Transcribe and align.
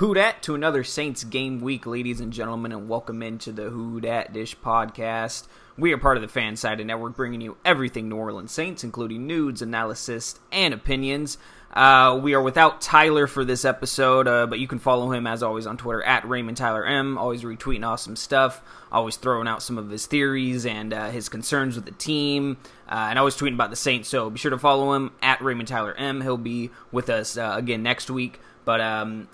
Who 0.00 0.14
Dat 0.14 0.42
to 0.44 0.54
another 0.54 0.82
Saints 0.82 1.24
game 1.24 1.60
week, 1.60 1.84
ladies 1.84 2.20
and 2.20 2.32
gentlemen, 2.32 2.72
and 2.72 2.88
welcome 2.88 3.22
into 3.22 3.52
the 3.52 3.68
Who 3.68 4.00
Dat 4.00 4.32
Dish 4.32 4.56
podcast. 4.56 5.46
We 5.76 5.92
are 5.92 5.98
part 5.98 6.16
of 6.16 6.22
the 6.22 6.28
Fan 6.28 6.54
Fansided 6.54 6.86
Network, 6.86 7.16
bringing 7.16 7.42
you 7.42 7.58
everything 7.66 8.08
New 8.08 8.16
Orleans 8.16 8.50
Saints, 8.50 8.82
including 8.82 9.26
nudes, 9.26 9.60
analysis, 9.60 10.40
and 10.50 10.72
opinions. 10.72 11.36
Uh, 11.74 12.18
we 12.22 12.32
are 12.32 12.40
without 12.40 12.80
Tyler 12.80 13.26
for 13.26 13.44
this 13.44 13.66
episode, 13.66 14.26
uh, 14.26 14.46
but 14.46 14.58
you 14.58 14.66
can 14.66 14.78
follow 14.78 15.12
him 15.12 15.26
as 15.26 15.42
always 15.42 15.66
on 15.66 15.76
Twitter 15.76 16.02
at 16.02 16.26
Raymond 16.26 16.56
Tyler 16.56 16.86
M. 16.86 17.18
Always 17.18 17.42
retweeting 17.42 17.86
awesome 17.86 18.16
stuff, 18.16 18.62
always 18.90 19.16
throwing 19.16 19.48
out 19.48 19.62
some 19.62 19.76
of 19.76 19.90
his 19.90 20.06
theories 20.06 20.64
and 20.64 20.94
uh, 20.94 21.10
his 21.10 21.28
concerns 21.28 21.76
with 21.76 21.84
the 21.84 21.92
team, 21.92 22.56
uh, 22.88 23.08
and 23.10 23.18
always 23.18 23.36
tweeting 23.36 23.52
about 23.52 23.68
the 23.68 23.76
Saints. 23.76 24.08
So 24.08 24.30
be 24.30 24.38
sure 24.38 24.50
to 24.50 24.58
follow 24.58 24.94
him 24.94 25.10
at 25.20 25.42
Raymond 25.42 25.68
Tyler 25.68 25.92
M. 25.92 26.22
He'll 26.22 26.38
be 26.38 26.70
with 26.90 27.10
us 27.10 27.36
uh, 27.36 27.52
again 27.54 27.82
next 27.82 28.10
week. 28.10 28.40
But 28.64 28.80
um, 28.80 29.28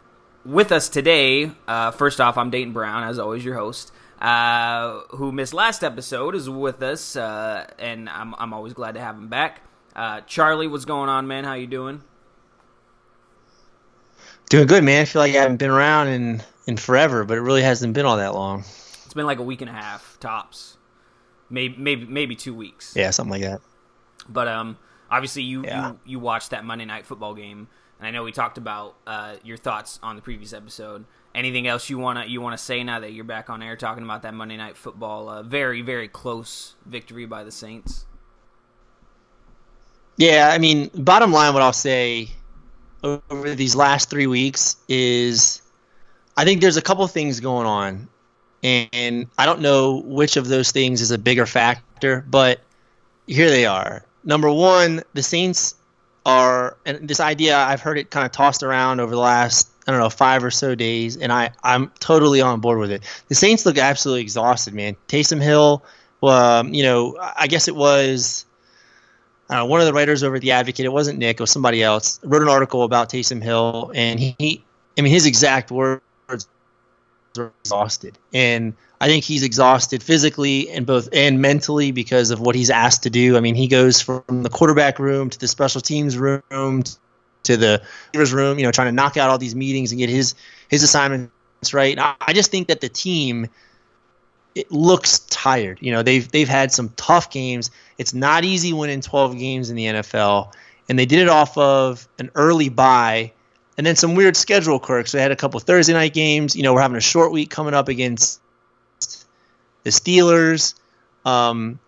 with 0.46 0.72
us 0.72 0.88
today, 0.88 1.50
uh, 1.66 1.90
first 1.90 2.20
off, 2.20 2.38
I'm 2.38 2.50
Dayton 2.50 2.72
Brown, 2.72 3.02
as 3.04 3.18
always, 3.18 3.44
your 3.44 3.56
host. 3.56 3.92
Uh, 4.20 5.00
who 5.10 5.30
missed 5.32 5.52
last 5.52 5.84
episode 5.84 6.34
is 6.34 6.48
with 6.48 6.82
us, 6.82 7.16
uh, 7.16 7.66
and 7.78 8.08
I'm 8.08 8.34
I'm 8.38 8.54
always 8.54 8.72
glad 8.72 8.94
to 8.94 9.00
have 9.00 9.14
him 9.16 9.28
back. 9.28 9.60
Uh, 9.94 10.22
Charlie, 10.22 10.68
what's 10.68 10.86
going 10.86 11.10
on, 11.10 11.26
man? 11.26 11.44
How 11.44 11.52
you 11.54 11.66
doing? 11.66 12.02
Doing 14.48 14.66
good, 14.66 14.84
man. 14.84 15.02
I 15.02 15.04
feel 15.04 15.20
like 15.20 15.34
I 15.34 15.40
haven't 15.42 15.58
been 15.58 15.70
around 15.70 16.08
in 16.08 16.42
in 16.66 16.76
forever, 16.78 17.24
but 17.24 17.36
it 17.36 17.42
really 17.42 17.62
hasn't 17.62 17.92
been 17.92 18.06
all 18.06 18.16
that 18.16 18.32
long. 18.34 18.60
It's 19.04 19.12
been 19.14 19.26
like 19.26 19.38
a 19.38 19.42
week 19.42 19.60
and 19.60 19.68
a 19.68 19.74
half 19.74 20.16
tops, 20.18 20.78
maybe 21.50 21.76
maybe 21.76 22.06
maybe 22.06 22.36
two 22.36 22.54
weeks. 22.54 22.94
Yeah, 22.96 23.10
something 23.10 23.32
like 23.32 23.42
that. 23.42 23.60
But 24.30 24.48
um, 24.48 24.78
obviously 25.10 25.42
you 25.42 25.62
Yeah. 25.64 25.88
you, 25.90 25.98
you 26.06 26.18
watched 26.20 26.50
that 26.50 26.64
Monday 26.64 26.86
night 26.86 27.04
football 27.04 27.34
game, 27.34 27.68
and 27.98 28.06
I 28.06 28.10
know 28.10 28.24
we 28.24 28.32
talked 28.32 28.58
about 28.58 28.96
uh, 29.06 29.36
your 29.42 29.56
thoughts 29.56 29.98
on 30.02 30.16
the 30.16 30.22
previous 30.22 30.52
episode. 30.52 31.04
Anything 31.34 31.66
else 31.66 31.90
you 31.90 31.98
wanna 31.98 32.24
you 32.26 32.40
wanna 32.40 32.58
say 32.58 32.82
now 32.82 33.00
that 33.00 33.12
you're 33.12 33.24
back 33.24 33.50
on 33.50 33.62
air 33.62 33.76
talking 33.76 34.04
about 34.04 34.22
that 34.22 34.34
Monday 34.34 34.56
night 34.56 34.76
football? 34.76 35.28
Uh, 35.28 35.42
very 35.42 35.82
very 35.82 36.08
close 36.08 36.74
victory 36.84 37.26
by 37.26 37.44
the 37.44 37.52
Saints. 37.52 38.06
Yeah, 40.16 40.50
I 40.52 40.58
mean, 40.58 40.90
bottom 40.94 41.30
line, 41.30 41.52
what 41.52 41.62
I'll 41.62 41.74
say 41.74 42.30
over 43.02 43.54
these 43.54 43.76
last 43.76 44.08
three 44.08 44.26
weeks 44.26 44.76
is, 44.88 45.60
I 46.38 46.44
think 46.44 46.62
there's 46.62 46.78
a 46.78 46.82
couple 46.82 47.06
things 47.06 47.38
going 47.40 47.66
on, 47.66 48.08
and 48.62 49.26
I 49.36 49.44
don't 49.44 49.60
know 49.60 50.02
which 50.06 50.38
of 50.38 50.48
those 50.48 50.72
things 50.72 51.02
is 51.02 51.10
a 51.10 51.18
bigger 51.18 51.44
factor, 51.44 52.24
but 52.28 52.60
here 53.26 53.50
they 53.50 53.66
are. 53.66 54.06
Number 54.24 54.50
one, 54.50 55.02
the 55.12 55.22
Saints 55.22 55.74
are, 56.26 56.76
and 56.84 57.08
this 57.08 57.20
idea 57.20 57.56
I've 57.56 57.80
heard 57.80 57.96
it 57.96 58.10
kind 58.10 58.26
of 58.26 58.32
tossed 58.32 58.62
around 58.62 59.00
over 59.00 59.14
the 59.14 59.20
last 59.20 59.70
I 59.86 59.92
don't 59.92 60.00
know 60.00 60.10
five 60.10 60.42
or 60.42 60.50
so 60.50 60.74
days, 60.74 61.16
and 61.16 61.32
I 61.32 61.50
I'm 61.62 61.90
totally 62.00 62.40
on 62.40 62.60
board 62.60 62.78
with 62.78 62.90
it. 62.90 63.02
The 63.28 63.36
Saints 63.36 63.64
look 63.64 63.78
absolutely 63.78 64.22
exhausted, 64.22 64.74
man. 64.74 64.96
Taysom 65.06 65.40
Hill, 65.40 65.84
um, 66.22 66.74
you 66.74 66.82
know, 66.82 67.16
I 67.38 67.46
guess 67.46 67.68
it 67.68 67.76
was. 67.76 68.44
Uh, 69.48 69.64
one 69.64 69.78
of 69.78 69.86
the 69.86 69.92
writers 69.92 70.24
over 70.24 70.34
at 70.34 70.42
the 70.42 70.50
Advocate, 70.50 70.84
it 70.84 70.92
wasn't 70.92 71.16
Nick, 71.20 71.38
it 71.38 71.40
was 71.40 71.52
somebody 71.52 71.80
else, 71.80 72.18
wrote 72.24 72.42
an 72.42 72.48
article 72.48 72.82
about 72.82 73.08
Taysom 73.08 73.40
Hill, 73.40 73.92
and 73.94 74.18
he, 74.18 74.34
he 74.40 74.64
I 74.98 75.02
mean, 75.02 75.12
his 75.12 75.24
exact 75.24 75.70
words 75.70 76.02
exhausted, 77.38 78.18
and 78.32 78.74
I 79.00 79.08
think 79.08 79.24
he's 79.24 79.42
exhausted 79.42 80.02
physically 80.02 80.70
and 80.70 80.86
both 80.86 81.08
and 81.12 81.40
mentally 81.40 81.92
because 81.92 82.30
of 82.30 82.40
what 82.40 82.54
he's 82.54 82.70
asked 82.70 83.02
to 83.02 83.10
do. 83.10 83.36
I 83.36 83.40
mean, 83.40 83.54
he 83.54 83.68
goes 83.68 84.00
from 84.00 84.24
the 84.28 84.48
quarterback 84.48 84.98
room 84.98 85.30
to 85.30 85.38
the 85.38 85.48
special 85.48 85.80
teams 85.80 86.16
room 86.16 86.42
to 86.50 87.56
the 87.56 87.82
receivers 88.12 88.32
room, 88.32 88.58
you 88.58 88.64
know, 88.64 88.72
trying 88.72 88.88
to 88.88 88.92
knock 88.92 89.16
out 89.16 89.30
all 89.30 89.38
these 89.38 89.54
meetings 89.54 89.92
and 89.92 89.98
get 89.98 90.08
his 90.08 90.34
his 90.68 90.82
assignments 90.82 91.30
right. 91.72 91.98
I, 91.98 92.14
I 92.20 92.32
just 92.32 92.50
think 92.50 92.68
that 92.68 92.80
the 92.80 92.88
team 92.88 93.48
it 94.54 94.72
looks 94.72 95.20
tired. 95.30 95.78
You 95.80 95.92
know, 95.92 96.02
they've 96.02 96.30
they've 96.30 96.48
had 96.48 96.72
some 96.72 96.88
tough 96.96 97.30
games. 97.30 97.70
It's 97.98 98.14
not 98.14 98.44
easy 98.44 98.72
winning 98.72 99.02
12 99.02 99.38
games 99.38 99.70
in 99.70 99.76
the 99.76 99.84
NFL, 99.84 100.52
and 100.88 100.98
they 100.98 101.06
did 101.06 101.20
it 101.20 101.28
off 101.28 101.56
of 101.58 102.08
an 102.18 102.30
early 102.34 102.70
bye 102.70 103.32
and 103.76 103.86
then 103.86 103.96
some 103.96 104.14
weird 104.14 104.36
schedule 104.36 104.78
quirks. 104.78 105.12
They 105.12 105.20
had 105.20 105.32
a 105.32 105.36
couple 105.36 105.60
Thursday 105.60 105.92
night 105.92 106.14
games. 106.14 106.56
You 106.56 106.62
know, 106.62 106.74
we're 106.74 106.80
having 106.80 106.96
a 106.96 107.00
short 107.00 107.32
week 107.32 107.50
coming 107.50 107.74
up 107.74 107.88
against 107.88 108.40
the 109.82 109.90
Steelers. 109.90 110.74
Um, 111.24 111.78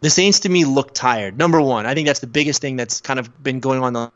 the 0.00 0.10
Saints 0.10 0.40
to 0.40 0.48
me 0.48 0.64
look 0.64 0.94
tired. 0.94 1.38
Number 1.38 1.60
one, 1.60 1.86
I 1.86 1.94
think 1.94 2.06
that's 2.06 2.20
the 2.20 2.26
biggest 2.26 2.60
thing 2.60 2.76
that's 2.76 3.00
kind 3.00 3.18
of 3.18 3.42
been 3.42 3.60
going 3.60 3.82
on 3.82 3.92
the 3.92 4.10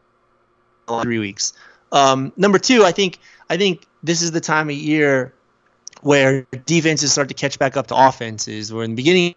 last 0.88 1.02
three 1.02 1.18
weeks. 1.18 1.52
Um, 1.92 2.32
number 2.36 2.58
two, 2.58 2.84
I 2.84 2.92
think 2.92 3.18
I 3.48 3.56
think 3.56 3.86
this 4.02 4.22
is 4.22 4.32
the 4.32 4.40
time 4.40 4.68
of 4.68 4.76
year 4.76 5.32
where 6.02 6.46
defenses 6.66 7.12
start 7.12 7.28
to 7.28 7.34
catch 7.34 7.58
back 7.58 7.76
up 7.76 7.86
to 7.88 7.96
offenses. 7.96 8.72
Where 8.72 8.84
in 8.84 8.90
the 8.90 8.96
beginning 8.96 9.34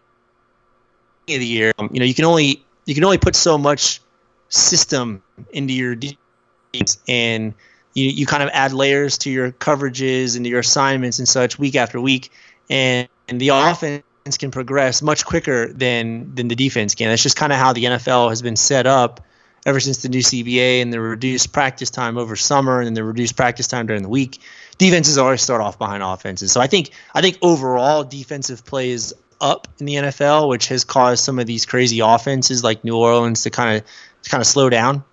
of 1.29 1.39
the 1.39 1.45
year, 1.45 1.73
um, 1.77 1.89
you 1.93 1.99
know, 1.99 2.05
you 2.05 2.13
can 2.13 2.25
only 2.25 2.65
you 2.85 2.95
can 2.95 3.03
only 3.03 3.17
put 3.17 3.35
so 3.35 3.57
much 3.57 4.01
system 4.49 5.21
into 5.51 5.73
your 5.73 5.95
defense, 5.95 6.99
and 7.07 7.53
you 7.97 8.09
you 8.09 8.25
kind 8.27 8.43
of 8.43 8.49
add 8.53 8.73
layers 8.73 9.17
to 9.19 9.31
your 9.31 9.51
coverages 9.51 10.35
and 10.35 10.45
to 10.45 10.49
your 10.49 10.59
assignments 10.59 11.17
and 11.17 11.27
such 11.27 11.57
week 11.57 11.75
after 11.75 11.99
week, 11.99 12.31
and, 12.69 13.09
and 13.27 13.41
the 13.41 13.49
offense 13.49 14.03
can 14.37 14.51
progress 14.51 15.01
much 15.01 15.25
quicker 15.25 15.73
than 15.73 16.35
than 16.35 16.47
the 16.47 16.55
defense 16.55 16.93
can. 16.93 17.09
That's 17.09 17.23
just 17.23 17.35
kind 17.35 17.51
of 17.51 17.57
how 17.57 17.73
the 17.73 17.85
NFL 17.85 18.29
has 18.29 18.43
been 18.43 18.55
set 18.55 18.85
up 18.85 19.25
ever 19.65 19.79
since 19.79 20.03
the 20.03 20.09
new 20.09 20.19
CBA 20.19 20.81
and 20.81 20.93
the 20.93 21.01
reduced 21.01 21.51
practice 21.51 21.89
time 21.89 22.17
over 22.17 22.35
summer 22.35 22.81
and 22.81 22.95
the 22.95 23.03
reduced 23.03 23.35
practice 23.35 23.67
time 23.67 23.87
during 23.87 24.03
the 24.03 24.09
week. 24.09 24.39
Defenses 24.77 25.17
always 25.17 25.41
start 25.41 25.61
off 25.61 25.79
behind 25.79 26.03
offenses. 26.03 26.51
So 26.51 26.61
I 26.61 26.67
think 26.67 26.91
I 27.15 27.21
think 27.21 27.39
overall 27.41 28.03
defensive 28.03 28.63
play 28.63 28.91
is 28.91 29.15
up 29.41 29.67
in 29.79 29.87
the 29.87 29.95
NFL, 29.95 30.49
which 30.49 30.67
has 30.67 30.83
caused 30.83 31.23
some 31.23 31.39
of 31.39 31.47
these 31.47 31.65
crazy 31.65 31.99
offenses 31.99 32.63
like 32.63 32.83
New 32.83 32.95
Orleans 32.95 33.41
to 33.43 33.49
kind 33.49 33.77
of 33.77 33.83
kind 34.29 34.41
of 34.41 34.45
slow 34.45 34.69
down. 34.69 35.03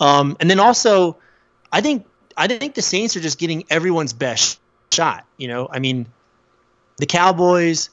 Um, 0.00 0.36
and 0.40 0.50
then 0.50 0.58
also, 0.58 1.16
I 1.70 1.80
think 1.80 2.06
I 2.36 2.46
think 2.46 2.74
the 2.74 2.82
Saints 2.82 3.16
are 3.16 3.20
just 3.20 3.38
getting 3.38 3.64
everyone's 3.70 4.12
best 4.12 4.60
shot. 4.92 5.24
You 5.36 5.48
know, 5.48 5.68
I 5.70 5.78
mean, 5.78 6.06
the 6.98 7.06
Cowboys, 7.06 7.90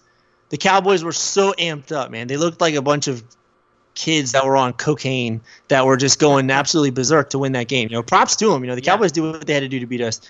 the 0.50 0.58
Cowboys 0.58 1.04
were 1.04 1.12
so 1.12 1.54
amped 1.54 1.92
up, 1.92 2.12
man. 2.12 2.28
They 2.28 2.38
looked 2.38 2.62
like 2.62 2.76
a 2.76 2.82
bunch 2.82 3.08
of 3.08 3.24
kids 3.94 4.32
that 4.32 4.46
were 4.46 4.56
on 4.56 4.74
cocaine 4.74 5.42
that 5.68 5.86
were 5.86 5.98
just 5.98 6.20
going 6.20 6.50
absolutely 6.50 6.92
berserk 6.92 7.30
to 7.32 7.40
win 7.40 7.52
that 7.54 7.68
game. 7.68 7.90
You 7.90 7.98
know, 7.98 8.04
props 8.04 8.36
to 8.38 8.48
them. 8.48 8.64
You 8.64 8.70
know, 8.70 8.76
the 8.76 8.82
Yeah. 8.82 8.94
Cowboys 8.94 9.12
do 9.12 9.24
what 9.24 9.46
they 9.46 9.54
had 9.54 9.62
to 9.62 9.68
do 9.68 9.80
to 9.80 9.86
beat 9.86 10.02
us. 10.02 10.22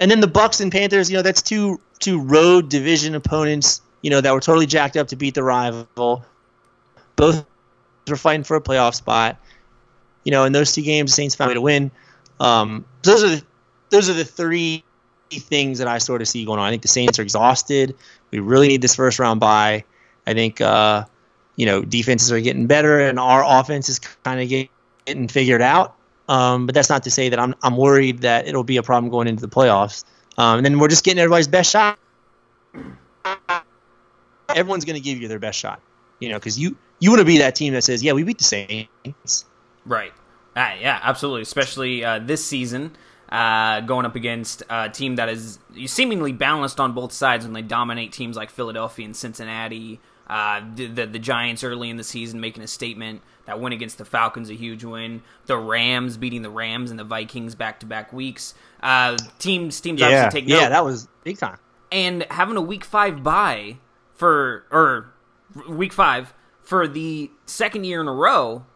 And 0.00 0.10
then 0.10 0.20
the 0.20 0.28
Bucks 0.28 0.60
and 0.60 0.70
Panthers, 0.70 1.10
you 1.10 1.16
know, 1.16 1.22
that's 1.22 1.42
two 1.42 1.80
two 1.98 2.20
road 2.20 2.68
division 2.68 3.14
opponents, 3.14 3.80
you 4.02 4.10
know, 4.10 4.20
that 4.20 4.32
were 4.32 4.40
totally 4.40 4.66
jacked 4.66 4.96
up 4.96 5.08
to 5.08 5.16
beat 5.16 5.34
the 5.34 5.42
rival. 5.42 6.24
Both 7.16 7.44
were 8.08 8.16
fighting 8.16 8.44
for 8.44 8.56
a 8.56 8.60
playoff 8.60 8.94
spot. 8.94 9.38
You 10.24 10.32
know, 10.32 10.44
in 10.44 10.52
those 10.52 10.72
two 10.72 10.82
games, 10.82 11.10
the 11.10 11.14
Saints 11.14 11.34
found 11.34 11.50
a 11.50 11.50
way 11.50 11.54
to 11.54 11.60
win. 11.60 11.90
Um, 12.38 12.84
those 13.02 13.24
are 13.24 13.28
the 13.28 13.44
those 13.90 14.08
are 14.08 14.14
the 14.14 14.24
three 14.24 14.84
things 15.30 15.78
that 15.78 15.88
I 15.88 15.98
sort 15.98 16.22
of 16.22 16.28
see 16.28 16.44
going 16.44 16.58
on. 16.58 16.66
I 16.66 16.70
think 16.70 16.82
the 16.82 16.88
Saints 16.88 17.18
are 17.18 17.22
exhausted. 17.22 17.94
We 18.30 18.38
really 18.40 18.68
need 18.68 18.82
this 18.82 18.94
first 18.94 19.18
round 19.18 19.40
bye. 19.40 19.84
I 20.26 20.34
think 20.34 20.60
uh, 20.60 21.04
you 21.56 21.66
know 21.66 21.82
defenses 21.82 22.32
are 22.32 22.40
getting 22.40 22.66
better 22.66 23.00
and 23.00 23.18
our 23.18 23.42
offense 23.44 23.88
is 23.88 23.98
kind 23.98 24.40
of 24.40 24.68
getting 25.06 25.28
figured 25.28 25.62
out. 25.62 25.94
Um, 26.28 26.66
but 26.66 26.74
that's 26.74 26.90
not 26.90 27.04
to 27.04 27.10
say 27.10 27.30
that 27.30 27.38
I'm 27.38 27.54
I'm 27.62 27.76
worried 27.76 28.20
that 28.20 28.46
it'll 28.46 28.64
be 28.64 28.76
a 28.76 28.82
problem 28.82 29.10
going 29.10 29.28
into 29.28 29.40
the 29.40 29.48
playoffs. 29.48 30.04
Um, 30.36 30.58
and 30.58 30.64
then 30.64 30.78
we're 30.78 30.88
just 30.88 31.04
getting 31.04 31.18
everybody's 31.18 31.48
best 31.48 31.70
shot. 31.70 31.98
Everyone's 34.54 34.84
going 34.84 34.94
to 34.94 35.02
give 35.02 35.20
you 35.20 35.28
their 35.28 35.38
best 35.38 35.58
shot, 35.58 35.80
you 36.20 36.28
know, 36.28 36.36
because 36.36 36.58
you 36.58 36.76
you 37.00 37.10
want 37.10 37.20
to 37.20 37.24
be 37.26 37.38
that 37.38 37.54
team 37.54 37.72
that 37.74 37.84
says, 37.84 38.02
yeah, 38.02 38.12
we 38.12 38.22
beat 38.22 38.38
the 38.38 38.44
Saints. 38.44 39.44
Right. 39.84 40.12
Ah, 40.56 40.74
yeah, 40.80 41.00
absolutely. 41.02 41.42
Especially 41.42 42.04
uh, 42.04 42.18
this 42.18 42.44
season, 42.44 42.96
uh, 43.30 43.80
going 43.80 44.06
up 44.06 44.16
against 44.16 44.62
a 44.70 44.88
team 44.88 45.16
that 45.16 45.28
is 45.28 45.58
seemingly 45.86 46.32
balanced 46.32 46.80
on 46.80 46.92
both 46.94 47.12
sides 47.12 47.44
when 47.44 47.52
they 47.52 47.62
dominate 47.62 48.12
teams 48.12 48.36
like 48.36 48.50
Philadelphia 48.50 49.04
and 49.04 49.16
Cincinnati. 49.16 50.00
Uh, 50.26 50.60
the, 50.74 50.86
the 50.86 51.06
the 51.06 51.18
Giants 51.18 51.64
early 51.64 51.88
in 51.88 51.96
the 51.96 52.04
season 52.04 52.40
making 52.40 52.62
a 52.62 52.66
statement. 52.66 53.22
That 53.46 53.60
win 53.60 53.72
against 53.72 53.96
the 53.96 54.04
Falcons 54.04 54.50
a 54.50 54.54
huge 54.54 54.84
win. 54.84 55.22
The 55.46 55.56
Rams 55.56 56.18
beating 56.18 56.42
the 56.42 56.50
Rams 56.50 56.90
and 56.90 57.00
the 57.00 57.04
Vikings 57.04 57.54
back 57.54 57.80
to 57.80 57.86
back 57.86 58.12
weeks. 58.12 58.52
Uh, 58.82 59.16
teams 59.38 59.80
teams 59.80 60.00
Yeah, 60.00 60.06
obviously 60.06 60.40
take 60.40 60.48
note 60.48 60.60
yeah, 60.60 60.68
that 60.68 60.84
was 60.84 61.08
big 61.24 61.38
time. 61.38 61.58
and 61.90 62.26
having 62.30 62.58
a 62.58 62.60
week 62.60 62.84
five 62.84 63.22
bye 63.22 63.78
for 64.14 64.64
or 64.70 65.12
week 65.66 65.94
five 65.94 66.34
for 66.60 66.86
the 66.86 67.30
second 67.46 67.84
year 67.84 68.00
in 68.02 68.08
a 68.08 68.12
row 68.12 68.66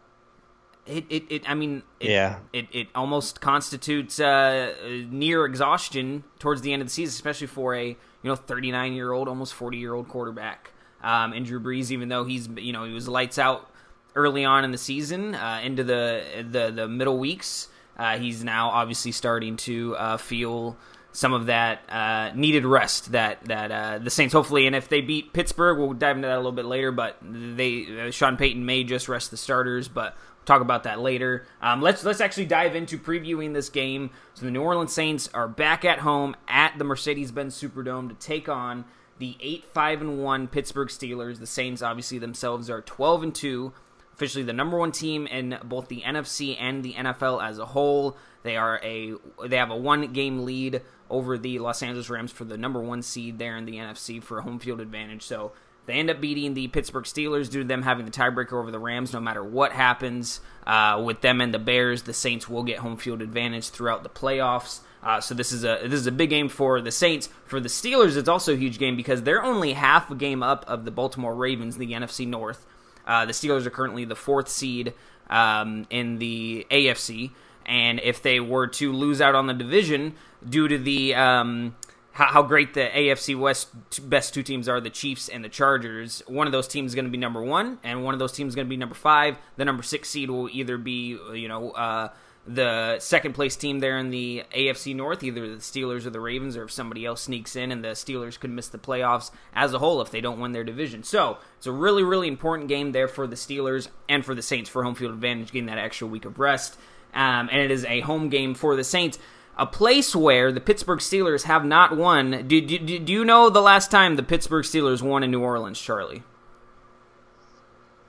it 0.85 1.05
it, 1.09 1.23
it 1.29 1.49
i 1.49 1.53
mean 1.53 1.83
it, 1.99 2.09
Yeah. 2.11 2.39
it, 2.51 2.67
it 2.71 2.87
almost 2.95 3.39
constitutes 3.41 4.19
uh, 4.19 4.73
near 5.09 5.45
exhaustion 5.45 6.23
towards 6.39 6.61
the 6.61 6.73
end 6.73 6.81
of 6.81 6.87
the 6.87 6.93
season 6.93 7.11
especially 7.13 7.47
for 7.47 7.73
a 7.75 7.87
you 7.87 7.95
know 8.23 8.35
39 8.35 8.93
year 8.93 9.11
old 9.11 9.27
almost 9.27 9.53
40 9.53 9.77
year 9.77 9.93
old 9.93 10.07
quarterback 10.07 10.71
um, 11.01 11.33
and 11.33 11.45
drew 11.45 11.59
brees 11.59 11.91
even 11.91 12.09
though 12.09 12.23
he's 12.25 12.47
you 12.57 12.73
know 12.73 12.83
he 12.85 12.93
was 12.93 13.07
lights 13.07 13.37
out 13.39 13.69
early 14.15 14.45
on 14.45 14.63
in 14.65 14.71
the 14.71 14.77
season 14.77 15.35
uh, 15.35 15.59
into 15.63 15.83
the 15.83 16.45
the 16.49 16.71
the 16.71 16.87
middle 16.87 17.17
weeks 17.17 17.67
uh, 17.97 18.17
he's 18.17 18.43
now 18.43 18.69
obviously 18.69 19.11
starting 19.11 19.55
to 19.57 19.95
uh, 19.97 20.17
feel 20.17 20.75
some 21.15 21.31
of 21.31 21.45
that 21.45 21.79
uh, 21.89 22.31
needed 22.35 22.65
rest 22.65 23.11
that 23.11 23.43
that 23.45 23.71
uh, 23.71 23.99
the 23.99 24.09
Saints 24.09 24.33
hopefully, 24.33 24.65
and 24.65 24.75
if 24.75 24.89
they 24.89 24.99
beat 24.99 25.31
Pittsburgh, 25.31 25.77
we'll 25.77 25.93
dive 25.93 26.15
into 26.15 26.27
that 26.27 26.33
a 26.33 26.37
little 26.37 26.51
bit 26.51 26.65
later. 26.65 26.91
But 26.91 27.17
they 27.21 28.07
uh, 28.07 28.09
Sean 28.09 28.35
Payton 28.35 28.65
may 28.65 28.83
just 28.83 29.07
rest 29.07 29.29
the 29.29 29.37
starters, 29.37 29.87
but 29.87 30.17
talk 30.45 30.61
about 30.61 30.83
that 30.83 30.99
later. 30.99 31.45
Um, 31.61 31.81
let's 31.81 32.03
let's 32.03 32.21
actually 32.21 32.45
dive 32.45 32.75
into 32.75 32.97
previewing 32.97 33.53
this 33.53 33.69
game. 33.69 34.11
So 34.33 34.45
the 34.45 34.51
New 34.51 34.61
Orleans 34.61 34.93
Saints 34.93 35.29
are 35.33 35.47
back 35.47 35.85
at 35.85 35.99
home 35.99 36.35
at 36.47 36.77
the 36.77 36.83
Mercedes-Benz 36.83 37.59
Superdome 37.59 38.09
to 38.09 38.15
take 38.15 38.49
on 38.49 38.85
the 39.19 39.37
eight 39.39 39.65
five 39.73 40.01
and 40.01 40.21
one 40.21 40.47
Pittsburgh 40.47 40.89
Steelers. 40.89 41.39
The 41.39 41.47
Saints 41.47 41.81
obviously 41.81 42.17
themselves 42.17 42.69
are 42.69 42.81
twelve 42.81 43.23
and 43.23 43.33
two, 43.33 43.73
officially 44.13 44.43
the 44.43 44.53
number 44.53 44.77
one 44.77 44.91
team 44.91 45.27
in 45.27 45.57
both 45.63 45.87
the 45.87 46.01
NFC 46.01 46.57
and 46.59 46.83
the 46.83 46.93
NFL 46.93 47.43
as 47.43 47.59
a 47.59 47.65
whole. 47.65 48.17
They 48.43 48.57
are 48.57 48.79
a 48.83 49.13
they 49.45 49.57
have 49.57 49.71
a 49.71 49.77
one 49.77 50.13
game 50.13 50.45
lead 50.45 50.81
over 51.09 51.37
the 51.37 51.59
Los 51.59 51.83
Angeles 51.83 52.09
Rams 52.09 52.31
for 52.31 52.43
the 52.43 52.57
number 52.57 52.81
one 52.81 53.01
seed 53.01 53.37
there 53.37 53.55
in 53.55 53.65
the 53.65 53.75
NFC 53.75 54.21
for 54.21 54.41
home 54.41 54.59
field 54.59 54.81
advantage. 54.81 55.23
So 55.23 55.51
they 55.85 55.93
end 55.93 56.09
up 56.09 56.21
beating 56.21 56.53
the 56.53 56.67
Pittsburgh 56.67 57.03
Steelers 57.03 57.49
due 57.49 57.59
to 57.59 57.67
them 57.67 57.81
having 57.81 58.05
the 58.05 58.11
tiebreaker 58.11 58.53
over 58.53 58.71
the 58.71 58.79
Rams. 58.79 59.13
No 59.13 59.19
matter 59.19 59.43
what 59.43 59.73
happens 59.73 60.39
uh, 60.65 61.01
with 61.03 61.21
them 61.21 61.41
and 61.41 61.53
the 61.53 61.59
Bears, 61.59 62.03
the 62.03 62.13
Saints 62.13 62.47
will 62.47 62.63
get 62.63 62.79
home 62.79 62.97
field 62.97 63.21
advantage 63.21 63.69
throughout 63.69 64.03
the 64.03 64.09
playoffs. 64.09 64.79
Uh, 65.03 65.19
so 65.19 65.35
this 65.35 65.51
is 65.51 65.65
a 65.65 65.79
this 65.83 65.99
is 65.99 66.07
a 66.07 66.11
big 66.11 66.29
game 66.29 66.47
for 66.47 66.79
the 66.79 66.91
Saints. 66.91 67.27
For 67.45 67.59
the 67.59 67.69
Steelers, 67.69 68.15
it's 68.15 68.29
also 68.29 68.53
a 68.53 68.57
huge 68.57 68.79
game 68.79 68.95
because 68.95 69.23
they're 69.23 69.43
only 69.43 69.73
half 69.73 70.09
a 70.09 70.15
game 70.15 70.41
up 70.41 70.63
of 70.67 70.85
the 70.85 70.91
Baltimore 70.91 71.35
Ravens, 71.35 71.77
the 71.77 71.91
NFC 71.91 72.25
North. 72.25 72.65
Uh, 73.05 73.25
the 73.25 73.33
Steelers 73.33 73.65
are 73.65 73.69
currently 73.69 74.05
the 74.05 74.15
fourth 74.15 74.47
seed 74.47 74.93
um, 75.29 75.85
in 75.89 76.19
the 76.19 76.65
AFC. 76.71 77.31
And 77.65 77.99
if 78.01 78.21
they 78.21 78.39
were 78.39 78.67
to 78.67 78.91
lose 78.91 79.21
out 79.21 79.35
on 79.35 79.47
the 79.47 79.53
division 79.53 80.15
due 80.47 80.67
to 80.67 80.77
the 80.77 81.15
um, 81.15 81.75
how, 82.13 82.25
how, 82.27 82.41
great 82.43 82.73
the 82.73 82.87
AFC 82.87 83.37
West 83.37 83.69
best 84.09 84.33
two 84.33 84.43
teams 84.43 84.69
are, 84.69 84.79
the 84.79 84.89
Chiefs 84.89 85.29
and 85.29 85.43
the 85.43 85.49
Chargers, 85.49 86.23
one 86.27 86.47
of 86.47 86.53
those 86.53 86.67
teams 86.67 86.91
is 86.91 86.95
going 86.95 87.05
to 87.05 87.11
be 87.11 87.17
number 87.17 87.43
one, 87.43 87.79
and 87.83 88.03
one 88.03 88.13
of 88.13 88.19
those 88.19 88.31
teams 88.31 88.51
is 88.51 88.55
going 88.55 88.67
to 88.67 88.69
be 88.69 88.77
number 88.77 88.95
five. 88.95 89.37
The 89.57 89.65
number 89.65 89.83
six 89.83 90.09
seed 90.09 90.29
will 90.29 90.49
either 90.49 90.77
be 90.77 91.17
you 91.33 91.47
know. 91.47 91.71
Uh, 91.71 92.09
the 92.45 92.99
second 92.99 93.31
place 93.31 93.55
team 93.55 93.79
there 93.79 93.97
in 93.97 94.09
the 94.09 94.43
AFC 94.53 94.93
North, 94.93 95.23
either 95.23 95.47
the 95.47 95.61
Steelers 95.61 96.05
or 96.05 96.09
the 96.09 96.19
Ravens, 96.19 96.57
or 96.57 96.63
if 96.63 96.71
somebody 96.73 97.05
else 97.05 97.21
sneaks 97.21 97.55
in 97.55 97.71
and 97.71 97.81
the 97.81 97.91
Steelers 97.91 98.37
could 98.37 98.49
miss 98.49 98.67
the 98.67 98.77
playoffs 98.77 99.31
as 99.53 99.73
a 99.73 99.79
whole 99.79 100.01
if 100.01 100.11
they 100.11 100.19
don't 100.19 100.41
win 100.41 100.51
their 100.51 100.65
division. 100.65 101.03
So 101.03 101.37
it's 101.57 101.67
a 101.67 101.71
really, 101.71 102.03
really 102.03 102.27
important 102.27 102.67
game 102.67 102.91
there 102.91 103.07
for 103.07 103.27
the 103.27 103.37
Steelers 103.37 103.87
and 104.09 104.25
for 104.25 104.35
the 104.35 104.41
Saints 104.41 104.69
for 104.69 104.83
home 104.83 104.95
field 104.95 105.13
advantage, 105.13 105.53
getting 105.53 105.67
that 105.67 105.77
extra 105.77 106.05
week 106.05 106.25
of 106.25 106.37
rest 106.37 106.75
um, 107.13 107.49
and 107.51 107.61
it 107.61 107.71
is 107.71 107.85
a 107.85 108.01
home 108.01 108.29
game 108.29 108.55
for 108.55 108.75
the 108.75 108.83
Saints. 108.83 109.19
A 109.57 109.65
place 109.67 110.15
where 110.15 110.51
the 110.51 110.59
Pittsburgh 110.59 110.99
Steelers 110.99 111.43
have 111.43 111.63
not 111.63 111.95
won. 111.95 112.47
Do, 112.47 112.59
do, 112.59 112.99
do 112.99 113.13
you 113.13 113.23
know 113.23 113.49
the 113.49 113.61
last 113.61 113.91
time 113.91 114.15
the 114.15 114.23
Pittsburgh 114.23 114.65
Steelers 114.65 115.01
won 115.01 115.23
in 115.23 115.29
New 115.29 115.41
Orleans, 115.41 115.79
Charlie? 115.79 116.23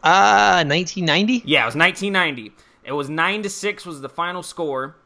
Uh, 0.02 0.64
1990? 0.67 1.43
Yeah, 1.44 1.62
it 1.62 1.67
was 1.67 1.76
1990. 1.76 2.52
It 2.85 2.93
was 2.93 3.08
9 3.08 3.43
to 3.43 3.50
6 3.50 3.87
was 3.87 4.00
the 4.00 4.08
final 4.08 4.43
score 4.43 4.96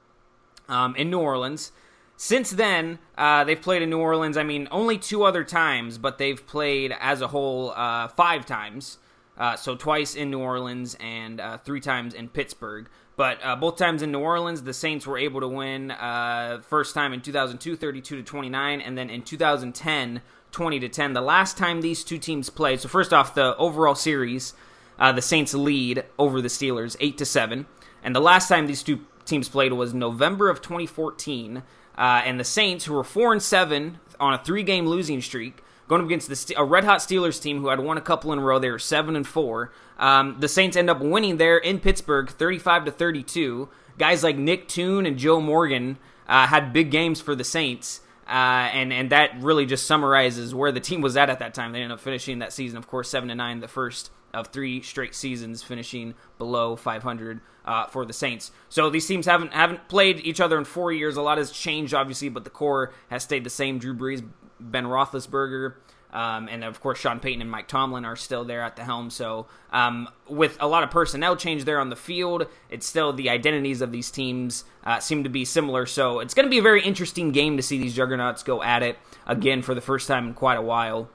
um, 0.68 0.94
in 0.96 1.10
New 1.10 1.20
Orleans. 1.20 1.72
Since 2.16 2.50
then, 2.50 2.98
uh, 3.16 3.44
they've 3.44 3.60
played 3.60 3.82
in 3.82 3.90
New 3.90 4.00
Orleans, 4.00 4.36
I 4.36 4.42
mean, 4.42 4.66
only 4.72 4.98
two 4.98 5.22
other 5.22 5.44
times, 5.44 5.98
but 5.98 6.18
they've 6.18 6.44
played 6.44 6.92
as 6.98 7.20
a 7.20 7.28
whole 7.28 7.70
uh, 7.70 8.08
five 8.08 8.44
times. 8.44 8.98
Uh, 9.38 9.54
so 9.56 9.76
twice 9.76 10.16
in 10.16 10.30
New 10.30 10.40
Orleans 10.40 10.96
and 11.00 11.40
uh, 11.40 11.58
three 11.58 11.80
times 11.80 12.12
in 12.12 12.28
Pittsburgh. 12.28 12.88
But 13.16 13.38
uh, 13.42 13.56
both 13.56 13.76
times 13.76 14.02
in 14.02 14.12
New 14.12 14.20
Orleans, 14.20 14.62
the 14.62 14.74
Saints 14.74 15.06
were 15.06 15.18
able 15.18 15.40
to 15.40 15.48
win. 15.48 15.90
Uh, 15.92 16.60
first 16.68 16.94
time 16.94 17.12
in 17.12 17.20
2002, 17.20 17.76
32 17.76 18.16
to 18.16 18.22
29, 18.22 18.80
and 18.80 18.98
then 18.98 19.10
in 19.10 19.22
2010, 19.22 20.22
20 20.50 20.80
to 20.80 20.88
10. 20.88 21.12
The 21.12 21.20
last 21.20 21.56
time 21.56 21.80
these 21.80 22.04
two 22.04 22.18
teams 22.18 22.50
played. 22.50 22.80
So 22.80 22.88
first 22.88 23.12
off, 23.12 23.34
the 23.34 23.56
overall 23.56 23.94
series, 23.94 24.54
uh, 24.98 25.12
the 25.12 25.22
Saints 25.22 25.54
lead 25.54 26.04
over 26.18 26.40
the 26.40 26.48
Steelers, 26.48 26.96
eight 27.00 27.18
to 27.18 27.24
seven. 27.24 27.66
And 28.02 28.14
the 28.14 28.20
last 28.20 28.48
time 28.48 28.66
these 28.66 28.82
two 28.82 29.00
teams 29.24 29.48
played 29.48 29.72
was 29.72 29.94
November 29.94 30.48
of 30.48 30.62
2014. 30.62 31.62
Uh, 31.96 32.22
and 32.24 32.38
the 32.38 32.44
Saints, 32.44 32.84
who 32.84 32.94
were 32.94 33.04
four 33.04 33.32
and 33.32 33.42
seven 33.42 33.98
on 34.20 34.34
a 34.34 34.38
three-game 34.38 34.86
losing 34.86 35.20
streak, 35.20 35.62
going 35.88 36.00
up 36.00 36.06
against 36.06 36.28
the, 36.28 36.54
a 36.56 36.64
red 36.64 36.84
hot 36.84 37.00
Steelers 37.00 37.42
team 37.42 37.60
who 37.60 37.68
had 37.68 37.80
won 37.80 37.96
a 37.96 38.02
couple 38.02 38.32
in 38.32 38.38
a 38.38 38.42
row. 38.42 38.58
They 38.58 38.70
were 38.70 38.78
seven 38.78 39.16
and 39.16 39.26
four. 39.26 39.72
Um, 39.98 40.36
the 40.38 40.48
Saints 40.48 40.76
end 40.76 40.88
up 40.88 41.00
winning 41.00 41.38
there 41.38 41.58
in 41.58 41.80
Pittsburgh, 41.80 42.28
thirty-five 42.28 42.84
to 42.84 42.92
thirty-two. 42.92 43.68
Guys 43.98 44.22
like 44.22 44.36
Nick 44.36 44.68
Toon 44.68 45.06
and 45.06 45.18
Joe 45.18 45.40
Morgan 45.40 45.98
uh, 46.28 46.46
had 46.46 46.72
big 46.72 46.90
games 46.90 47.20
for 47.20 47.34
the 47.34 47.44
Saints. 47.44 48.00
Uh, 48.28 48.68
and 48.74 48.92
and 48.92 49.10
that 49.10 49.30
really 49.40 49.64
just 49.64 49.86
summarizes 49.86 50.54
where 50.54 50.70
the 50.70 50.80
team 50.80 51.00
was 51.00 51.16
at 51.16 51.30
at 51.30 51.38
that 51.38 51.54
time. 51.54 51.72
They 51.72 51.80
ended 51.80 51.92
up 51.92 52.00
finishing 52.00 52.40
that 52.40 52.52
season, 52.52 52.76
of 52.76 52.86
course, 52.86 53.08
seven 53.08 53.30
to 53.30 53.34
nine, 53.34 53.60
the 53.60 53.68
first 53.68 54.10
of 54.34 54.48
three 54.48 54.82
straight 54.82 55.14
seasons, 55.14 55.62
finishing 55.62 56.14
below 56.36 56.76
500 56.76 57.40
uh, 57.64 57.86
for 57.86 58.04
the 58.04 58.12
Saints. 58.12 58.50
So 58.68 58.90
these 58.90 59.06
teams 59.06 59.24
haven't 59.24 59.54
haven't 59.54 59.88
played 59.88 60.20
each 60.20 60.40
other 60.40 60.58
in 60.58 60.64
four 60.64 60.92
years. 60.92 61.16
A 61.16 61.22
lot 61.22 61.38
has 61.38 61.50
changed, 61.50 61.94
obviously, 61.94 62.28
but 62.28 62.44
the 62.44 62.50
core 62.50 62.92
has 63.08 63.22
stayed 63.22 63.44
the 63.44 63.50
same. 63.50 63.78
Drew 63.78 63.94
Brees, 63.94 64.22
Ben 64.60 64.84
Roethlisberger. 64.84 65.74
Um, 66.10 66.48
and 66.48 66.64
of 66.64 66.80
course, 66.80 66.98
Sean 66.98 67.20
Payton 67.20 67.42
and 67.42 67.50
Mike 67.50 67.68
Tomlin 67.68 68.06
are 68.06 68.16
still 68.16 68.44
there 68.44 68.62
at 68.62 68.76
the 68.76 68.84
helm. 68.84 69.10
So, 69.10 69.46
um, 69.72 70.08
with 70.26 70.56
a 70.58 70.66
lot 70.66 70.82
of 70.82 70.90
personnel 70.90 71.36
change 71.36 71.64
there 71.64 71.78
on 71.78 71.90
the 71.90 71.96
field, 71.96 72.46
it's 72.70 72.86
still 72.86 73.12
the 73.12 73.28
identities 73.28 73.82
of 73.82 73.92
these 73.92 74.10
teams 74.10 74.64
uh, 74.84 75.00
seem 75.00 75.24
to 75.24 75.28
be 75.28 75.44
similar. 75.44 75.84
So, 75.84 76.20
it's 76.20 76.32
going 76.32 76.46
to 76.46 76.50
be 76.50 76.58
a 76.58 76.62
very 76.62 76.82
interesting 76.82 77.30
game 77.30 77.58
to 77.58 77.62
see 77.62 77.78
these 77.78 77.94
juggernauts 77.94 78.42
go 78.42 78.62
at 78.62 78.82
it 78.82 78.96
again 79.26 79.60
for 79.60 79.74
the 79.74 79.82
first 79.82 80.08
time 80.08 80.28
in 80.28 80.34
quite 80.34 80.56
a 80.56 80.62
while. 80.62 81.10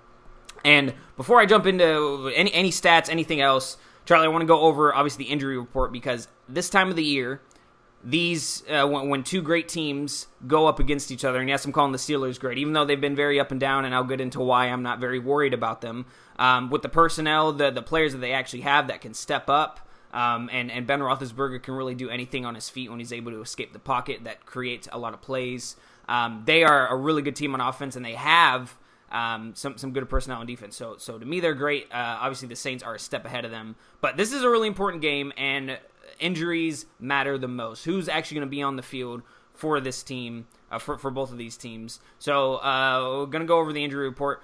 And 0.64 0.94
before 1.18 1.40
I 1.40 1.46
jump 1.46 1.66
into 1.66 2.32
any 2.36 2.54
any 2.54 2.70
stats, 2.70 3.10
anything 3.10 3.42
else, 3.42 3.78
Charlie, 4.06 4.26
I 4.26 4.30
want 4.30 4.44
to 4.44 4.48
go 4.48 4.62
over 4.62 4.94
obviously 4.94 5.26
the 5.26 5.32
injury 5.32 5.58
report 5.58 5.92
because 5.92 6.28
this 6.48 6.70
time 6.70 6.90
of 6.90 6.96
the 6.96 7.04
year, 7.04 7.42
these 8.04 8.64
uh, 8.70 8.86
when, 8.86 9.10
when, 9.10 9.24
two 9.24 9.42
great 9.42 9.70
teams 9.70 10.28
go 10.46 10.68
up 10.68 10.80
against 10.80 11.12
each 11.12 11.24
other, 11.24 11.40
and 11.40 11.48
yes, 11.48 11.64
I'm 11.64 11.72
calling 11.72 11.94
the 11.94 11.98
Steelers 11.98 12.40
great, 12.40 12.58
even 12.58 12.74
though 12.74 12.86
they've 12.86 13.00
been 13.00 13.16
very 13.16 13.40
up 13.40 13.52
and 13.52 13.60
down, 13.60 13.86
and 13.86 13.96
I'll 13.96 14.04
get 14.04 14.20
into 14.20 14.42
why 14.42 14.68
I'm 14.68 14.84
not 14.84 15.00
very 15.00 15.20
worried 15.20 15.54
about 15.54 15.82
them. 15.82 16.06
Um, 16.38 16.70
with 16.70 16.82
the 16.82 16.90
personnel, 16.90 17.54
the 17.54 17.72
the 17.72 17.82
players 17.82 18.12
that 18.12 18.20
they 18.20 18.34
actually 18.34 18.62
have 18.62 18.88
that 18.88 19.02
can 19.02 19.14
step 19.14 19.50
up, 19.50 19.88
um, 20.12 20.50
and 20.52 20.70
and 20.70 20.86
Ben 20.86 21.00
Roethlisberger 21.00 21.64
can 21.64 21.76
really 21.76 21.96
do 21.96 22.10
anything 22.10 22.46
on 22.46 22.56
his 22.56 22.70
feet 22.70 22.90
when 22.90 23.00
he's 23.00 23.14
able 23.14 23.32
to 23.32 23.42
escape 23.42 23.72
the 23.72 23.80
pocket. 23.80 24.26
That 24.26 24.46
creates 24.46 24.90
a 24.92 24.98
lot 24.98 25.14
of 25.14 25.22
plays. 25.22 25.78
Um, 26.10 26.44
they 26.46 26.64
are 26.64 26.88
a 26.88 26.96
really 26.98 27.22
good 27.22 27.38
team 27.38 27.54
on 27.54 27.62
offense, 27.62 27.96
and 27.96 28.06
they 28.06 28.16
have. 28.16 28.78
Um, 29.12 29.54
some 29.54 29.78
some 29.78 29.92
good 29.92 30.10
personnel 30.10 30.40
on 30.40 30.48
defense. 30.48 30.76
So 30.76 30.96
so 30.98 31.20
to 31.20 31.26
me 31.26 31.40
they're 31.40 31.54
great. 31.54 31.86
Uh, 31.92 32.18
obviously 32.20 32.48
the 32.48 32.56
Saints 32.56 32.82
are 32.82 32.96
a 32.96 33.00
step 33.00 33.26
ahead 33.26 33.46
of 33.46 33.52
them, 33.52 33.76
but 34.02 34.18
this 34.18 34.34
is 34.34 34.42
a 34.42 34.50
really 34.50 34.68
important 34.68 35.04
game, 35.04 35.32
and 35.38 35.78
injuries 36.24 36.86
matter 37.00 37.38
the 37.38 37.48
most. 37.48 37.86
Who's 37.86 38.08
actually 38.08 38.36
going 38.36 38.48
to 38.48 38.52
be 38.52 38.62
on 38.62 38.76
the 38.76 38.82
field 38.84 39.22
for 39.54 39.80
this 39.80 40.02
team, 40.04 40.48
uh, 40.72 40.80
for, 40.80 40.98
for 40.98 41.12
both 41.12 41.32
of 41.32 41.38
these 41.38 41.58
teams? 41.58 42.00
So 42.20 42.56
uh, 42.56 43.20
we're 43.20 43.26
going 43.28 43.44
to 43.44 43.48
go 43.48 43.60
over 43.60 43.74
the 43.74 43.84
injury 43.84 44.06
report. 44.06 44.42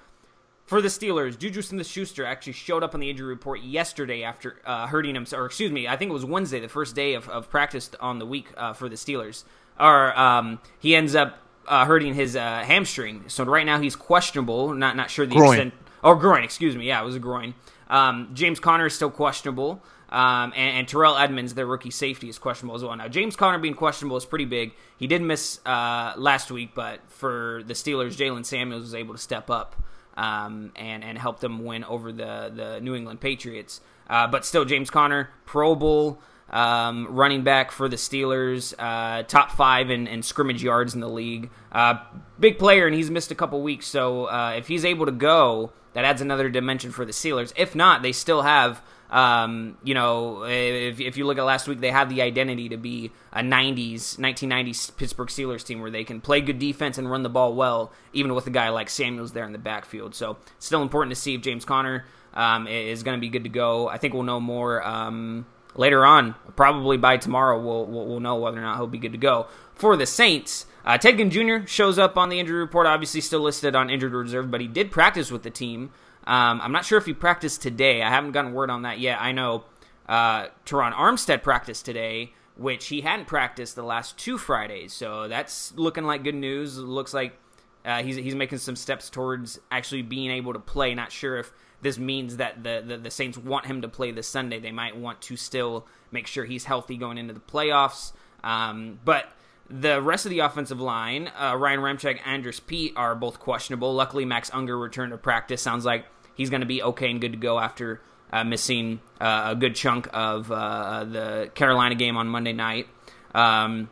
For 0.66 0.80
the 0.80 0.88
Steelers, 0.88 1.36
Juju 1.36 1.62
Smith-Schuster 1.62 2.24
actually 2.24 2.52
showed 2.52 2.84
up 2.84 2.94
on 2.94 3.00
the 3.00 3.10
injury 3.10 3.26
report 3.26 3.60
yesterday 3.62 4.22
after 4.22 4.60
uh, 4.64 4.86
hurting 4.86 5.16
him, 5.16 5.26
or 5.32 5.46
excuse 5.46 5.72
me, 5.72 5.88
I 5.88 5.96
think 5.96 6.10
it 6.10 6.14
was 6.14 6.24
Wednesday, 6.24 6.60
the 6.60 6.68
first 6.68 6.94
day 6.94 7.14
of, 7.14 7.28
of 7.28 7.50
practice 7.50 7.90
on 7.98 8.20
the 8.20 8.26
week 8.26 8.46
uh, 8.56 8.72
for 8.72 8.88
the 8.88 8.94
Steelers. 8.94 9.42
Or 9.80 10.16
um, 10.16 10.60
he 10.78 10.94
ends 10.94 11.16
up 11.16 11.38
uh, 11.66 11.86
hurting 11.86 12.14
his 12.14 12.36
uh, 12.36 12.62
hamstring, 12.64 13.24
so 13.26 13.42
right 13.44 13.66
now 13.66 13.80
he's 13.80 13.96
questionable. 13.96 14.72
Not 14.72 14.94
not 14.94 15.10
sure 15.10 15.26
the 15.26 15.34
groin. 15.34 15.54
extent. 15.54 15.74
Or 16.04 16.14
groin, 16.14 16.44
excuse 16.44 16.76
me. 16.76 16.86
Yeah, 16.86 17.02
it 17.02 17.04
was 17.04 17.16
a 17.16 17.18
groin. 17.18 17.54
Um, 17.88 18.30
James 18.32 18.60
Conner 18.60 18.86
is 18.86 18.94
still 18.94 19.10
questionable. 19.10 19.82
Um, 20.10 20.52
and, 20.56 20.78
and, 20.78 20.88
Terrell 20.88 21.16
Edmunds, 21.16 21.54
their 21.54 21.66
rookie 21.66 21.92
safety, 21.92 22.28
is 22.28 22.36
questionable 22.38 22.74
as 22.74 22.82
well. 22.82 22.96
Now, 22.96 23.06
James 23.06 23.36
Conner 23.36 23.58
being 23.58 23.74
questionable 23.74 24.16
is 24.16 24.24
pretty 24.24 24.44
big. 24.44 24.72
He 24.96 25.06
did 25.06 25.22
miss 25.22 25.60
uh, 25.64 26.14
last 26.16 26.50
week, 26.50 26.70
but 26.74 26.98
for 27.06 27.62
the 27.64 27.74
Steelers, 27.74 28.16
Jaylen 28.16 28.44
Samuels 28.44 28.82
was 28.82 28.94
able 28.94 29.14
to 29.14 29.20
step 29.20 29.50
up 29.50 29.76
um, 30.16 30.72
and 30.74 31.04
and 31.04 31.16
help 31.16 31.38
them 31.38 31.64
win 31.64 31.84
over 31.84 32.10
the 32.10 32.50
the 32.52 32.80
New 32.80 32.96
England 32.96 33.20
Patriots. 33.20 33.80
Uh, 34.08 34.26
but 34.26 34.44
still, 34.44 34.64
James 34.64 34.90
Conner, 34.90 35.30
Pro 35.46 35.76
Bowl 35.76 36.20
um, 36.50 37.06
running 37.10 37.42
back 37.42 37.70
for 37.70 37.88
the 37.88 37.96
Steelers, 37.96 38.74
uh, 38.78 39.22
top 39.22 39.52
five 39.52 39.90
in, 39.90 40.06
in, 40.06 40.22
scrimmage 40.22 40.62
yards 40.62 40.94
in 40.94 41.00
the 41.00 41.08
league. 41.08 41.50
Uh, 41.70 41.94
big 42.38 42.58
player, 42.58 42.86
and 42.86 42.94
he's 42.94 43.10
missed 43.10 43.30
a 43.30 43.34
couple 43.34 43.62
weeks. 43.62 43.86
So 43.86 44.24
uh, 44.26 44.54
if 44.56 44.66
he's 44.66 44.84
able 44.84 45.06
to 45.06 45.12
go, 45.12 45.72
that 45.92 46.04
adds 46.04 46.20
another 46.20 46.48
dimension 46.48 46.90
for 46.90 47.04
the 47.04 47.12
Steelers. 47.12 47.52
If 47.56 47.74
not, 47.74 48.02
they 48.02 48.12
still 48.12 48.42
have 48.42 48.82
um, 49.10 49.76
you 49.82 49.94
know, 49.94 50.44
if, 50.44 51.00
if 51.00 51.16
you 51.16 51.26
look 51.26 51.36
at 51.36 51.44
last 51.44 51.66
week, 51.66 51.80
they 51.80 51.90
have 51.90 52.08
the 52.08 52.22
identity 52.22 52.68
to 52.68 52.76
be 52.76 53.10
a 53.32 53.40
90s, 53.40 54.18
1990s 54.18 54.96
Pittsburgh 54.96 55.28
Steelers 55.28 55.64
team 55.64 55.80
where 55.80 55.90
they 55.90 56.04
can 56.04 56.20
play 56.20 56.40
good 56.40 56.58
defense 56.58 56.96
and 56.96 57.10
run 57.10 57.22
the 57.22 57.28
ball 57.28 57.54
well, 57.54 57.92
even 58.12 58.34
with 58.34 58.46
a 58.46 58.50
guy 58.50 58.68
like 58.68 58.88
Samuels 58.88 59.32
there 59.32 59.44
in 59.44 59.52
the 59.52 59.58
backfield. 59.58 60.14
So, 60.14 60.36
still 60.58 60.82
important 60.82 61.14
to 61.14 61.20
see 61.20 61.34
if 61.34 61.40
James 61.40 61.64
Conner 61.64 62.04
um, 62.34 62.66
is 62.68 63.02
going 63.02 63.16
to 63.16 63.20
be 63.20 63.28
good 63.28 63.44
to 63.44 63.50
go. 63.50 63.88
I 63.88 63.98
think 63.98 64.14
we'll 64.14 64.22
know 64.22 64.40
more 64.40 64.86
um, 64.86 65.44
later 65.74 66.06
on. 66.06 66.36
Probably 66.54 66.96
by 66.96 67.16
tomorrow, 67.16 67.60
we'll, 67.60 67.86
we'll, 67.86 68.06
we'll 68.06 68.20
know 68.20 68.36
whether 68.36 68.58
or 68.58 68.62
not 68.62 68.76
he'll 68.76 68.86
be 68.86 68.98
good 68.98 69.12
to 69.12 69.18
go. 69.18 69.48
For 69.74 69.96
the 69.96 70.06
Saints, 70.06 70.66
Uh, 70.84 70.96
Ted 70.98 71.18
Ginn 71.18 71.30
Jr. 71.30 71.66
shows 71.66 71.98
up 71.98 72.16
on 72.16 72.28
the 72.28 72.38
injury 72.38 72.58
report, 72.58 72.86
obviously 72.86 73.20
still 73.20 73.40
listed 73.40 73.74
on 73.74 73.90
injured 73.90 74.12
reserve, 74.12 74.50
but 74.50 74.60
he 74.60 74.66
did 74.66 74.90
practice 74.90 75.30
with 75.30 75.42
the 75.42 75.50
team. 75.50 75.90
Um, 76.26 76.60
I'm 76.60 76.72
not 76.72 76.84
sure 76.84 76.98
if 76.98 77.06
he 77.06 77.14
practiced 77.14 77.62
today. 77.62 78.02
I 78.02 78.10
haven't 78.10 78.32
gotten 78.32 78.52
word 78.52 78.70
on 78.70 78.82
that 78.82 78.98
yet. 78.98 79.18
I 79.20 79.32
know 79.32 79.64
uh, 80.08 80.48
Terron 80.66 80.92
Armstead 80.92 81.42
practiced 81.42 81.84
today, 81.84 82.32
which 82.56 82.88
he 82.88 83.00
hadn't 83.00 83.26
practiced 83.26 83.74
the 83.76 83.82
last 83.82 84.18
two 84.18 84.36
Fridays. 84.36 84.92
So 84.92 85.28
that's 85.28 85.72
looking 85.76 86.04
like 86.04 86.22
good 86.22 86.34
news. 86.34 86.76
Looks 86.78 87.14
like 87.14 87.38
uh, 87.84 88.02
he's 88.02 88.16
he's 88.16 88.34
making 88.34 88.58
some 88.58 88.76
steps 88.76 89.08
towards 89.08 89.58
actually 89.70 90.02
being 90.02 90.30
able 90.30 90.52
to 90.52 90.58
play. 90.58 90.94
Not 90.94 91.10
sure 91.10 91.38
if 91.38 91.52
this 91.82 91.98
means 91.98 92.36
that 92.36 92.62
the, 92.62 92.82
the, 92.86 92.98
the 92.98 93.10
Saints 93.10 93.38
want 93.38 93.66
him 93.66 93.82
to 93.82 93.88
play 93.88 94.10
this 94.10 94.28
Sunday. 94.28 94.60
They 94.60 94.72
might 94.72 94.96
want 94.96 95.22
to 95.22 95.36
still 95.36 95.86
make 96.10 96.26
sure 96.26 96.44
he's 96.44 96.64
healthy 96.64 96.96
going 96.96 97.16
into 97.16 97.32
the 97.32 97.40
playoffs. 97.40 98.12
Um, 98.44 99.00
but 99.04 99.32
the 99.70 100.02
rest 100.02 100.26
of 100.26 100.30
the 100.30 100.40
offensive 100.40 100.80
line, 100.80 101.30
uh, 101.38 101.54
Ryan 101.56 101.80
Ramczyk, 101.80 102.18
Andrus 102.26 102.58
Peat 102.58 102.92
are 102.96 103.14
both 103.14 103.38
questionable. 103.38 103.94
Luckily, 103.94 104.24
Max 104.24 104.50
Unger 104.52 104.76
returned 104.76 105.12
to 105.12 105.18
practice. 105.18 105.62
Sounds 105.62 105.84
like 105.84 106.06
he's 106.34 106.50
going 106.50 106.60
to 106.60 106.66
be 106.66 106.82
okay 106.82 107.10
and 107.10 107.20
good 107.20 107.32
to 107.32 107.38
go 107.38 107.58
after 107.58 108.00
uh, 108.32 108.44
missing 108.44 109.00
uh, 109.20 109.50
a 109.50 109.56
good 109.56 109.76
chunk 109.76 110.08
of 110.12 110.50
uh, 110.50 111.04
the 111.04 111.50
Carolina 111.54 111.94
game 111.94 112.16
on 112.16 112.26
Monday 112.26 112.52
night. 112.52 112.88
Um, 113.32 113.88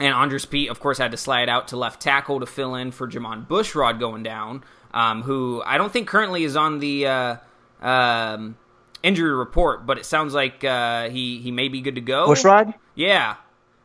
and 0.00 0.12
Andrus 0.12 0.44
Peat, 0.44 0.70
of 0.70 0.80
course, 0.80 0.98
had 0.98 1.12
to 1.12 1.16
slide 1.16 1.48
out 1.48 1.68
to 1.68 1.76
left 1.76 2.02
tackle 2.02 2.40
to 2.40 2.46
fill 2.46 2.74
in 2.74 2.90
for 2.90 3.08
Jermon 3.08 3.46
Bushrod 3.46 3.98
going 4.00 4.22
down, 4.22 4.64
um, 4.92 5.22
who 5.22 5.62
I 5.64 5.78
don't 5.78 5.92
think 5.92 6.08
currently 6.08 6.44
is 6.44 6.56
on 6.56 6.80
the 6.80 7.06
uh, 7.06 7.36
um, 7.80 8.56
injury 9.02 9.32
report, 9.32 9.86
but 9.86 9.98
it 9.98 10.04
sounds 10.04 10.34
like 10.34 10.64
uh, 10.64 11.08
he 11.08 11.38
he 11.38 11.50
may 11.50 11.68
be 11.68 11.80
good 11.80 11.94
to 11.94 12.00
go. 12.00 12.28
Bushrod? 12.28 12.74
Yeah, 12.94 13.36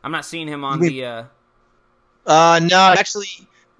I'm 0.04 0.12
not 0.12 0.24
seeing 0.24 0.48
him 0.48 0.64
on 0.64 0.80
the. 0.80 1.04
Uh... 1.04 1.24
uh 2.26 2.60
no, 2.62 2.76
I 2.76 2.94
actually 2.94 3.28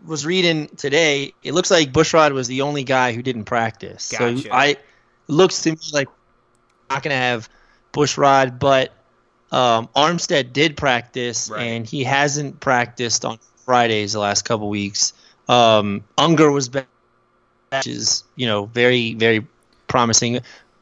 was 0.07 0.27
reading 0.27 0.69
today. 0.77 1.35
It 1.43 1.53
looks 1.53 1.71
like 1.71 1.93
Bushrod 1.93 2.33
was 2.33 2.49
the 2.49 2.63
only 2.63 2.85
guy 2.85 3.13
who 3.13 3.23
didn't 3.23 3.45
practice. 3.45 4.11
Gotcha. 4.11 4.43
So 4.43 4.49
I 4.53 4.77
looks 5.29 5.63
to 5.63 5.73
me 5.73 5.79
like 5.93 6.09
not 6.91 7.03
to 7.05 7.11
have 7.11 7.49
Bushrod, 7.93 8.59
but 8.59 8.93
um, 9.51 9.89
Armstead 9.95 10.53
did 10.53 10.77
practice, 10.77 11.51
right. 11.51 11.63
and 11.63 11.87
he 11.87 12.05
hasn't 12.05 12.61
practiced 12.61 13.25
on 13.25 13.39
Fridays 13.65 14.13
the 14.13 14.21
last 14.21 14.43
couple 14.43 14.69
weeks. 14.69 15.13
Um, 15.49 16.05
Unger 16.19 16.51
was 16.51 16.69
back, 16.69 16.87
which 17.71 17.87
is 17.87 18.25
you 18.37 18.47
know 18.47 18.67
very 18.67 19.15
very 19.15 19.47
promising. 19.89 20.41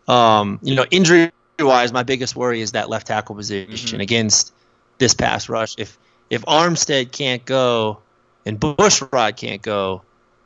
Um, 0.09 0.59
you 0.63 0.75
know, 0.75 0.87
injury 0.91 1.31
wise, 1.59 1.93
my 1.93 2.03
biggest 2.03 2.37
worry 2.37 2.61
is 2.61 2.73
that 2.73 2.89
left 2.89 3.07
tackle 3.07 3.35
position 3.35 3.75
mm-hmm. 3.75 4.01
against 4.01 4.53
this 5.01 5.15
pass 5.15 5.49
rush. 5.49 5.75
If 5.77 5.99
if 6.31 6.43
Armstead 6.43 7.11
can't 7.11 7.45
go 7.45 7.99
and 8.47 8.61
Bushrod 8.61 9.37
can't 9.37 9.61
go, 9.61 10.03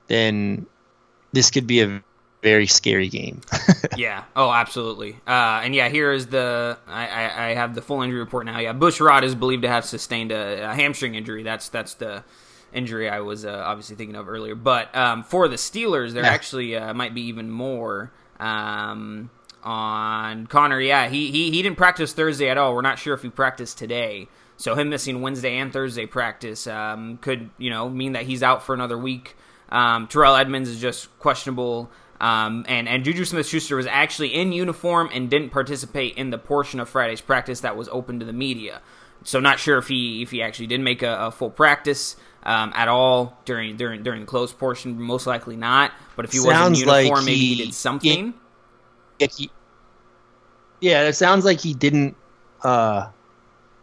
then 0.06 0.64
this 1.32 1.50
could 1.50 1.66
be 1.66 1.82
a 1.82 2.02
very 2.42 2.66
scary 2.66 3.08
game. 3.08 3.40
yeah. 3.96 4.24
Oh, 4.36 4.50
absolutely. 4.50 5.16
Uh, 5.26 5.60
and 5.64 5.74
yeah, 5.74 5.88
here 5.88 6.12
is 6.12 6.28
the 6.28 6.78
I, 6.86 7.06
I, 7.06 7.46
I, 7.46 7.54
have 7.54 7.74
the 7.74 7.82
full 7.82 8.02
injury 8.02 8.20
report 8.20 8.44
now. 8.44 8.58
Yeah, 8.58 8.74
Bushrod 8.74 9.22
is 9.22 9.34
believed 9.34 9.62
to 9.62 9.68
have 9.68 9.84
sustained 9.84 10.30
a, 10.30 10.70
a 10.70 10.74
hamstring 10.74 11.14
injury. 11.14 11.42
That's 11.42 11.68
that's 11.70 11.94
the 11.94 12.22
injury 12.72 13.08
I 13.08 13.20
was 13.20 13.44
uh, 13.44 13.62
obviously 13.64 13.96
thinking 13.96 14.16
of 14.16 14.28
earlier. 14.28 14.54
But 14.54 14.94
um, 14.94 15.22
for 15.22 15.48
the 15.48 15.56
Steelers, 15.56 16.12
there 16.12 16.22
yeah. 16.22 16.30
actually 16.30 16.76
uh, 16.76 16.92
might 16.92 17.14
be 17.14 17.22
even 17.22 17.50
more. 17.50 18.12
Um, 18.38 19.30
on 19.62 20.46
Conner, 20.46 20.78
yeah, 20.78 21.08
he, 21.08 21.30
he 21.30 21.50
he 21.50 21.62
didn't 21.62 21.78
practice 21.78 22.12
Thursday 22.12 22.50
at 22.50 22.58
all. 22.58 22.74
We're 22.74 22.82
not 22.82 22.98
sure 22.98 23.14
if 23.14 23.22
he 23.22 23.30
practiced 23.30 23.78
today. 23.78 24.28
So 24.56 24.74
him 24.74 24.88
missing 24.88 25.20
Wednesday 25.20 25.56
and 25.56 25.72
Thursday 25.72 26.06
practice 26.06 26.66
um, 26.66 27.18
could 27.18 27.50
you 27.58 27.70
know 27.70 27.88
mean 27.88 28.12
that 28.12 28.22
he's 28.22 28.42
out 28.42 28.62
for 28.62 28.74
another 28.74 28.96
week. 28.96 29.36
Um, 29.68 30.06
Terrell 30.06 30.36
Edmunds 30.36 30.68
is 30.68 30.80
just 30.80 31.16
questionable. 31.18 31.90
Um, 32.20 32.64
and 32.68 32.88
and 32.88 33.04
Juju 33.04 33.24
Smith 33.24 33.46
Schuster 33.46 33.76
was 33.76 33.86
actually 33.86 34.34
in 34.34 34.52
uniform 34.52 35.10
and 35.12 35.28
didn't 35.28 35.50
participate 35.50 36.16
in 36.16 36.30
the 36.30 36.38
portion 36.38 36.80
of 36.80 36.88
Friday's 36.88 37.20
practice 37.20 37.60
that 37.60 37.76
was 37.76 37.88
open 37.88 38.20
to 38.20 38.24
the 38.24 38.32
media. 38.32 38.80
So 39.24 39.40
not 39.40 39.58
sure 39.58 39.78
if 39.78 39.88
he 39.88 40.22
if 40.22 40.30
he 40.30 40.42
actually 40.42 40.68
did 40.68 40.80
make 40.80 41.02
a, 41.02 41.26
a 41.26 41.30
full 41.30 41.50
practice 41.50 42.16
um, 42.44 42.72
at 42.74 42.88
all 42.88 43.38
during 43.44 43.76
during 43.76 44.02
during 44.02 44.20
the 44.20 44.26
closed 44.26 44.58
portion. 44.58 45.00
Most 45.00 45.26
likely 45.26 45.56
not. 45.56 45.92
But 46.14 46.26
if 46.26 46.32
he 46.32 46.40
was 46.40 46.48
in 46.48 46.74
uniform, 46.74 47.16
like 47.16 47.24
maybe 47.24 47.36
he, 47.38 47.54
he 47.54 47.64
did 47.64 47.74
something. 47.74 48.34
He, 49.18 49.26
he, 49.26 49.50
yeah, 50.80 51.08
it 51.08 51.14
sounds 51.14 51.44
like 51.44 51.60
he 51.60 51.74
didn't. 51.74 52.16
Uh, 52.62 53.08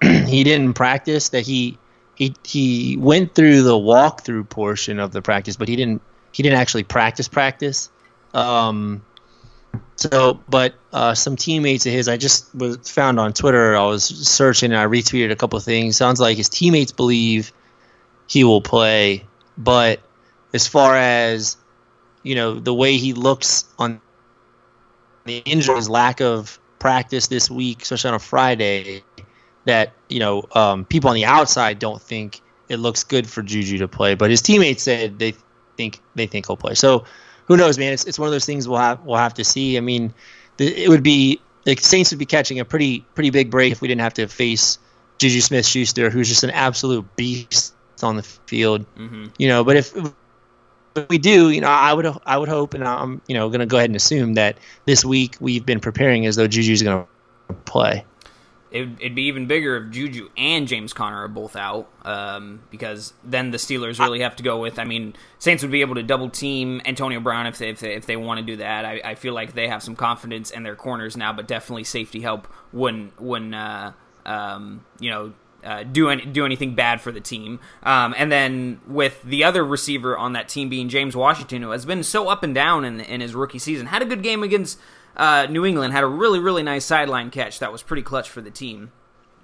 he 0.27 0.43
didn't 0.43 0.73
practice. 0.73 1.29
That 1.29 1.41
he 1.41 1.77
he 2.15 2.35
he 2.43 2.97
went 2.97 3.35
through 3.35 3.63
the 3.63 3.73
walkthrough 3.73 4.49
portion 4.49 4.99
of 4.99 5.11
the 5.11 5.21
practice, 5.21 5.55
but 5.55 5.67
he 5.67 5.75
didn't 5.75 6.01
he 6.31 6.43
didn't 6.43 6.59
actually 6.59 6.83
practice 6.83 7.27
practice. 7.27 7.89
Um, 8.33 9.03
so, 9.95 10.39
but 10.49 10.73
uh, 10.91 11.13
some 11.13 11.35
teammates 11.35 11.85
of 11.85 11.91
his, 11.91 12.07
I 12.07 12.17
just 12.17 12.53
was 12.55 12.89
found 12.89 13.19
on 13.19 13.33
Twitter. 13.33 13.75
I 13.75 13.85
was 13.85 14.03
searching 14.03 14.71
and 14.71 14.79
I 14.79 14.85
retweeted 14.85 15.31
a 15.31 15.35
couple 15.35 15.59
things. 15.59 15.95
Sounds 15.95 16.19
like 16.19 16.37
his 16.37 16.49
teammates 16.49 16.91
believe 16.91 17.53
he 18.27 18.43
will 18.43 18.61
play, 18.61 19.25
but 19.57 19.99
as 20.53 20.67
far 20.67 20.95
as 20.95 21.57
you 22.23 22.35
know, 22.35 22.59
the 22.59 22.73
way 22.73 22.97
he 22.97 23.13
looks 23.13 23.65
on 23.77 24.01
the 25.25 25.37
injury, 25.39 25.75
his 25.75 25.89
lack 25.89 26.21
of 26.21 26.59
practice 26.79 27.27
this 27.27 27.49
week, 27.49 27.83
especially 27.83 28.09
on 28.09 28.15
a 28.15 28.19
Friday, 28.19 29.03
that 29.65 29.93
you 30.09 30.19
know 30.19 30.45
um, 30.53 30.85
people 30.85 31.09
on 31.09 31.15
the 31.15 31.25
outside 31.25 31.79
don't 31.79 32.01
think 32.01 32.41
it 32.69 32.77
looks 32.77 33.03
good 33.03 33.29
for 33.29 33.41
Juju 33.41 33.79
to 33.79 33.87
play, 33.87 34.15
but 34.15 34.29
his 34.29 34.41
teammates 34.41 34.83
said 34.83 35.19
they 35.19 35.33
think 35.77 35.99
they 36.15 36.27
think 36.27 36.47
he'll 36.47 36.57
play. 36.57 36.73
So 36.73 37.05
who 37.47 37.57
knows, 37.57 37.77
man? 37.77 37.93
It's, 37.93 38.05
it's 38.05 38.17
one 38.17 38.27
of 38.27 38.31
those 38.31 38.45
things 38.45 38.67
we'll 38.67 38.79
have 38.79 39.03
we'll 39.03 39.17
have 39.17 39.33
to 39.35 39.43
see. 39.43 39.77
I 39.77 39.81
mean, 39.81 40.13
the, 40.57 40.83
it 40.83 40.89
would 40.89 41.03
be 41.03 41.41
the 41.65 41.75
Saints 41.75 42.11
would 42.11 42.19
be 42.19 42.25
catching 42.25 42.59
a 42.59 42.65
pretty 42.65 43.01
pretty 43.13 43.29
big 43.29 43.49
break 43.51 43.71
if 43.71 43.81
we 43.81 43.87
didn't 43.87 44.01
have 44.01 44.13
to 44.15 44.27
face 44.27 44.79
Juju 45.17 45.41
Smith 45.41 45.65
Schuster, 45.65 46.09
who's 46.09 46.29
just 46.29 46.43
an 46.43 46.51
absolute 46.51 47.15
beast 47.15 47.73
on 48.01 48.15
the 48.15 48.23
field. 48.23 48.85
Mm-hmm. 48.95 49.27
You 49.37 49.47
know, 49.47 49.63
but 49.63 49.75
if, 49.75 49.95
if 49.95 51.09
we 51.09 51.17
do, 51.17 51.49
you 51.49 51.61
know, 51.61 51.67
I 51.67 51.93
would 51.93 52.07
I 52.25 52.37
would 52.37 52.49
hope, 52.49 52.73
and 52.73 52.83
I'm 52.83 53.21
you 53.27 53.35
know 53.35 53.49
going 53.49 53.59
to 53.59 53.65
go 53.65 53.77
ahead 53.77 53.89
and 53.89 53.95
assume 53.95 54.35
that 54.35 54.57
this 54.85 55.05
week 55.05 55.35
we've 55.39 55.65
been 55.65 55.79
preparing 55.79 56.25
as 56.25 56.35
though 56.35 56.47
Juju's 56.47 56.83
going 56.83 57.05
to 57.49 57.53
play 57.65 58.05
it, 58.71 59.01
would 59.01 59.15
be 59.15 59.23
even 59.23 59.47
bigger 59.47 59.75
if 59.77 59.91
Juju 59.91 60.29
and 60.37 60.67
James 60.67 60.93
Conner 60.93 61.23
are 61.23 61.27
both 61.27 61.55
out, 61.55 61.89
um, 62.03 62.63
because 62.71 63.13
then 63.23 63.51
the 63.51 63.57
Steelers 63.57 63.99
really 63.99 64.21
have 64.21 64.37
to 64.37 64.43
go 64.43 64.59
with. 64.59 64.79
I 64.79 64.85
mean, 64.85 65.13
Saints 65.39 65.61
would 65.63 65.71
be 65.71 65.81
able 65.81 65.95
to 65.95 66.03
double 66.03 66.29
team 66.29 66.81
Antonio 66.85 67.19
Brown 67.19 67.47
if 67.47 67.57
they 67.57 67.69
if 67.69 67.79
they, 67.81 67.95
if 67.95 68.05
they 68.05 68.15
want 68.15 68.39
to 68.39 68.45
do 68.45 68.55
that. 68.57 68.85
I, 68.85 69.01
I, 69.03 69.15
feel 69.15 69.33
like 69.33 69.53
they 69.53 69.67
have 69.67 69.83
some 69.83 69.95
confidence 69.95 70.51
in 70.51 70.63
their 70.63 70.75
corners 70.75 71.17
now, 71.17 71.33
but 71.33 71.47
definitely 71.47 71.83
safety 71.83 72.21
help 72.21 72.47
wouldn't 72.71 73.19
wouldn't 73.19 73.53
uh, 73.53 73.91
um, 74.25 74.85
you 74.99 75.09
know 75.09 75.33
uh, 75.63 75.83
do 75.83 76.09
any, 76.09 76.25
do 76.25 76.45
anything 76.45 76.75
bad 76.75 77.01
for 77.01 77.11
the 77.11 77.21
team. 77.21 77.59
Um, 77.83 78.13
and 78.17 78.31
then 78.31 78.81
with 78.87 79.21
the 79.23 79.43
other 79.43 79.63
receiver 79.63 80.17
on 80.17 80.33
that 80.33 80.49
team 80.49 80.69
being 80.69 80.89
James 80.89 81.15
Washington, 81.15 81.61
who 81.61 81.71
has 81.71 81.85
been 81.85 82.03
so 82.03 82.27
up 82.29 82.43
and 82.43 82.55
down 82.55 82.85
in 82.85 82.99
in 82.99 83.21
his 83.21 83.35
rookie 83.35 83.59
season, 83.59 83.87
had 83.87 84.01
a 84.01 84.05
good 84.05 84.23
game 84.23 84.43
against 84.43 84.79
uh, 85.15 85.47
New 85.49 85.65
England 85.65 85.93
had 85.93 86.03
a 86.03 86.07
really, 86.07 86.39
really 86.39 86.63
nice 86.63 86.85
sideline 86.85 87.31
catch 87.31 87.59
that 87.59 87.71
was 87.71 87.83
pretty 87.83 88.01
clutch 88.01 88.29
for 88.29 88.41
the 88.41 88.51
team. 88.51 88.91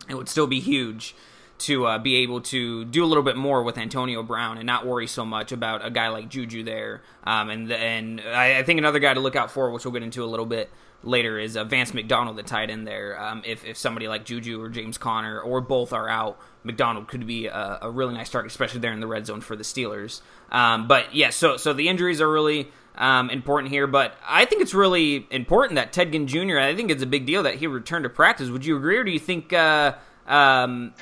It 0.09 0.15
would 0.15 0.29
still 0.29 0.47
be 0.47 0.59
huge 0.59 1.15
to 1.59 1.86
uh, 1.86 1.97
be 1.97 2.15
able 2.17 2.39
to 2.39 2.86
do 2.86 3.03
a 3.03 3.07
little 3.07 3.24
bit 3.24 3.36
more 3.36 3.63
with 3.63 3.77
Antonio 3.77 4.21
Brown 4.21 4.57
and 4.57 4.65
not 4.65 4.86
worry 4.86 5.07
so 5.07 5.25
much 5.25 5.51
about 5.51 5.86
a 5.86 5.89
guy 5.89 6.07
like 6.09 6.29
Juju 6.29 6.63
there. 6.63 7.01
Um, 7.24 7.50
and 7.50 7.71
and 7.71 8.21
I, 8.21 8.59
I, 8.59 8.63
think 8.63 8.77
another 8.77 9.00
guy 9.00 9.13
to 9.13 9.19
look 9.19 9.36
out 9.36 9.51
for, 9.51 9.71
which 9.71 9.83
we'll 9.83 9.91
get 9.91 10.03
into 10.03 10.24
a 10.24 10.27
little 10.27 10.45
bit 10.45 10.69
later, 11.04 11.39
is 11.39 11.56
uh, 11.56 11.63
Vance 11.63 11.94
McDonald, 11.94 12.38
the 12.38 12.44
tight 12.44 12.70
end 12.70 12.88
there. 12.88 13.20
Um, 13.22 13.42
if 13.46 13.66
if 13.66 13.77
somebody 13.77 14.08
like 14.08 14.25
Juju 14.25 14.62
or 14.62 14.70
James 14.70 14.98
Conner 14.98 15.39
or 15.39 15.62
both 15.62 15.94
are 15.94 16.10
out, 16.10 16.39
McDonald 16.63 17.08
could 17.08 17.25
be 17.25 17.48
a, 17.48 17.80
a 17.84 17.92
really 17.92 18.13
nice 18.13 18.30
target, 18.30 18.51
especially 18.51 18.80
there 18.80 18.94
in 18.94 19.00
the 19.00 19.08
red 19.08 19.25
zone 19.25 19.42
for 19.42 19.56
the 19.56 19.63
Steelers. 19.63 20.22
Um, 20.51 20.88
but 20.88 21.13
yeah, 21.16 21.30
so 21.30 21.58
so 21.58 21.74
the 21.74 21.88
injuries 21.88 22.22
are 22.22 22.32
really 22.32 22.72
um, 22.96 23.30
important 23.30 23.72
here, 23.72 23.88
but 23.88 24.16
I 24.27 24.46
think 24.46 24.62
it's 24.62 24.74
really 24.74 25.27
important 25.30 25.75
that 25.75 25.94
Ted 25.94 26.12
Ginn 26.12 26.27
Jr. 26.27 26.60
I 26.60 26.75
think 26.75 26.92
it's 26.92 27.04
a 27.04 27.08
big 27.08 27.25
deal 27.25 27.44
that 27.44 27.56
he 27.56 27.68
returned 27.68 28.04
to 28.04 28.10
practice. 28.10 28.50
Would 28.50 28.66
you 28.66 28.75
agree, 28.77 28.98
or 28.98 29.04
do 29.04 29.12
you 29.12 29.20
think? 29.20 29.54
Uh, 29.54 29.94
um, 30.27 30.94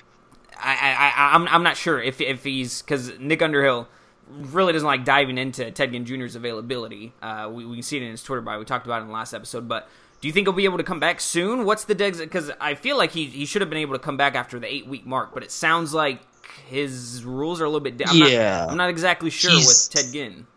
I, 0.57 1.13
I, 1.15 1.35
I'm, 1.35 1.47
I'm 1.47 1.63
not 1.63 1.77
sure 1.77 2.01
if 2.01 2.21
if 2.21 2.43
he's 2.43 2.81
because 2.81 3.17
Nick 3.19 3.41
Underhill 3.41 3.87
really 4.29 4.73
doesn't 4.73 4.87
like 4.87 5.05
diving 5.05 5.37
into 5.37 5.71
Ted 5.71 5.91
Ginn 5.91 6.05
Jr.'s 6.05 6.35
availability. 6.35 7.13
Uh, 7.21 7.49
we, 7.51 7.65
we 7.65 7.75
can 7.75 7.83
see 7.83 7.97
it 7.97 8.03
in 8.03 8.11
his 8.11 8.23
Twitter 8.23 8.41
bio. 8.41 8.59
We 8.59 8.65
talked 8.65 8.85
about 8.85 8.99
it 8.99 9.01
in 9.01 9.07
the 9.07 9.13
last 9.13 9.33
episode, 9.33 9.67
but 9.67 9.87
do 10.21 10.27
you 10.27 10.33
think 10.33 10.47
he'll 10.47 10.53
be 10.53 10.65
able 10.65 10.77
to 10.77 10.83
come 10.83 10.99
back 10.99 11.19
soon? 11.21 11.65
What's 11.65 11.85
the 11.85 11.95
degs? 11.95 12.19
Because 12.19 12.51
I 12.59 12.75
feel 12.75 12.97
like 12.97 13.11
he 13.11 13.25
he 13.25 13.45
should 13.45 13.61
have 13.61 13.69
been 13.69 13.79
able 13.79 13.93
to 13.93 13.99
come 13.99 14.17
back 14.17 14.35
after 14.35 14.59
the 14.59 14.73
eight 14.73 14.87
week 14.87 15.05
mark, 15.05 15.33
but 15.33 15.43
it 15.43 15.51
sounds 15.51 15.93
like 15.93 16.21
his 16.67 17.23
rules 17.23 17.61
are 17.61 17.65
a 17.65 17.69
little 17.69 17.81
bit. 17.81 18.01
I'm 18.07 18.17
yeah, 18.17 18.61
not, 18.61 18.69
I'm 18.71 18.77
not 18.77 18.89
exactly 18.89 19.29
sure 19.29 19.51
he's, 19.51 19.67
with 19.67 20.03
Ted 20.03 20.13
Ginn. 20.13 20.47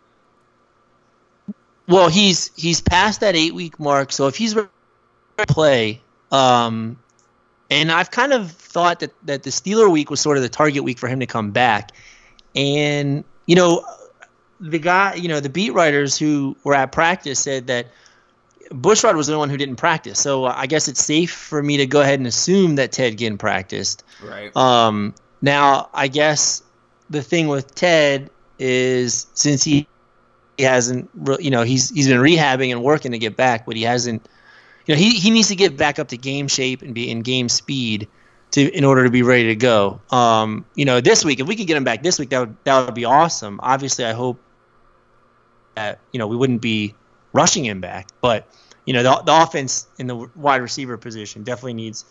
Well, 1.87 2.09
he's 2.09 2.51
he's 2.55 2.81
past 2.81 3.19
that 3.21 3.35
eight 3.35 3.53
week 3.53 3.79
mark, 3.79 4.11
so 4.11 4.27
if 4.27 4.35
he's 4.35 4.55
ready 4.55 4.69
to 5.37 5.45
play, 5.45 6.01
um, 6.31 6.97
and 7.69 7.91
I've 7.91 8.11
kind 8.11 8.33
of 8.33 8.51
thought 8.51 9.01
that 9.01 9.13
that 9.25 9.43
the 9.43 9.49
Steeler 9.51 9.91
week 9.91 10.09
was 10.09 10.19
sort 10.19 10.37
of 10.37 10.43
the 10.43 10.49
target 10.49 10.83
week 10.83 10.97
for 10.97 11.07
him 11.07 11.19
to 11.19 11.27
come 11.27 11.51
back. 11.51 11.91
and 12.55 13.23
you 13.49 13.55
know, 13.55 13.83
the 14.59 14.77
guy, 14.77 15.15
you 15.15 15.27
know, 15.27 15.39
the 15.39 15.49
beat 15.49 15.73
writers 15.73 16.15
who 16.15 16.55
were 16.63 16.75
at 16.75 16.91
practice 16.91 17.39
said 17.39 17.65
that 17.65 17.87
Bushrod 18.69 19.15
was 19.15 19.25
the 19.25 19.39
one 19.39 19.49
who 19.49 19.57
didn't 19.57 19.77
practice. 19.77 20.19
So 20.19 20.45
I 20.45 20.67
guess 20.67 20.87
it's 20.87 21.03
safe 21.03 21.31
for 21.31 21.63
me 21.63 21.77
to 21.77 21.87
go 21.87 22.01
ahead 22.01 22.19
and 22.19 22.27
assume 22.27 22.75
that 22.75 22.91
Ted 22.91 23.17
Ginn 23.17 23.39
practiced. 23.39 24.03
Right. 24.23 24.55
Um, 24.55 25.15
now, 25.41 25.89
I 25.95 26.09
guess 26.09 26.61
the 27.09 27.23
thing 27.23 27.47
with 27.47 27.73
Ted 27.73 28.29
is 28.59 29.25
since 29.33 29.63
he, 29.63 29.87
he 30.57 30.63
hasn't, 30.63 31.09
you 31.39 31.49
know, 31.49 31.63
he's 31.63 31.89
he's 31.89 32.07
been 32.07 32.21
rehabbing 32.21 32.71
and 32.71 32.83
working 32.83 33.13
to 33.13 33.17
get 33.17 33.35
back, 33.35 33.65
but 33.65 33.75
he 33.75 33.81
hasn't. 33.81 34.29
You 34.85 34.93
know, 34.93 34.99
he, 34.99 35.11
he 35.17 35.31
needs 35.31 35.47
to 35.47 35.55
get 35.55 35.75
back 35.75 35.97
up 35.97 36.09
to 36.09 36.17
game 36.17 36.47
shape 36.47 36.83
and 36.83 36.93
be 36.93 37.09
in 37.09 37.21
game 37.21 37.49
speed 37.49 38.07
to 38.51 38.61
in 38.61 38.83
order 38.83 39.03
to 39.03 39.09
be 39.09 39.21
ready 39.21 39.47
to 39.47 39.55
go. 39.55 40.01
Um, 40.09 40.65
you 40.75 40.85
know, 40.85 41.01
this 41.01 41.23
week 41.23 41.39
if 41.39 41.47
we 41.47 41.55
could 41.55 41.67
get 41.67 41.77
him 41.77 41.83
back 41.83 42.03
this 42.03 42.19
week, 42.19 42.29
that 42.29 42.39
would 42.39 42.57
that 42.63 42.85
would 42.85 42.95
be 42.95 43.05
awesome. 43.05 43.59
Obviously, 43.61 44.05
I 44.05 44.13
hope 44.13 44.39
that 45.75 45.99
you 46.11 46.19
know 46.19 46.27
we 46.27 46.35
wouldn't 46.35 46.61
be 46.61 46.95
rushing 47.33 47.65
him 47.65 47.81
back, 47.81 48.07
but 48.21 48.47
you 48.85 48.93
know 48.93 49.03
the, 49.03 49.23
the 49.23 49.43
offense 49.43 49.87
in 49.97 50.07
the 50.07 50.15
wide 50.35 50.61
receiver 50.61 50.97
position 50.97 51.43
definitely 51.43 51.73
needs 51.73 52.05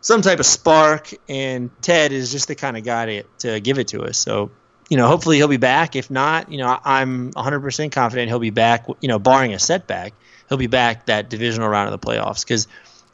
some 0.00 0.22
type 0.22 0.38
of 0.38 0.46
spark, 0.46 1.10
and 1.28 1.70
Ted 1.82 2.12
is 2.12 2.30
just 2.30 2.48
the 2.48 2.54
kind 2.54 2.76
of 2.76 2.84
guy 2.84 3.06
to, 3.06 3.22
to 3.38 3.60
give 3.60 3.78
it 3.78 3.88
to 3.88 4.02
us. 4.02 4.18
So 4.18 4.50
you 4.88 4.96
know, 4.96 5.06
hopefully 5.06 5.36
he'll 5.36 5.48
be 5.48 5.58
back. 5.58 5.96
If 5.96 6.10
not, 6.10 6.50
you 6.50 6.58
know, 6.58 6.78
I'm 6.82 7.30
100% 7.32 7.92
confident 7.92 8.28
he'll 8.28 8.38
be 8.38 8.50
back. 8.50 8.86
You 9.00 9.08
know, 9.08 9.18
barring 9.18 9.52
a 9.52 9.58
setback, 9.58 10.14
he'll 10.48 10.58
be 10.58 10.66
back 10.66 11.06
that 11.06 11.28
divisional 11.28 11.68
round 11.68 11.92
of 11.92 12.00
the 12.00 12.06
playoffs 12.06 12.44
because 12.44 12.68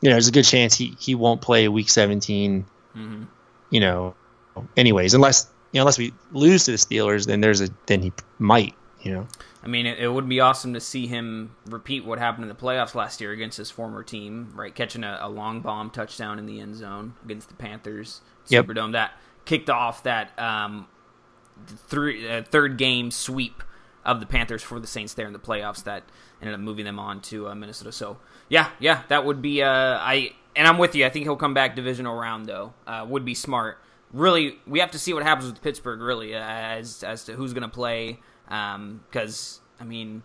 you 0.05 0.11
know 0.11 0.17
there's 0.17 0.29
a 0.29 0.33
good 0.33 0.45
chance 0.45 0.75
he 0.75 0.95
he 1.01 1.15
won't 1.15 1.41
play 1.41 1.67
Week 1.67 1.89
17. 1.89 2.67
Mm-hmm. 2.95 3.23
You 3.71 3.81
know, 3.81 4.15
anyways, 4.77 5.15
unless 5.15 5.51
you 5.73 5.79
know, 5.79 5.83
unless 5.83 5.97
we 5.97 6.13
lose 6.31 6.67
to 6.67 6.73
the 6.73 6.77
Steelers, 6.77 7.27
then 7.27 7.41
there's 7.41 7.63
a 7.63 7.71
then 7.87 8.03
he 8.03 8.13
might. 8.39 8.75
You 9.01 9.13
know. 9.13 9.29
I 9.63 9.67
mean, 9.67 9.87
it, 9.87 9.99
it, 9.99 10.09
would 10.09 10.29
be 10.29 10.41
awesome 10.41 10.75
to 10.75 10.81
see 10.81 11.07
him 11.07 11.57
repeat 11.67 12.05
what 12.05 12.19
happened 12.19 12.45
in 12.45 12.49
the 12.49 12.55
playoffs 12.55 12.95
last 12.95 13.21
year 13.23 13.33
against 13.33 13.57
his 13.57 13.71
former 13.71 14.03
team, 14.03 14.53
right? 14.55 14.75
Catching 14.75 15.05
a, 15.05 15.19
a 15.23 15.29
long 15.29 15.61
bomb 15.61 15.89
touchdown 15.89 16.39
in 16.39 16.45
the 16.45 16.61
end 16.61 16.77
zone 16.77 17.15
against 17.25 17.49
the 17.49 17.55
Panthers 17.55 18.21
yep. 18.49 18.67
Superdome. 18.67 18.93
That 18.93 19.13
kicked 19.47 19.71
off 19.71 20.03
that 20.03 20.39
um, 20.39 20.87
three, 21.67 22.29
uh, 22.29 22.43
third 22.43 22.77
game 22.77 23.11
sweep 23.11 23.63
of 24.05 24.21
the 24.21 24.27
Panthers 24.27 24.63
for 24.63 24.79
the 24.79 24.87
Saints 24.87 25.15
there 25.15 25.27
in 25.27 25.33
the 25.33 25.39
playoffs 25.39 25.85
that 25.85 26.05
ended 26.41 26.55
up 26.55 26.61
moving 26.61 26.85
them 26.85 26.99
on 26.99 27.21
to 27.23 27.49
uh, 27.49 27.55
Minnesota. 27.55 27.93
So 27.93 28.19
yeah, 28.49 28.71
yeah, 28.79 29.03
that 29.09 29.25
would 29.25 29.41
be. 29.41 29.63
Uh, 29.63 29.69
I 29.99 30.33
and 30.57 30.69
I'm 30.69 30.79
with 30.79 30.95
you. 30.95 31.05
I 31.07 31.11
think 31.11 31.25
he'll 31.25 31.37
come 31.37 31.55
back 31.55 31.75
divisional 31.75 32.17
round 32.17 32.47
though. 32.47 32.75
Uh, 32.87 33.07
would 33.09 33.25
be 33.25 33.35
smart. 33.35 33.79
Really, 34.13 34.59
we 34.67 34.79
have 34.79 34.93
to 34.93 34.99
see 34.99 35.13
what 35.13 35.23
happens 35.23 35.51
with 35.51 35.63
Pittsburgh. 35.63 36.01
Really, 36.01 36.35
as 36.35 37.03
as 37.03 37.25
to 37.25 37.33
who's 37.33 37.53
going 37.53 37.63
to 37.63 37.69
play 37.69 38.21
because 38.47 39.61
um, 39.81 39.81
I 39.81 39.85
mean, 39.85 40.23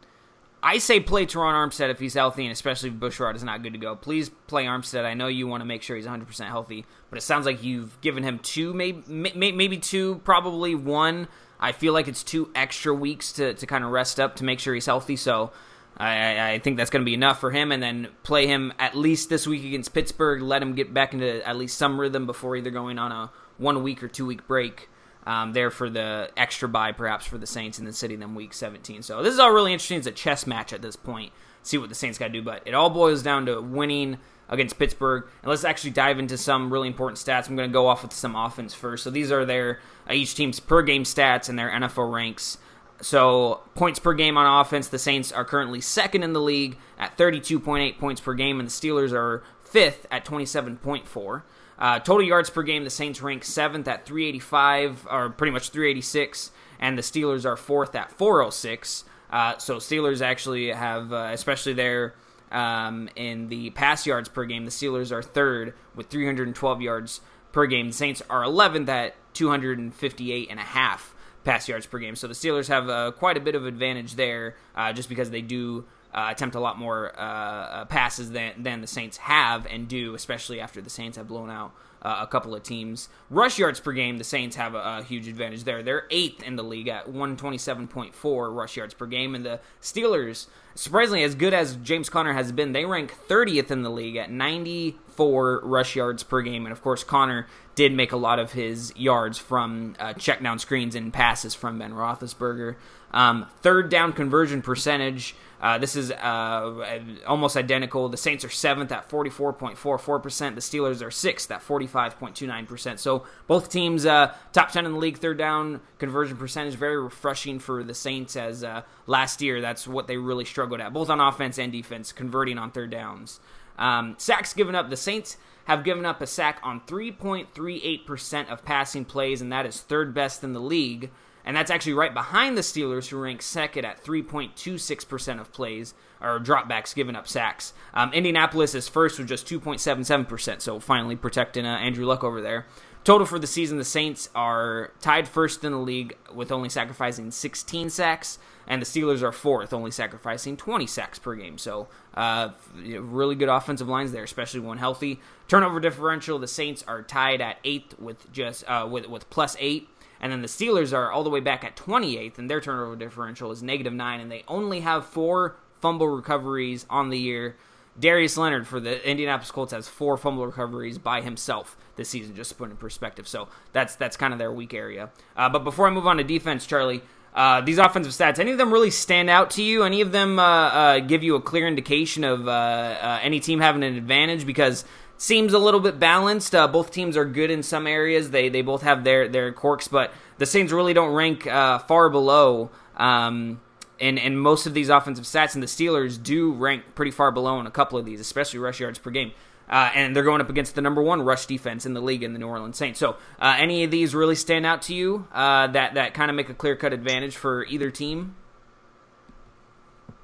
I 0.62 0.78
say 0.78 1.00
play 1.00 1.26
Terron 1.26 1.54
Armstead 1.54 1.90
if 1.90 2.00
he's 2.00 2.14
healthy, 2.14 2.44
and 2.44 2.52
especially 2.52 2.90
if 2.90 2.96
Bushrod 2.96 3.36
is 3.36 3.44
not 3.44 3.64
good 3.64 3.74
to 3.74 3.80
go. 3.80 3.96
Please 3.96 4.30
play 4.48 4.66
Armstead. 4.66 5.06
I 5.06 5.14
know 5.14 5.28
you 5.28 5.48
want 5.48 5.62
to 5.62 5.66
make 5.66 5.82
sure 5.84 5.96
he's 5.96 6.06
100 6.06 6.26
percent 6.28 6.50
healthy, 6.50 6.86
but 7.10 7.18
it 7.18 7.22
sounds 7.22 7.46
like 7.46 7.64
you've 7.64 8.00
given 8.02 8.24
him 8.24 8.40
two, 8.40 8.74
maybe 8.74 9.04
maybe 9.08 9.78
two, 9.78 10.22
probably 10.24 10.76
one. 10.76 11.28
I 11.60 11.72
feel 11.72 11.94
like 11.94 12.08
it's 12.08 12.24
two 12.24 12.50
extra 12.56 12.94
weeks 12.94 13.34
to, 13.34 13.54
to 13.54 13.66
kind 13.66 13.84
of 13.84 13.92
rest 13.92 14.20
up 14.20 14.38
to 14.38 14.44
make 14.44 14.60
sure 14.60 14.74
he's 14.74 14.86
healthy. 14.86 15.16
So 15.16 15.52
I, 15.98 16.54
I 16.54 16.60
think 16.60 16.78
that's 16.78 16.90
going 16.90 17.02
to 17.02 17.06
be 17.06 17.14
enough 17.14 17.40
for 17.40 17.52
him, 17.52 17.72
and 17.72 17.84
then 17.84 18.08
play 18.24 18.48
him 18.48 18.72
at 18.80 18.96
least 18.96 19.30
this 19.30 19.46
week 19.46 19.66
against 19.66 19.94
Pittsburgh. 19.94 20.42
Let 20.42 20.62
him 20.62 20.74
get 20.74 20.94
back 20.94 21.14
into 21.14 21.46
at 21.46 21.58
least 21.58 21.78
some 21.78 22.00
rhythm 22.00 22.26
before 22.26 22.56
either 22.56 22.72
going 22.72 22.98
on 22.98 23.12
a 23.12 23.32
one 23.58 23.84
week 23.84 24.02
or 24.02 24.08
two 24.08 24.26
week 24.26 24.48
break 24.48 24.90
um, 25.28 25.52
there 25.52 25.70
for 25.70 25.90
the 25.90 26.30
extra 26.38 26.70
bye, 26.70 26.94
perhaps 26.94 27.26
for 27.26 27.38
the 27.38 27.48
Saints, 27.48 27.78
and 27.78 27.86
then 27.86 27.94
sitting 27.94 28.20
them 28.20 28.34
week 28.34 28.54
17. 28.54 29.04
So 29.04 29.22
this 29.22 29.34
is 29.34 29.40
all 29.40 29.52
really 29.52 29.74
interesting. 29.74 29.98
It's 29.98 30.08
a 30.08 30.12
chess 30.12 30.48
match 30.48 30.72
at 30.72 30.82
this 30.82 30.96
point. 30.96 31.34
See 31.64 31.78
what 31.78 31.90
the 31.90 31.96
Saints 31.96 32.18
got 32.18 32.28
to 32.28 32.34
do, 32.34 32.42
but 32.42 32.64
it 32.66 32.74
all 32.74 32.90
boils 32.90 33.22
down 33.22 33.46
to 33.48 33.60
winning 33.60 34.18
against 34.50 34.78
Pittsburgh. 34.78 35.26
And 35.42 35.50
let's 35.50 35.64
actually 35.64 35.92
dive 35.92 36.20
into 36.20 36.38
some 36.38 36.72
really 36.74 36.88
important 36.88 37.18
stats. 37.18 37.48
I'm 37.48 37.56
going 37.56 37.70
to 37.70 37.74
go 37.74 37.88
off 37.88 38.02
with 38.02 38.14
some 38.14 38.36
offense 38.36 38.74
first. 38.74 39.04
So 39.04 39.10
these 39.10 39.32
are 39.32 39.46
their 39.46 39.80
uh, 40.10 40.14
each 40.14 40.36
team's 40.36 40.60
per 40.60 40.82
game 40.82 41.04
stats 41.04 41.50
and 41.50 41.58
their 41.58 41.70
NFL 41.70 42.12
ranks. 42.12 42.58
So 43.02 43.62
points 43.76 44.00
per 44.00 44.14
game 44.14 44.38
on 44.38 44.62
offense, 44.62 44.90
the 44.90 45.00
Saints 45.00 45.32
are 45.32 45.46
currently 45.46 45.80
second 45.80 46.24
in 46.24 46.34
the 46.34 46.42
league 46.42 46.78
at 46.98 47.18
32.8 47.18 47.98
points 47.98 48.20
per 48.20 48.34
game, 48.34 48.60
and 48.60 48.68
the 48.68 48.72
Steelers 48.72 49.14
are 49.14 49.44
fifth 49.64 50.06
at 50.12 50.26
27.4. 50.26 51.44
Uh, 51.78 52.00
total 52.00 52.28
yards 52.28 52.50
per 52.50 52.62
game, 52.62 52.84
the 52.84 52.90
Saints 52.90 53.22
rank 53.22 53.46
seventh 53.46 53.88
at 53.88 54.06
385, 54.06 55.08
or 55.10 55.30
pretty 55.30 55.52
much 55.52 55.70
386, 55.70 56.52
and 56.78 56.98
the 56.98 57.02
Steelers 57.02 57.46
are 57.46 57.56
fourth 57.56 57.96
at 57.96 58.12
406. 58.12 59.06
Uh, 59.30 59.58
so 59.58 59.78
Steelers 59.78 60.22
actually 60.22 60.68
have, 60.68 61.14
uh, 61.14 61.30
especially 61.32 61.72
there 61.72 62.16
um, 62.52 63.10
in 63.16 63.50
the 63.50 63.70
pass 63.72 64.06
yards 64.06 64.30
per 64.30 64.46
game, 64.46 64.66
the 64.66 64.72
Steelers 64.72 65.12
are 65.12 65.22
third 65.22 65.74
with 65.96 66.08
312 66.08 66.82
yards 66.82 67.22
per 67.52 67.66
game. 67.66 67.88
The 67.88 67.94
Saints 67.94 68.22
are 68.30 68.44
11th 68.44 68.90
at 68.90 69.16
258 69.34 70.48
and 70.50 70.60
a 70.60 70.64
half 70.64 71.16
pass 71.44 71.68
yards 71.68 71.86
per 71.86 72.00
game. 72.00 72.16
So 72.16 72.28
the 72.28 72.34
Steelers 72.34 72.68
have 72.68 72.90
uh, 72.90 73.12
quite 73.12 73.38
a 73.38 73.40
bit 73.40 73.56
of 73.56 73.66
advantage 73.66 74.16
there, 74.16 74.56
uh, 74.76 74.94
just 74.94 75.10
because 75.10 75.30
they 75.32 75.42
do 75.42 75.86
uh, 76.14 76.28
attempt 76.30 76.56
a 76.56 76.60
lot 76.60 76.78
more 76.78 77.12
uh, 77.18 77.22
uh, 77.22 77.86
passes 77.86 78.32
than 78.32 78.64
than 78.64 78.82
the 78.82 78.88
Saints 78.88 79.18
have 79.18 79.66
and 79.68 79.88
do, 79.88 80.16
especially 80.16 80.60
after 80.60 80.82
the 80.82 80.90
Saints 80.90 81.18
have 81.18 81.28
blown 81.28 81.50
out 81.50 81.72
uh, 82.02 82.20
a 82.22 82.28
couple 82.28 82.56
of 82.56 82.64
teams. 82.64 83.10
Rush 83.30 83.60
yards 83.60 83.80
per 83.80 83.92
game, 83.92 84.18
the 84.18 84.24
Saints 84.24 84.56
have 84.56 84.74
a, 84.74 85.00
a, 85.00 85.04
huge 85.04 85.28
advantage 85.28 85.64
there. 85.64 85.84
They're 85.84 86.06
eighth 86.10 86.44
in 86.44 86.56
the 86.56 86.64
league 86.64 86.88
at 86.88 87.08
127.4 87.08 88.56
rush 88.56 88.78
yards 88.78 88.94
per 88.94 89.06
game, 89.06 89.36
and 89.36 89.46
the 89.46 89.60
Steelers, 89.82 90.48
surprisingly, 90.76 91.24
as 91.24 91.36
good 91.36 91.54
as 91.54 91.76
James 91.78 92.10
Conner 92.10 92.34
has 92.34 92.52
been, 92.52 92.72
they 92.72 92.86
rank 92.86 93.14
30th 93.28 93.72
in 93.72 93.84
the 93.84 93.92
league 93.92 94.16
at 94.16 94.32
94 94.32 95.62
rush 95.64 95.96
yards 95.96 96.24
per 96.24 96.42
game. 96.42 96.66
And 96.66 96.72
of 96.72 96.82
course, 96.82 97.04
Conner 97.04 97.48
did 97.76 97.94
make 97.94 98.12
a 98.12 98.18
lot 98.18 98.40
of 98.40 98.54
his 98.54 98.94
yards 98.96 99.38
from 99.38 99.96
uh, 100.00 100.14
check 100.14 100.42
down 100.42 100.60
screens 100.60 100.96
and 100.96 101.14
passes 101.14 101.54
from 101.54 101.80
Ben 101.80 101.94
Roethlisberger. 101.94 102.76
Um, 103.12 103.48
third 103.62 103.90
down 103.90 104.14
conversion 104.14 104.62
percentage. 104.62 105.36
Uh, 105.62 105.78
this 105.78 105.96
is 105.98 106.10
uh, 106.10 107.00
almost 107.28 107.58
identical. 107.58 108.08
The 108.08 108.18
Saints 108.18 108.46
are 108.46 108.50
seventh 108.50 108.92
at 108.94 109.10
44.44%. 109.10 110.56
The 110.56 110.62
Steelers 110.62 111.06
are 111.06 111.12
sixth 111.12 111.52
at 111.52 111.62
45.29%. 111.62 112.98
So 112.98 113.26
both 113.46 113.70
teams 113.70 114.06
uh, 114.06 114.34
top 114.54 114.72
10 114.72 114.86
in 114.86 114.94
the 114.94 114.98
league, 114.98 115.18
third 115.18 115.38
down 115.38 115.82
conversion 115.98 116.38
percentage. 116.38 116.76
Very 116.76 116.98
refreshing 117.02 117.60
for 117.60 117.84
the 117.84 117.94
Saints 117.94 118.38
as 118.38 118.64
uh, 118.64 118.84
last 119.06 119.42
year 119.42 119.60
that's 119.60 119.86
what 119.86 120.08
they 120.08 120.16
really 120.16 120.46
struggled 120.46 120.80
at, 120.80 120.94
both 120.94 121.10
on 121.10 121.20
offense 121.20 121.60
and 121.60 121.74
defense, 121.74 122.14
converting 122.14 122.58
on 122.58 122.72
third 122.72 122.92
downs. 122.92 123.42
Um, 123.78 124.16
sacks 124.18 124.54
given 124.54 124.76
up. 124.76 124.90
The 124.90 124.98
Saints 124.98 125.38
have 125.66 125.84
given 125.84 126.06
up 126.06 126.22
a 126.22 126.28
sack 126.28 126.60
on 126.64 126.82
3.38% 126.82 128.50
of 128.50 128.64
passing 128.64 129.06
plays, 129.06 129.42
and 129.42 129.52
that 129.52 129.66
is 129.66 129.82
third 129.82 130.14
best 130.14 130.44
in 130.44 130.54
the 130.54 130.60
league 130.60 131.12
and 131.50 131.58
that's 131.58 131.72
actually 131.72 131.94
right 131.94 132.14
behind 132.14 132.56
the 132.56 132.62
Steelers, 132.62 133.08
who 133.08 133.18
rank 133.18 133.42
second 133.42 133.84
at 133.84 134.04
3.26% 134.04 135.42
of 135.42 135.52
plays 135.52 135.96
or 136.22 136.40
dropbacks 136.40 136.94
given 136.94 137.16
up 137.16 137.28
sacks. 137.28 137.74
Um, 137.92 138.14
Indianapolis 138.14 138.76
is 138.76 138.88
first 138.88 139.18
with 139.18 139.28
just 139.28 139.48
2.77%, 139.48 140.62
so 140.62 140.80
finally 140.80 141.16
protecting 141.16 141.66
uh, 141.66 141.76
Andrew 141.78 142.06
Luck 142.06 142.24
over 142.24 142.40
there. 142.40 142.68
Total 143.04 143.26
for 143.26 143.40
the 143.40 143.48
season, 143.48 143.80
the 143.80 143.84
Saints 143.84 144.30
are 144.36 144.92
tied 145.02 145.28
first 145.28 145.64
in 145.64 145.72
the 145.72 145.80
league 145.80 146.16
with 146.32 146.52
only 146.52 146.70
sacrificing 146.70 147.32
16 147.32 147.90
sacks, 147.90 148.38
and 148.68 148.80
the 148.80 148.86
Steelers 148.86 149.24
are 149.24 149.32
fourth, 149.32 149.74
only 149.74 149.90
sacrificing 149.90 150.56
20 150.56 150.86
sacks 150.86 151.18
per 151.18 151.34
game. 151.34 151.58
So, 151.58 151.88
uh, 152.14 152.50
really 152.76 153.34
good 153.34 153.50
offensive 153.50 153.90
lines 153.90 154.12
there, 154.12 154.24
especially 154.24 154.60
when 154.60 154.78
healthy. 154.78 155.20
Turnover 155.48 155.80
differential, 155.80 156.38
the 156.38 156.48
Saints 156.48 156.84
are 156.88 157.02
tied 157.02 157.42
at 157.42 157.58
eighth 157.64 157.98
with 157.98 158.32
just 158.32 158.70
uh, 158.70 158.88
with 158.88 159.10
with 159.10 159.28
plus 159.32 159.56
eight. 159.60 159.90
And 160.22 160.32
then 160.32 160.42
the 160.42 160.48
Steelers 160.48 160.94
are 160.94 161.12
all 161.12 161.24
the 161.24 161.30
way 161.30 161.40
back 161.40 161.64
at 161.64 161.76
28th, 161.76 162.38
and 162.38 162.50
their 162.50 162.62
turnover 162.62 162.96
differential 162.96 163.52
is 163.52 163.64
negative 163.64 163.94
nine, 163.94 164.20
and 164.20 164.32
they 164.32 164.44
only 164.48 164.82
have 164.82 165.06
four 165.06 165.56
fumble 165.80 166.08
recoveries 166.08 166.86
on 166.90 167.10
the 167.10 167.18
year. 167.18 167.56
Darius 168.00 168.38
Leonard 168.38 168.68
for 168.68 168.80
the 168.80 169.08
Indianapolis 169.10 169.52
Colts 169.52 169.74
has 169.74 169.88
four 169.88 170.18
fumble 170.18 170.46
recoveries 170.46 170.98
by 170.98 171.22
himself 171.22 171.78
this 171.96 172.10
season, 172.10 172.36
just 172.36 172.52
to 172.52 172.56
put 172.56 172.70
in 172.70 172.78
perspective. 172.78 173.28
So 173.28 173.50
that's 173.74 173.96
that's 173.96 174.16
kind 174.16 174.32
of 174.32 174.40
their 174.40 174.52
weak 174.52 174.74
area. 174.74 175.10
Uh, 175.36 175.50
but 175.50 175.64
before 175.64 175.88
I 175.88 175.92
move 175.92 176.08
on 176.08 176.18
to 176.18 176.24
defense, 176.24 176.66
Charlie, 176.66 177.02
uh, 177.34 177.62
these 177.62 177.78
offensive 177.78 178.14
stats, 178.14 178.40
any 178.40 178.52
of 178.52 178.58
them 178.58 178.72
really 178.72 178.90
stand 178.90 179.30
out 179.30 179.52
to 179.52 179.64
you? 179.64 179.84
Any 179.84 180.02
of 180.02 180.12
them 180.12 180.40
uh, 180.40 180.44
uh 180.44 181.00
give 181.00 181.24
you 181.24 181.36
a 181.36 181.42
clear 181.42 181.68
indication 181.68 182.24
of 182.24 182.48
uh, 182.48 182.52
uh, 182.52 183.20
any 183.22 183.40
team 183.40 183.60
having 183.60 183.84
an 183.84 183.96
advantage? 183.96 184.46
Because 184.46 184.86
seems 185.20 185.54
a 185.54 185.60
little 185.60 185.82
bit 185.82 186.00
balanced. 186.00 186.56
Uh, 186.56 186.68
both 186.68 186.92
teams 186.92 187.16
are 187.16 187.26
good 187.26 187.52
in 187.52 187.62
some 187.62 187.86
areas. 187.86 188.32
They 188.32 188.50
they 188.50 188.64
both 188.64 188.82
have 188.82 189.04
their 189.04 189.28
their 189.28 189.52
quirks, 189.52 189.88
but 189.88 190.12
the 190.40 190.48
Saints 190.48 190.72
really 190.72 190.96
don't 190.96 191.14
rank 191.14 191.46
uh, 191.46 191.78
far 191.78 192.10
below. 192.10 192.72
Um, 192.98 193.62
and, 194.02 194.18
and 194.18 194.40
most 194.40 194.66
of 194.66 194.74
these 194.74 194.88
offensive 194.88 195.26
stats, 195.26 195.56
and 195.56 195.62
the 195.62 195.68
Steelers 195.68 196.22
do 196.22 196.54
rank 196.54 196.84
pretty 196.96 197.12
far 197.12 197.32
below 197.32 197.60
in 197.60 197.68
a 197.68 197.72
couple 197.72 198.00
of 198.00 198.06
these, 198.06 198.22
especially 198.22 198.58
rush 198.58 198.80
yards 198.80 198.98
per 198.98 199.12
game. 199.12 199.34
Uh, 199.70 199.92
and 199.94 200.16
they're 200.16 200.24
going 200.24 200.40
up 200.40 200.50
against 200.50 200.74
the 200.74 200.82
number 200.82 201.02
one 201.02 201.22
rush 201.22 201.46
defense 201.46 201.86
in 201.86 201.94
the 201.94 202.02
league 202.02 202.24
in 202.24 202.32
the 202.32 202.40
New 202.40 202.48
Orleans 202.48 202.78
Saints. 202.78 202.98
So, 202.98 203.18
uh, 203.40 203.56
any 203.58 203.84
of 203.84 203.92
these 203.92 204.16
really 204.16 204.36
stand 204.36 204.66
out 204.66 204.82
to 204.84 204.96
you 204.96 205.28
uh, 205.34 205.68
that 205.68 205.96
that 205.96 206.14
kind 206.14 206.32
of 206.32 206.36
make 206.36 206.50
a 206.50 206.54
clear 206.54 206.76
cut 206.76 206.94
advantage 206.94 207.36
for 207.36 207.66
either 207.66 207.92
team? 207.92 208.36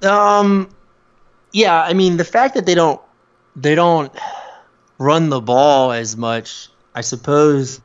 Um, 0.02 0.70
yeah, 1.52 1.80
I 1.80 1.92
mean 1.92 2.16
the 2.16 2.24
fact 2.24 2.54
that 2.54 2.66
they 2.66 2.74
don't 2.74 3.00
they 3.54 3.74
don't 3.74 4.10
run 4.98 5.28
the 5.28 5.40
ball 5.40 5.92
as 5.92 6.16
much, 6.16 6.68
I 6.94 7.00
suppose, 7.00 7.80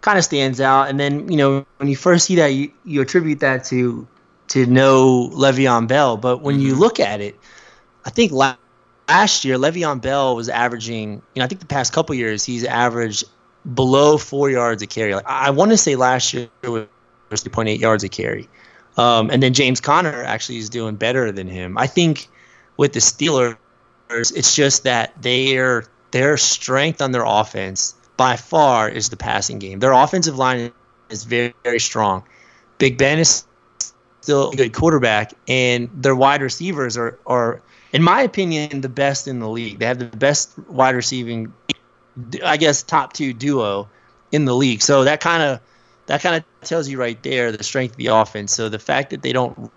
kind 0.00 0.18
of 0.18 0.24
stands 0.24 0.60
out. 0.60 0.88
And 0.88 0.98
then 0.98 1.30
you 1.30 1.36
know 1.36 1.66
when 1.78 1.88
you 1.88 1.96
first 1.96 2.26
see 2.26 2.36
that, 2.36 2.48
you, 2.48 2.72
you 2.84 3.00
attribute 3.00 3.40
that 3.40 3.64
to 3.66 4.06
to 4.48 4.66
no 4.66 5.30
Le'Veon 5.32 5.88
Bell. 5.88 6.16
But 6.16 6.42
when 6.42 6.56
mm-hmm. 6.56 6.66
you 6.66 6.74
look 6.76 7.00
at 7.00 7.20
it, 7.20 7.38
I 8.04 8.10
think 8.10 8.32
last 8.32 9.44
year 9.44 9.56
Le'Veon 9.56 10.00
Bell 10.00 10.36
was 10.36 10.48
averaging. 10.48 11.22
You 11.34 11.40
know, 11.40 11.44
I 11.44 11.48
think 11.48 11.60
the 11.60 11.66
past 11.66 11.92
couple 11.92 12.14
years 12.14 12.44
he's 12.44 12.64
averaged 12.64 13.24
below 13.72 14.18
four 14.18 14.50
yards 14.50 14.82
a 14.82 14.86
carry. 14.86 15.14
Like 15.14 15.26
I 15.26 15.50
want 15.50 15.70
to 15.70 15.76
say 15.76 15.96
last 15.96 16.34
year 16.34 16.48
was 16.62 16.86
3.8 17.30 17.78
yards 17.78 18.04
a 18.04 18.08
carry. 18.08 18.48
Um, 18.96 19.30
and 19.30 19.42
then 19.42 19.54
James 19.54 19.80
Conner 19.80 20.22
actually 20.22 20.58
is 20.58 20.70
doing 20.70 20.96
better 20.96 21.32
than 21.32 21.48
him. 21.48 21.76
I 21.76 21.86
think 21.86 22.28
with 22.76 22.92
the 22.92 23.00
Steelers, 23.00 23.56
it's 24.08 24.54
just 24.54 24.84
that 24.84 25.20
their 25.20 25.84
their 26.14 26.36
strength 26.36 27.02
on 27.02 27.10
their 27.10 27.24
offense 27.26 27.96
by 28.16 28.36
far 28.36 28.88
is 28.88 29.08
the 29.08 29.16
passing 29.16 29.58
game. 29.58 29.80
Their 29.80 29.90
offensive 29.90 30.38
line 30.38 30.70
is 31.10 31.24
very 31.24 31.52
very 31.64 31.80
strong. 31.80 32.22
Big 32.78 32.96
Ben 32.96 33.18
is 33.18 33.44
still 34.20 34.52
a 34.52 34.54
good 34.54 34.72
quarterback, 34.72 35.34
and 35.48 35.90
their 35.92 36.14
wide 36.14 36.40
receivers 36.40 36.96
are 36.96 37.18
are 37.26 37.60
in 37.92 38.00
my 38.00 38.22
opinion 38.22 38.80
the 38.80 38.88
best 38.88 39.26
in 39.26 39.40
the 39.40 39.48
league. 39.48 39.80
They 39.80 39.86
have 39.86 39.98
the 39.98 40.04
best 40.04 40.56
wide 40.68 40.94
receiving, 40.94 41.52
I 42.44 42.58
guess, 42.58 42.84
top 42.84 43.12
two 43.12 43.32
duo 43.32 43.88
in 44.30 44.44
the 44.44 44.54
league. 44.54 44.82
So 44.82 45.02
that 45.02 45.20
kind 45.20 45.42
of 45.42 45.60
that 46.06 46.22
kind 46.22 46.36
of 46.36 46.44
tells 46.68 46.88
you 46.88 46.96
right 46.96 47.20
there 47.24 47.50
the 47.50 47.64
strength 47.64 47.94
of 47.94 47.98
the 47.98 48.06
offense. 48.06 48.52
So 48.52 48.68
the 48.68 48.78
fact 48.78 49.10
that 49.10 49.22
they 49.22 49.32
don't 49.32 49.68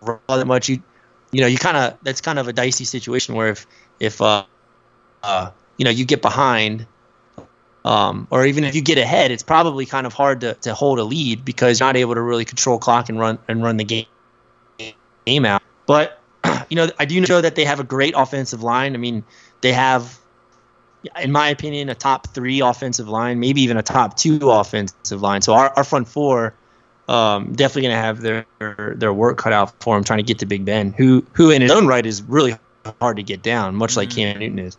run 0.00 0.20
that 0.26 0.46
much, 0.46 0.70
you 0.70 0.82
you 1.32 1.42
know, 1.42 1.46
you 1.46 1.58
kind 1.58 1.76
of 1.76 1.98
that's 2.02 2.22
kind 2.22 2.38
of 2.38 2.48
a 2.48 2.54
dicey 2.54 2.86
situation 2.86 3.34
where 3.34 3.48
if 3.48 3.66
if 4.00 4.22
uh, 4.22 4.44
uh 5.22 5.50
you 5.76 5.84
know 5.84 5.90
you 5.90 6.04
get 6.04 6.22
behind. 6.22 6.86
Um, 7.84 8.26
or 8.32 8.44
even 8.44 8.64
if 8.64 8.74
you 8.74 8.82
get 8.82 8.98
ahead, 8.98 9.30
it's 9.30 9.44
probably 9.44 9.86
kind 9.86 10.08
of 10.08 10.12
hard 10.12 10.40
to, 10.40 10.54
to 10.54 10.74
hold 10.74 10.98
a 10.98 11.04
lead 11.04 11.44
because 11.44 11.78
you're 11.78 11.86
not 11.86 11.96
able 11.96 12.14
to 12.16 12.20
really 12.20 12.44
control 12.44 12.80
clock 12.80 13.08
and 13.08 13.16
run 13.16 13.38
and 13.46 13.62
run 13.62 13.76
the 13.76 13.84
game 13.84 14.06
game 15.24 15.44
out. 15.44 15.62
But 15.86 16.18
you 16.68 16.74
know, 16.74 16.88
I 16.98 17.04
do 17.04 17.20
know 17.20 17.40
that 17.40 17.54
they 17.54 17.64
have 17.64 17.78
a 17.78 17.84
great 17.84 18.14
offensive 18.16 18.60
line. 18.60 18.94
I 18.94 18.98
mean, 18.98 19.22
they 19.60 19.72
have 19.72 20.18
in 21.20 21.32
my 21.32 21.48
opinion, 21.48 21.88
a 21.88 21.94
top 21.94 22.26
three 22.28 22.60
offensive 22.60 23.08
line, 23.08 23.38
maybe 23.40 23.62
even 23.62 23.76
a 23.76 23.82
top 23.82 24.16
two 24.16 24.50
offensive 24.50 25.22
line. 25.22 25.42
So 25.42 25.54
our, 25.54 25.72
our 25.76 25.84
front 25.84 26.08
four 26.08 26.54
um, 27.08 27.52
definitely 27.52 27.82
going 27.82 27.94
to 27.94 28.00
have 28.00 28.20
their 28.20 28.94
their 28.96 29.12
work 29.12 29.38
cut 29.38 29.52
out 29.52 29.80
for 29.80 29.94
them 29.94 30.04
trying 30.04 30.18
to 30.18 30.24
get 30.24 30.40
to 30.40 30.46
Big 30.46 30.64
Ben, 30.64 30.92
who 30.92 31.24
who 31.32 31.50
in 31.50 31.62
his 31.62 31.70
own 31.70 31.86
right 31.86 32.04
is 32.04 32.22
really 32.22 32.56
hard 33.00 33.16
to 33.16 33.22
get 33.22 33.42
down, 33.42 33.76
much 33.76 33.90
mm-hmm. 33.90 34.00
like 34.00 34.10
Cam 34.10 34.38
Newton 34.38 34.58
is. 34.58 34.76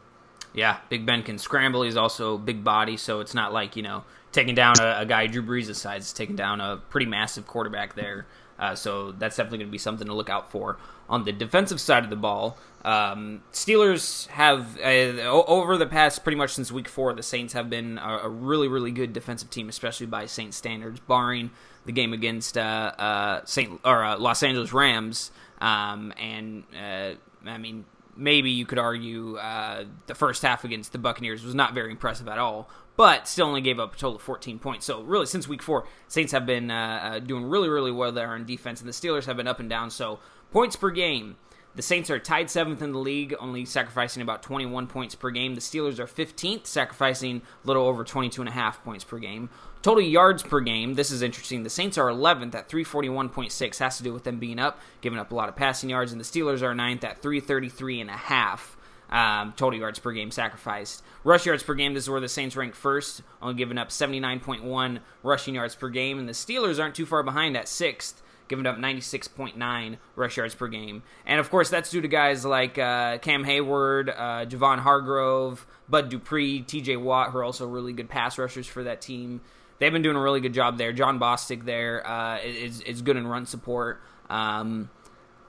Yeah, 0.57 0.77
Big 0.89 1.05
Ben 1.05 1.21
can 1.21 1.37
scramble. 1.37 1.83
He's 1.83 1.97
also 1.97 2.35
big 2.35 2.63
body, 2.63 2.97
so 2.97 3.19
it's 3.19 3.35
not 3.35 3.53
like 3.53 3.75
you 3.75 3.83
know 3.83 4.03
taking 4.31 4.55
down 4.55 4.79
a, 4.81 5.01
a 5.01 5.05
guy 5.05 5.27
Drew 5.27 5.43
Brees' 5.43 5.75
size. 5.75 6.01
It's 6.01 6.13
taking 6.13 6.35
down 6.35 6.61
a 6.61 6.77
pretty 6.89 7.05
massive 7.05 7.45
quarterback 7.45 7.93
there. 7.93 8.25
Uh, 8.57 8.73
so 8.73 9.11
that's 9.11 9.37
definitely 9.37 9.59
going 9.59 9.67
to 9.67 9.71
be 9.71 9.77
something 9.77 10.07
to 10.07 10.15
look 10.15 10.31
out 10.31 10.49
for. 10.49 10.79
On 11.09 11.25
the 11.25 11.31
defensive 11.31 11.79
side 11.79 12.03
of 12.03 12.09
the 12.09 12.15
ball, 12.15 12.57
um, 12.83 13.43
Steelers 13.53 14.25
have 14.29 14.79
uh, 14.79 15.21
over 15.29 15.77
the 15.77 15.85
past 15.85 16.23
pretty 16.23 16.37
much 16.37 16.55
since 16.55 16.71
week 16.71 16.87
four, 16.87 17.13
the 17.13 17.21
Saints 17.21 17.53
have 17.53 17.69
been 17.69 17.99
a, 17.99 18.21
a, 18.23 18.29
really, 18.29 18.67
really 18.67 18.89
good 18.89 19.13
defensive 19.13 19.51
team, 19.51 19.69
especially 19.69 20.07
by 20.07 20.25
Saints 20.25 20.57
standards, 20.57 20.99
barring 21.01 21.51
the 21.85 21.91
game 21.91 22.13
against 22.13 22.57
uh, 22.57 22.61
uh 22.97 23.45
Saint 23.45 23.79
or 23.85 24.03
uh, 24.03 24.17
Los 24.17 24.41
Angeles 24.41 24.73
Rams. 24.73 25.29
Um, 25.61 26.13
and 26.17 26.63
uh, 26.75 27.11
I 27.45 27.59
mean, 27.59 27.85
maybe 28.17 28.51
you 28.51 28.65
could 28.65 28.79
argue 28.79 29.33
the 29.33 30.15
first 30.15 30.41
half 30.41 30.63
against 30.63 30.91
the 30.91 30.97
Buccaneers 30.97 31.43
was 31.43 31.55
not 31.55 31.73
very 31.73 31.91
impressive 31.91 32.27
at 32.27 32.37
all 32.37 32.69
but 32.97 33.27
still 33.27 33.45
only 33.45 33.61
gave 33.61 33.79
up 33.79 33.93
a 33.93 33.97
total 33.97 34.15
of 34.15 34.21
14 34.23 34.59
points. 34.59 34.85
So 34.85 35.03
really, 35.03 35.27
since 35.27 35.47
week 35.47 35.61
four, 35.61 35.87
Saints 36.07 36.31
have 36.31 36.45
been 36.45 36.69
uh, 36.71 36.99
uh, 37.03 37.19
doing 37.19 37.45
really, 37.45 37.69
really 37.69 37.91
well 37.91 38.11
there 38.11 38.29
on 38.29 38.45
defense, 38.45 38.81
and 38.81 38.89
the 38.89 38.93
Steelers 38.93 39.25
have 39.25 39.37
been 39.37 39.47
up 39.47 39.59
and 39.59 39.69
down. 39.69 39.91
So 39.91 40.19
points 40.51 40.75
per 40.75 40.89
game, 40.89 41.37
the 41.75 41.83
Saints 41.83 42.09
are 42.09 42.17
tied 42.17 42.49
seventh 42.49 42.81
in 42.81 42.91
the 42.91 42.97
league, 42.97 43.35
only 43.39 43.63
sacrificing 43.63 44.23
about 44.23 44.41
21 44.41 44.87
points 44.87 45.13
per 45.13 45.29
game. 45.29 45.53
The 45.53 45.61
Steelers 45.61 45.99
are 45.99 46.07
15th, 46.07 46.65
sacrificing 46.65 47.43
a 47.63 47.67
little 47.67 47.85
over 47.85 48.03
22 48.03 48.41
and 48.41 48.49
a 48.49 48.51
half 48.51 48.83
points 48.83 49.03
per 49.03 49.19
game. 49.19 49.51
Total 49.81 50.03
yards 50.03 50.43
per 50.43 50.59
game, 50.59 50.95
this 50.95 51.11
is 51.11 51.21
interesting. 51.21 51.63
The 51.63 51.69
Saints 51.69 51.97
are 51.97 52.09
11th 52.09 52.55
at 52.55 52.69
341.6, 52.69 53.77
has 53.79 53.97
to 53.97 54.03
do 54.03 54.11
with 54.13 54.23
them 54.23 54.39
being 54.39 54.59
up, 54.59 54.79
giving 55.01 55.19
up 55.19 55.31
a 55.31 55.35
lot 55.35 55.49
of 55.49 55.55
passing 55.55 55.89
yards, 55.89 56.11
and 56.11 56.19
the 56.19 56.25
Steelers 56.25 56.61
are 56.61 56.73
9th 56.73 57.03
at 57.03 57.21
333 57.21 58.01
and 58.01 58.09
a 58.09 58.13
half 58.13 58.77
um, 59.09 59.53
total 59.55 59.79
yards 59.79 59.99
per 59.99 60.11
game 60.11 60.31
sacrificed. 60.31 61.03
Rush 61.23 61.45
yards 61.45 61.63
per 61.63 61.73
game, 61.73 61.93
this 61.93 62.03
is 62.03 62.09
where 62.09 62.19
the 62.19 62.27
Saints 62.27 62.55
rank 62.55 62.75
first, 62.75 63.21
only 63.41 63.55
giving 63.55 63.77
up 63.77 63.89
79.1 63.89 64.99
rushing 65.23 65.55
yards 65.55 65.75
per 65.75 65.89
game, 65.89 66.19
and 66.19 66.27
the 66.27 66.33
Steelers 66.33 66.81
aren't 66.81 66.95
too 66.95 67.05
far 67.05 67.23
behind 67.23 67.55
at 67.55 67.67
sixth, 67.67 68.21
giving 68.47 68.65
up 68.65 68.77
96.9 68.77 69.97
rush 70.15 70.37
yards 70.37 70.55
per 70.55 70.67
game. 70.67 71.03
And 71.25 71.39
of 71.39 71.49
course, 71.49 71.69
that's 71.69 71.91
due 71.91 72.01
to 72.01 72.07
guys 72.07 72.45
like 72.45 72.77
uh, 72.77 73.17
Cam 73.19 73.43
Heyward, 73.43 74.09
uh, 74.09 74.45
Javon 74.45 74.79
Hargrave, 74.79 75.65
Bud 75.89 76.09
Dupree, 76.09 76.63
TJ 76.63 77.01
Watt, 77.01 77.31
who 77.31 77.39
are 77.39 77.43
also 77.43 77.67
really 77.67 77.93
good 77.93 78.09
pass 78.09 78.37
rushers 78.37 78.67
for 78.67 78.83
that 78.83 79.01
team. 79.01 79.41
They've 79.79 79.91
been 79.91 80.01
doing 80.01 80.15
a 80.15 80.21
really 80.21 80.41
good 80.41 80.53
job 80.53 80.77
there. 80.77 80.91
Jon 80.91 81.19
Bostic 81.19 81.65
there 81.65 82.05
uh, 82.07 82.39
is, 82.39 82.81
is 82.81 83.01
good 83.01 83.17
in 83.17 83.27
run 83.27 83.45
support. 83.45 84.01
Um, 84.29 84.89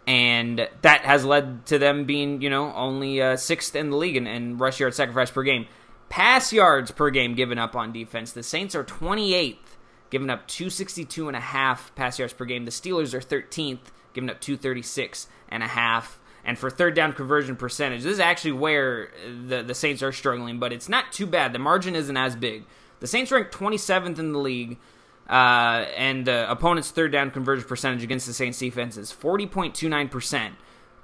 and 0.07 0.69
that 0.83 1.03
has 1.03 1.25
led 1.25 1.67
to 1.67 1.79
them 1.79 2.05
being, 2.05 2.41
you 2.41 2.49
know, 2.49 2.73
only 2.75 3.21
uh, 3.21 3.37
sixth 3.37 3.77
in 3.77 3.91
the 3.91 3.97
league 3.97 4.17
in, 4.17 4.27
in 4.27 4.57
rush 4.57 4.81
yard 4.81 4.95
sacrifice 4.95 5.31
per 5.31 5.43
game. 5.43 5.67
Pass 6.09 6.53
yards 6.53 6.91
per 6.91 7.11
game 7.11 7.35
given 7.35 7.59
up 7.59 7.77
on 7.77 7.93
defense. 7.93 8.33
The 8.33 8.43
Saints 8.43 8.75
are 8.75 8.85
28th, 8.85 9.57
giving 10.09 10.31
up 10.31 10.47
262 10.47 11.29
and 11.29 11.37
a 11.37 11.41
half 11.41 11.95
pass 11.95 12.19
yards 12.19 12.33
per 12.33 12.47
game. 12.47 12.65
The 12.65 12.71
Steelers 12.71 13.13
are 13.13 13.21
13th, 13.21 13.81
giving 14.15 14.31
up 14.31 14.41
236 14.41 15.29
and 15.51 15.63
a 15.63 15.69
half. 15.69 16.19
And 16.43 16.59
for 16.59 16.71
third 16.71 16.95
down 16.95 17.13
conversion 17.13 17.57
percentage, 17.57 18.05
this 18.05 18.15
is 18.15 18.21
actually 18.21 18.53
where 18.53 19.11
the, 19.47 19.63
the 19.63 19.75
Saints 19.75 20.03
are 20.03 20.13
struggling, 20.13 20.59
but 20.59 20.73
it's 20.73 20.89
not 20.89 21.13
too 21.13 21.27
bad. 21.27 21.53
The 21.53 21.59
margin 21.59 21.95
isn't 21.95 22.17
as 22.17 22.35
big. 22.35 22.65
The 23.01 23.07
Saints 23.07 23.31
rank 23.31 23.51
27th 23.51 24.19
in 24.19 24.33
the 24.33 24.39
league, 24.39 24.79
uh, 25.29 25.85
and 25.97 26.27
the 26.27 26.51
opponent's 26.51 26.91
third 26.91 27.13
down 27.13 27.31
conversion 27.31 27.67
percentage 27.67 28.03
against 28.03 28.27
the 28.27 28.33
Saints 28.33 28.59
defense 28.59 28.97
is 28.97 29.13
40.29%. 29.13 30.53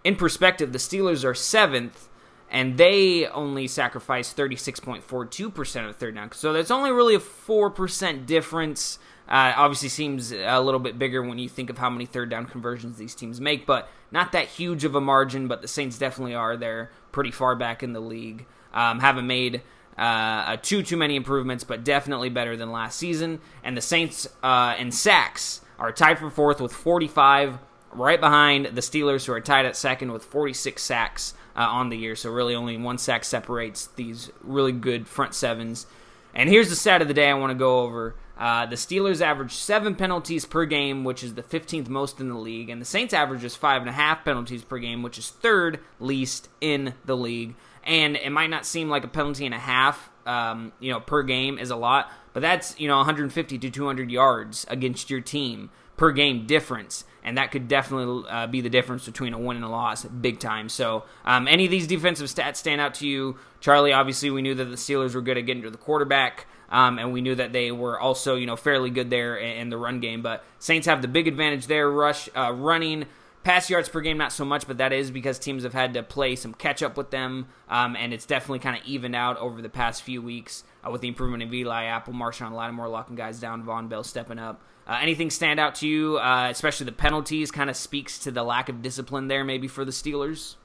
In 0.03 0.17
perspective, 0.17 0.73
the 0.73 0.79
Steelers 0.79 1.25
are 1.25 1.35
seventh, 1.35 2.09
and 2.51 2.77
they 2.77 3.27
only 3.27 3.67
sacrifice 3.67 4.33
36.42% 4.35 5.89
of 5.89 5.97
third 5.97 6.15
down. 6.15 6.33
So 6.33 6.53
that's 6.53 6.71
only 6.71 6.91
really 6.91 7.15
a 7.15 7.21
4% 7.21 8.27
difference. 8.27 8.99
Uh, 9.27 9.55
obviously, 9.57 9.89
seems 9.89 10.33
a 10.33 10.61
little 10.61 10.81
bit 10.81 10.99
bigger 10.99 11.23
when 11.23 11.39
you 11.39 11.49
think 11.49 11.71
of 11.71 11.79
how 11.79 11.89
many 11.89 12.05
third 12.05 12.29
down 12.29 12.45
conversions 12.45 12.99
these 12.99 13.15
teams 13.15 13.41
make, 13.41 13.67
but 13.67 13.89
not 14.11 14.33
that 14.33 14.49
huge 14.49 14.85
of 14.85 14.95
a 14.95 15.01
margin. 15.01 15.49
But 15.49 15.63
the 15.63 15.69
Saints 15.69 15.97
definitely 15.97 16.35
are 16.35 16.57
there 16.57 16.91
pretty 17.13 17.31
far 17.31 17.57
back 17.57 17.83
in 17.83 17.95
the 17.95 18.01
league. 18.01 18.45
Um, 18.75 19.01
haven't 19.01 19.27
made 19.27 19.63
uh, 19.97 20.57
too 20.57 20.83
too 20.83 20.97
many 20.97 21.17
improvements, 21.17 21.65
but 21.65 21.85
definitely 21.85 22.29
better 22.29 22.57
than 22.57 22.73
last 22.73 22.99
season. 22.99 23.41
And 23.63 23.77
the 23.77 23.81
Saints 23.81 24.29
uh, 24.43 24.75
in 24.79 24.91
sacks 24.91 25.61
are 25.79 25.93
tied 25.93 26.19
for 26.19 26.31
fourth 26.31 26.61
with 26.61 26.73
45, 26.73 27.59
right 27.93 28.21
behind 28.21 28.67
the 28.67 28.81
Steelers, 28.81 29.27
who 29.27 29.33
are 29.33 29.41
tied 29.41 29.67
at 29.67 29.77
second 29.77 30.13
with 30.13 30.25
46 30.25 30.83
sacks 30.83 31.35
uh, 31.57 31.61
on 31.61 31.89
the 31.89 31.97
year. 31.97 32.17
So 32.17 32.31
really, 32.31 32.55
only 32.55 32.77
one 32.77 32.99
sack 32.99 33.25
separates 33.25 33.87
these 33.89 34.31
really 34.43 34.73
good 34.73 35.07
front 35.07 35.35
sevens. 35.35 35.87
And 36.35 36.49
here's 36.49 36.69
the 36.69 36.77
stat 36.77 37.01
of 37.01 37.09
the 37.09 37.15
day 37.15 37.31
I 37.31 37.35
want 37.35 37.53
to 37.53 37.59
go 37.59 37.81
over. 37.81 38.17
Uh, 38.37 38.67
the 38.67 38.75
Steelers 38.75 39.21
average 39.21 39.53
seven 39.53 39.95
penalties 39.95 40.45
per 40.45 40.65
game, 40.65 41.05
which 41.05 41.23
is 41.23 41.35
the 41.35 41.43
15th 41.43 41.89
most 41.89 42.19
in 42.19 42.29
the 42.29 42.37
league, 42.37 42.69
and 42.69 42.81
the 42.81 42.87
Saints 42.87 43.15
average 43.15 43.43
just 43.43 43.59
five 43.59 43.81
and 43.81 43.89
a 43.89 43.93
half 43.93 44.25
penalties 44.25 44.65
per 44.65 44.79
game, 44.79 45.05
which 45.05 45.19
is 45.19 45.31
third 45.31 45.79
least 46.01 46.49
in 46.61 46.95
the 47.05 47.17
league 47.17 47.55
and 47.85 48.17
it 48.17 48.31
might 48.31 48.51
not 48.51 48.67
seem 48.67 48.89
like 48.89 49.05
a 49.05 49.09
penalty 49.09 49.47
and 49.47 49.55
a 49.55 49.59
half, 49.59 50.11
um, 50.27 50.73
you 50.81 50.93
know, 50.93 51.01
per 51.01 51.23
game 51.23 51.59
is 51.59 51.71
a 51.71 51.77
lot, 51.77 52.11
but 52.33 52.41
that's 52.41 52.79
you 52.79 52.89
know 52.89 52.97
150 52.97 53.59
to 53.59 53.71
200 53.71 54.11
yards 54.11 54.67
against 54.69 55.11
your 55.11 55.21
team 55.21 55.71
per 55.97 56.13
game 56.13 56.47
difference, 56.47 57.05
and 57.23 57.39
that 57.39 57.51
could 57.53 57.69
definitely 57.69 58.29
uh, 58.29 58.47
be 58.47 58.61
the 58.61 58.71
difference 58.71 59.07
between 59.07 59.33
a 59.33 59.39
win 59.39 59.57
and 59.57 59.65
a 59.65 59.69
loss, 59.69 60.05
big 60.05 60.41
time. 60.41 60.69
So, 60.69 61.05
um, 61.25 61.47
any 61.47 61.67
of 61.67 61.71
these 61.71 61.87
defensive 61.87 62.29
stats 62.29 62.57
stand 62.57 62.81
out 62.81 62.95
to 62.95 63.07
you, 63.07 63.39
Charlie? 63.61 63.93
Obviously, 63.93 64.31
we 64.31 64.43
knew 64.43 64.55
that 64.55 64.65
the 64.65 64.77
Steelers 64.77 65.15
were 65.15 65.23
good 65.23 65.39
at 65.39 65.47
getting 65.47 65.63
to 65.63 65.71
the 65.71 65.79
quarterback. 65.79 66.47
Um, 66.71 66.99
and 66.99 67.13
we 67.13 67.21
knew 67.21 67.37
that 67.37 67.53
they 67.53 67.71
were 67.71 68.01
also, 68.01 68.35
you 68.35 68.47
know, 68.47 68.57
fairly 68.57 68.91
good 68.91 69.09
there 69.09 69.37
in, 69.37 69.59
in, 69.59 69.69
the 69.69 69.77
run 69.77 70.01
game. 70.01 70.23
But 70.23 70.43
Saints 70.59 70.89
have 70.89 71.03
the 71.03 71.09
big 71.09 71.29
advantage 71.29 71.69
there, 71.69 71.89
rush, 71.89 72.29
uh, 72.35 72.53
running, 72.53 73.05
Pass 73.45 73.69
yards 73.69 73.91
per 73.91 74.01
game, 74.01 74.17
not 74.17 74.33
so 74.33 74.45
much, 74.45 74.67
but 74.67 74.79
that 74.79 74.93
is 74.93 75.11
because 75.11 75.39
teams 75.39 75.65
have 75.65 75.75
had 75.75 75.95
to 75.95 76.03
play 76.03 76.35
some 76.35 76.55
catch 76.55 76.83
up 76.83 76.97
with 76.97 77.11
them, 77.11 77.47
um, 77.69 77.95
and 77.95 78.15
it's 78.15 78.25
definitely 78.25 78.59
kind 78.59 78.77
of 78.77 78.83
evened 78.87 79.15
out 79.15 79.37
over 79.37 79.61
the 79.61 79.69
past 79.69 80.03
few 80.03 80.23
weeks 80.23 80.65
uh, 80.83 80.91
with 80.91 81.03
the 81.03 81.09
improvement 81.09 81.43
of 81.43 81.53
Eli 81.53 81.85
Apple, 81.85 82.15
Marshon 82.15 82.53
Lattimore 82.53 82.89
locking 82.89 83.17
guys 83.17 83.39
down, 83.39 83.63
Vonn 83.63 83.89
Bell 83.91 84.03
stepping 84.03 84.39
up. 84.39 84.63
Uh, 84.87 84.99
anything 85.01 85.31
stand 85.31 85.61
out 85.61 85.75
to 85.77 85.87
you, 85.87 86.17
uh, 86.19 86.49
especially 86.51 86.87
the 86.87 86.93
penalties, 86.93 87.51
kind 87.51 87.69
of 87.69 87.77
speaks 87.77 88.19
to 88.21 88.31
the 88.31 88.43
lack 88.43 88.71
of 88.71 88.81
discipline 88.81 89.29
there, 89.29 89.45
maybe 89.45 89.69
for 89.69 89.85
the 89.85 89.93
Steelers? 89.93 90.57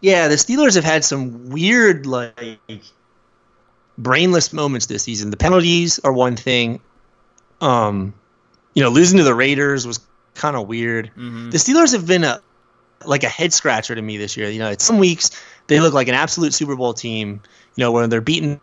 Yeah, 0.00 0.28
the 0.28 0.36
Steelers 0.36 0.74
have 0.74 0.84
had 0.84 1.04
some 1.04 1.50
weird, 1.50 2.06
like, 2.06 2.60
brainless 3.98 4.54
moments 4.54 4.86
this 4.86 5.02
season. 5.02 5.30
The 5.30 5.36
penalties 5.36 5.98
are 6.00 6.12
one 6.12 6.36
thing. 6.36 6.80
Um, 7.60 8.14
you 8.74 8.82
know, 8.82 8.90
losing 8.90 9.18
to 9.18 9.24
the 9.24 9.34
Raiders 9.34 9.86
was 9.86 10.00
kind 10.36 10.56
of 10.56 10.68
weird. 10.68 11.10
Mm-hmm. 11.16 11.50
The 11.50 11.58
Steelers 11.58 11.92
have 11.92 12.06
been 12.06 12.24
a 12.24 12.40
like 13.04 13.24
a 13.24 13.28
head 13.28 13.52
scratcher 13.52 13.94
to 13.94 14.02
me 14.02 14.16
this 14.16 14.36
year. 14.36 14.48
You 14.48 14.58
know, 14.58 14.70
it's 14.70 14.84
some 14.84 14.98
weeks 14.98 15.30
they 15.66 15.80
look 15.80 15.94
like 15.94 16.08
an 16.08 16.14
absolute 16.14 16.54
Super 16.54 16.76
Bowl 16.76 16.94
team. 16.94 17.40
You 17.74 17.84
know, 17.84 17.92
when 17.92 18.08
they're 18.10 18.20
beating 18.20 18.60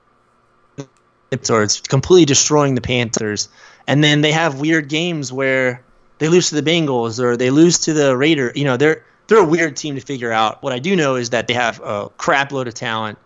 or 1.50 1.64
it's 1.64 1.82
completely 1.82 2.26
destroying 2.26 2.76
the 2.76 2.82
Panthers, 2.82 3.50
and 3.88 4.04
then 4.04 4.22
they 4.22 4.32
have 4.32 4.60
weird 4.60 4.88
games 4.88 5.34
where 5.34 5.84
they 6.20 6.30
lose 6.30 6.50
to 6.50 6.62
the 6.62 6.62
Bengals 6.62 7.20
or 7.20 7.36
they 7.36 7.50
lose 7.50 7.80
to 7.80 7.94
the 7.94 8.16
Raider. 8.16 8.52
You 8.56 8.66
know, 8.66 8.78
they're 8.78 9.04
they're 9.28 9.40
a 9.40 9.46
weird 9.46 9.76
team 9.76 9.96
to 9.96 10.02
figure 10.02 10.32
out. 10.32 10.62
What 10.62 10.74
I 10.74 10.80
do 10.80 10.96
know 10.96 11.16
is 11.16 11.32
that 11.32 11.48
they 11.48 11.54
have 11.54 11.80
a 11.82 12.10
crap 12.18 12.52
load 12.52 12.68
of 12.68 12.74
talent. 12.74 13.18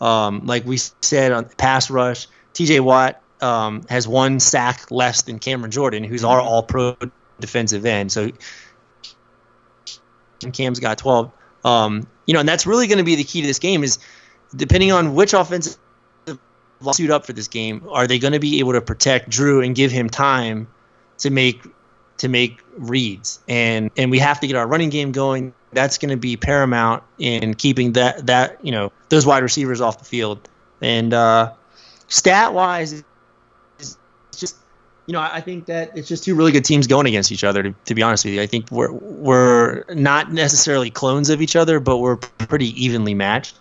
Um, 0.00 0.44
like 0.44 0.66
we 0.66 0.76
said 0.76 1.32
on 1.32 1.46
pass 1.56 1.90
rush, 1.90 2.28
T.J. 2.52 2.80
Watt 2.80 3.22
um, 3.40 3.82
has 3.88 4.06
one 4.08 4.40
sack 4.40 4.90
less 4.90 5.22
than 5.22 5.38
Cameron 5.38 5.70
Jordan, 5.70 6.04
who's 6.04 6.24
our 6.24 6.38
mm-hmm. 6.38 6.48
all 6.48 6.62
pro 6.62 6.96
defensive 7.40 7.84
end. 7.84 8.12
So 8.12 8.30
Cam's 10.52 10.80
got 10.80 10.98
12. 10.98 11.30
Um, 11.64 12.06
you 12.26 12.34
know, 12.34 12.40
and 12.40 12.48
that's 12.48 12.66
really 12.66 12.86
going 12.86 12.98
to 12.98 13.04
be 13.04 13.16
the 13.16 13.24
key 13.24 13.40
to 13.40 13.46
this 13.46 13.58
game 13.58 13.82
is 13.82 13.98
depending 14.54 14.92
on 14.92 15.14
which 15.14 15.34
offensive 15.34 15.76
suit 16.92 17.10
up 17.10 17.26
for 17.26 17.32
this 17.32 17.48
game, 17.48 17.82
are 17.90 18.06
they 18.06 18.18
going 18.18 18.32
to 18.32 18.38
be 18.38 18.58
able 18.58 18.72
to 18.72 18.80
protect 18.80 19.30
Drew 19.30 19.62
and 19.62 19.74
give 19.74 19.90
him 19.90 20.08
time 20.08 20.68
to 21.18 21.30
make 21.30 21.62
to 22.18 22.28
make 22.28 22.60
reads? 22.76 23.40
And 23.48 23.90
and 23.96 24.10
we 24.10 24.18
have 24.18 24.40
to 24.40 24.46
get 24.46 24.56
our 24.56 24.66
running 24.66 24.90
game 24.90 25.12
going. 25.12 25.54
That's 25.72 25.98
going 25.98 26.10
to 26.10 26.16
be 26.16 26.36
paramount 26.36 27.02
in 27.18 27.54
keeping 27.54 27.92
that 27.92 28.26
that 28.26 28.64
you 28.64 28.72
know 28.72 28.92
those 29.08 29.26
wide 29.26 29.42
receivers 29.42 29.80
off 29.80 29.98
the 29.98 30.04
field. 30.04 30.48
And 30.80 31.14
uh, 31.14 31.52
stat 32.08 32.52
wise, 32.52 33.02
you 35.06 35.12
know, 35.12 35.20
I 35.20 35.40
think 35.40 35.66
that 35.66 35.96
it's 35.96 36.08
just 36.08 36.24
two 36.24 36.34
really 36.34 36.50
good 36.50 36.64
teams 36.64 36.88
going 36.88 37.06
against 37.06 37.30
each 37.30 37.44
other. 37.44 37.62
To, 37.62 37.72
to, 37.84 37.94
be 37.94 38.02
honest 38.02 38.24
with 38.24 38.34
you, 38.34 38.42
I 38.42 38.46
think 38.46 38.70
we're 38.72 38.92
we're 38.92 39.84
not 39.90 40.32
necessarily 40.32 40.90
clones 40.90 41.30
of 41.30 41.40
each 41.40 41.54
other, 41.54 41.78
but 41.78 41.98
we're 41.98 42.16
pretty 42.16 42.68
evenly 42.82 43.14
matched. 43.14 43.56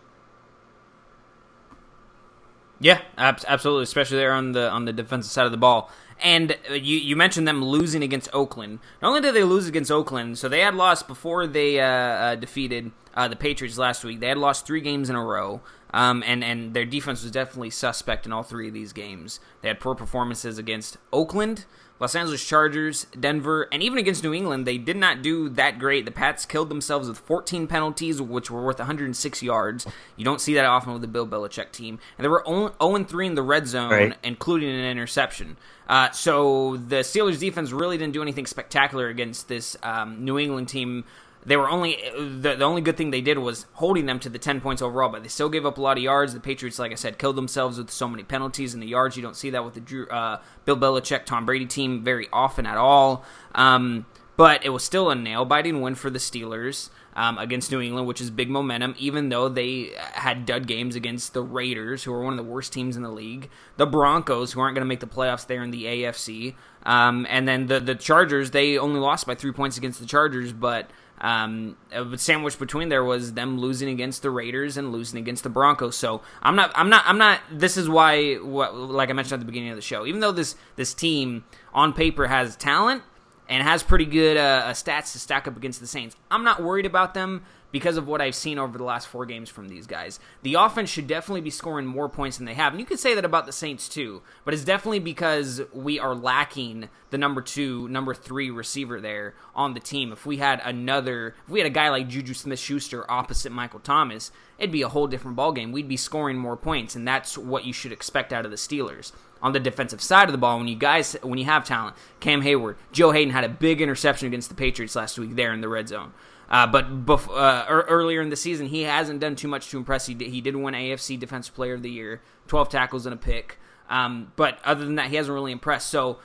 Yeah, 2.80 3.00
absolutely, 3.18 3.84
especially 3.84 4.18
there 4.18 4.34
on 4.34 4.52
the 4.54 4.70
on 4.70 4.86
the 4.86 4.94
defensive 4.94 5.32
side 5.32 5.46
of 5.46 5.52
the 5.52 5.58
ball. 5.58 5.92
And 6.24 6.58
you 6.70 6.98
you 6.98 7.16
mentioned 7.16 7.48
them 7.48 7.64
losing 7.64 8.02
against 8.02 8.30
Oakland. 8.34 8.80
Not 9.02 9.10
only 9.10 9.22
did 9.22 9.36
they 9.36 9.44
lose 9.44 9.68
against 9.68 9.92
Oakland, 9.92 10.38
so 10.40 10.50
they 10.50 10.62
had 10.62 10.74
lost 10.74 11.08
before 11.08 11.46
they 11.46 11.80
uh, 11.80 11.86
uh, 11.86 12.36
defeated 12.36 12.92
uh, 13.14 13.28
the 13.28 13.36
Patriots 13.36 13.78
last 13.78 14.04
week. 14.04 14.20
They 14.20 14.30
had 14.30 14.38
lost 14.38 14.66
three 14.66 14.82
games 14.82 15.10
in 15.10 15.16
a 15.16 15.24
row. 15.24 15.62
Um, 15.94 16.24
and 16.26 16.44
and 16.44 16.74
their 16.74 16.86
defense 16.86 17.24
was 17.24 17.32
definitely 17.32 17.70
suspect 17.70 18.26
in 18.26 18.34
all 18.34 18.44
three 18.44 18.68
of 18.68 18.74
these 18.74 18.94
games. 18.94 19.40
They 19.62 19.70
had 19.70 19.80
poor 19.80 19.96
performances 19.96 20.58
against 20.58 20.98
Oakland, 21.14 21.66
Los 22.00 22.16
Angeles 22.16 22.46
Chargers, 22.46 23.08
Denver, 23.18 23.70
and 23.72 23.82
even 23.82 23.98
against 23.98 24.24
New 24.24 24.34
England. 24.34 24.68
They 24.68 24.78
did 24.78 24.98
not 24.98 25.22
do 25.22 25.48
that 25.50 25.80
great. 25.80 26.04
The 26.04 26.12
Pats 26.12 26.46
killed 26.46 26.70
themselves 26.70 27.08
with 27.08 27.20
14 27.20 27.68
penalties, 27.68 28.22
which 28.22 28.52
were 28.52 28.64
worth 28.64 28.80
106 28.80 29.42
yards. 29.42 29.88
You 30.18 30.26
don't 30.26 30.42
see 30.42 30.54
that 30.56 30.66
often 30.66 30.92
with 30.92 31.02
the 31.02 31.08
Bill 31.08 31.26
Belichick 31.26 31.72
team. 31.72 32.00
And 32.18 32.26
they 32.26 32.30
were 32.30 32.44
0 32.46 33.04
3 33.04 33.28
in 33.28 33.36
the 33.36 33.42
red 33.42 33.68
zone, 33.68 33.92
right. 33.92 34.18
including 34.24 34.70
an 34.70 34.86
interception. 34.86 35.56
Uh, 35.88 36.10
so 36.12 36.78
the 36.78 36.98
Steelers 36.98 37.40
defense 37.40 37.72
really 37.72 37.98
didn't 37.98 38.14
do 38.14 38.22
anything 38.22 38.48
spectacular 38.48 39.08
against 39.08 39.48
this 39.48 39.78
um, 39.84 40.26
New 40.26 40.38
England 40.40 40.68
team 40.68 41.06
they 41.46 41.58
were 41.58 41.70
only 41.70 41.98
the, 42.18 42.56
the 42.56 42.64
only 42.64 42.82
good 42.82 42.98
thing 42.98 43.12
they 43.12 43.22
did 43.22 43.38
was 43.38 43.66
holding 43.74 44.08
them 44.08 44.20
to 44.20 44.30
the 44.30 44.40
10 44.40 44.62
points 44.62 44.82
overall, 44.82 45.10
but 45.10 45.22
they 45.22 45.30
still 45.30 45.50
gave 45.50 45.66
up 45.66 45.78
a 45.78 45.82
lot 45.82 45.98
of 45.98 46.04
yards. 46.04 46.34
The 46.34 46.40
Patriots, 46.40 46.80
like 46.80 46.92
I 46.92 46.96
said, 46.96 47.20
killed 47.20 47.36
themselves 47.36 47.78
with 47.78 47.92
so 47.92 48.08
many 48.08 48.24
penalties 48.24 48.74
in 48.74 48.80
the 48.80 48.88
yards. 48.88 49.16
You 49.16 49.22
don't 49.22 49.36
see 49.36 49.52
that 49.52 49.64
with 49.64 49.76
the 49.76 49.80
Drew, 49.80 50.08
uh, 50.08 50.42
Bill 50.66 50.78
Belichick, 50.78 51.26
Tom 51.26 51.46
Brady 51.46 51.66
team 51.66 52.04
very 52.04 52.28
often 52.34 52.66
at 52.66 52.78
all. 52.78 53.24
Um, 53.54 54.06
but 54.38 54.66
it 54.66 54.70
was 54.70 54.84
still 54.84 55.10
a 55.10 55.16
nail 55.16 55.46
biting 55.46 55.82
win 55.82 55.96
for 55.96 56.10
the 56.10 56.20
Steelers. 56.20 56.90
Um, 57.18 57.38
against 57.38 57.72
New 57.72 57.80
England, 57.80 58.08
which 58.10 58.20
is 58.20 58.30
big 58.30 58.50
momentum, 58.50 58.94
even 58.98 59.30
though 59.30 59.48
they 59.48 59.92
had 59.96 60.46
dud 60.46 60.68
games 60.68 60.98
against 60.98 61.34
the 61.34 61.42
Raiders, 61.42 62.04
who 62.04 62.12
are 62.12 62.22
one 62.22 62.34
of 62.34 62.38
the 62.38 62.52
worst 62.52 62.74
teams 62.74 62.98
in 62.98 63.04
the 63.04 63.10
league, 63.10 63.50
the 63.78 63.86
Broncos, 63.86 64.52
who 64.52 64.60
aren't 64.60 64.76
going 64.76 64.82
to 64.82 64.86
make 64.86 65.00
the 65.00 65.08
playoffs 65.08 65.48
there 65.48 65.64
in 65.64 65.72
the 65.72 65.86
AFC, 65.86 66.56
um, 66.86 67.26
and 67.30 67.48
then 67.48 67.68
the 67.68 67.80
the 67.80 67.96
Chargers. 67.96 68.52
They 68.52 68.78
only 68.78 69.00
lost 69.00 69.26
by 69.28 69.36
three 69.36 69.54
points 69.54 69.78
against 69.78 70.02
the 70.02 70.06
Chargers, 70.06 70.52
but 70.52 70.92
um, 71.20 71.78
sandwiched 72.18 72.60
between 72.60 72.90
there 72.90 73.04
was 73.04 73.34
them 73.34 73.60
losing 73.60 73.90
against 73.90 74.22
the 74.22 74.30
Raiders 74.30 74.78
and 74.78 74.92
losing 74.92 75.20
against 75.20 75.44
the 75.44 75.50
Broncos. 75.50 75.96
So 75.96 76.22
I'm 76.42 76.56
not, 76.56 76.72
I'm 76.76 76.90
not, 76.90 77.04
I'm 77.06 77.18
not. 77.18 77.40
This 77.52 77.78
is 77.78 77.88
why, 77.88 78.36
what, 78.36 78.76
like 78.76 79.10
I 79.10 79.14
mentioned 79.14 79.34
at 79.34 79.40
the 79.40 79.46
beginning 79.46 79.70
of 79.70 79.76
the 79.76 79.82
show, 79.82 80.06
even 80.06 80.20
though 80.20 80.32
this 80.32 80.56
this 80.76 80.94
team 80.94 81.46
on 81.74 81.94
paper 81.94 82.28
has 82.28 82.56
talent 82.56 83.04
and 83.48 83.64
has 83.64 83.84
pretty 83.84 84.06
good 84.06 84.38
uh, 84.38 84.72
stats 84.72 85.14
to 85.14 85.20
stack 85.20 85.48
up 85.48 85.56
against 85.56 85.80
the 85.80 85.88
Saints, 85.88 86.16
I'm 86.30 86.44
not 86.44 86.62
worried 86.62 86.86
about 86.86 87.14
them 87.14 87.46
because 87.76 87.98
of 87.98 88.08
what 88.08 88.22
I've 88.22 88.36
seen 88.36 88.58
over 88.58 88.78
the 88.78 88.86
last 88.86 89.06
four 89.06 89.26
games 89.26 89.50
from 89.50 89.68
these 89.68 89.86
guys. 89.86 90.18
The 90.44 90.54
offense 90.54 90.90
should 90.90 91.08
definitely 91.08 91.42
be 91.42 91.50
scoring 91.50 91.86
more 91.86 92.08
points 92.08 92.38
than 92.38 92.46
they 92.46 92.54
have. 92.54 92.72
And 92.72 92.80
you 92.80 92.86
could 92.86 93.00
say 93.00 93.14
that 93.16 93.26
about 93.26 93.46
the 93.46 93.52
Saints 93.52 93.90
too, 93.90 94.22
but 94.46 94.54
it's 94.54 94.64
definitely 94.64 95.00
because 95.00 95.62
we 95.74 96.00
are 96.00 96.16
lacking 96.16 96.88
the 97.10 97.18
number 97.18 97.42
two, 97.42 97.90
number 97.90 98.14
three 98.14 98.50
receiver 98.50 99.02
there 99.02 99.36
on 99.54 99.74
the 99.74 99.82
team. 99.82 100.14
If 100.14 100.26
we 100.26 100.38
had 100.38 100.62
another, 100.64 101.36
if 101.44 101.50
we 101.50 101.60
had 101.60 101.68
a 101.68 101.70
guy 101.70 101.90
like 101.90 102.08
Juju 102.08 102.34
Smith 102.34 102.60
Schuster 102.60 103.04
opposite 103.12 103.52
Michael 103.52 103.82
Thomas, 103.82 104.32
it'd 104.58 104.72
be 104.72 104.82
a 104.82 104.88
whole 104.88 105.08
different 105.08 105.36
ballgame. 105.36 105.74
We'd 105.74 105.90
be 105.90 105.98
scoring 105.98 106.38
more 106.38 106.56
points, 106.56 106.96
and 106.96 107.06
that's 107.06 107.38
what 107.38 107.66
you 107.66 107.74
should 107.74 107.92
expect 107.92 108.32
out 108.32 108.46
of 108.46 108.52
the 108.52 108.58
Steelers 108.58 109.12
on 109.42 109.52
the 109.52 109.60
defensive 109.60 110.02
side 110.02 110.30
of 110.30 110.32
the 110.32 110.38
ball 110.38 110.60
when 110.60 110.70
you 110.70 110.78
guys 110.78 111.18
when 111.24 111.38
you 111.38 111.44
have 111.44 111.66
talent. 111.66 111.98
Cam 112.22 112.42
Heyward, 112.42 112.78
Joe 112.94 113.12
Haden 113.12 113.34
had 113.34 113.44
a 113.44 113.50
big 113.50 113.82
interception 113.82 114.28
against 114.28 114.48
the 114.48 114.56
Patriots 114.56 114.96
last 114.96 115.20
week 115.20 115.36
there 115.36 115.52
in 115.52 115.60
the 115.60 115.68
red 115.68 115.90
zone. 115.90 116.14
Uh, 116.50 116.68
but 116.68 117.06
bef- 117.06 117.30
uh, 117.30 117.66
er- 117.70 117.86
earlier 117.90 118.22
in 118.22 118.30
the 118.30 118.36
season, 118.36 118.68
he 118.68 118.84
hasn't 118.84 119.20
done 119.20 119.36
too 119.36 119.48
much 119.48 119.70
to 119.70 119.78
impress. 119.78 120.06
He 120.06 120.14
did, 120.14 120.30
he 120.30 120.42
did 120.42 120.56
win 120.56 120.74
AFC 120.74 121.20
Defensive 121.20 121.56
Player 121.56 121.74
of 121.74 121.82
the 121.82 121.90
Year, 121.90 122.22
12 122.48 122.70
tackles 122.70 123.06
and 123.06 123.14
a 123.14 123.18
pick. 123.18 123.60
Um, 123.90 124.32
but 124.36 124.60
other 124.64 124.86
than 124.86 124.96
that, 124.96 125.10
he 125.10 125.16
hasn't 125.16 125.34
really 125.34 125.52
impressed. 125.52 125.90
So, 125.90 126.20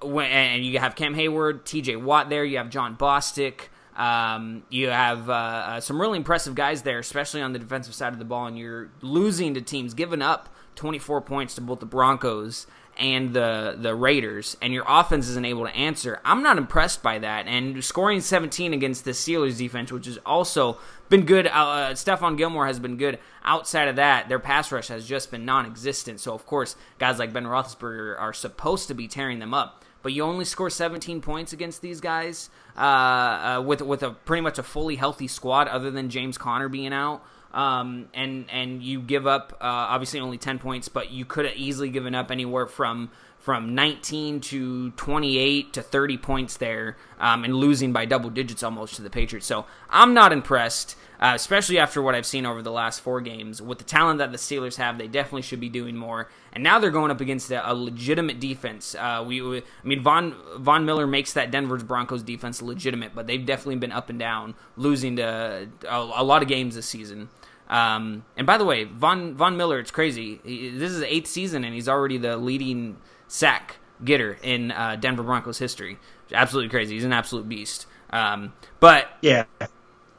when, 0.00 0.30
and 0.30 0.64
you 0.64 0.78
have 0.78 0.96
Cam 0.96 1.14
Heyward, 1.14 1.64
T.J. 1.64 1.96
Watt 1.96 2.28
there. 2.28 2.44
You 2.44 2.58
have 2.58 2.70
Jon 2.70 2.96
Bostic. 2.96 3.68
Um, 3.96 4.62
you 4.70 4.88
have 4.88 5.28
uh, 5.28 5.32
uh, 5.32 5.80
some 5.80 6.00
really 6.00 6.16
impressive 6.16 6.54
guys 6.54 6.82
there, 6.82 6.98
especially 6.98 7.42
on 7.42 7.52
the 7.52 7.58
defensive 7.58 7.94
side 7.94 8.12
of 8.12 8.18
the 8.18 8.24
ball. 8.24 8.46
And 8.46 8.58
you're 8.58 8.90
losing 9.00 9.54
to 9.54 9.60
teams, 9.60 9.94
giving 9.94 10.22
up 10.22 10.48
24 10.76 11.20
points 11.20 11.54
to 11.56 11.60
both 11.60 11.80
the 11.80 11.86
Broncos 11.86 12.66
and 12.98 13.32
the 13.32 13.76
the 13.78 13.94
Raiders, 13.94 14.56
and 14.60 14.72
your 14.72 14.84
offense 14.86 15.28
isn't 15.28 15.44
able 15.44 15.64
to 15.64 15.74
answer. 15.74 16.20
I'm 16.24 16.42
not 16.42 16.58
impressed 16.58 17.02
by 17.02 17.18
that. 17.20 17.46
And 17.46 17.82
scoring 17.82 18.20
17 18.20 18.72
against 18.72 19.04
the 19.04 19.12
Steelers 19.12 19.58
defense, 19.58 19.90
which 19.90 20.06
has 20.06 20.18
also 20.26 20.78
been 21.08 21.24
good. 21.24 21.46
Uh, 21.46 21.50
uh, 21.50 21.92
Stephon 21.94 22.36
Gilmore 22.36 22.66
has 22.66 22.78
been 22.78 22.96
good. 22.96 23.18
Outside 23.44 23.88
of 23.88 23.96
that, 23.96 24.28
their 24.28 24.38
pass 24.38 24.70
rush 24.70 24.88
has 24.88 25.06
just 25.06 25.30
been 25.30 25.44
non-existent. 25.44 26.20
So 26.20 26.34
of 26.34 26.46
course, 26.46 26.76
guys 26.98 27.18
like 27.18 27.32
Ben 27.32 27.44
Roethlisberger 27.44 28.18
are 28.18 28.32
supposed 28.32 28.88
to 28.88 28.94
be 28.94 29.08
tearing 29.08 29.38
them 29.38 29.54
up. 29.54 29.82
But 30.02 30.12
you 30.12 30.24
only 30.24 30.44
score 30.44 30.68
17 30.68 31.20
points 31.20 31.52
against 31.52 31.80
these 31.80 32.00
guys 32.00 32.50
uh, 32.76 32.80
uh, 32.80 33.62
with 33.64 33.82
with 33.82 34.02
a 34.02 34.10
pretty 34.10 34.40
much 34.40 34.58
a 34.58 34.62
fully 34.62 34.96
healthy 34.96 35.28
squad, 35.28 35.68
other 35.68 35.90
than 35.90 36.10
James 36.10 36.36
Conner 36.36 36.68
being 36.68 36.92
out. 36.92 37.24
Um, 37.52 38.08
and 38.14 38.46
and 38.50 38.82
you 38.82 39.00
give 39.02 39.26
up 39.26 39.52
uh, 39.60 39.66
obviously 39.66 40.20
only 40.20 40.38
10 40.38 40.58
points, 40.58 40.88
but 40.88 41.10
you 41.10 41.24
could 41.24 41.44
have 41.44 41.56
easily 41.56 41.90
given 41.90 42.14
up 42.14 42.30
anywhere 42.30 42.66
from 42.66 43.10
from 43.42 43.74
19 43.74 44.40
to 44.40 44.90
28 44.92 45.72
to 45.72 45.82
30 45.82 46.16
points 46.18 46.58
there, 46.58 46.96
um, 47.18 47.42
and 47.42 47.56
losing 47.56 47.92
by 47.92 48.04
double 48.04 48.30
digits 48.30 48.62
almost 48.62 48.94
to 48.94 49.02
the 49.02 49.10
Patriots. 49.10 49.48
So 49.48 49.66
I'm 49.90 50.14
not 50.14 50.32
impressed, 50.32 50.96
uh, 51.18 51.32
especially 51.34 51.80
after 51.80 52.00
what 52.00 52.14
I've 52.14 52.24
seen 52.24 52.46
over 52.46 52.62
the 52.62 52.70
last 52.70 53.00
four 53.00 53.20
games. 53.20 53.60
With 53.60 53.78
the 53.78 53.84
talent 53.84 54.18
that 54.18 54.30
the 54.30 54.38
Steelers 54.38 54.76
have, 54.76 54.96
they 54.96 55.08
definitely 55.08 55.42
should 55.42 55.58
be 55.58 55.68
doing 55.68 55.96
more. 55.96 56.30
And 56.52 56.62
now 56.62 56.78
they're 56.78 56.92
going 56.92 57.10
up 57.10 57.20
against 57.20 57.50
a, 57.50 57.68
a 57.68 57.74
legitimate 57.74 58.38
defense. 58.38 58.94
Uh, 58.94 59.24
we, 59.26 59.42
we, 59.42 59.58
I 59.58 59.62
mean, 59.82 60.04
Von 60.04 60.36
Von 60.58 60.84
Miller 60.84 61.08
makes 61.08 61.32
that 61.32 61.50
Denver's 61.50 61.82
Broncos 61.82 62.22
defense 62.22 62.62
legitimate, 62.62 63.12
but 63.12 63.26
they've 63.26 63.44
definitely 63.44 63.76
been 63.76 63.90
up 63.90 64.08
and 64.08 64.20
down, 64.20 64.54
losing 64.76 65.16
to 65.16 65.68
a, 65.88 65.96
a 65.96 66.22
lot 66.22 66.42
of 66.42 66.48
games 66.48 66.76
this 66.76 66.86
season. 66.86 67.28
Um, 67.72 68.26
and 68.36 68.46
by 68.46 68.58
the 68.58 68.66
way, 68.66 68.84
Von 68.84 69.34
Von 69.34 69.56
Miller, 69.56 69.78
it's 69.78 69.90
crazy. 69.90 70.40
He, 70.44 70.68
this 70.68 70.90
is 70.90 71.00
the 71.00 71.12
eighth 71.12 71.26
season, 71.26 71.64
and 71.64 71.74
he's 71.74 71.88
already 71.88 72.18
the 72.18 72.36
leading 72.36 72.98
sack 73.28 73.76
getter 74.04 74.38
in 74.42 74.72
uh, 74.72 74.96
Denver 74.96 75.22
Broncos 75.22 75.58
history. 75.58 75.98
Absolutely 76.34 76.68
crazy. 76.68 76.94
He's 76.94 77.04
an 77.04 77.14
absolute 77.14 77.48
beast. 77.48 77.86
Um, 78.10 78.52
but 78.78 79.08
yeah, 79.22 79.44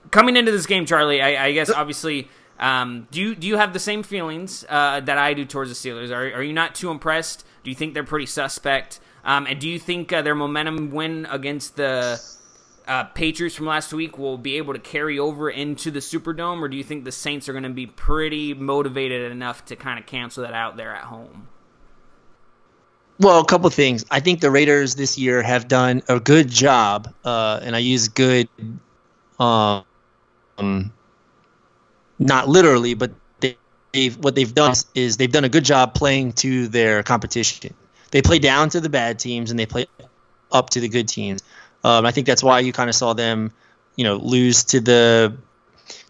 coming 0.09 0.35
into 0.35 0.51
this 0.51 0.65
game, 0.65 0.87
Charlie, 0.87 1.21
I, 1.21 1.45
I 1.45 1.51
guess 1.51 1.69
obviously, 1.69 2.27
um, 2.59 3.07
do 3.11 3.21
you 3.21 3.35
do 3.35 3.45
you 3.45 3.57
have 3.57 3.71
the 3.71 3.79
same 3.79 4.01
feelings 4.01 4.65
uh, 4.67 4.99
that 5.01 5.19
I 5.19 5.35
do 5.35 5.45
towards 5.45 5.69
the 5.69 5.89
Steelers? 5.89 6.09
Are 6.09 6.39
are 6.39 6.41
you 6.41 6.53
not 6.53 6.73
too 6.73 6.89
impressed? 6.89 7.45
Do 7.63 7.69
you 7.69 7.75
think 7.75 7.93
they're 7.93 8.03
pretty 8.03 8.25
suspect? 8.25 8.99
Um, 9.23 9.45
and 9.45 9.59
do 9.59 9.69
you 9.69 9.77
think 9.77 10.11
uh, 10.11 10.23
their 10.23 10.35
momentum 10.35 10.89
win 10.89 11.27
against 11.29 11.75
the 11.75 12.19
uh, 12.87 13.05
Patriots 13.05 13.55
from 13.55 13.65
last 13.65 13.93
week 13.93 14.17
will 14.17 14.37
be 14.37 14.57
able 14.57 14.73
to 14.73 14.79
carry 14.79 15.19
over 15.19 15.49
into 15.49 15.91
the 15.91 15.99
Superdome, 15.99 16.61
or 16.61 16.67
do 16.67 16.77
you 16.77 16.83
think 16.83 17.05
the 17.05 17.11
Saints 17.11 17.47
are 17.47 17.53
going 17.53 17.63
to 17.63 17.69
be 17.69 17.85
pretty 17.85 18.53
motivated 18.53 19.31
enough 19.31 19.65
to 19.65 19.75
kind 19.75 19.99
of 19.99 20.05
cancel 20.05 20.43
that 20.43 20.53
out 20.53 20.77
there 20.77 20.93
at 20.93 21.03
home? 21.03 21.47
Well, 23.19 23.39
a 23.39 23.45
couple 23.45 23.69
things. 23.69 24.05
I 24.11 24.19
think 24.19 24.41
the 24.41 24.51
Raiders 24.51 24.95
this 24.95 25.17
year 25.17 25.41
have 25.41 25.67
done 25.67 26.01
a 26.09 26.19
good 26.19 26.49
job, 26.49 27.13
uh, 27.23 27.59
and 27.61 27.75
I 27.75 27.79
use 27.79 28.07
good, 28.07 28.49
um, 29.39 29.83
not 32.19 32.47
literally, 32.47 32.95
but 32.95 33.11
they've 33.93 34.17
what 34.17 34.35
they've 34.35 34.53
done 34.53 34.73
is 34.95 35.17
they've 35.17 35.31
done 35.31 35.45
a 35.45 35.49
good 35.49 35.63
job 35.63 35.93
playing 35.93 36.33
to 36.33 36.67
their 36.67 37.03
competition. 37.03 37.73
They 38.11 38.21
play 38.21 38.39
down 38.39 38.69
to 38.69 38.81
the 38.81 38.89
bad 38.89 39.19
teams 39.19 39.51
and 39.51 39.59
they 39.59 39.65
play 39.65 39.85
up 40.51 40.69
to 40.71 40.79
the 40.79 40.89
good 40.89 41.07
teams. 41.07 41.41
Um, 41.83 42.05
I 42.05 42.11
think 42.11 42.27
that's 42.27 42.43
why 42.43 42.59
you 42.59 42.73
kind 42.73 42.89
of 42.89 42.95
saw 42.95 43.13
them, 43.13 43.51
you 43.95 44.03
know, 44.03 44.15
lose 44.15 44.63
to 44.65 44.79
the 44.79 45.35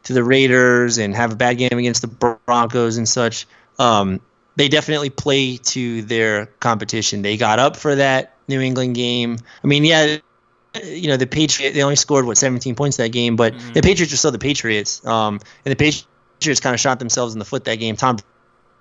to 0.04 0.14
the 0.14 0.24
Raiders 0.24 0.98
and 0.98 1.16
have 1.16 1.32
a 1.32 1.36
bad 1.36 1.58
game 1.58 1.78
against 1.78 2.02
the 2.02 2.38
Broncos 2.46 2.98
and 2.98 3.08
such. 3.08 3.48
Um, 3.80 4.20
they 4.56 4.68
definitely 4.68 5.10
play 5.10 5.58
to 5.58 6.02
their 6.04 6.46
competition. 6.46 7.22
They 7.22 7.38
got 7.38 7.60
up 7.60 7.76
for 7.76 7.96
that 7.96 8.36
New 8.48 8.62
England 8.62 8.96
game. 8.96 9.38
I 9.64 9.68
mean, 9.68 9.84
yeah, 9.84 10.18
you 10.84 11.08
know 11.08 11.18
the 11.18 11.28
Patriots. 11.28 11.76
They 11.76 11.84
only 11.84 11.96
scored 11.96 12.26
what 12.26 12.38
17 12.38 12.76
points 12.76 12.98
that 12.98 13.12
game, 13.12 13.36
but 13.36 13.54
mm-hmm. 13.54 13.74
the 13.74 13.82
Patriots 13.82 14.14
are 14.14 14.18
still 14.18 14.32
the 14.32 14.40
Patriots. 14.40 15.06
Um, 15.06 15.40
and 15.66 15.72
the 15.72 15.76
Patriots 15.76 16.60
kind 16.60 16.74
of 16.74 16.80
shot 16.80 17.00
themselves 17.00 17.34
in 17.34 17.40
the 17.40 17.46
foot 17.46 17.66
that 17.66 17.76
game. 17.76 17.96
Tom 17.96 18.18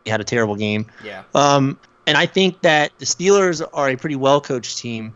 had 0.07 0.21
a 0.21 0.25
terrible 0.25 0.57
game. 0.57 0.87
Yeah. 1.05 1.23
Um, 1.35 1.79
and 2.07 2.17
I 2.17 2.27
think 2.27 2.63
that 2.63 2.93
the 2.99 3.05
Steelers 3.05 3.67
are 3.73 3.89
a 3.89 3.97
pretty 3.97 4.17
well 4.17 4.41
coached 4.41 4.79
team. 4.79 5.15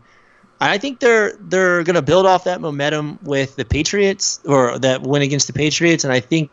I 0.59 0.77
think 0.77 0.99
they're 0.99 1.33
they're 1.39 1.83
going 1.83 1.95
to 1.95 2.01
build 2.01 2.25
off 2.25 2.45
that 2.45 2.61
momentum 2.61 3.19
with 3.21 3.55
the 3.55 3.65
Patriots 3.65 4.39
or 4.45 4.79
that 4.79 5.03
win 5.03 5.21
against 5.21 5.47
the 5.47 5.53
Patriots, 5.53 6.03
and 6.03 6.11
I 6.11 6.19
think 6.19 6.49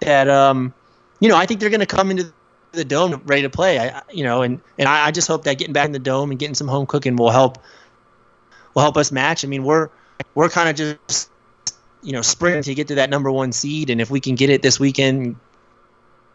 that 0.00 0.28
um, 0.28 0.74
you 1.20 1.28
know 1.28 1.36
I 1.36 1.46
think 1.46 1.60
they're 1.60 1.70
going 1.70 1.80
to 1.80 1.86
come 1.86 2.10
into 2.10 2.32
the 2.72 2.84
dome 2.84 3.22
ready 3.26 3.42
to 3.42 3.50
play. 3.50 3.78
I, 3.78 4.02
you 4.12 4.24
know, 4.24 4.42
and 4.42 4.60
and 4.78 4.88
I, 4.88 5.06
I, 5.06 5.10
just 5.12 5.28
hope 5.28 5.44
that 5.44 5.58
getting 5.58 5.72
back 5.72 5.86
in 5.86 5.92
the 5.92 6.00
dome 6.00 6.30
and 6.30 6.38
getting 6.38 6.54
some 6.54 6.66
home 6.66 6.86
cooking 6.86 7.14
will 7.14 7.30
help 7.30 7.58
will 8.74 8.82
help 8.82 8.96
us 8.96 9.12
match. 9.12 9.44
I 9.44 9.48
mean, 9.48 9.62
we're 9.62 9.90
we're 10.34 10.48
kind 10.48 10.68
of 10.68 10.76
just 10.76 11.30
you 12.02 12.12
know 12.12 12.22
sprinting 12.22 12.64
to 12.64 12.74
get 12.74 12.88
to 12.88 12.96
that 12.96 13.08
number 13.08 13.30
one 13.30 13.52
seed, 13.52 13.90
and 13.90 14.00
if 14.00 14.10
we 14.10 14.18
can 14.18 14.34
get 14.34 14.50
it 14.50 14.62
this 14.62 14.80
weekend, 14.80 15.36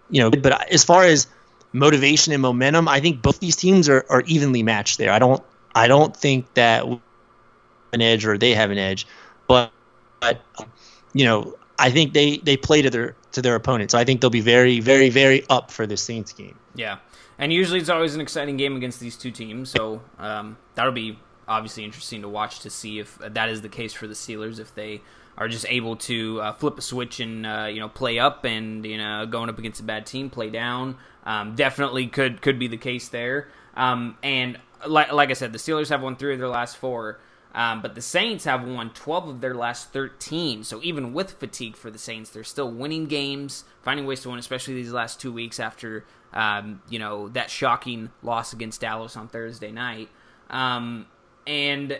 you 0.09 0.21
know. 0.21 0.31
But 0.31 0.71
as 0.71 0.85
far 0.85 1.03
as 1.03 1.27
motivation 1.73 2.31
and 2.31 2.41
momentum, 2.41 2.87
I 2.87 3.01
think 3.01 3.21
both 3.21 3.39
these 3.39 3.57
teams 3.57 3.89
are, 3.89 4.05
are 4.09 4.21
evenly 4.21 4.63
matched 4.63 4.97
there. 4.97 5.11
I 5.11 5.19
don't 5.19 5.43
I 5.75 5.87
don't 5.87 6.15
think 6.15 6.53
that 6.55 6.85
an 7.93 8.01
edge 8.01 8.25
or 8.25 8.37
they 8.37 8.53
have 8.53 8.71
an 8.71 8.77
edge, 8.77 9.07
but, 9.47 9.71
but 10.19 10.41
you 11.13 11.25
know 11.25 11.55
I 11.79 11.89
think 11.89 12.13
they 12.13 12.37
they 12.37 12.57
play 12.57 12.81
to 12.81 12.89
their 12.89 13.15
to 13.31 13.41
their 13.41 13.55
opponent. 13.55 13.91
So 13.91 13.97
I 13.97 14.03
think 14.03 14.21
they'll 14.21 14.29
be 14.29 14.41
very 14.41 14.79
very 14.79 15.09
very 15.09 15.45
up 15.49 15.71
for 15.71 15.87
this 15.87 16.01
Saints 16.01 16.33
game. 16.33 16.57
Yeah, 16.75 16.97
and 17.37 17.51
usually 17.51 17.79
it's 17.79 17.89
always 17.89 18.15
an 18.15 18.21
exciting 18.21 18.57
game 18.57 18.75
against 18.75 18.99
these 18.99 19.15
two 19.15 19.31
teams. 19.31 19.69
So 19.69 20.01
um, 20.19 20.57
that'll 20.75 20.91
be 20.91 21.17
obviously 21.47 21.83
interesting 21.83 22.21
to 22.21 22.29
watch 22.29 22.59
to 22.59 22.69
see 22.69 22.99
if 22.99 23.17
that 23.17 23.49
is 23.49 23.61
the 23.61 23.69
case 23.69 23.93
for 23.93 24.07
the 24.07 24.13
Steelers 24.13 24.59
if 24.59 24.75
they 24.75 25.01
are 25.37 25.47
just 25.47 25.65
able 25.69 25.95
to 25.95 26.41
uh, 26.41 26.53
flip 26.53 26.77
a 26.77 26.81
switch 26.81 27.19
and 27.19 27.45
uh, 27.45 27.67
you 27.71 27.79
know 27.79 27.89
play 27.89 28.19
up 28.19 28.43
and 28.43 28.85
you 28.85 28.97
know 28.97 29.25
going 29.25 29.49
up 29.49 29.57
against 29.57 29.79
a 29.79 29.83
bad 29.83 30.05
team 30.05 30.29
play 30.29 30.49
down 30.49 30.97
um, 31.25 31.55
definitely 31.55 32.07
could 32.07 32.41
could 32.41 32.59
be 32.59 32.67
the 32.67 32.77
case 32.77 33.07
there 33.07 33.47
um, 33.75 34.17
and 34.21 34.59
like, 34.87 35.11
like 35.11 35.29
I 35.29 35.33
said, 35.33 35.53
the 35.53 35.59
Steelers 35.59 35.89
have 35.89 36.01
won 36.01 36.15
three 36.15 36.33
of 36.33 36.39
their 36.39 36.47
last 36.47 36.77
four, 36.77 37.19
um, 37.53 37.81
but 37.81 37.95
the 37.95 38.01
Saints 38.01 38.45
have 38.45 38.67
won 38.67 38.91
12 38.91 39.27
of 39.27 39.41
their 39.41 39.55
last 39.55 39.91
13. 39.91 40.63
So 40.63 40.79
even 40.83 41.13
with 41.13 41.31
fatigue 41.31 41.75
for 41.75 41.89
the 41.89 41.97
Saints, 41.97 42.29
they're 42.29 42.43
still 42.43 42.71
winning 42.71 43.07
games, 43.07 43.63
finding 43.81 44.05
ways 44.05 44.21
to 44.21 44.29
win, 44.29 44.39
especially 44.39 44.75
these 44.75 44.93
last 44.93 45.19
two 45.19 45.31
weeks 45.31 45.59
after 45.59 46.05
um, 46.31 46.81
you 46.89 46.99
know 46.99 47.29
that 47.29 47.49
shocking 47.49 48.11
loss 48.21 48.53
against 48.53 48.81
Dallas 48.81 49.17
on 49.17 49.27
Thursday 49.27 49.71
night. 49.71 50.09
Um, 50.49 51.07
and 51.47 51.99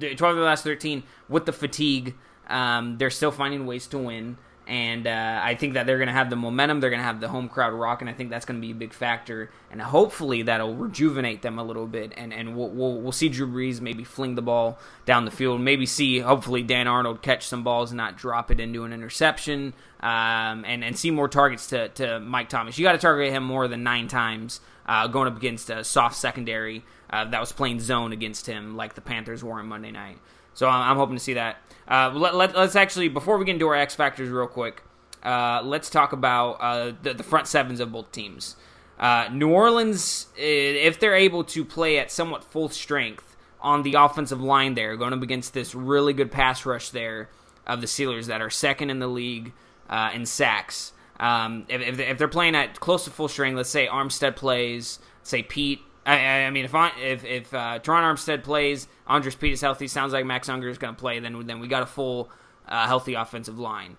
12 0.00 0.20
of 0.22 0.36
the 0.36 0.42
last 0.42 0.64
13 0.64 1.02
with 1.28 1.46
the 1.46 1.52
fatigue, 1.52 2.14
um, 2.48 2.98
they're 2.98 3.10
still 3.10 3.30
finding 3.30 3.66
ways 3.66 3.86
to 3.88 3.98
win 3.98 4.38
and 4.68 5.06
uh, 5.06 5.40
I 5.42 5.54
think 5.54 5.74
that 5.74 5.86
they're 5.86 5.96
going 5.96 6.08
to 6.08 6.12
have 6.12 6.28
the 6.28 6.36
momentum. 6.36 6.80
They're 6.80 6.90
going 6.90 7.00
to 7.00 7.06
have 7.06 7.20
the 7.20 7.28
home 7.28 7.48
crowd 7.48 7.72
rock, 7.72 8.02
and 8.02 8.10
I 8.10 8.12
think 8.12 8.28
that's 8.28 8.44
going 8.44 8.60
to 8.60 8.64
be 8.64 8.72
a 8.72 8.76
big 8.76 8.92
factor. 8.92 9.50
And 9.70 9.80
hopefully 9.80 10.42
that'll 10.42 10.74
rejuvenate 10.74 11.40
them 11.40 11.58
a 11.58 11.64
little 11.64 11.86
bit, 11.86 12.12
and 12.16 12.34
and 12.34 12.54
we'll 12.54 12.68
we'll, 12.68 13.00
we'll 13.00 13.12
see 13.12 13.30
Drew 13.30 13.46
Brees 13.46 13.80
maybe 13.80 14.04
fling 14.04 14.34
the 14.34 14.42
ball 14.42 14.78
down 15.06 15.24
the 15.24 15.30
field, 15.30 15.62
maybe 15.62 15.86
see 15.86 16.18
hopefully 16.18 16.62
Dan 16.62 16.86
Arnold 16.86 17.22
catch 17.22 17.46
some 17.46 17.64
balls 17.64 17.90
and 17.90 17.96
not 17.96 18.18
drop 18.18 18.50
it 18.50 18.60
into 18.60 18.84
an 18.84 18.92
interception, 18.92 19.72
um, 20.00 20.64
and 20.66 20.84
and 20.84 20.98
see 20.98 21.10
more 21.10 21.28
targets 21.28 21.68
to 21.68 21.88
to 21.88 22.20
Mike 22.20 22.50
Thomas. 22.50 22.78
You 22.78 22.84
got 22.84 22.92
to 22.92 22.98
target 22.98 23.32
him 23.32 23.44
more 23.44 23.68
than 23.68 23.82
nine 23.82 24.06
times 24.06 24.60
uh, 24.84 25.06
going 25.06 25.28
up 25.28 25.36
against 25.36 25.70
a 25.70 25.82
soft 25.82 26.16
secondary 26.16 26.84
uh, 27.10 27.24
that 27.26 27.40
was 27.40 27.52
playing 27.52 27.80
zone 27.80 28.12
against 28.12 28.46
him 28.46 28.76
like 28.76 28.94
the 28.94 29.00
Panthers 29.00 29.42
were 29.42 29.54
on 29.54 29.66
Monday 29.66 29.90
night. 29.92 30.18
So 30.58 30.68
I'm, 30.68 30.96
hoping 30.96 31.14
to 31.14 31.22
see 31.22 31.34
that. 31.34 31.58
Uh, 31.86 32.10
let, 32.12 32.34
us 32.34 32.74
let, 32.74 32.74
actually, 32.74 33.08
before 33.08 33.38
we 33.38 33.44
get 33.44 33.52
into 33.52 33.68
our 33.68 33.76
X 33.76 33.94
factors, 33.94 34.28
real 34.28 34.48
quick, 34.48 34.82
uh, 35.22 35.62
let's 35.62 35.88
talk 35.88 36.12
about 36.12 36.54
uh, 36.54 36.92
the, 37.00 37.14
the, 37.14 37.22
front 37.22 37.46
sevens 37.46 37.78
of 37.78 37.92
both 37.92 38.10
teams. 38.10 38.56
Uh, 38.98 39.28
New 39.30 39.50
Orleans, 39.50 40.26
if 40.36 40.98
they're 40.98 41.14
able 41.14 41.44
to 41.44 41.64
play 41.64 42.00
at 42.00 42.10
somewhat 42.10 42.42
full 42.42 42.68
strength 42.68 43.36
on 43.60 43.84
the 43.84 43.94
offensive 43.94 44.42
line, 44.42 44.74
there 44.74 44.96
going 44.96 45.12
up 45.12 45.22
against 45.22 45.54
this 45.54 45.76
really 45.76 46.12
good 46.12 46.32
pass 46.32 46.66
rush 46.66 46.90
there 46.90 47.30
of 47.64 47.80
the 47.80 47.86
Steelers 47.86 48.26
that 48.26 48.42
are 48.42 48.50
second 48.50 48.90
in 48.90 48.98
the 48.98 49.06
league 49.06 49.52
uh, 49.88 50.10
in 50.12 50.26
sacks. 50.26 50.92
Um, 51.20 51.66
if, 51.68 52.00
if, 52.00 52.18
they're 52.18 52.26
playing 52.26 52.56
at 52.56 52.80
close 52.80 53.04
to 53.04 53.10
full 53.10 53.28
strength, 53.28 53.56
let's 53.56 53.70
say 53.70 53.86
Armstead 53.86 54.34
plays, 54.34 54.98
say 55.22 55.44
Peat 55.44 55.82
I, 56.08 56.46
I 56.46 56.50
mean, 56.50 56.64
if 56.64 56.74
I, 56.74 56.90
if 57.00 57.24
if 57.24 57.52
uh, 57.52 57.78
Armstead 57.80 58.42
plays, 58.42 58.88
Andrus 59.06 59.34
Peat 59.34 59.52
is 59.52 59.60
healthy, 59.60 59.88
sounds 59.88 60.14
like 60.14 60.24
Max 60.24 60.48
Unger 60.48 60.68
is 60.68 60.78
going 60.78 60.94
to 60.94 60.98
play. 60.98 61.18
Then 61.20 61.46
then 61.46 61.60
we 61.60 61.68
got 61.68 61.82
a 61.82 61.86
full 61.86 62.30
uh, 62.66 62.86
healthy 62.86 63.14
offensive 63.14 63.58
line. 63.58 63.96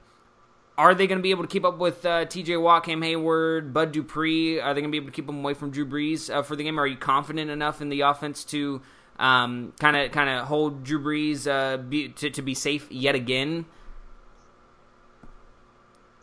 Are 0.76 0.96
they 0.96 1.08
going 1.08 1.20
to 1.20 1.24
be 1.24 1.32
able 1.32 1.44
to 1.44 1.50
keep 1.50 1.66
up 1.66 1.78
with 1.78 2.06
uh, 2.06 2.24
T.J. 2.26 2.56
Watt, 2.56 2.86
Cam 2.86 3.02
Heyward, 3.02 3.74
Bud 3.74 3.92
Dupree? 3.92 4.62
Are 4.62 4.74
they 4.74 4.80
going 4.80 4.90
to 4.90 4.92
be 4.92 4.98
able 4.98 5.08
to 5.08 5.14
keep 5.14 5.28
them 5.28 5.40
away 5.40 5.54
from 5.54 5.72
Drew 5.72 5.86
Brees 5.86 6.34
uh, 6.34 6.42
for 6.42 6.56
the 6.56 6.64
game? 6.64 6.80
Are 6.80 6.88
you 6.88 6.96
confident 6.96 7.52
enough 7.52 7.82
in 7.82 7.90
the 7.90 8.02
offense 8.02 8.46
to 8.46 8.82
kind 9.20 9.74
of 9.82 10.12
kind 10.12 10.30
of 10.30 10.48
hold 10.48 10.84
Drew 10.84 11.04
Brees 11.04 11.48
uh, 11.48 11.78
be, 11.78 12.10
to 12.10 12.30
to 12.32 12.42
be 12.42 12.56
safe 12.56 12.92
yet 12.92 13.14
again? 13.14 13.66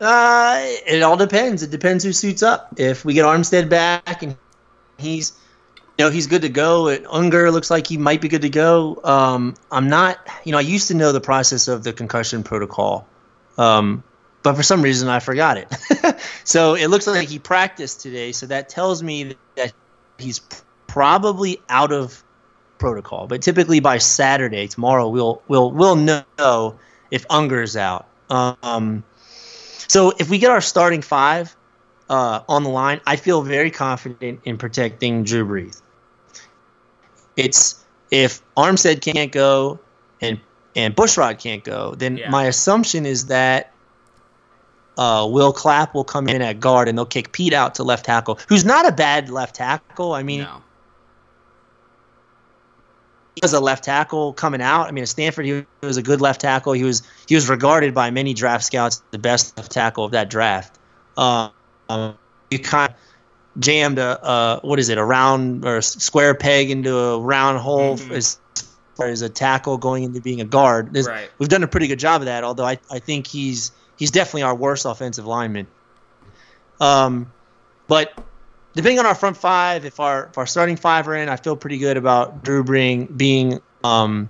Uh, 0.00 0.56
it 0.86 1.02
all 1.02 1.16
depends. 1.16 1.62
It 1.62 1.70
depends 1.70 2.02
who 2.02 2.12
suits 2.12 2.42
up. 2.42 2.74
If 2.76 3.04
we 3.04 3.14
get 3.14 3.24
Armstead 3.24 3.68
back 3.68 4.22
and 4.22 4.36
he's 4.98 5.32
you 5.98 6.04
know 6.04 6.10
he's 6.10 6.26
good 6.26 6.42
to 6.42 6.48
go. 6.48 6.94
Unger 7.10 7.50
looks 7.50 7.70
like 7.70 7.86
he 7.86 7.96
might 7.96 8.20
be 8.20 8.28
good 8.28 8.42
to 8.42 8.50
go. 8.50 9.00
Um, 9.02 9.54
I'm 9.70 9.88
not. 9.88 10.18
You 10.44 10.52
know, 10.52 10.58
I 10.58 10.62
used 10.62 10.88
to 10.88 10.94
know 10.94 11.12
the 11.12 11.20
process 11.20 11.68
of 11.68 11.84
the 11.84 11.92
concussion 11.92 12.42
protocol, 12.42 13.06
um, 13.56 14.04
but 14.42 14.54
for 14.56 14.62
some 14.62 14.82
reason 14.82 15.08
I 15.08 15.20
forgot 15.20 15.56
it. 15.56 16.20
so 16.44 16.74
it 16.74 16.88
looks 16.88 17.06
like 17.06 17.28
he 17.28 17.38
practiced 17.38 18.02
today. 18.02 18.32
So 18.32 18.46
that 18.46 18.68
tells 18.68 19.02
me 19.02 19.36
that 19.56 19.72
he's 20.18 20.40
probably 20.86 21.62
out 21.68 21.92
of 21.92 22.22
protocol. 22.78 23.26
But 23.26 23.40
typically 23.40 23.80
by 23.80 23.98
Saturday, 23.98 24.68
tomorrow, 24.68 25.08
we'll 25.08 25.42
we'll 25.48 25.70
we'll 25.70 25.96
know 25.96 26.78
if 27.10 27.24
Unger's 27.30 27.76
out. 27.76 28.06
Um, 28.28 29.02
so 29.88 30.12
if 30.18 30.28
we 30.28 30.38
get 30.38 30.50
our 30.50 30.60
starting 30.60 31.00
five 31.00 31.56
uh, 32.10 32.40
on 32.48 32.64
the 32.64 32.70
line, 32.70 33.00
I 33.06 33.16
feel 33.16 33.40
very 33.40 33.70
confident 33.70 34.40
in 34.44 34.58
protecting 34.58 35.24
Drew 35.24 35.46
Brees. 35.46 35.80
It's 37.36 37.84
if 38.10 38.42
Armstead 38.56 39.00
can't 39.00 39.32
go 39.32 39.78
and 40.20 40.40
and 40.74 40.94
Bushrod 40.94 41.38
can't 41.38 41.64
go, 41.64 41.94
then 41.94 42.18
yeah. 42.18 42.30
my 42.30 42.44
assumption 42.44 43.06
is 43.06 43.26
that 43.26 43.72
uh, 44.98 45.26
Will 45.30 45.52
Clapp 45.52 45.94
will 45.94 46.04
come 46.04 46.28
in 46.28 46.42
at 46.42 46.60
guard 46.60 46.88
and 46.88 46.96
they'll 46.96 47.04
kick 47.06 47.32
Peat 47.32 47.52
out 47.52 47.74
to 47.76 47.82
left 47.82 48.06
tackle, 48.06 48.38
who's 48.48 48.64
not 48.64 48.88
a 48.88 48.92
bad 48.92 49.28
left 49.28 49.56
tackle. 49.56 50.14
I 50.14 50.22
mean, 50.22 50.42
no. 50.42 50.62
he 53.34 53.40
was 53.42 53.52
a 53.52 53.60
left 53.60 53.84
tackle 53.84 54.32
coming 54.32 54.62
out. 54.62 54.86
I 54.86 54.92
mean, 54.92 55.02
at 55.02 55.08
Stanford, 55.08 55.44
he 55.44 55.64
was 55.82 55.96
a 55.96 56.02
good 56.02 56.20
left 56.20 56.40
tackle. 56.40 56.72
He 56.72 56.84
was 56.84 57.02
he 57.28 57.34
was 57.34 57.48
regarded 57.48 57.94
by 57.94 58.10
many 58.10 58.32
draft 58.32 58.64
scouts 58.64 59.02
the 59.10 59.18
best 59.18 59.56
left 59.56 59.72
tackle 59.72 60.04
of 60.04 60.12
that 60.12 60.30
draft. 60.30 60.78
Um, 61.16 61.52
you 62.50 62.58
kind 62.58 62.92
of 62.92 62.96
jammed 63.58 63.98
a 63.98 64.24
uh, 64.24 64.60
what 64.60 64.78
is 64.78 64.88
it 64.88 64.98
a 64.98 65.04
round 65.04 65.64
or 65.64 65.78
a 65.78 65.82
square 65.82 66.34
peg 66.34 66.70
into 66.70 66.96
a 66.96 67.20
round 67.20 67.58
hole 67.58 67.96
mm-hmm. 67.96 68.12
as 68.12 68.38
far 68.96 69.08
as 69.08 69.22
a 69.22 69.28
tackle 69.28 69.78
going 69.78 70.04
into 70.04 70.20
being 70.20 70.40
a 70.40 70.44
guard. 70.44 70.94
right. 71.06 71.30
We've 71.38 71.48
done 71.48 71.62
a 71.62 71.68
pretty 71.68 71.86
good 71.86 71.98
job 71.98 72.22
of 72.22 72.26
that. 72.26 72.44
Although 72.44 72.64
I, 72.64 72.78
I 72.90 72.98
think 72.98 73.26
he's 73.26 73.72
he's 73.98 74.10
definitely 74.10 74.42
our 74.42 74.54
worst 74.54 74.84
offensive 74.84 75.26
lineman. 75.26 75.66
Um, 76.80 77.32
but 77.88 78.18
depending 78.74 78.98
on 78.98 79.06
our 79.06 79.14
front 79.14 79.36
five, 79.36 79.84
if 79.84 80.00
our 80.00 80.26
if 80.26 80.38
our 80.38 80.46
starting 80.46 80.76
five 80.76 81.08
are 81.08 81.16
in, 81.16 81.28
I 81.28 81.36
feel 81.36 81.56
pretty 81.56 81.78
good 81.78 81.96
about 81.96 82.42
Drew 82.42 82.64
Brees 82.64 83.14
being 83.16 83.60
um, 83.84 84.28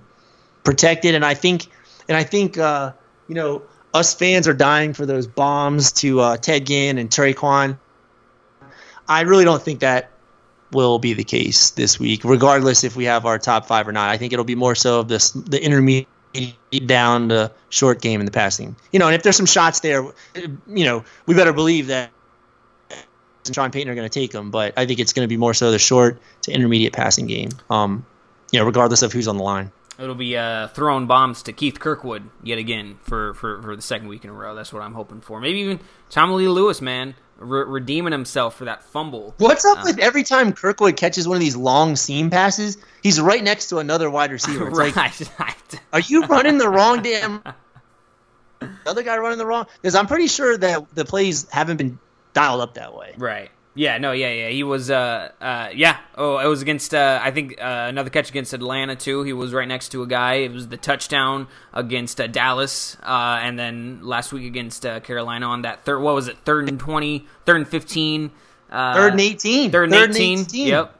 protected, 0.63 1.15
and 1.15 1.25
I 1.25 1.33
think 1.33 1.67
and 2.07 2.17
I 2.17 2.23
think 2.23 2.57
uh, 2.57 2.93
you 3.27 3.35
know 3.35 3.63
us 3.93 4.13
fans 4.13 4.47
are 4.47 4.53
dying 4.53 4.93
for 4.93 5.05
those 5.05 5.27
bombs 5.27 5.91
to 5.93 6.19
uh, 6.19 6.37
Ted 6.37 6.65
Ginn 6.65 6.97
and 6.97 7.09
Tre'Quan. 7.09 7.77
I 9.07 9.21
really 9.21 9.45
don't 9.45 9.61
think 9.61 9.79
that 9.81 10.11
will 10.71 10.99
be 10.99 11.13
the 11.13 11.23
case 11.23 11.71
this 11.71 11.99
week, 11.99 12.23
regardless 12.23 12.83
if 12.83 12.95
we 12.95 13.05
have 13.05 13.25
our 13.25 13.39
top 13.39 13.65
five 13.67 13.87
or 13.87 13.91
not. 13.91 14.09
I 14.09 14.17
think 14.17 14.33
it'll 14.33 14.45
be 14.45 14.55
more 14.55 14.75
so 14.75 14.99
of 14.99 15.07
this 15.07 15.31
the 15.31 15.63
intermediate 15.63 16.07
down 16.85 17.29
to 17.29 17.51
short 17.69 18.01
game 18.01 18.19
in 18.19 18.25
the 18.25 18.31
passing. 18.31 18.75
You 18.91 18.99
know, 18.99 19.07
and 19.07 19.15
if 19.15 19.23
there's 19.23 19.37
some 19.37 19.45
shots 19.45 19.79
there, 19.79 20.03
you 20.35 20.85
know, 20.85 21.05
we 21.25 21.35
better 21.35 21.53
believe 21.53 21.87
that 21.87 22.11
and 23.47 23.55
Sean 23.55 23.71
Payton 23.71 23.89
are 23.89 23.95
going 23.95 24.07
to 24.07 24.19
take 24.19 24.31
them. 24.31 24.51
But 24.51 24.73
I 24.77 24.85
think 24.85 24.99
it's 24.99 25.13
going 25.13 25.25
to 25.25 25.29
be 25.29 25.37
more 25.37 25.53
so 25.53 25.71
the 25.71 25.79
short 25.79 26.19
to 26.43 26.51
intermediate 26.51 26.93
passing 26.93 27.25
game. 27.25 27.49
Um, 27.69 28.05
you 28.51 28.59
know, 28.59 28.65
regardless 28.65 29.01
of 29.01 29.11
who's 29.11 29.27
on 29.27 29.37
the 29.37 29.43
line. 29.43 29.71
It'll 29.99 30.15
be 30.15 30.37
uh, 30.37 30.67
throwing 30.69 31.07
bombs 31.07 31.43
to 31.43 31.53
Keith 31.53 31.79
Kirkwood 31.79 32.29
yet 32.43 32.59
again 32.59 32.99
for, 33.01 33.33
for, 33.33 33.61
for 33.61 33.75
the 33.75 33.81
second 33.81 34.07
week 34.07 34.23
in 34.23 34.29
a 34.29 34.33
row. 34.33 34.53
That's 34.53 34.71
what 34.71 34.83
I'm 34.83 34.93
hoping 34.93 35.21
for. 35.21 35.41
Maybe 35.41 35.59
even 35.59 35.79
Tommylee 36.11 36.53
Lewis, 36.53 36.81
man, 36.81 37.15
re- 37.37 37.63
redeeming 37.63 38.11
himself 38.11 38.55
for 38.55 38.65
that 38.65 38.83
fumble. 38.83 39.33
What's 39.39 39.65
up 39.65 39.79
uh, 39.79 39.81
with 39.85 39.99
every 39.99 40.23
time 40.23 40.53
Kirkwood 40.53 40.97
catches 40.97 41.27
one 41.27 41.35
of 41.35 41.41
these 41.41 41.55
long 41.55 41.95
seam 41.95 42.29
passes, 42.29 42.77
he's 43.01 43.19
right 43.19 43.43
next 43.43 43.69
to 43.69 43.79
another 43.79 44.09
wide 44.09 44.31
receiver. 44.31 44.67
It's 44.67 44.77
right. 44.77 45.31
like, 45.39 45.57
are 45.91 45.99
you 46.01 46.25
running 46.25 46.59
the 46.59 46.69
wrong 46.69 47.01
damn? 47.01 47.41
the 48.59 48.69
other 48.85 49.01
guy 49.01 49.17
running 49.17 49.39
the 49.39 49.45
wrong? 49.47 49.65
Because 49.81 49.95
I'm 49.95 50.07
pretty 50.07 50.27
sure 50.27 50.57
that 50.57 50.93
the 50.93 51.05
plays 51.05 51.49
haven't 51.49 51.77
been 51.77 51.97
dialed 52.33 52.61
up 52.61 52.75
that 52.75 52.93
way. 52.93 53.15
Right. 53.17 53.49
Yeah, 53.77 53.99
no, 53.99 54.11
yeah, 54.11 54.31
yeah. 54.31 54.49
He 54.49 54.63
was, 54.63 54.89
uh, 54.89 55.31
uh, 55.39 55.69
yeah. 55.73 55.97
Oh, 56.15 56.39
it 56.39 56.47
was 56.47 56.63
against, 56.63 56.95
uh, 56.95 57.19
I 57.21 57.29
think, 57.29 57.61
uh, 57.61 57.85
another 57.87 58.09
catch 58.09 58.29
against 58.29 58.51
Atlanta 58.53 58.95
too. 58.95 59.21
He 59.21 59.33
was 59.33 59.53
right 59.53 59.67
next 59.67 59.89
to 59.89 60.01
a 60.01 60.07
guy. 60.07 60.35
It 60.35 60.51
was 60.51 60.67
the 60.67 60.77
touchdown 60.77 61.47
against 61.73 62.19
uh, 62.19 62.25
Dallas, 62.25 62.97
uh, 63.03 63.39
and 63.39 63.57
then 63.57 63.99
last 64.01 64.33
week 64.33 64.45
against 64.45 64.83
uh, 64.83 64.99
Carolina 65.01 65.45
on 65.45 65.61
that 65.61 65.85
third. 65.85 65.99
What 65.99 66.15
was 66.15 66.27
it? 66.27 66.37
Third 66.43 66.69
and 66.69 66.79
twenty, 66.79 67.27
third 67.45 67.57
and 67.57 67.67
fifteen, 67.67 68.31
uh, 68.71 68.95
third 68.95 69.11
and 69.11 69.21
eighteen, 69.21 69.71
third 69.71 69.83
and, 69.85 69.93
third 69.93 70.09
18. 70.09 70.39
and 70.39 70.47
18. 70.47 70.67
Yep, 70.67 70.99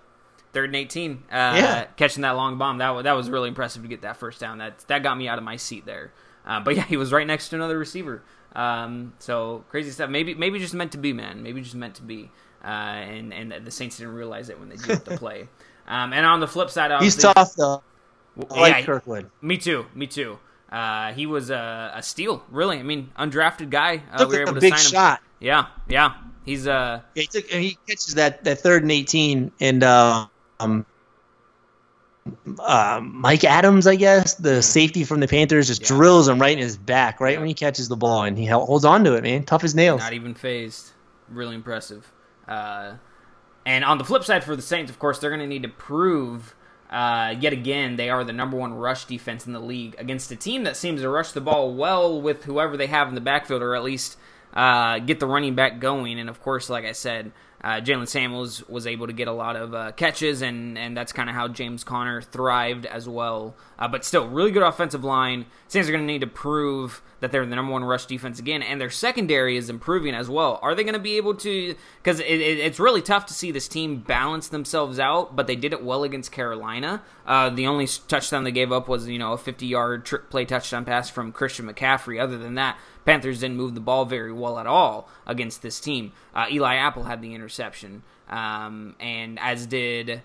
third 0.53 0.65
and 0.65 0.75
eighteen. 0.75 1.23
Uh, 1.32 1.57
yeah, 1.57 1.86
catching 1.97 2.21
that 2.21 2.32
long 2.32 2.59
bomb. 2.59 2.78
That 2.78 2.91
was 2.91 3.05
that 3.05 3.13
was 3.13 3.28
really 3.28 3.49
impressive 3.49 3.82
to 3.82 3.88
get 3.88 4.01
that 4.03 4.17
first 4.17 4.39
down. 4.39 4.59
That 4.59 4.78
that 4.88 5.01
got 5.01 5.17
me 5.17 5.28
out 5.28 5.39
of 5.39 5.43
my 5.43 5.55
seat 5.55 5.88
there. 5.88 6.11
Uh, 6.45 6.59
but 6.59 6.75
yeah, 6.75 6.84
he 6.88 6.95
was 6.97 7.11
right 7.11 7.25
next 7.25 7.49
to 7.49 7.55
another 7.55 7.80
receiver. 7.80 8.21
Um, 8.55 9.13
so 9.17 9.65
crazy 9.69 9.89
stuff. 9.89 10.11
Maybe 10.11 10.36
maybe 10.36 10.59
just 10.59 10.75
meant 10.75 10.91
to 10.91 10.99
be, 10.99 11.11
man. 11.11 11.41
Maybe 11.41 11.61
just 11.61 11.75
meant 11.75 11.95
to 11.95 12.03
be 12.03 12.30
uh, 12.68 12.70
and 12.70 13.34
and 13.34 13.65
the 13.65 13.72
Saints 13.72 13.97
didn't 13.97 14.13
realize 14.13 14.49
it 14.49 14.59
when 14.59 14.68
they 14.68 14.76
did 14.76 15.05
the 15.05 15.18
play. 15.18 15.47
Um, 15.88 16.11
and 16.11 16.26
on 16.26 16.41
the 16.41 16.47
flip 16.47 16.70
side, 16.70 16.91
he's 17.01 17.15
tough 17.15 17.55
though. 17.55 17.82
I 18.51 18.59
like 18.59 18.76
yeah, 18.76 18.82
Kirkwood. 18.84 19.32
Me 19.41 19.57
too. 19.57 19.86
Me 19.95 20.05
too. 20.05 20.38
Uh, 20.70 21.13
he 21.13 21.26
was 21.26 21.49
a, 21.49 21.93
a, 21.95 22.03
steal, 22.03 22.43
really. 22.51 22.78
I 22.78 22.84
mean, 22.84 23.09
undrafted 23.18 23.70
guy. 23.70 24.03
Uh, 24.11 24.26
we 24.28 24.36
were 24.36 24.41
able 24.41 24.55
to 24.55 24.59
big 24.59 24.78
sign 24.78 24.91
shot. 24.91 25.20
him. 25.20 25.26
Yeah, 25.39 25.68
yeah. 25.88 26.15
He's 26.43 26.68
uh. 26.68 27.01
Yeah, 27.15 27.22
he, 27.22 27.28
took, 27.28 27.45
he 27.45 27.78
catches 27.88 28.15
that, 28.15 28.43
that 28.43 28.59
third 28.59 28.82
and 28.82 28.91
eighteen, 28.91 29.53
and 29.61 29.82
uh, 29.82 30.28
um, 30.59 30.86
uh, 32.59 32.99
Mike 33.01 33.45
Adams, 33.45 33.88
I 33.88 33.95
guess, 33.95 34.34
the 34.36 34.61
safety 34.61 35.05
from 35.05 35.22
the 35.22 35.28
Panthers, 35.28 35.68
just 35.68 35.84
yeah. 35.84 35.88
drills 35.88 36.28
him 36.28 36.39
right 36.39 36.51
in 36.51 36.59
his 36.59 36.76
back, 36.76 37.22
right 37.22 37.34
yeah. 37.34 37.39
when 37.39 37.47
he 37.47 37.53
catches 37.53 37.88
the 37.88 37.95
ball, 37.95 38.24
and 38.24 38.38
he 38.38 38.45
holds 38.45 38.84
on 38.84 39.05
to 39.05 39.13
it, 39.13 39.24
man. 39.24 39.43
Tough 39.45 39.63
as 39.63 39.74
nails. 39.74 40.01
Not 40.01 40.11
even 40.11 40.34
phased. 40.34 40.91
Really 41.30 41.55
impressive. 41.55 42.11
Uh, 42.47 42.93
and 43.65 43.83
on 43.83 43.97
the 43.97 44.03
flip 44.03 44.23
side 44.23 44.43
for 44.43 44.55
the 44.55 44.61
Saints, 44.61 44.89
of 44.89 44.99
course, 44.99 45.19
they're 45.19 45.29
going 45.29 45.41
to 45.41 45.47
need 45.47 45.63
to 45.63 45.69
prove 45.69 46.55
uh, 46.89 47.35
yet 47.39 47.51
again 47.51 47.97
they 47.97 48.09
are 48.09 48.23
the 48.23 48.31
number 48.31 48.55
one 48.55 48.73
rush 48.73 49.05
defense 49.05 49.45
in 49.45 49.51
the 49.51 49.59
league 49.59 49.93
against 49.97 50.31
a 50.31 50.37
team 50.37 50.63
that 50.63 50.77
seems 50.77 51.01
to 51.01 51.09
rush 51.09 51.33
the 51.33 51.41
ball 51.41 51.73
well 51.73 52.21
with 52.21 52.45
whoever 52.45 52.77
they 52.77 52.87
have 52.87 53.09
in 53.09 53.15
the 53.15 53.21
backfield, 53.21 53.61
or 53.61 53.75
at 53.75 53.83
least 53.83 54.17
uh, 54.53 54.99
get 54.99 55.19
the 55.19 55.27
running 55.27 55.55
back 55.55 55.79
going. 55.79 56.19
And 56.19 56.29
of 56.29 56.41
course, 56.41 56.69
like 56.69 56.85
I 56.85 56.93
said, 56.93 57.31
uh, 57.61 57.81
Jaylen 57.81 58.07
Samuels 58.07 58.67
was 58.69 58.85
able 58.85 59.07
to 59.07 59.13
get 59.13 59.27
a 59.27 59.31
lot 59.31 59.55
of 59.55 59.73
uh, 59.73 59.91
catches, 59.93 60.41
and, 60.41 60.77
and 60.77 60.95
that's 60.95 61.11
kind 61.11 61.29
of 61.29 61.35
how 61.35 61.47
James 61.47 61.83
Conner 61.83 62.21
thrived 62.21 62.85
as 62.85 63.09
well. 63.09 63.55
Uh, 63.79 63.87
but 63.87 64.05
still, 64.05 64.27
really 64.27 64.51
good 64.51 64.63
offensive 64.63 65.03
line. 65.03 65.45
Saints 65.67 65.89
are 65.89 65.91
going 65.91 66.03
to 66.03 66.11
need 66.11 66.21
to 66.21 66.27
prove 66.27 67.01
that 67.19 67.31
they're 67.31 67.45
the 67.45 67.55
number 67.55 67.71
one 67.71 67.83
rush 67.83 68.05
defense 68.05 68.37
again, 68.37 68.61
and 68.61 68.79
their 68.79 68.91
secondary 68.91 69.57
is 69.57 69.69
improving 69.69 70.13
as 70.13 70.29
well. 70.29 70.59
Are 70.61 70.75
they 70.75 70.83
going 70.83 70.93
to 70.93 70.99
be 70.99 71.17
able 71.17 71.33
to? 71.35 71.75
Because 72.01 72.19
it, 72.19 72.25
it, 72.25 72.59
it's 72.59 72.79
really 72.79 73.01
tough 73.01 73.25
to 73.27 73.33
see 73.33 73.51
this 73.51 73.67
team 73.67 74.01
balance 74.01 74.49
themselves 74.49 74.99
out, 74.99 75.35
but 75.35 75.47
they 75.47 75.55
did 75.55 75.73
it 75.73 75.83
well 75.83 76.03
against 76.03 76.31
Carolina. 76.31 77.01
Uh, 77.28 77.49
the 77.49 77.67
only 77.67 77.86
touchdown 78.07 78.45
they 78.45 78.51
gave 78.51 78.71
up 78.71 78.88
was 78.88 79.07
you 79.07 79.19
know 79.19 79.34
a 79.34 79.38
50-yard 79.38 80.05
trick 80.05 80.30
play 80.30 80.45
touchdown 80.45 80.86
pass 80.86 81.09
from 81.09 81.32
Christian 81.32 81.67
McCaffrey. 81.67 82.21
Other 82.21 82.38
than 82.38 82.55
that, 82.55 82.78
Panthers 83.05 83.41
didn't 83.41 83.57
move 83.57 83.75
the 83.75 83.82
ball 83.82 84.05
very 84.05 84.32
well 84.32 84.57
at 84.57 84.65
all 84.65 85.09
against 85.25 85.61
this 85.61 85.80
team. 85.80 86.13
Uh, 86.34 86.45
Eli 86.49 86.75
Apple 86.75 87.03
had 87.03 87.21
the 87.21 87.36
interception, 87.36 88.03
um, 88.30 88.95
and 88.99 89.38
as 89.39 89.65
did 89.65 90.21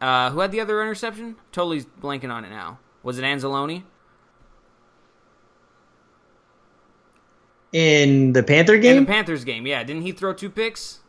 uh, 0.00 0.30
who 0.30 0.40
had 0.40 0.52
the 0.52 0.60
other 0.60 0.82
interception? 0.82 1.36
Totally 1.52 1.82
blanking 2.00 2.30
on 2.30 2.44
it 2.44 2.50
now. 2.50 2.78
Was 3.02 3.18
it 3.18 3.22
Anzalone? 3.22 3.84
in 7.74 8.32
the 8.32 8.42
Panther 8.42 8.78
game. 8.78 8.98
In 8.98 9.04
the 9.04 9.10
Panthers 9.10 9.44
game, 9.44 9.66
yeah. 9.66 9.82
Didn't 9.82 10.02
he 10.02 10.12
throw 10.12 10.32
two 10.32 10.48
picks? 10.48 11.00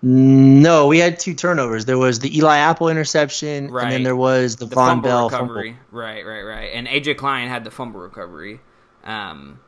No, 0.00 0.86
we 0.86 0.98
had 0.98 1.18
two 1.18 1.34
turnovers. 1.34 1.84
There 1.84 1.98
was 1.98 2.20
the 2.20 2.36
Eli 2.36 2.58
Apple 2.58 2.88
interception, 2.88 3.70
right. 3.70 3.84
and 3.84 3.92
then 3.92 4.02
there 4.04 4.14
was 4.14 4.56
the, 4.56 4.66
the 4.66 4.76
Vonn 4.76 5.02
Bell 5.02 5.28
recovery. 5.28 5.72
Fumble. 5.72 5.84
Right, 5.90 6.24
right, 6.24 6.42
right. 6.42 6.70
And 6.72 6.86
AJ 6.86 7.16
Klein 7.16 7.48
had 7.48 7.64
the 7.64 7.72
fumble 7.72 8.00
recovery. 8.00 8.60
Um, 9.02 9.58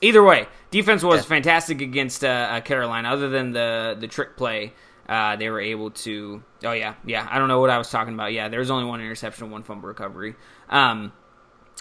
either 0.00 0.24
way, 0.24 0.48
defense 0.72 1.04
was 1.04 1.20
yeah. 1.20 1.28
fantastic 1.28 1.80
against 1.80 2.24
uh, 2.24 2.28
uh, 2.28 2.60
Carolina. 2.62 3.08
Other 3.10 3.28
than 3.28 3.52
the 3.52 3.96
the 3.98 4.08
trick 4.08 4.36
play, 4.36 4.72
uh, 5.08 5.36
they 5.36 5.48
were 5.48 5.60
able 5.60 5.90
to. 5.90 6.42
Oh 6.64 6.72
yeah, 6.72 6.94
yeah. 7.04 7.26
I 7.30 7.38
don't 7.38 7.48
know 7.48 7.60
what 7.60 7.70
I 7.70 7.78
was 7.78 7.90
talking 7.90 8.14
about. 8.14 8.32
Yeah, 8.32 8.48
there 8.48 8.58
was 8.58 8.72
only 8.72 8.86
one 8.86 9.00
interception, 9.00 9.50
one 9.50 9.62
fumble 9.62 9.86
recovery. 9.86 10.34
Um, 10.68 11.12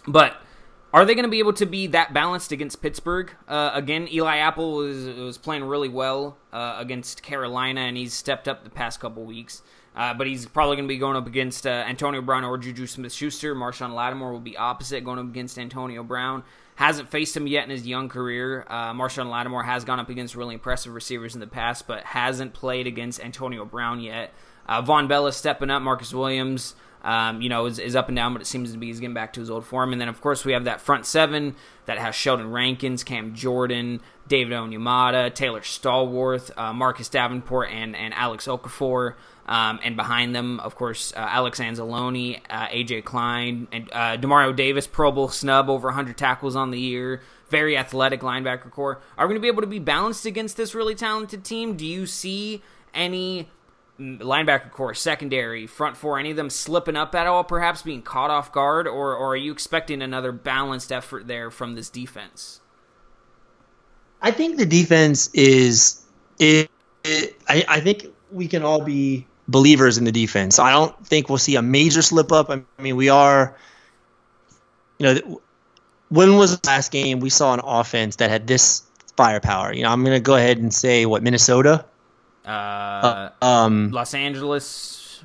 but 0.08 0.36
are 0.94 1.06
they 1.06 1.16
going 1.16 1.24
to 1.24 1.30
be 1.30 1.40
able 1.40 1.54
to 1.54 1.66
be 1.66 1.88
that 1.88 2.14
balanced 2.14 2.52
against 2.52 2.82
Pittsburgh? 2.82 3.32
Uh, 3.48 3.72
again, 3.74 4.08
Eli 4.12 4.38
Apple 4.38 4.76
was, 4.76 5.06
was 5.08 5.38
playing 5.40 5.64
really 5.64 5.90
well 5.90 6.38
uh, 6.52 6.76
against 6.78 7.24
Carolina, 7.24 7.82
and 7.82 7.98
he's 7.98 8.14
stepped 8.14 8.48
up 8.48 8.64
the 8.64 8.70
past 8.70 9.00
couple 9.00 9.26
weeks. 9.26 9.64
Uh, 9.96 10.14
but 10.14 10.26
he's 10.26 10.46
probably 10.48 10.76
going 10.76 10.88
to 10.88 10.94
be 10.94 10.98
going 10.98 11.16
up 11.16 11.28
against 11.28 11.68
uh, 11.68 11.70
Antonio 11.70 12.22
Brown 12.22 12.44
or 12.44 12.58
Juju 12.58 12.88
Smith-Schuster. 12.88 13.56
Marshon 13.56 13.94
Lattimore 13.94 14.32
will 14.32 14.40
be 14.40 14.58
opposite, 14.58 15.04
going 15.04 15.20
up 15.20 15.26
against 15.26 15.60
Antonio 15.60 16.04
Brown. 16.04 16.44
Hasn't 16.76 17.10
faced 17.10 17.38
him 17.38 17.46
yet 17.46 17.66
in 17.66 17.70
his 17.70 17.86
young 17.86 18.10
career. 18.10 18.66
Uh, 18.68 18.94
Marshon 18.94 19.30
Lattimore 19.30 19.64
has 19.64 19.84
gone 19.84 20.00
up 20.00 20.10
against 20.10 20.36
really 20.36 20.56
impressive 20.56 20.94
receivers 20.94 21.36
in 21.36 21.40
the 21.40 21.48
past, 21.48 21.86
but 21.86 22.04
hasn't 22.04 22.54
played 22.54 22.88
against 22.88 23.24
Antonio 23.24 23.66
Brown 23.66 24.00
yet. 24.00 24.34
Uh, 24.68 24.82
Vonn 24.82 25.08
Bell 25.08 25.28
is 25.28 25.36
stepping 25.36 25.70
up. 25.70 25.84
Marcus 25.84 26.14
Williams 26.14 26.76
um, 27.04 27.42
you 27.42 27.50
know, 27.50 27.66
is, 27.66 27.80
is, 27.80 27.96
up 27.96 28.08
and 28.08 28.16
down, 28.16 28.34
but 28.34 28.42
it 28.42 28.46
seems 28.46 28.72
to 28.72 28.78
be 28.78 28.88
he's 28.88 29.00
getting 29.00 29.14
back 29.14 29.34
to 29.34 29.42
his 29.42 29.50
old 29.50 29.66
form. 29.66 29.92
And 29.92 30.00
then, 30.00 30.08
of 30.08 30.22
course, 30.22 30.46
we 30.46 30.54
have 30.54 30.64
that 30.64 30.80
front 30.80 31.06
seven 31.06 31.56
that 31.86 31.98
has 31.98 32.16
Sheldon 32.16 32.50
Rankins, 32.50 33.04
Cam 33.04 33.36
Jordan, 33.36 34.00
David 34.28 34.54
Onyemata, 34.54 35.34
Taylor 35.34 35.60
Stallworth, 35.60 36.52
uh, 36.58 36.72
Marcus 36.72 37.10
Davenport, 37.10 37.70
and, 37.72 37.96
and 37.96 38.14
Alex 38.14 38.48
Okafor. 38.48 39.16
Um, 39.46 39.82
and 39.84 39.98
behind 39.98 40.34
them, 40.34 40.62
of 40.62 40.76
course, 40.76 41.12
uh, 41.18 41.20
Alex 41.20 41.60
Anzalone, 41.60 42.40
uh, 42.50 42.68
AJ 42.68 43.04
Klein, 43.04 43.68
and 43.74 43.90
uh, 43.92 44.16
Demario 44.16 44.56
Davis, 44.56 44.88
Pro 44.88 45.12
Bowl 45.12 45.28
snub, 45.28 45.70
over 45.70 45.90
100 45.90 46.18
tackles 46.18 46.56
on 46.56 46.72
the 46.72 46.80
year. 46.80 47.22
Very 47.50 47.78
athletic 47.78 48.22
linebacker 48.22 48.72
core. 48.72 49.02
Are 49.18 49.28
we 49.28 49.34
going 49.34 49.42
to 49.42 49.42
be 49.42 49.50
able 49.50 49.62
to 49.62 49.68
be 49.68 49.80
balanced 49.80 50.26
against 50.26 50.56
this 50.56 50.74
really 50.74 50.96
talented 50.96 51.44
team? 51.44 51.76
Do 51.76 51.86
you 51.86 52.06
see 52.06 52.62
any 52.94 53.50
linebacker 54.00 54.72
core, 54.72 54.94
secondary, 54.94 55.68
front 55.68 55.98
four, 55.98 56.18
any 56.18 56.32
of 56.32 56.38
them 56.38 56.50
slipping 56.50 56.96
up 56.96 57.14
at 57.16 57.28
all, 57.28 57.44
perhaps 57.44 57.82
being 57.82 58.02
caught 58.02 58.32
off 58.32 58.52
guard, 58.52 58.88
or, 58.88 59.16
or 59.16 59.34
are 59.34 59.36
you 59.36 59.52
expecting 59.52 60.02
another 60.02 60.32
balanced 60.32 60.92
effort 60.92 61.28
there 61.28 61.52
from 61.52 61.76
this 61.76 61.90
defense? 61.90 62.60
I 64.22 64.32
think 64.32 64.58
the 64.58 64.66
defense 64.66 65.30
is. 65.34 66.02
It, 66.40 66.72
it, 67.04 67.36
I, 67.48 67.66
I 67.68 67.80
think 67.82 68.08
we 68.32 68.48
can 68.48 68.64
all 68.64 68.82
be 68.82 69.28
believers 69.48 69.98
in 69.98 70.06
the 70.06 70.12
defense. 70.12 70.58
I 70.60 70.72
don't 70.72 71.06
think 71.06 71.30
we'll 71.30 71.38
see 71.38 71.56
a 71.56 71.62
major 71.62 72.02
slip 72.02 72.32
up. 72.32 72.50
I 72.50 72.64
mean, 72.82 72.96
we 72.96 73.10
are. 73.10 73.56
You 75.00 75.14
know, 75.14 75.42
when 76.10 76.36
was 76.38 76.58
the 76.58 76.68
last 76.68 76.92
game 76.92 77.20
we 77.20 77.30
saw 77.30 77.54
an 77.54 77.60
offense 77.64 78.16
that 78.18 78.30
had 78.30 78.48
this 78.48 78.84
firepower. 79.18 79.74
You 79.74 79.84
know, 79.84 79.92
I'm 79.92 80.04
going 80.04 80.16
to 80.16 80.22
go 80.22 80.36
ahead 80.36 80.58
and 80.58 80.74
say 80.74 81.06
what 81.06 81.24
Minnesota. 81.24 81.86
Uh, 82.46 82.50
Uh, 82.50 83.30
um. 83.46 83.90
Los 83.92 84.14
Angeles. 84.14 85.24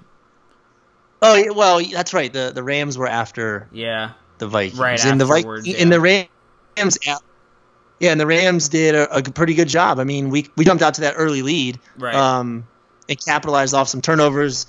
Oh, 1.20 1.34
yeah, 1.34 1.50
well, 1.50 1.80
that's 1.92 2.14
right. 2.14 2.32
The 2.32 2.52
the 2.54 2.62
Rams 2.62 2.96
were 2.96 3.08
after 3.08 3.68
Yeah. 3.72 4.10
the 4.38 4.46
Vikings. 4.46 4.78
Right 4.78 5.04
and 5.04 5.20
the 5.20 5.24
Vikings, 5.24 5.66
yeah. 5.66 5.76
and 5.82 5.92
the 5.92 6.00
Rams. 6.00 6.98
Yeah, 8.00 8.12
and 8.12 8.20
the 8.20 8.26
Rams 8.26 8.68
did 8.68 8.94
a, 8.94 9.16
a 9.16 9.22
pretty 9.22 9.54
good 9.54 9.66
job. 9.66 9.98
I 9.98 10.04
mean, 10.04 10.30
we 10.30 10.46
we 10.56 10.64
jumped 10.64 10.82
out 10.84 10.94
to 10.94 11.00
that 11.00 11.14
early 11.16 11.42
lead. 11.42 11.80
Right. 11.98 12.14
Um, 12.14 12.68
and 13.08 13.24
capitalized 13.24 13.74
off 13.74 13.88
some 13.88 14.00
turnovers, 14.00 14.66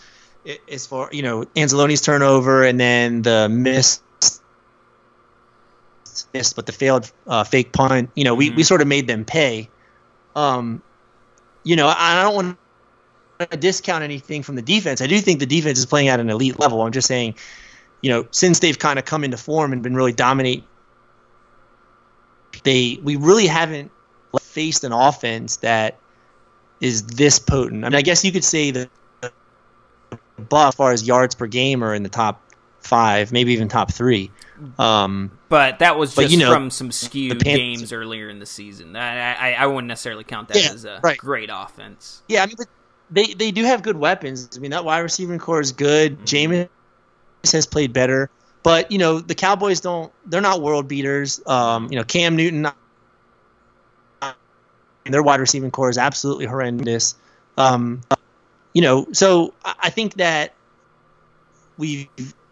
as 0.72 0.88
far 0.88 1.10
you 1.12 1.22
know, 1.22 1.44
Anzalone's 1.56 2.02
turnover, 2.02 2.64
and 2.64 2.80
then 2.80 3.22
the 3.22 3.48
missed, 3.48 4.02
missed, 6.34 6.56
but 6.56 6.66
the 6.66 6.72
failed 6.72 7.12
uh, 7.28 7.44
fake 7.44 7.72
punt. 7.74 8.10
You 8.16 8.24
know, 8.24 8.34
we, 8.34 8.50
Mhm. 8.50 8.56
we 8.56 8.64
sort 8.64 8.82
of 8.82 8.88
made 8.88 9.06
them 9.08 9.26
pay. 9.26 9.70
Um, 10.36 10.82
you 11.64 11.76
know, 11.76 11.94
I 11.96 12.22
don't 12.24 12.36
want 12.36 12.58
to 13.40 13.58
discount 13.58 14.04
anything 14.04 14.44
from 14.44 14.56
the 14.56 14.62
defense. 14.62 15.02
I 15.02 15.08
do 15.08 15.20
think 15.20 15.40
the 15.40 15.46
defense 15.46 15.80
is 15.80 15.86
playing 15.86 16.08
at 16.10 16.20
an 16.20 16.30
elite 16.30 16.60
level. 16.60 16.82
I'm 16.82 16.92
just 16.92 17.08
saying, 17.08 17.36
you 18.02 18.10
know, 18.10 18.28
since 18.32 18.60
they've 18.60 18.78
kind 18.78 19.00
of 19.00 19.06
come 19.06 19.24
into 19.24 19.38
form 19.38 19.74
and 19.74 19.82
been 19.82 19.96
really 19.96 20.14
dominate, 20.14 20.64
they 22.64 23.00
we 23.04 23.16
really 23.16 23.48
haven't 23.48 23.92
faced 24.42 24.84
an 24.84 24.92
offense 24.92 25.58
that 25.58 25.98
is 26.82 27.04
this 27.04 27.40
potent. 27.40 27.86
I 27.86 27.90
mean, 27.90 27.96
I 27.96 28.02
guess 28.02 28.24
you 28.24 28.32
could 28.32 28.44
say 28.44 28.72
that 28.72 28.90
the 29.22 29.32
Buff, 30.38 30.70
as 30.70 30.76
far 30.76 30.92
as 30.92 31.08
yards 31.08 31.36
per 31.36 31.48
game, 31.48 31.84
are 31.84 31.94
in 31.94 32.04
the 32.04 32.10
top 32.10 32.42
five, 32.82 33.32
maybe 33.32 33.54
even 33.54 33.68
top 33.68 33.92
three. 33.94 34.32
Um, 34.78 35.32
But 35.48 35.80
that 35.80 35.98
was 35.98 36.14
But, 36.16 36.24
just 36.24 36.34
you 36.34 36.40
know, 36.40 36.52
from 36.52 36.70
some 36.70 36.92
skewed 36.92 37.40
Panthers- 37.40 37.56
games 37.56 37.94
earlier 37.94 38.30
in 38.30 38.40
the 38.40 38.46
season. 38.46 38.96
I, 38.96 39.34
I, 39.34 39.54
I 39.54 39.66
wouldn't 39.68 39.88
necessarily 39.88 40.24
count 40.24 40.50
that 40.50 40.58
Yeah, 40.58 40.72
as 40.72 40.86
a 40.86 41.00
right. 41.04 41.18
great 41.18 41.50
offense. 41.52 42.22
yeah, 42.28 42.44
I 42.44 42.48
mean, 42.48 42.56
they 43.12 43.34
they 43.34 43.52
do 43.52 43.64
have 43.64 43.82
good 43.82 43.98
weapons. 43.98 44.50
I 44.56 44.60
mean, 44.60 44.72
that 44.72 44.86
wide 44.86 45.00
receiving 45.00 45.40
core 45.40 45.62
is 45.62 45.72
good. 45.72 46.20
Jameis 46.26 46.68
has 47.52 47.66
played 47.66 47.92
better, 47.94 48.30
but 48.64 48.92
you 48.92 48.98
know, 49.00 49.20
the 49.20 49.34
Cowboys 49.34 49.80
don't. 49.80 50.12
They're 50.26 50.42
not 50.42 50.62
world 50.62 50.88
beaters. 50.88 51.42
Um, 51.48 51.88
you 51.90 51.98
know, 51.98 52.04
Cam 52.04 52.36
Newton. 52.36 52.68
Their 55.06 55.24
wide 55.24 55.40
receiving 55.40 55.72
core 55.72 55.90
is 55.90 55.98
absolutely 55.98 56.46
horrendous. 56.46 57.16
Um, 57.58 58.02
you 58.74 58.82
know, 58.84 59.08
so 59.12 59.54
I 59.66 59.74
I 59.84 59.90
think 59.90 60.16
that 60.16 60.54
we've 61.78 62.08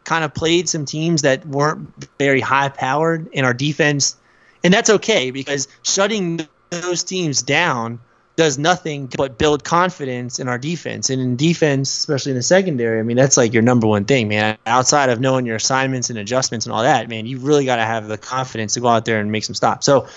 kind 0.08 0.24
of 0.24 0.34
played 0.34 0.70
some 0.70 0.86
teams 0.86 1.22
that 1.24 1.46
weren't 1.46 1.90
very 2.18 2.40
high 2.40 2.70
powered 2.70 3.28
in 3.34 3.44
our 3.44 3.54
defense, 3.54 4.16
and 4.64 4.74
that's 4.74 4.90
okay 4.90 5.32
because 5.32 5.68
shutting 5.84 6.48
those 6.70 7.04
teams 7.04 7.42
down 7.42 8.00
does 8.38 8.58
nothing 8.58 9.12
but 9.18 9.38
build 9.38 9.64
confidence 9.64 10.40
in 10.40 10.48
our 10.48 10.60
defense. 10.60 11.10
And 11.10 11.20
in 11.22 11.36
defense, 11.36 11.98
especially 11.98 12.32
in 12.32 12.38
the 12.38 12.44
secondary, 12.44 13.00
I 13.00 13.04
mean, 13.04 13.18
that's 13.18 13.36
like 13.36 13.52
your 13.52 13.64
number 13.64 13.88
one 13.88 14.06
thing, 14.06 14.28
man. 14.28 14.58
Outside 14.66 15.10
of 15.10 15.20
knowing 15.20 15.46
your 15.46 15.56
assignments 15.56 16.10
and 16.12 16.20
adjustments 16.20 16.68
and 16.68 16.74
all 16.74 16.84
that, 16.84 17.10
man, 17.10 17.26
you 17.26 17.40
really 17.40 17.66
got 17.66 17.78
to 17.78 17.86
have 17.86 18.08
the 18.08 18.18
confidence 18.18 18.76
to 18.76 18.80
go 18.80 18.88
out 18.88 19.06
there 19.06 19.20
and 19.20 19.32
make 19.32 19.44
some 19.44 19.56
stops. 19.56 19.86
So 19.88 20.08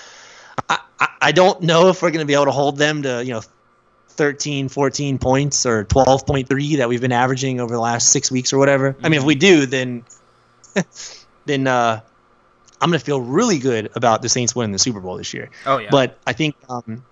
I, 0.69 0.77
I, 1.19 1.31
don't 1.31 1.63
know 1.63 1.89
if 1.89 2.01
we're 2.01 2.11
going 2.11 2.19
to 2.19 2.27
be 2.27 2.35
able 2.35 2.45
to 2.45 2.51
hold 2.51 2.77
them 2.77 3.01
to, 3.03 3.25
you 3.25 3.33
know, 3.33 3.41
13, 4.11 4.69
14 4.69 5.17
points 5.17 5.65
or 5.65 5.85
12.3 5.85 6.77
that 6.77 6.89
we've 6.89 7.01
been 7.01 7.11
averaging 7.11 7.59
over 7.59 7.73
the 7.73 7.81
last 7.81 8.09
six 8.09 8.31
weeks 8.31 8.53
or 8.53 8.57
whatever. 8.57 8.95
I 9.03 9.09
mean, 9.09 9.19
if 9.19 9.25
we 9.25 9.35
do, 9.35 9.65
then, 9.65 10.03
then, 11.45 11.67
uh, 11.67 12.01
I'm 12.81 12.89
going 12.89 12.99
to 12.99 13.05
feel 13.05 13.21
really 13.21 13.59
good 13.59 13.91
about 13.95 14.23
the 14.23 14.29
Saints 14.29 14.55
winning 14.55 14.71
the 14.71 14.79
Super 14.79 14.99
Bowl 14.99 15.15
this 15.15 15.33
year. 15.35 15.51
Oh 15.67 15.77
yeah. 15.77 15.89
But 15.91 16.17
I 16.25 16.33
think, 16.33 16.55
um, 16.67 17.05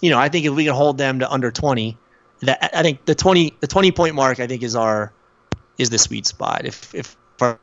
you 0.00 0.08
know, 0.08 0.18
I 0.18 0.30
think 0.30 0.46
if 0.46 0.54
we 0.54 0.64
can 0.64 0.74
hold 0.74 0.96
them 0.96 1.18
to 1.18 1.30
under 1.30 1.50
20, 1.50 1.98
that 2.40 2.70
I 2.74 2.82
think 2.82 3.04
the 3.04 3.14
20 3.14 3.56
the 3.60 3.66
20 3.66 3.92
point 3.92 4.14
mark 4.14 4.40
I 4.40 4.46
think 4.46 4.62
is 4.62 4.76
our 4.76 5.12
is 5.76 5.90
the 5.90 5.98
sweet 5.98 6.26
spot. 6.26 6.64
If 6.64 6.94
if 6.94 7.16
our 7.40 7.58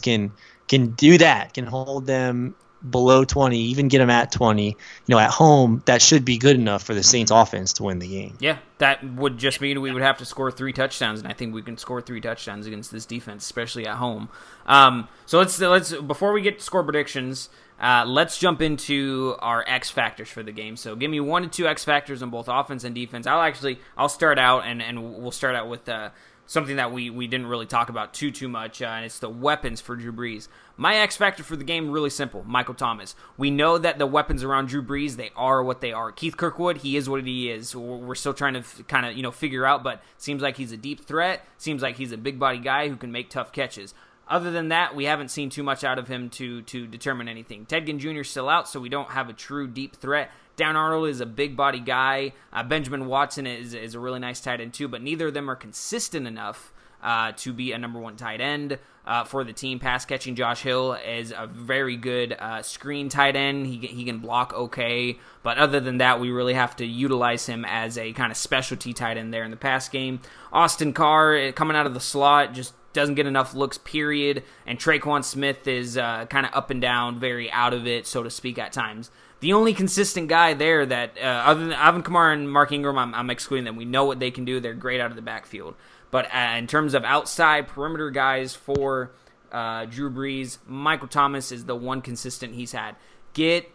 can 0.00 0.32
can 0.68 0.90
do 0.90 1.18
that, 1.18 1.54
can 1.54 1.66
hold 1.66 2.06
them 2.06 2.54
below 2.88 3.24
20, 3.24 3.58
even 3.58 3.88
get 3.88 3.98
them 3.98 4.10
at 4.10 4.32
20, 4.32 4.66
you 4.66 4.76
know, 5.08 5.18
at 5.18 5.30
home, 5.30 5.82
that 5.86 6.02
should 6.02 6.24
be 6.24 6.38
good 6.38 6.56
enough 6.56 6.82
for 6.82 6.94
the 6.94 7.02
Saints 7.02 7.30
offense 7.30 7.74
to 7.74 7.84
win 7.84 7.98
the 7.98 8.08
game. 8.08 8.36
Yeah, 8.40 8.58
that 8.78 9.04
would 9.04 9.38
just 9.38 9.60
mean 9.60 9.80
we 9.80 9.92
would 9.92 10.02
have 10.02 10.18
to 10.18 10.24
score 10.24 10.50
three 10.50 10.72
touchdowns, 10.72 11.20
and 11.20 11.28
I 11.28 11.34
think 11.34 11.54
we 11.54 11.62
can 11.62 11.78
score 11.78 12.00
three 12.00 12.20
touchdowns 12.20 12.66
against 12.66 12.90
this 12.90 13.06
defense, 13.06 13.44
especially 13.44 13.86
at 13.86 13.96
home. 13.96 14.28
Um, 14.66 15.08
so 15.26 15.38
let's 15.38 15.60
let's 15.60 15.92
before 15.92 16.32
we 16.32 16.42
get 16.42 16.58
to 16.58 16.64
score 16.64 16.82
predictions, 16.82 17.48
uh, 17.80 18.04
let's 18.06 18.38
jump 18.38 18.60
into 18.62 19.36
our 19.40 19.64
X 19.66 19.90
factors 19.90 20.28
for 20.28 20.42
the 20.42 20.52
game. 20.52 20.76
So 20.76 20.96
give 20.96 21.10
me 21.10 21.20
one 21.20 21.42
to 21.42 21.48
two 21.48 21.66
X 21.66 21.84
factors 21.84 22.22
on 22.22 22.30
both 22.30 22.48
offense 22.48 22.84
and 22.84 22.94
defense. 22.94 23.26
I'll 23.26 23.40
actually 23.40 23.80
I'll 23.96 24.08
start 24.08 24.38
out 24.38 24.64
and 24.64 24.82
and 24.82 25.18
we'll 25.18 25.30
start 25.30 25.54
out 25.54 25.68
with. 25.68 25.88
Uh, 25.88 26.10
Something 26.44 26.76
that 26.76 26.92
we, 26.92 27.08
we 27.08 27.28
didn't 27.28 27.46
really 27.46 27.64
talk 27.66 27.88
about 27.88 28.12
too 28.12 28.30
too 28.30 28.48
much, 28.48 28.82
uh, 28.82 28.86
and 28.86 29.06
it's 29.06 29.20
the 29.20 29.28
weapons 29.30 29.80
for 29.80 29.94
Drew 29.96 30.12
Brees. 30.12 30.48
My 30.76 30.96
X 30.96 31.16
factor 31.16 31.42
for 31.42 31.56
the 31.56 31.64
game 31.64 31.90
really 31.90 32.10
simple: 32.10 32.44
Michael 32.46 32.74
Thomas. 32.74 33.14
We 33.36 33.50
know 33.50 33.78
that 33.78 33.98
the 33.98 34.06
weapons 34.06 34.42
around 34.42 34.68
Drew 34.68 34.82
Brees 34.82 35.16
they 35.16 35.30
are 35.36 35.62
what 35.62 35.80
they 35.80 35.92
are. 35.92 36.12
Keith 36.12 36.36
Kirkwood, 36.36 36.78
he 36.78 36.96
is 36.96 37.08
what 37.08 37.24
he 37.24 37.50
is. 37.50 37.74
We're 37.76 38.14
still 38.14 38.34
trying 38.34 38.54
to 38.54 38.60
f- 38.60 38.82
kind 38.88 39.06
of 39.06 39.16
you 39.16 39.22
know 39.22 39.30
figure 39.30 39.66
out, 39.66 39.82
but 39.82 40.02
seems 40.18 40.42
like 40.42 40.56
he's 40.56 40.72
a 40.72 40.76
deep 40.76 41.04
threat. 41.04 41.44
Seems 41.58 41.82
like 41.82 41.96
he's 41.96 42.12
a 42.12 42.16
big 42.16 42.38
body 42.38 42.58
guy 42.58 42.88
who 42.88 42.96
can 42.96 43.12
make 43.12 43.30
tough 43.30 43.52
catches. 43.52 43.94
Other 44.28 44.50
than 44.50 44.68
that, 44.68 44.94
we 44.94 45.04
haven't 45.04 45.28
seen 45.28 45.50
too 45.50 45.62
much 45.62 45.84
out 45.84 45.98
of 45.98 46.08
him 46.08 46.30
to 46.30 46.62
to 46.62 46.86
determine 46.86 47.28
anything. 47.28 47.66
Ted 47.66 47.86
Ginn 47.86 47.98
Jr. 47.98 48.22
still 48.22 48.48
out, 48.48 48.68
so 48.68 48.80
we 48.80 48.88
don't 48.88 49.10
have 49.10 49.28
a 49.28 49.34
true 49.34 49.66
deep 49.66 49.96
threat. 49.96 50.30
Dan 50.56 50.76
Arnold 50.76 51.08
is 51.08 51.20
a 51.20 51.26
big 51.26 51.56
body 51.56 51.80
guy. 51.80 52.32
Uh, 52.52 52.62
Benjamin 52.62 53.06
Watson 53.06 53.46
is, 53.46 53.74
is 53.74 53.94
a 53.94 54.00
really 54.00 54.20
nice 54.20 54.40
tight 54.40 54.60
end 54.60 54.74
too, 54.74 54.86
but 54.86 55.02
neither 55.02 55.28
of 55.28 55.34
them 55.34 55.50
are 55.50 55.56
consistent 55.56 56.26
enough 56.26 56.72
uh, 57.02 57.32
to 57.32 57.52
be 57.52 57.72
a 57.72 57.78
number 57.78 57.98
one 57.98 58.16
tight 58.16 58.40
end 58.40 58.78
uh, 59.06 59.24
for 59.24 59.44
the 59.44 59.52
team. 59.52 59.78
Pass 59.78 60.04
catching 60.04 60.34
Josh 60.34 60.62
Hill 60.62 60.94
is 60.94 61.32
a 61.36 61.46
very 61.46 61.96
good 61.96 62.32
uh, 62.38 62.62
screen 62.62 63.08
tight 63.08 63.36
end. 63.36 63.66
He, 63.66 63.78
he 63.78 64.04
can 64.04 64.18
block 64.18 64.52
okay, 64.54 65.18
but 65.42 65.58
other 65.58 65.80
than 65.80 65.98
that, 65.98 66.20
we 66.20 66.30
really 66.30 66.54
have 66.54 66.76
to 66.76 66.86
utilize 66.86 67.46
him 67.46 67.64
as 67.64 67.98
a 67.98 68.12
kind 68.12 68.30
of 68.30 68.36
specialty 68.36 68.92
tight 68.92 69.16
end 69.16 69.32
there 69.32 69.44
in 69.44 69.50
the 69.50 69.56
pass 69.56 69.88
game. 69.88 70.20
Austin 70.52 70.92
Carr 70.92 71.34
eh, 71.34 71.52
coming 71.52 71.76
out 71.76 71.86
of 71.86 71.94
the 71.94 72.00
slot 72.00 72.52
just 72.54 72.74
doesn't 72.92 73.14
get 73.14 73.26
enough 73.26 73.54
looks, 73.54 73.78
period. 73.78 74.42
And 74.66 74.78
Tre'Quan 74.78 75.24
Smith 75.24 75.66
is 75.66 75.96
uh, 75.96 76.26
kind 76.26 76.46
of 76.46 76.52
up 76.54 76.70
and 76.70 76.80
down, 76.80 77.18
very 77.18 77.50
out 77.50 77.72
of 77.74 77.86
it, 77.86 78.06
so 78.06 78.22
to 78.22 78.30
speak, 78.30 78.58
at 78.58 78.72
times. 78.72 79.10
The 79.40 79.54
only 79.54 79.74
consistent 79.74 80.28
guy 80.28 80.54
there 80.54 80.86
that, 80.86 81.16
uh, 81.18 81.24
other 81.24 81.62
than 81.62 81.72
Alvin 81.72 82.02
Kamara 82.02 82.32
and 82.34 82.50
Mark 82.50 82.70
Ingram, 82.70 82.96
I'm, 82.96 83.12
I'm 83.12 83.30
excluding 83.30 83.64
them. 83.64 83.76
We 83.76 83.84
know 83.84 84.04
what 84.04 84.20
they 84.20 84.30
can 84.30 84.44
do. 84.44 84.60
They're 84.60 84.72
great 84.74 85.00
out 85.00 85.10
of 85.10 85.16
the 85.16 85.22
backfield. 85.22 85.74
But 86.12 86.26
uh, 86.32 86.54
in 86.58 86.68
terms 86.68 86.94
of 86.94 87.04
outside 87.04 87.66
perimeter 87.66 88.10
guys 88.10 88.54
for 88.54 89.12
uh, 89.50 89.86
Drew 89.86 90.10
Brees, 90.10 90.58
Michael 90.66 91.08
Thomas 91.08 91.50
is 91.50 91.64
the 91.64 91.74
one 91.74 92.02
consistent 92.02 92.54
he's 92.54 92.72
had. 92.72 92.96
Get 93.32 93.68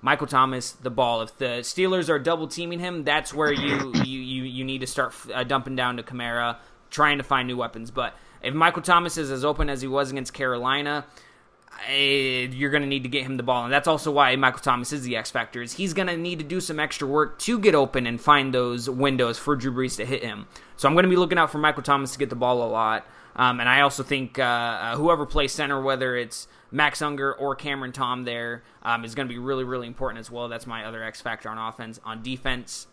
Michael 0.00 0.26
Thomas 0.26 0.72
the 0.72 0.90
ball. 0.90 1.20
If 1.20 1.36
the 1.36 1.60
Steelers 1.60 2.08
are 2.08 2.18
double 2.18 2.48
teaming 2.48 2.80
him, 2.80 3.04
that's 3.04 3.32
where 3.32 3.52
you 3.52 3.92
you, 4.04 4.20
you, 4.20 4.42
you 4.44 4.64
need 4.64 4.80
to 4.80 4.86
start 4.86 5.14
uh, 5.32 5.44
dumping 5.44 5.76
down 5.76 5.98
to 5.98 6.02
Kamara, 6.02 6.56
trying 6.90 7.18
to 7.18 7.24
find 7.24 7.46
new 7.46 7.58
weapons. 7.58 7.90
But 7.90 8.16
if 8.42 8.54
Michael 8.54 8.82
Thomas 8.82 9.18
is 9.18 9.30
as 9.30 9.44
open 9.44 9.68
as 9.68 9.82
he 9.82 9.86
was 9.86 10.10
against 10.10 10.32
Carolina, 10.32 11.04
eh, 11.86 12.48
you're 12.50 12.70
going 12.70 12.82
to 12.82 12.88
need 12.88 13.02
to 13.02 13.08
get 13.08 13.24
him 13.24 13.36
the 13.36 13.42
ball, 13.42 13.64
and 13.64 13.72
that's 13.72 13.88
also 13.88 14.10
why 14.10 14.34
Michael 14.36 14.60
Thomas 14.60 14.92
is 14.92 15.02
the 15.02 15.16
X 15.16 15.30
factor. 15.30 15.62
Is 15.62 15.72
he's 15.72 15.94
going 15.94 16.08
to 16.08 16.16
need 16.16 16.38
to 16.38 16.44
do 16.44 16.60
some 16.60 16.78
extra 16.78 17.06
work 17.06 17.38
to 17.40 17.58
get 17.58 17.74
open 17.74 18.06
and 18.06 18.20
find 18.20 18.52
those 18.52 18.88
windows 18.88 19.38
for 19.38 19.56
Drew 19.56 19.72
Brees 19.72 19.96
to 19.96 20.06
hit 20.06 20.22
him. 20.22 20.46
So 20.76 20.88
I'm 20.88 20.94
going 20.94 21.04
to 21.04 21.10
be 21.10 21.16
looking 21.16 21.38
out 21.38 21.50
for 21.50 21.58
Michael 21.58 21.82
Thomas 21.82 22.12
to 22.12 22.18
get 22.18 22.30
the 22.30 22.36
ball 22.36 22.62
a 22.62 22.68
lot, 22.68 23.06
um, 23.36 23.60
and 23.60 23.68
I 23.68 23.80
also 23.80 24.02
think 24.02 24.38
uh, 24.38 24.42
uh, 24.42 24.96
whoever 24.96 25.26
plays 25.26 25.52
center, 25.52 25.80
whether 25.80 26.16
it's 26.16 26.48
Max 26.70 27.02
Unger 27.02 27.32
or 27.34 27.54
Cameron 27.54 27.92
Tom, 27.92 28.24
there 28.24 28.62
um, 28.82 29.04
is 29.04 29.14
going 29.14 29.28
to 29.28 29.32
be 29.32 29.38
really 29.38 29.64
really 29.64 29.86
important 29.86 30.20
as 30.20 30.30
well. 30.30 30.48
That's 30.48 30.66
my 30.66 30.84
other 30.84 31.02
X 31.02 31.20
factor 31.20 31.48
on 31.48 31.58
offense. 31.58 32.00
On 32.04 32.22
defense, 32.22 32.86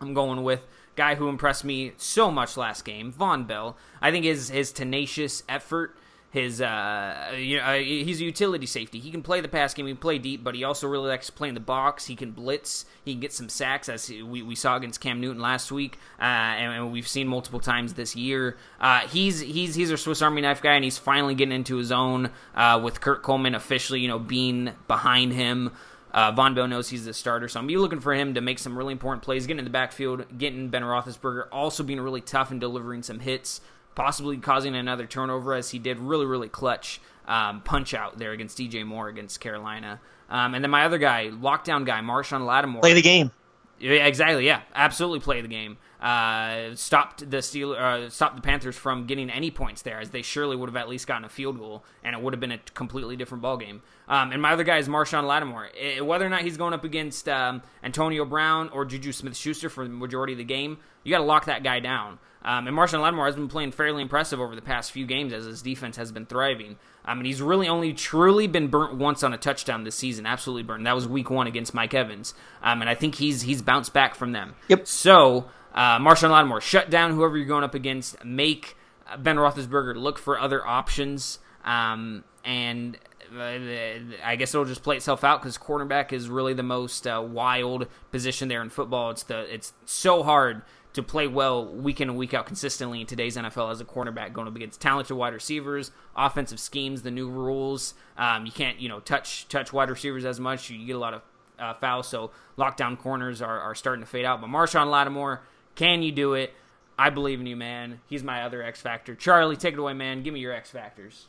I'm 0.00 0.14
going 0.14 0.42
with 0.42 0.66
guy 0.96 1.14
who 1.14 1.28
impressed 1.28 1.64
me 1.64 1.92
so 1.96 2.30
much 2.30 2.56
last 2.56 2.84
game, 2.84 3.12
Vonn 3.12 3.46
Bell. 3.46 3.76
I 4.02 4.10
think 4.10 4.24
his 4.24 4.50
his 4.50 4.72
tenacious 4.72 5.42
effort, 5.48 5.96
his 6.30 6.60
uh, 6.60 7.32
you 7.36 7.56
know, 7.56 7.62
uh, 7.62 7.78
he's 7.78 8.20
a 8.20 8.24
utility 8.24 8.66
safety. 8.66 8.98
He 8.98 9.10
can 9.10 9.22
play 9.22 9.40
the 9.40 9.48
pass 9.48 9.72
game, 9.72 9.86
he 9.86 9.92
can 9.92 10.00
play 10.00 10.18
deep, 10.18 10.44
but 10.44 10.54
he 10.54 10.62
also 10.62 10.86
really 10.86 11.08
likes 11.08 11.30
playing 11.30 11.54
the 11.54 11.60
box. 11.60 12.04
He 12.04 12.16
can 12.16 12.32
blitz, 12.32 12.84
he 13.04 13.12
can 13.12 13.20
get 13.20 13.32
some 13.32 13.48
sacks, 13.48 13.88
as 13.88 14.10
we, 14.10 14.42
we 14.42 14.54
saw 14.54 14.76
against 14.76 15.00
Cam 15.00 15.20
Newton 15.20 15.40
last 15.40 15.72
week, 15.72 15.98
uh, 16.20 16.24
and, 16.24 16.72
and 16.74 16.92
we've 16.92 17.08
seen 17.08 17.28
multiple 17.28 17.60
times 17.60 17.94
this 17.94 18.14
year. 18.14 18.58
Uh, 18.78 19.00
he's 19.00 19.40
he's 19.40 19.74
he's 19.74 19.90
a 19.90 19.96
Swiss 19.96 20.20
Army 20.20 20.42
knife 20.42 20.60
guy, 20.60 20.74
and 20.74 20.84
he's 20.84 20.98
finally 20.98 21.34
getting 21.34 21.54
into 21.54 21.76
his 21.76 21.90
own 21.90 22.30
uh, 22.54 22.78
with 22.82 23.00
Kurt 23.00 23.22
Coleman 23.22 23.54
officially, 23.54 24.00
you 24.00 24.08
know, 24.08 24.18
being 24.18 24.72
behind 24.86 25.32
him. 25.32 25.72
Uh, 26.12 26.32
Vonn 26.32 26.54
Bell 26.54 26.68
knows 26.68 26.88
he's 26.88 27.04
the 27.04 27.14
starter, 27.14 27.48
so 27.48 27.60
I'm 27.60 27.66
be 27.66 27.76
looking 27.76 28.00
for 28.00 28.14
him 28.14 28.34
to 28.34 28.40
make 28.40 28.58
some 28.58 28.76
really 28.76 28.92
important 28.92 29.22
plays, 29.22 29.46
getting 29.46 29.58
in 29.58 29.64
the 29.64 29.70
backfield, 29.70 30.24
getting 30.36 30.68
Ben 30.68 30.82
Roethlisberger, 30.82 31.48
also 31.52 31.82
being 31.82 32.00
really 32.00 32.22
tough 32.22 32.50
and 32.50 32.60
delivering 32.60 33.02
some 33.02 33.20
hits. 33.20 33.60
Possibly 33.98 34.36
causing 34.36 34.76
another 34.76 35.06
turnover 35.06 35.54
as 35.54 35.70
he 35.70 35.78
did 35.78 35.98
really, 35.98 36.24
really 36.24 36.48
clutch 36.48 37.00
um, 37.26 37.60
punch 37.60 37.92
out 37.92 38.16
there 38.16 38.32
against 38.32 38.56
DJ 38.56 38.86
Moore 38.86 39.08
against 39.08 39.40
Carolina. 39.40 40.00
Um, 40.30 40.54
and 40.54 40.64
then 40.64 40.70
my 40.70 40.84
other 40.84 40.98
guy, 40.98 41.30
lockdown 41.32 41.84
guy, 41.84 42.00
Marshon 42.00 42.46
Lattimore. 42.46 42.80
Play 42.80 42.94
the 42.94 43.02
game. 43.02 43.32
Yeah, 43.80 44.06
exactly. 44.06 44.46
Yeah, 44.46 44.62
absolutely 44.74 45.20
play 45.20 45.40
the 45.40 45.48
game. 45.48 45.78
Uh, 46.00 46.74
stopped 46.74 47.28
the 47.28 47.42
Steel, 47.42 47.72
uh, 47.72 48.08
stopped 48.08 48.36
the 48.36 48.42
Panthers 48.42 48.76
from 48.76 49.06
getting 49.06 49.30
any 49.30 49.50
points 49.50 49.82
there, 49.82 50.00
as 50.00 50.10
they 50.10 50.22
surely 50.22 50.54
would 50.56 50.68
have 50.68 50.76
at 50.76 50.88
least 50.88 51.06
gotten 51.06 51.24
a 51.24 51.28
field 51.28 51.58
goal, 51.58 51.84
and 52.04 52.14
it 52.14 52.22
would 52.22 52.32
have 52.32 52.40
been 52.40 52.52
a 52.52 52.58
completely 52.74 53.16
different 53.16 53.42
ball 53.42 53.56
game. 53.56 53.82
Um, 54.08 54.30
and 54.32 54.40
my 54.40 54.52
other 54.52 54.64
guy 54.64 54.78
is 54.78 54.88
Marshon 54.88 55.26
Lattimore. 55.26 55.70
It, 55.74 56.04
whether 56.04 56.24
or 56.24 56.28
not 56.28 56.42
he's 56.42 56.56
going 56.56 56.72
up 56.72 56.84
against 56.84 57.28
um, 57.28 57.62
Antonio 57.82 58.24
Brown 58.24 58.68
or 58.68 58.84
Juju 58.84 59.10
Smith-Schuster 59.10 59.68
for 59.68 59.84
the 59.84 59.90
majority 59.90 60.34
of 60.34 60.38
the 60.38 60.44
game, 60.44 60.78
you 61.02 61.10
got 61.10 61.18
to 61.18 61.24
lock 61.24 61.46
that 61.46 61.64
guy 61.64 61.80
down. 61.80 62.18
Um, 62.42 62.66
and 62.66 62.76
Marshon 62.76 63.00
Lattimore 63.00 63.26
has 63.26 63.34
been 63.34 63.48
playing 63.48 63.72
fairly 63.72 64.00
impressive 64.02 64.40
over 64.40 64.54
the 64.54 64.62
past 64.62 64.92
few 64.92 65.06
games 65.06 65.32
as 65.32 65.44
his 65.44 65.60
defense 65.62 65.96
has 65.96 66.12
been 66.12 66.26
thriving. 66.26 66.76
I 67.04 67.14
mean, 67.14 67.24
he's 67.24 67.42
really 67.42 67.68
only 67.68 67.92
truly 67.92 68.46
been 68.46 68.68
burnt 68.68 68.94
once 68.94 69.22
on 69.22 69.34
a 69.34 69.38
touchdown 69.38 69.84
this 69.84 69.96
season. 69.96 70.26
Absolutely 70.26 70.62
burnt. 70.62 70.84
That 70.84 70.94
was 70.94 71.08
week 71.08 71.30
one 71.30 71.46
against 71.46 71.74
Mike 71.74 71.94
Evans. 71.94 72.34
Um, 72.62 72.80
and 72.80 72.88
I 72.88 72.94
think 72.94 73.16
he's 73.16 73.42
he's 73.42 73.62
bounced 73.62 73.92
back 73.92 74.14
from 74.14 74.32
them. 74.32 74.54
Yep. 74.68 74.86
So, 74.86 75.50
uh, 75.74 75.98
Marshon 75.98 76.30
Lattimore, 76.30 76.60
shut 76.60 76.90
down 76.90 77.12
whoever 77.12 77.36
you're 77.36 77.46
going 77.46 77.64
up 77.64 77.74
against. 77.74 78.24
Make 78.24 78.76
Ben 79.18 79.36
Roethlisberger 79.36 79.96
look 79.96 80.18
for 80.18 80.38
other 80.38 80.64
options. 80.66 81.38
Um, 81.64 82.24
and 82.44 82.98
I 83.36 84.36
guess 84.36 84.54
it'll 84.54 84.64
just 84.64 84.82
play 84.82 84.96
itself 84.96 85.24
out 85.24 85.40
because 85.40 85.58
cornerback 85.58 86.12
is 86.12 86.28
really 86.28 86.54
the 86.54 86.62
most 86.62 87.06
uh, 87.06 87.24
wild 87.26 87.86
position 88.10 88.48
there 88.48 88.62
in 88.62 88.70
football. 88.70 89.10
It's 89.10 89.22
the 89.22 89.52
it's 89.52 89.72
so 89.84 90.22
hard 90.22 90.62
to 90.94 91.02
play 91.02 91.26
well 91.26 91.64
week 91.64 92.00
in 92.00 92.08
and 92.08 92.18
week 92.18 92.34
out 92.34 92.46
consistently 92.46 93.00
in 93.00 93.06
today's 93.06 93.36
NFL 93.36 93.70
as 93.70 93.80
a 93.80 93.84
cornerback 93.84 94.32
going 94.32 94.48
up 94.48 94.56
against 94.56 94.80
talented 94.80 95.16
wide 95.16 95.34
receivers, 95.34 95.90
offensive 96.16 96.58
schemes, 96.58 97.02
the 97.02 97.10
new 97.10 97.28
rules. 97.28 97.94
Um, 98.16 98.46
you 98.46 98.52
can't 98.52 98.80
you 98.80 98.88
know 98.88 99.00
touch 99.00 99.48
touch 99.48 99.72
wide 99.72 99.90
receivers 99.90 100.24
as 100.24 100.40
much. 100.40 100.70
You 100.70 100.86
get 100.86 100.96
a 100.96 100.98
lot 100.98 101.14
of 101.14 101.22
uh, 101.58 101.74
fouls, 101.74 102.08
so 102.08 102.30
lockdown 102.56 102.98
corners 102.98 103.42
are, 103.42 103.60
are 103.60 103.74
starting 103.74 104.04
to 104.04 104.10
fade 104.10 104.24
out. 104.24 104.40
But 104.40 104.50
Marshon 104.50 104.90
Lattimore, 104.90 105.42
can 105.74 106.02
you 106.02 106.12
do 106.12 106.34
it? 106.34 106.52
I 106.98 107.10
believe 107.10 107.38
in 107.38 107.46
you, 107.46 107.56
man. 107.56 108.00
He's 108.06 108.24
my 108.24 108.42
other 108.42 108.62
X 108.62 108.80
factor. 108.80 109.14
Charlie, 109.14 109.56
take 109.56 109.74
it 109.74 109.78
away, 109.78 109.92
man. 109.92 110.22
Give 110.22 110.34
me 110.34 110.40
your 110.40 110.52
X 110.52 110.70
factors. 110.70 111.26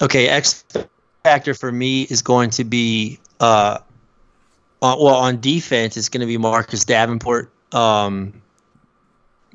Okay, 0.00 0.28
X 0.28 0.64
factor 1.22 1.54
for 1.54 1.70
me 1.70 2.02
is 2.02 2.22
going 2.22 2.50
to 2.50 2.64
be 2.64 3.18
uh, 3.38 3.78
uh, 4.82 4.96
well, 4.98 5.14
on 5.14 5.40
defense, 5.40 5.96
it's 5.96 6.08
going 6.08 6.22
to 6.22 6.26
be 6.26 6.38
Marcus 6.38 6.84
Davenport. 6.84 7.52
Um, 7.72 8.42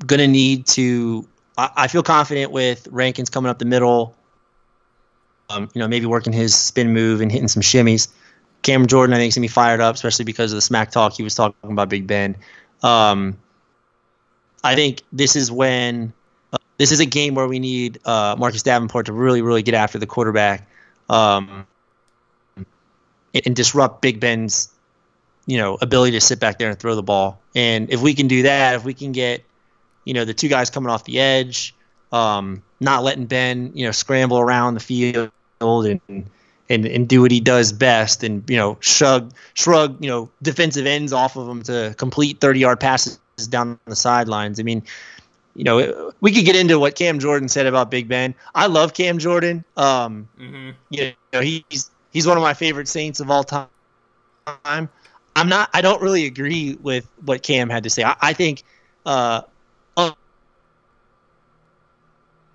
going 0.04 0.20
to 0.20 0.28
need 0.28 0.66
to. 0.68 1.26
I, 1.58 1.70
I, 1.76 1.88
feel 1.88 2.02
confident 2.02 2.52
with 2.52 2.86
Rankins 2.90 3.28
coming 3.28 3.50
up 3.50 3.58
the 3.58 3.64
middle. 3.64 4.14
Um, 5.50 5.68
you 5.74 5.80
know, 5.80 5.88
maybe 5.88 6.06
working 6.06 6.32
his 6.32 6.54
spin 6.54 6.92
move 6.92 7.20
and 7.20 7.30
hitting 7.30 7.48
some 7.48 7.62
shimmies. 7.62 8.08
Cameron 8.62 8.88
Jordan, 8.88 9.14
I 9.14 9.18
think, 9.18 9.30
is 9.30 9.34
going 9.34 9.42
to 9.42 9.48
be 9.50 9.52
fired 9.52 9.80
up, 9.80 9.94
especially 9.94 10.24
because 10.24 10.52
of 10.52 10.56
the 10.56 10.62
smack 10.62 10.90
talk 10.90 11.12
he 11.12 11.22
was 11.22 11.34
talking 11.34 11.70
about 11.70 11.88
Big 11.88 12.06
Ben. 12.06 12.36
Um, 12.82 13.36
I 14.62 14.74
think 14.74 15.02
this 15.12 15.36
is 15.36 15.50
when 15.50 16.12
this 16.78 16.92
is 16.92 17.00
a 17.00 17.06
game 17.06 17.34
where 17.34 17.48
we 17.48 17.58
need 17.58 17.98
uh, 18.04 18.36
Marcus 18.38 18.62
Davenport 18.62 19.06
to 19.06 19.12
really, 19.12 19.42
really 19.42 19.62
get 19.62 19.74
after 19.74 19.98
the 19.98 20.06
quarterback 20.06 20.68
um, 21.08 21.66
and, 22.56 22.66
and 23.46 23.56
disrupt 23.56 24.02
Big 24.02 24.20
Ben's 24.20 24.70
you 25.46 25.58
know, 25.58 25.78
ability 25.80 26.12
to 26.12 26.20
sit 26.20 26.40
back 26.40 26.58
there 26.58 26.70
and 26.70 26.78
throw 26.78 26.94
the 26.94 27.02
ball. 27.02 27.40
And 27.54 27.90
if 27.90 28.02
we 28.02 28.14
can 28.14 28.26
do 28.26 28.42
that, 28.42 28.74
if 28.74 28.84
we 28.84 28.94
can 28.94 29.12
get, 29.12 29.44
you 30.04 30.12
know, 30.12 30.24
the 30.24 30.34
two 30.34 30.48
guys 30.48 30.70
coming 30.70 30.90
off 30.90 31.04
the 31.04 31.20
edge, 31.20 31.74
um, 32.12 32.62
not 32.80 33.04
letting 33.04 33.26
Ben, 33.26 33.70
you 33.74 33.86
know, 33.86 33.92
scramble 33.92 34.38
around 34.38 34.74
the 34.74 34.80
field 34.80 35.30
and 35.60 36.30
and 36.68 36.84
and 36.84 37.08
do 37.08 37.22
what 37.22 37.30
he 37.30 37.40
does 37.40 37.72
best, 37.72 38.24
and 38.24 38.48
you 38.50 38.56
know, 38.56 38.76
shrug 38.80 39.32
shrug, 39.54 40.02
you 40.02 40.10
know, 40.10 40.30
defensive 40.42 40.84
ends 40.84 41.12
off 41.12 41.36
of 41.36 41.48
him 41.48 41.62
to 41.62 41.94
complete 41.96 42.40
30 42.40 42.60
yard 42.60 42.80
passes 42.80 43.18
down 43.48 43.78
the 43.86 43.96
sidelines. 43.96 44.60
I 44.60 44.64
mean. 44.64 44.82
You 45.56 45.64
know, 45.64 46.12
we 46.20 46.32
could 46.32 46.44
get 46.44 46.54
into 46.54 46.78
what 46.78 46.94
Cam 46.94 47.18
Jordan 47.18 47.48
said 47.48 47.66
about 47.66 47.90
Big 47.90 48.08
Ben. 48.08 48.34
I 48.54 48.66
love 48.66 48.92
Cam 48.92 49.18
Jordan. 49.18 49.64
Um, 49.76 50.28
mm-hmm. 50.38 50.70
You 50.90 51.12
know, 51.32 51.40
he's 51.40 51.90
he's 52.12 52.26
one 52.26 52.36
of 52.36 52.42
my 52.42 52.54
favorite 52.54 52.88
Saints 52.88 53.20
of 53.20 53.30
all 53.30 53.42
time. 53.42 53.68
I'm 54.64 55.48
not. 55.48 55.70
I 55.72 55.80
don't 55.80 56.02
really 56.02 56.26
agree 56.26 56.74
with 56.82 57.08
what 57.24 57.42
Cam 57.42 57.70
had 57.70 57.84
to 57.84 57.90
say. 57.90 58.04
I, 58.04 58.16
I 58.20 58.32
think 58.34 58.64
uh, 59.06 59.42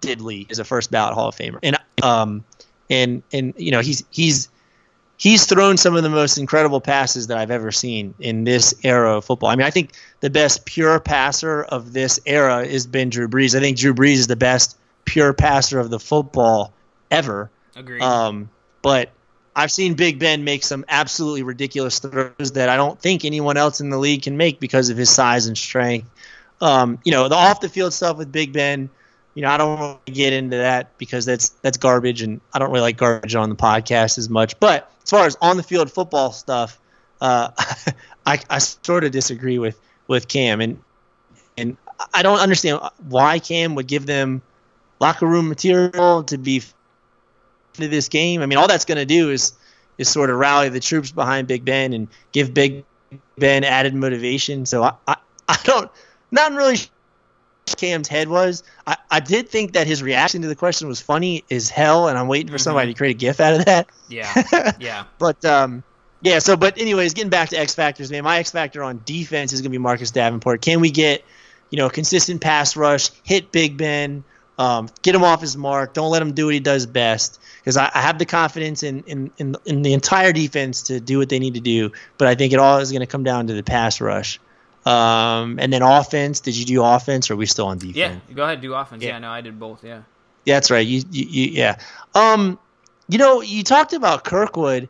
Diddley 0.01 0.51
is 0.51 0.59
a 0.59 0.65
first 0.65 0.91
ballot 0.91 1.13
Hall 1.13 1.29
of 1.29 1.35
Famer, 1.35 1.59
and 1.63 1.77
um, 2.03 2.43
and 2.89 3.23
and 3.31 3.53
you 3.57 3.71
know 3.71 3.79
he's 3.79 4.03
he's 4.11 4.49
he's 5.22 5.45
thrown 5.45 5.78
some 5.78 5.95
of 5.95 6.01
the 6.01 6.09
most 6.09 6.39
incredible 6.39 6.82
passes 6.82 7.28
that 7.28 7.38
I've 7.38 7.51
ever 7.51 7.72
seen 7.72 8.15
in 8.19 8.43
this 8.43 8.74
era 8.84 9.17
of 9.17 9.26
football. 9.26 9.49
I 9.49 9.55
mean, 9.55 9.67
I 9.67 9.69
think 9.69 9.91
the 10.19 10.32
best 10.32 10.65
pure 10.65 10.99
passer 10.99 11.61
of 11.61 11.93
this 11.93 12.19
era 12.26 12.67
has 12.67 12.88
been 12.88 13.11
Drew 13.11 13.28
Brees. 13.28 13.55
I 13.55 13.59
think 13.59 13.78
Drew 13.78 13.93
Brees 13.93 14.15
is 14.15 14.28
the 14.28 14.36
best 14.36 14.80
pure 15.05 15.32
passer 15.34 15.80
of 15.80 15.91
the 15.91 15.99
football 15.99 16.74
ever. 17.11 17.51
Agreed. 17.76 18.01
Um, 18.01 18.49
but 18.82 19.11
I've 19.55 19.72
seen 19.72 19.93
Big 19.93 20.17
Ben 20.17 20.43
make 20.43 20.63
some 20.63 20.86
absolutely 20.89 21.43
ridiculous 21.43 21.99
throws 21.99 22.53
that 22.53 22.69
I 22.69 22.76
don't 22.76 22.99
think 22.99 23.24
anyone 23.24 23.57
else 23.57 23.80
in 23.80 23.91
the 23.91 23.99
league 23.99 24.24
can 24.24 24.38
make 24.38 24.59
because 24.59 24.89
of 24.89 24.97
his 24.97 25.11
size 25.11 25.45
and 25.45 25.55
strength. 25.55 26.09
Um, 26.61 26.97
you 27.03 27.11
know, 27.11 27.30
the 27.30 27.36
off 27.36 27.61
the 27.61 27.69
field 27.69 27.93
stuff 27.93 28.17
with 28.17 28.32
Big 28.32 28.53
Ben, 28.53 28.89
you 29.34 29.41
know, 29.41 29.49
I 29.49 29.57
don't 29.57 29.79
want 29.79 30.05
to 30.05 30.11
get 30.11 30.34
into 30.34 30.57
that 30.57 30.97
because 30.97 31.25
that's 31.25 31.49
that's 31.61 31.77
garbage, 31.77 32.21
and 32.21 32.41
I 32.53 32.59
don't 32.59 32.69
really 32.69 32.82
like 32.82 32.97
garbage 32.97 33.36
on 33.36 33.49
the 33.49 33.55
podcast 33.55 34.17
as 34.17 34.29
much. 34.29 34.59
But 34.59 34.91
as 35.03 35.09
far 35.09 35.25
as 35.25 35.38
on 35.41 35.57
the 35.57 35.63
field 35.63 35.91
football 35.91 36.32
stuff, 36.32 36.79
uh, 37.21 37.51
I, 38.25 38.39
I 38.49 38.57
sort 38.59 39.03
of 39.03 39.11
disagree 39.11 39.59
with 39.59 39.79
with 40.07 40.27
Cam, 40.27 40.61
and 40.61 40.82
and 41.57 41.77
I 42.13 42.23
don't 42.23 42.39
understand 42.39 42.82
why 43.07 43.39
Cam 43.39 43.75
would 43.75 43.88
give 43.88 44.05
them 44.05 44.41
locker 44.99 45.25
room 45.25 45.47
material 45.49 46.23
to 46.25 46.38
be 46.38 46.61
to 47.73 47.88
this 47.88 48.09
game. 48.09 48.41
I 48.41 48.45
mean, 48.45 48.57
all 48.57 48.67
that's 48.67 48.86
going 48.86 48.97
to 48.97 49.05
do 49.05 49.29
is 49.29 49.53
is 49.97 50.09
sort 50.09 50.29
of 50.29 50.38
rally 50.38 50.69
the 50.69 50.79
troops 50.79 51.11
behind 51.11 51.47
Big 51.47 51.63
Ben 51.63 51.93
and 51.93 52.07
give 52.32 52.53
Big 52.53 52.84
Ben 53.38 53.63
added 53.63 53.93
motivation. 53.93 54.65
So 54.65 54.84
I, 54.84 54.93
I, 55.07 55.15
I 55.47 55.57
don't, 55.63 55.91
not 56.32 56.53
really 56.53 56.77
Cam's 57.76 58.07
head 58.07 58.28
was. 58.28 58.63
I, 58.86 58.97
I 59.09 59.19
did 59.19 59.49
think 59.49 59.74
that 59.74 59.88
his 59.88 60.01
reaction 60.03 60.41
to 60.43 60.47
the 60.47 60.55
question 60.55 60.88
was 60.88 61.01
funny 61.01 61.43
as 61.51 61.69
hell, 61.69 62.07
and 62.07 62.17
I'm 62.17 62.28
waiting 62.28 62.47
for 62.47 62.55
mm-hmm. 62.55 62.63
somebody 62.63 62.93
to 62.93 62.97
create 62.97 63.15
a 63.15 63.19
GIF 63.19 63.39
out 63.39 63.59
of 63.59 63.65
that. 63.65 63.88
Yeah, 64.09 64.74
yeah. 64.80 65.05
but 65.19 65.43
um, 65.45 65.84
yeah. 66.22 66.39
So, 66.39 66.57
but 66.57 66.78
anyways, 66.78 67.13
getting 67.13 67.30
back 67.30 67.49
to 67.49 67.57
X 67.57 67.74
factors, 67.76 68.11
man. 68.11 68.24
My 68.24 68.38
X 68.38 68.51
factor 68.51 68.84
on 68.84 69.01
defense 69.05 69.53
is 69.53 69.61
going 69.61 69.72
to 69.72 69.78
be 69.78 69.78
Marcus 69.78 70.11
Davenport. 70.11 70.61
Can 70.61 70.80
we 70.80 70.91
get, 70.91 71.24
you 71.69 71.78
know, 71.78 71.89
consistent 71.89 72.41
pass 72.41 72.76
rush, 72.76 73.09
hit 73.24 73.51
Big 73.51 73.78
Ben, 73.78 74.24
um, 74.57 74.89
get 75.01 75.15
him 75.15 75.24
off 75.24 75.41
his 75.41 75.57
mark, 75.57 75.93
don't 75.93 76.11
let 76.11 76.22
him 76.22 76.34
do 76.34 76.45
what 76.45 76.53
he 76.53 76.59
does 76.59 76.86
best 76.86 77.39
because 77.61 77.78
I, 77.78 77.89
I, 77.93 78.01
have 78.01 78.19
the 78.19 78.26
confidence 78.26 78.84
in, 78.84 79.03
in, 79.07 79.32
in, 79.38 79.55
in, 79.65 79.82
the 79.82 79.93
entire 79.93 80.34
defense 80.34 80.84
to 80.84 80.99
do 80.99 81.17
what 81.17 81.30
they 81.30 81.39
need 81.39 81.55
to 81.55 81.61
do. 81.61 81.91
But 82.17 82.28
I 82.28 82.36
think 82.36 82.53
it 82.53 82.59
all 82.59 82.78
is 82.78 82.91
going 82.91 83.01
to 83.01 83.07
come 83.07 83.24
down 83.24 83.47
to 83.47 83.53
the 83.53 83.63
pass 83.63 84.01
rush. 84.01 84.39
Um, 84.86 85.59
and 85.59 85.71
then 85.71 85.82
offense. 85.84 86.39
Did 86.39 86.57
you 86.57 86.65
do 86.65 86.84
offense, 86.84 87.29
or 87.29 87.34
are 87.34 87.38
we 87.38 87.45
still 87.45 87.67
on 87.67 87.77
defense? 87.77 87.97
Yeah, 87.97 88.19
go 88.34 88.43
ahead, 88.43 88.61
do 88.61 88.73
offense. 88.73 89.03
Yeah, 89.03 89.09
yeah 89.09 89.19
no, 89.19 89.29
I 89.29 89.41
did 89.41 89.59
both. 89.59 89.84
Yeah. 89.84 90.01
yeah 90.45 90.55
that's 90.55 90.71
right. 90.71 90.86
You, 90.86 91.03
you, 91.11 91.25
you, 91.29 91.51
yeah. 91.51 91.77
Um, 92.15 92.57
you 93.07 93.17
know, 93.17 93.41
you 93.41 93.63
talked 93.63 93.93
about 93.93 94.23
Kirkwood. 94.23 94.89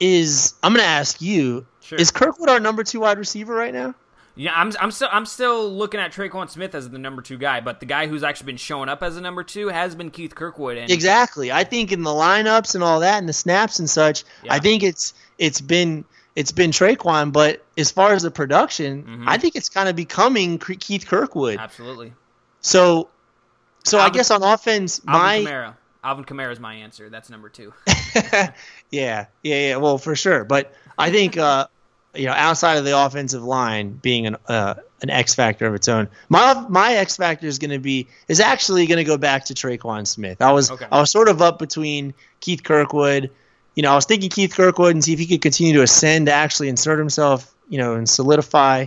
Is 0.00 0.54
I'm 0.62 0.72
going 0.72 0.84
to 0.84 0.88
ask 0.88 1.20
you: 1.20 1.66
sure. 1.80 1.98
Is 1.98 2.10
Kirkwood 2.10 2.48
our 2.48 2.60
number 2.60 2.84
two 2.84 3.00
wide 3.00 3.18
receiver 3.18 3.54
right 3.54 3.72
now? 3.72 3.94
Yeah, 4.38 4.52
I'm 4.54 4.72
I'm 4.80 4.92
still 4.92 5.08
I'm 5.10 5.26
still 5.26 5.68
looking 5.68 5.98
at 5.98 6.12
Tre'Quan 6.12 6.48
Smith 6.48 6.72
as 6.76 6.88
the 6.88 6.98
number 6.98 7.22
two 7.22 7.36
guy, 7.36 7.60
but 7.60 7.80
the 7.80 7.86
guy 7.86 8.06
who's 8.06 8.22
actually 8.22 8.46
been 8.46 8.56
showing 8.56 8.88
up 8.88 9.02
as 9.02 9.16
a 9.16 9.20
number 9.20 9.42
two 9.42 9.66
has 9.66 9.96
been 9.96 10.12
Keith 10.12 10.36
Kirkwood. 10.36 10.76
And 10.76 10.92
exactly, 10.92 11.50
I 11.50 11.64
think 11.64 11.90
in 11.90 12.04
the 12.04 12.10
lineups 12.10 12.76
and 12.76 12.84
all 12.84 13.00
that, 13.00 13.18
and 13.18 13.28
the 13.28 13.32
snaps 13.32 13.80
and 13.80 13.90
such, 13.90 14.22
yeah. 14.44 14.54
I 14.54 14.60
think 14.60 14.84
it's 14.84 15.12
it's 15.38 15.60
been 15.60 16.04
it's 16.38 16.52
been 16.52 16.70
Tre'Quan. 16.70 17.32
But 17.32 17.64
as 17.76 17.90
far 17.90 18.12
as 18.12 18.22
the 18.22 18.30
production, 18.30 19.02
mm-hmm. 19.02 19.28
I 19.28 19.38
think 19.38 19.56
it's 19.56 19.68
kind 19.68 19.88
of 19.88 19.96
becoming 19.96 20.58
Keith 20.58 21.04
Kirkwood. 21.04 21.58
Absolutely. 21.58 22.12
So, 22.60 23.08
so 23.82 23.98
Alvin, 23.98 24.12
I 24.12 24.14
guess 24.14 24.30
on 24.30 24.42
offense, 24.44 25.00
Alvin 25.08 25.44
my 25.44 25.50
Kamara. 25.50 25.74
Alvin 26.04 26.24
Kamara 26.24 26.52
is 26.52 26.60
my 26.60 26.74
answer. 26.74 27.10
That's 27.10 27.28
number 27.28 27.48
two. 27.48 27.74
yeah, 28.14 28.52
yeah, 28.92 29.26
yeah. 29.42 29.76
Well, 29.76 29.98
for 29.98 30.14
sure. 30.14 30.44
But 30.44 30.72
I 30.96 31.10
think 31.10 31.36
uh, 31.36 31.66
you 32.14 32.26
know, 32.26 32.32
outside 32.32 32.78
of 32.78 32.84
the 32.84 32.96
offensive 32.96 33.42
line 33.42 33.90
being 33.94 34.28
an 34.28 34.36
uh, 34.46 34.74
an 35.02 35.10
X 35.10 35.34
factor 35.34 35.66
of 35.66 35.74
its 35.74 35.88
own, 35.88 36.08
my 36.28 36.54
my 36.68 36.94
X 36.94 37.16
factor 37.16 37.48
is 37.48 37.58
going 37.58 37.72
to 37.72 37.80
be 37.80 38.06
is 38.28 38.38
actually 38.38 38.86
going 38.86 38.98
to 38.98 39.04
go 39.04 39.18
back 39.18 39.46
to 39.46 39.54
Tre'Quan 39.54 40.06
Smith. 40.06 40.40
I 40.40 40.52
was 40.52 40.70
okay. 40.70 40.86
I 40.90 41.00
was 41.00 41.10
sort 41.10 41.28
of 41.28 41.42
up 41.42 41.58
between 41.58 42.14
Keith 42.38 42.62
Kirkwood. 42.62 43.30
You 43.78 43.82
know, 43.82 43.92
I 43.92 43.94
was 43.94 44.06
thinking 44.06 44.28
Keith 44.28 44.56
Kirkwood 44.56 44.96
and 44.96 45.04
see 45.04 45.12
if 45.12 45.20
he 45.20 45.26
could 45.28 45.40
continue 45.40 45.72
to 45.74 45.82
ascend, 45.82 46.26
to 46.26 46.32
actually 46.32 46.68
insert 46.68 46.98
himself, 46.98 47.54
you 47.68 47.78
know, 47.78 47.94
and 47.94 48.08
solidify 48.08 48.86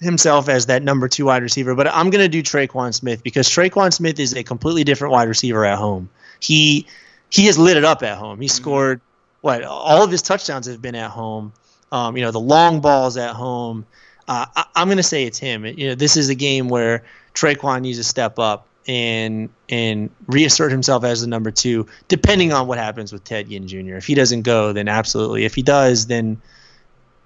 himself 0.00 0.48
as 0.48 0.66
that 0.66 0.84
number 0.84 1.08
two 1.08 1.24
wide 1.24 1.42
receiver, 1.42 1.74
but 1.74 1.88
I'm 1.88 2.10
going 2.10 2.22
to 2.22 2.28
do 2.28 2.40
Tre'Quan 2.40 2.94
Smith 2.94 3.24
because 3.24 3.48
Tre'Quan 3.48 3.92
Smith 3.92 4.20
is 4.20 4.32
a 4.34 4.44
completely 4.44 4.84
different 4.84 5.10
wide 5.10 5.26
receiver 5.26 5.64
at 5.64 5.78
home. 5.78 6.10
He 6.38 6.86
he 7.28 7.46
has 7.46 7.58
lit 7.58 7.76
it 7.76 7.82
up 7.82 8.04
at 8.04 8.18
home. 8.18 8.40
He 8.40 8.46
mm-hmm. 8.46 8.54
scored 8.54 9.00
what 9.40 9.64
all 9.64 10.04
of 10.04 10.12
his 10.12 10.22
touchdowns 10.22 10.68
have 10.68 10.80
been 10.80 10.94
at 10.94 11.10
home. 11.10 11.52
Um, 11.90 12.16
you 12.16 12.22
know 12.22 12.30
the 12.30 12.38
long 12.38 12.80
balls 12.80 13.16
at 13.16 13.34
home. 13.34 13.84
Uh, 14.28 14.46
I, 14.54 14.64
am 14.76 14.86
going 14.86 14.98
to 14.98 15.02
say 15.02 15.24
it's 15.24 15.38
him. 15.38 15.66
You 15.66 15.88
know 15.88 15.94
this 15.96 16.16
is 16.16 16.28
a 16.28 16.36
game 16.36 16.68
where 16.68 17.02
Tre'Quan 17.34 17.82
needs 17.82 17.98
to 17.98 18.04
step 18.04 18.38
up 18.38 18.68
and 18.86 19.50
and 19.68 20.10
reassert 20.26 20.72
himself 20.72 21.04
as 21.04 21.20
the 21.20 21.26
number 21.26 21.50
two, 21.50 21.86
depending 22.08 22.52
on 22.52 22.66
what 22.66 22.78
happens 22.78 23.12
with 23.12 23.24
Ted 23.24 23.48
Ginn 23.48 23.68
Jr. 23.68 23.96
If 23.96 24.06
he 24.06 24.14
doesn't 24.14 24.42
go, 24.42 24.72
then 24.72 24.88
absolutely. 24.88 25.44
If 25.44 25.54
he 25.54 25.62
does, 25.62 26.06
then 26.06 26.40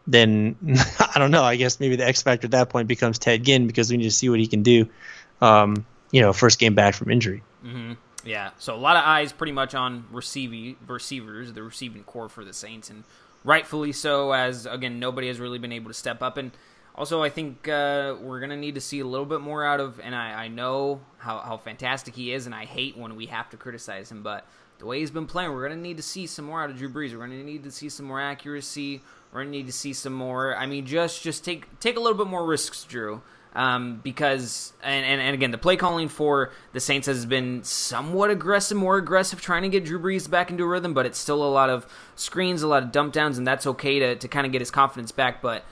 then 0.07 0.57
I 1.15 1.19
don't 1.19 1.31
know. 1.31 1.45
I 1.45 1.57
guess 1.57 1.81
maybe 1.81 1.97
the 1.97 2.07
X 2.07 2.23
factor 2.23 2.47
at 2.47 2.51
that 2.53 2.69
point 2.69 2.89
becomes 2.89 3.19
Ted 3.19 3.45
Ginn 3.45 3.67
because 3.67 3.91
we 3.91 3.97
need 3.97 4.05
to 4.05 4.11
see 4.11 4.29
what 4.29 4.41
he 4.41 4.47
can 4.47 4.63
do. 4.63 4.89
Um, 5.41 5.87
you 6.11 6.21
know, 6.21 6.33
first 6.33 6.59
game 6.59 6.75
back 6.75 6.95
from 6.95 7.11
injury. 7.11 7.43
Mm-hmm. 7.65 7.95
Yeah, 8.25 8.51
so 8.59 8.75
a 8.75 8.77
lot 8.77 8.97
of 8.97 9.05
eyes 9.05 9.33
pretty 9.33 9.53
much 9.53 9.75
on 9.75 10.07
receiving 10.11 10.77
receivers, 10.87 11.53
the 11.53 11.63
receiving 11.63 12.05
core 12.05 12.31
for 12.31 12.43
the 12.43 12.55
Saints, 12.55 12.89
and 12.89 13.05
rightfully 13.45 13.93
so. 13.93 14.33
As 14.33 14.65
again, 14.65 14.99
nobody 14.99 15.29
has 15.29 15.39
really 15.39 15.59
been 15.59 15.73
able 15.73 15.91
to 15.91 15.95
step 15.95 16.23
up, 16.23 16.39
and 16.39 16.51
also 16.95 17.23
I 17.23 17.29
think 17.29 17.69
uh, 17.69 18.17
we're 18.21 18.41
gonna 18.41 18.57
need 18.57 18.77
to 18.77 18.81
see 18.81 19.01
a 19.01 19.07
little 19.07 19.27
bit 19.27 19.41
more 19.41 19.65
out 19.65 19.81
of. 19.81 20.01
And 20.01 20.15
I, 20.15 20.45
I 20.45 20.49
know 20.49 21.01
how, 21.19 21.39
how 21.39 21.57
fantastic 21.57 22.15
he 22.15 22.33
is, 22.33 22.47
and 22.47 22.55
I 22.55 22.65
hate 22.65 22.97
when 22.97 23.17
we 23.17 23.27
have 23.27 23.51
to 23.51 23.57
criticize 23.57 24.11
him, 24.11 24.23
but 24.23 24.47
the 24.79 24.87
way 24.87 25.01
he's 25.01 25.11
been 25.11 25.27
playing, 25.27 25.53
we're 25.53 25.69
gonna 25.69 25.81
need 25.81 25.97
to 25.97 26.03
see 26.03 26.27
some 26.27 26.45
more 26.45 26.63
out 26.63 26.71
of 26.71 26.77
Drew 26.77 26.89
Brees. 26.89 27.13
We're 27.13 27.27
gonna 27.27 27.43
need 27.43 27.65
to 27.65 27.71
see 27.71 27.89
some 27.89 28.07
more 28.07 28.21
accuracy. 28.21 29.03
We're 29.33 29.41
gonna 29.41 29.51
need 29.51 29.67
to 29.67 29.73
see 29.73 29.93
some 29.93 30.13
more. 30.13 30.57
I 30.57 30.67
mean, 30.67 30.87
just 30.87 31.23
just 31.23 31.45
take 31.45 31.79
take 31.81 31.97
a 31.97 32.01
little 32.01 32.19
bit 32.19 32.27
more 32.27 32.45
risks, 32.45 32.85
Drew. 32.85 33.23
Um, 33.57 34.01
because 34.03 34.73
and, 34.83 35.07
and, 35.07 35.21
and 35.21 35.33
again 35.33 35.53
the 35.53 35.59
play 35.59 35.77
calling 35.77 36.09
for 36.09 36.51
the 36.73 36.81
Saints 36.81 37.07
has 37.07 37.25
been 37.25 37.63
somewhat 37.63 38.31
aggressive, 38.31 38.77
more 38.77 38.97
aggressive, 38.97 39.41
trying 39.41 39.63
to 39.63 39.69
get 39.69 39.85
Drew 39.85 40.01
Brees 40.01 40.29
back 40.29 40.51
into 40.51 40.65
a 40.65 40.67
rhythm, 40.67 40.93
but 40.93 41.07
it's 41.07 41.19
still 41.19 41.41
a 41.43 41.47
lot 41.47 41.71
of 41.71 41.87
screens, 42.17 42.63
a 42.63 42.67
lot 42.67 42.83
of 42.83 42.91
dump 42.91 43.13
downs, 43.13 43.39
and 43.39 43.47
that's 43.47 43.65
okay 43.65 44.01
to, 44.01 44.17
to 44.17 44.27
kind 44.27 44.45
of 44.45 44.51
get 44.51 44.61
his 44.61 44.73
confidence 44.73 45.13
back. 45.13 45.41
But 45.41 45.65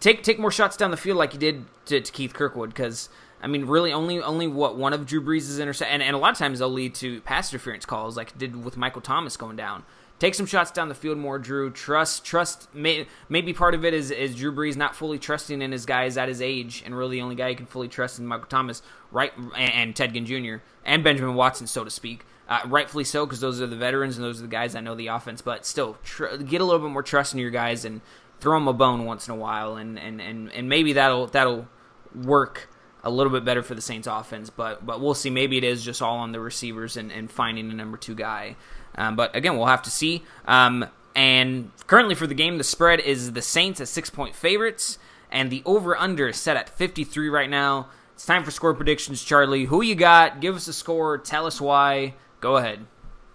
take 0.00 0.22
take 0.22 0.38
more 0.38 0.50
shots 0.50 0.76
down 0.76 0.90
the 0.90 0.96
field 0.96 1.18
like 1.18 1.32
you 1.32 1.40
did 1.40 1.64
to, 1.86 2.00
to 2.00 2.12
Keith 2.12 2.34
Kirkwood, 2.34 2.70
because 2.70 3.08
I 3.40 3.46
mean, 3.46 3.66
really, 3.66 3.92
only 3.92 4.20
only 4.20 4.46
what 4.46 4.76
one 4.76 4.92
of 4.92 5.06
Drew 5.06 5.22
Brees' 5.22 5.60
intercept, 5.60 5.90
and, 5.90 6.02
and 6.02 6.14
a 6.14 6.18
lot 6.18 6.32
of 6.32 6.38
times 6.38 6.58
they'll 6.58 6.68
lead 6.68 6.94
to 6.96 7.20
pass 7.22 7.52
interference 7.52 7.84
calls, 7.84 8.16
like 8.16 8.36
did 8.38 8.64
with 8.64 8.76
Michael 8.76 9.02
Thomas 9.02 9.36
going 9.36 9.56
down 9.56 9.84
take 10.22 10.36
some 10.36 10.46
shots 10.46 10.70
down 10.70 10.88
the 10.88 10.94
field 10.94 11.18
more, 11.18 11.36
Drew. 11.36 11.68
Trust, 11.68 12.24
trust. 12.24 12.72
May, 12.72 13.08
maybe 13.28 13.52
part 13.52 13.74
of 13.74 13.84
it 13.84 13.92
is 13.92 14.12
is 14.12 14.36
Drew 14.36 14.54
Brees 14.54 14.76
not 14.76 14.94
fully 14.94 15.18
trusting 15.18 15.60
in 15.60 15.72
his 15.72 15.84
guys 15.84 16.16
at 16.16 16.28
his 16.28 16.40
age, 16.40 16.84
and 16.86 16.96
really 16.96 17.16
the 17.16 17.22
only 17.22 17.34
guy 17.34 17.48
he 17.48 17.54
can 17.56 17.66
fully 17.66 17.88
trust 17.88 18.20
in 18.20 18.26
Michael 18.26 18.46
Thomas, 18.46 18.82
right, 19.10 19.32
and, 19.36 19.74
and 19.74 19.96
Ted 19.96 20.14
Ginn 20.14 20.24
Jr. 20.24 20.62
and 20.84 21.02
Benjamin 21.02 21.34
Watson, 21.34 21.66
so 21.66 21.82
to 21.82 21.90
speak. 21.90 22.24
Uh, 22.48 22.60
rightfully 22.66 23.02
so, 23.02 23.26
because 23.26 23.40
those 23.40 23.60
are 23.60 23.66
the 23.66 23.76
veterans 23.76 24.16
and 24.16 24.24
those 24.24 24.38
are 24.38 24.42
the 24.42 24.48
guys 24.48 24.74
that 24.74 24.84
know 24.84 24.94
the 24.94 25.08
offense. 25.08 25.42
But 25.42 25.66
still, 25.66 25.96
tr- 26.04 26.36
get 26.36 26.60
a 26.60 26.64
little 26.64 26.86
bit 26.86 26.92
more 26.92 27.02
trust 27.02 27.32
in 27.32 27.40
your 27.40 27.50
guys 27.50 27.84
and 27.84 28.00
throw 28.42 28.56
him 28.56 28.66
a 28.66 28.72
bone 28.72 29.04
once 29.04 29.28
in 29.28 29.32
a 29.32 29.36
while, 29.36 29.76
and 29.76 29.98
and 29.98 30.20
and, 30.20 30.52
and 30.52 30.68
maybe 30.68 30.94
that'll 30.94 31.28
that'll 31.28 31.68
work 32.14 32.68
a 33.04 33.10
little 33.10 33.32
bit 33.32 33.44
better 33.44 33.62
for 33.62 33.74
the 33.74 33.80
Saints 33.80 34.06
offense, 34.06 34.50
but 34.50 34.84
but 34.84 35.00
we'll 35.00 35.14
see. 35.14 35.30
Maybe 35.30 35.56
it 35.56 35.64
is 35.64 35.82
just 35.84 36.02
all 36.02 36.18
on 36.18 36.32
the 36.32 36.40
receivers 36.40 36.96
and, 36.96 37.10
and 37.10 37.30
finding 37.30 37.70
a 37.70 37.74
number 37.74 37.96
two 37.96 38.14
guy. 38.14 38.56
Um, 38.96 39.16
but 39.16 39.34
again, 39.34 39.56
we'll 39.56 39.66
have 39.66 39.82
to 39.82 39.90
see. 39.90 40.24
Um, 40.44 40.84
and 41.14 41.70
currently 41.86 42.14
for 42.14 42.26
the 42.26 42.34
game, 42.34 42.58
the 42.58 42.64
spread 42.64 43.00
is 43.00 43.32
the 43.32 43.42
Saints 43.42 43.80
at 43.80 43.88
six 43.88 44.10
point 44.10 44.34
favorites, 44.34 44.98
and 45.30 45.50
the 45.50 45.62
over 45.64 45.96
under 45.96 46.28
is 46.28 46.36
set 46.36 46.56
at 46.56 46.68
53 46.68 47.28
right 47.28 47.48
now. 47.48 47.88
It's 48.14 48.26
time 48.26 48.44
for 48.44 48.50
score 48.50 48.74
predictions, 48.74 49.22
Charlie. 49.22 49.64
Who 49.64 49.82
you 49.82 49.94
got? 49.94 50.40
Give 50.40 50.54
us 50.54 50.68
a 50.68 50.72
score. 50.72 51.18
Tell 51.18 51.46
us 51.46 51.60
why. 51.60 52.14
Go 52.40 52.56
ahead. 52.56 52.86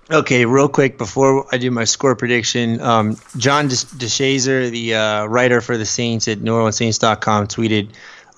Okay, 0.10 0.46
real 0.46 0.70
quick 0.70 0.98
before 0.98 1.46
I 1.52 1.58
do 1.58 1.70
my 1.70 1.84
score 1.84 2.16
prediction, 2.16 2.80
um, 2.80 3.18
John 3.36 3.68
DeShazier, 3.68 4.72
the 4.72 4.96
uh, 4.96 5.26
writer 5.26 5.60
for 5.60 5.76
the 5.76 5.86
Saints 5.86 6.30
at 6.30 6.38
NewOrleansSaints.com, 6.38 7.48
tweeted 7.48 7.90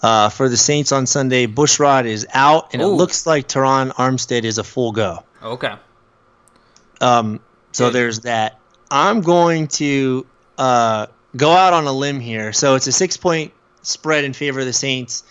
uh, 0.01 0.29
for 0.29 0.49
the 0.49 0.57
Saints 0.57 0.91
on 0.91 1.05
Sunday, 1.05 1.45
Bushrod 1.45 2.05
is 2.05 2.25
out, 2.33 2.73
and 2.73 2.81
Ooh. 2.81 2.85
it 2.85 2.95
looks 2.95 3.27
like 3.27 3.47
Terron 3.47 3.91
Armstead 3.93 4.45
is 4.45 4.57
a 4.57 4.63
full 4.63 4.91
go. 4.91 5.23
Okay. 5.43 5.75
Um, 7.01 7.39
so 7.71 7.91
there's 7.91 8.21
that. 8.21 8.59
I'm 8.89 9.21
going 9.21 9.67
to 9.67 10.25
uh, 10.57 11.05
go 11.35 11.51
out 11.51 11.73
on 11.73 11.85
a 11.85 11.93
limb 11.93 12.19
here. 12.19 12.51
So 12.51 12.73
it's 12.73 12.87
a 12.87 12.91
six 12.91 13.15
point 13.15 13.53
spread 13.83 14.23
in 14.23 14.33
favor 14.33 14.59
of 14.59 14.65
the 14.65 14.73
Saints. 14.73 15.23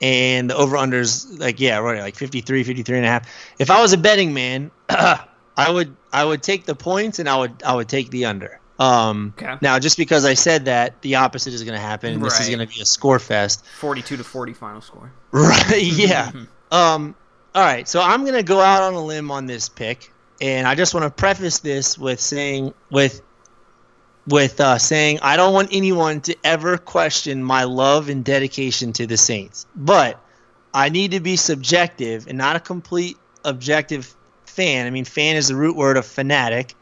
And 0.00 0.50
the 0.50 0.56
over 0.56 0.76
unders 0.76 1.38
like 1.38 1.60
yeah 1.60 1.78
right 1.78 2.00
like 2.00 2.16
53 2.16 2.64
53 2.64 2.96
and 2.96 3.06
a 3.06 3.08
half 3.08 3.30
if 3.60 3.70
i 3.70 3.80
was 3.80 3.92
a 3.92 3.96
betting 3.96 4.34
man 4.34 4.72
i 5.56 5.70
would 5.70 5.94
i 6.12 6.24
would 6.24 6.42
take 6.42 6.64
the 6.64 6.74
points 6.74 7.18
and 7.18 7.28
i 7.28 7.36
would 7.36 7.62
i 7.62 7.74
would 7.74 7.88
take 7.88 8.10
the 8.10 8.24
under 8.24 8.60
um, 8.78 9.34
okay. 9.38 9.56
Now, 9.62 9.78
just 9.78 9.96
because 9.96 10.24
I 10.24 10.34
said 10.34 10.64
that, 10.64 11.00
the 11.00 11.14
opposite 11.16 11.54
is 11.54 11.62
going 11.62 11.76
to 11.76 11.80
happen. 11.80 12.18
Right. 12.18 12.24
This 12.24 12.40
is 12.40 12.48
going 12.48 12.66
to 12.66 12.66
be 12.66 12.80
a 12.80 12.84
score 12.84 13.20
fest. 13.20 13.64
Forty-two 13.66 14.16
to 14.16 14.24
forty 14.24 14.52
final 14.52 14.80
score. 14.80 15.12
Right? 15.30 15.80
Yeah. 15.80 16.32
um. 16.72 17.14
All 17.54 17.64
right. 17.64 17.86
So 17.88 18.00
I'm 18.02 18.22
going 18.22 18.34
to 18.34 18.42
go 18.42 18.60
out 18.60 18.82
on 18.82 18.94
a 18.94 19.04
limb 19.04 19.30
on 19.30 19.46
this 19.46 19.68
pick. 19.68 20.10
And 20.40 20.66
I 20.66 20.74
just 20.74 20.92
want 20.92 21.04
to 21.04 21.10
preface 21.10 21.60
this 21.60 21.96
with 21.96 22.20
saying 22.20 22.74
with 22.90 23.22
with 24.26 24.60
uh, 24.60 24.78
saying 24.78 25.20
I 25.22 25.36
don't 25.36 25.54
want 25.54 25.68
anyone 25.72 26.20
to 26.22 26.36
ever 26.42 26.76
question 26.76 27.42
my 27.44 27.64
love 27.64 28.08
and 28.08 28.24
dedication 28.24 28.92
to 28.94 29.06
the 29.06 29.16
Saints, 29.16 29.66
but 29.76 30.20
I 30.72 30.88
need 30.88 31.12
to 31.12 31.20
be 31.20 31.36
subjective 31.36 32.26
and 32.26 32.36
not 32.36 32.56
a 32.56 32.60
complete 32.60 33.16
objective 33.44 34.14
fan. 34.54 34.86
I 34.86 34.90
mean, 34.90 35.04
fan 35.04 35.36
is 35.36 35.48
the 35.48 35.56
root 35.56 35.76
word 35.76 35.96
of 35.96 36.06
fanatic. 36.06 36.74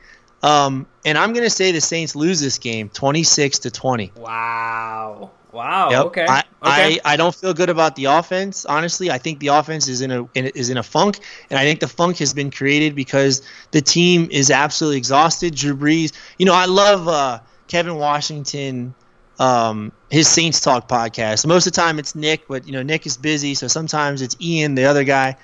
Um, 0.43 0.87
and 1.05 1.17
I'm 1.17 1.33
going 1.33 1.45
to 1.45 1.51
say 1.51 1.73
the 1.73 1.81
Saints 1.81 2.17
lose 2.17 2.41
this 2.41 2.59
game, 2.59 2.89
26 2.89 3.61
to 3.61 3.71
20. 3.71 4.13
Wow. 4.17 5.31
Wow. 5.53 5.91
Yep. 5.91 6.05
Okay. 6.07 6.27
I, 6.29 6.39
okay. 6.41 6.45
I, 6.63 6.99
I 7.05 7.17
don't 7.17 7.35
feel 7.35 7.53
good 7.53 7.69
about 7.69 7.95
the 7.95 8.07
offense. 8.07 8.65
Honestly, 8.65 9.11
I 9.11 9.19
think 9.19 9.39
the 9.39 9.49
offense 9.49 9.87
is 9.87 10.01
in 10.01 10.11
a 10.11 10.23
in, 10.35 10.47
is 10.47 10.71
in 10.71 10.79
a 10.79 10.83
funk, 10.83 11.21
and 11.51 11.59
I 11.59 11.65
think 11.65 11.81
the 11.81 11.89
funk 11.89 12.17
has 12.19 12.33
been 12.33 12.51
created 12.51 12.95
because 12.95 13.43
the 13.71 13.83
team 13.83 14.29
is 14.31 14.51
absolutely 14.51 14.97
exhausted. 14.97 15.55
Drew 15.55 15.77
Brees, 15.77 16.13
you 16.39 16.47
know, 16.47 16.55
I 16.55 16.65
love 16.65 17.07
uh, 17.07 17.41
Kevin 17.69 17.97
Washington, 17.97 18.95
um, 19.39 19.93
his 20.11 20.27
Saints 20.27 20.61
Talk 20.61 20.89
podcast. 20.89 21.47
Most 21.47 21.67
of 21.67 21.75
the 21.75 21.81
time 21.81 21.99
it's 21.99 22.15
Nick, 22.15 22.49
but 22.49 22.67
you 22.67 22.73
know 22.73 22.83
Nick 22.83 23.05
is 23.05 23.19
busy, 23.19 23.55
so 23.55 23.69
sometimes 23.69 24.23
it's 24.23 24.37
Ian, 24.41 24.75
the 24.75 24.87
other 24.87 25.05
guy, 25.05 25.37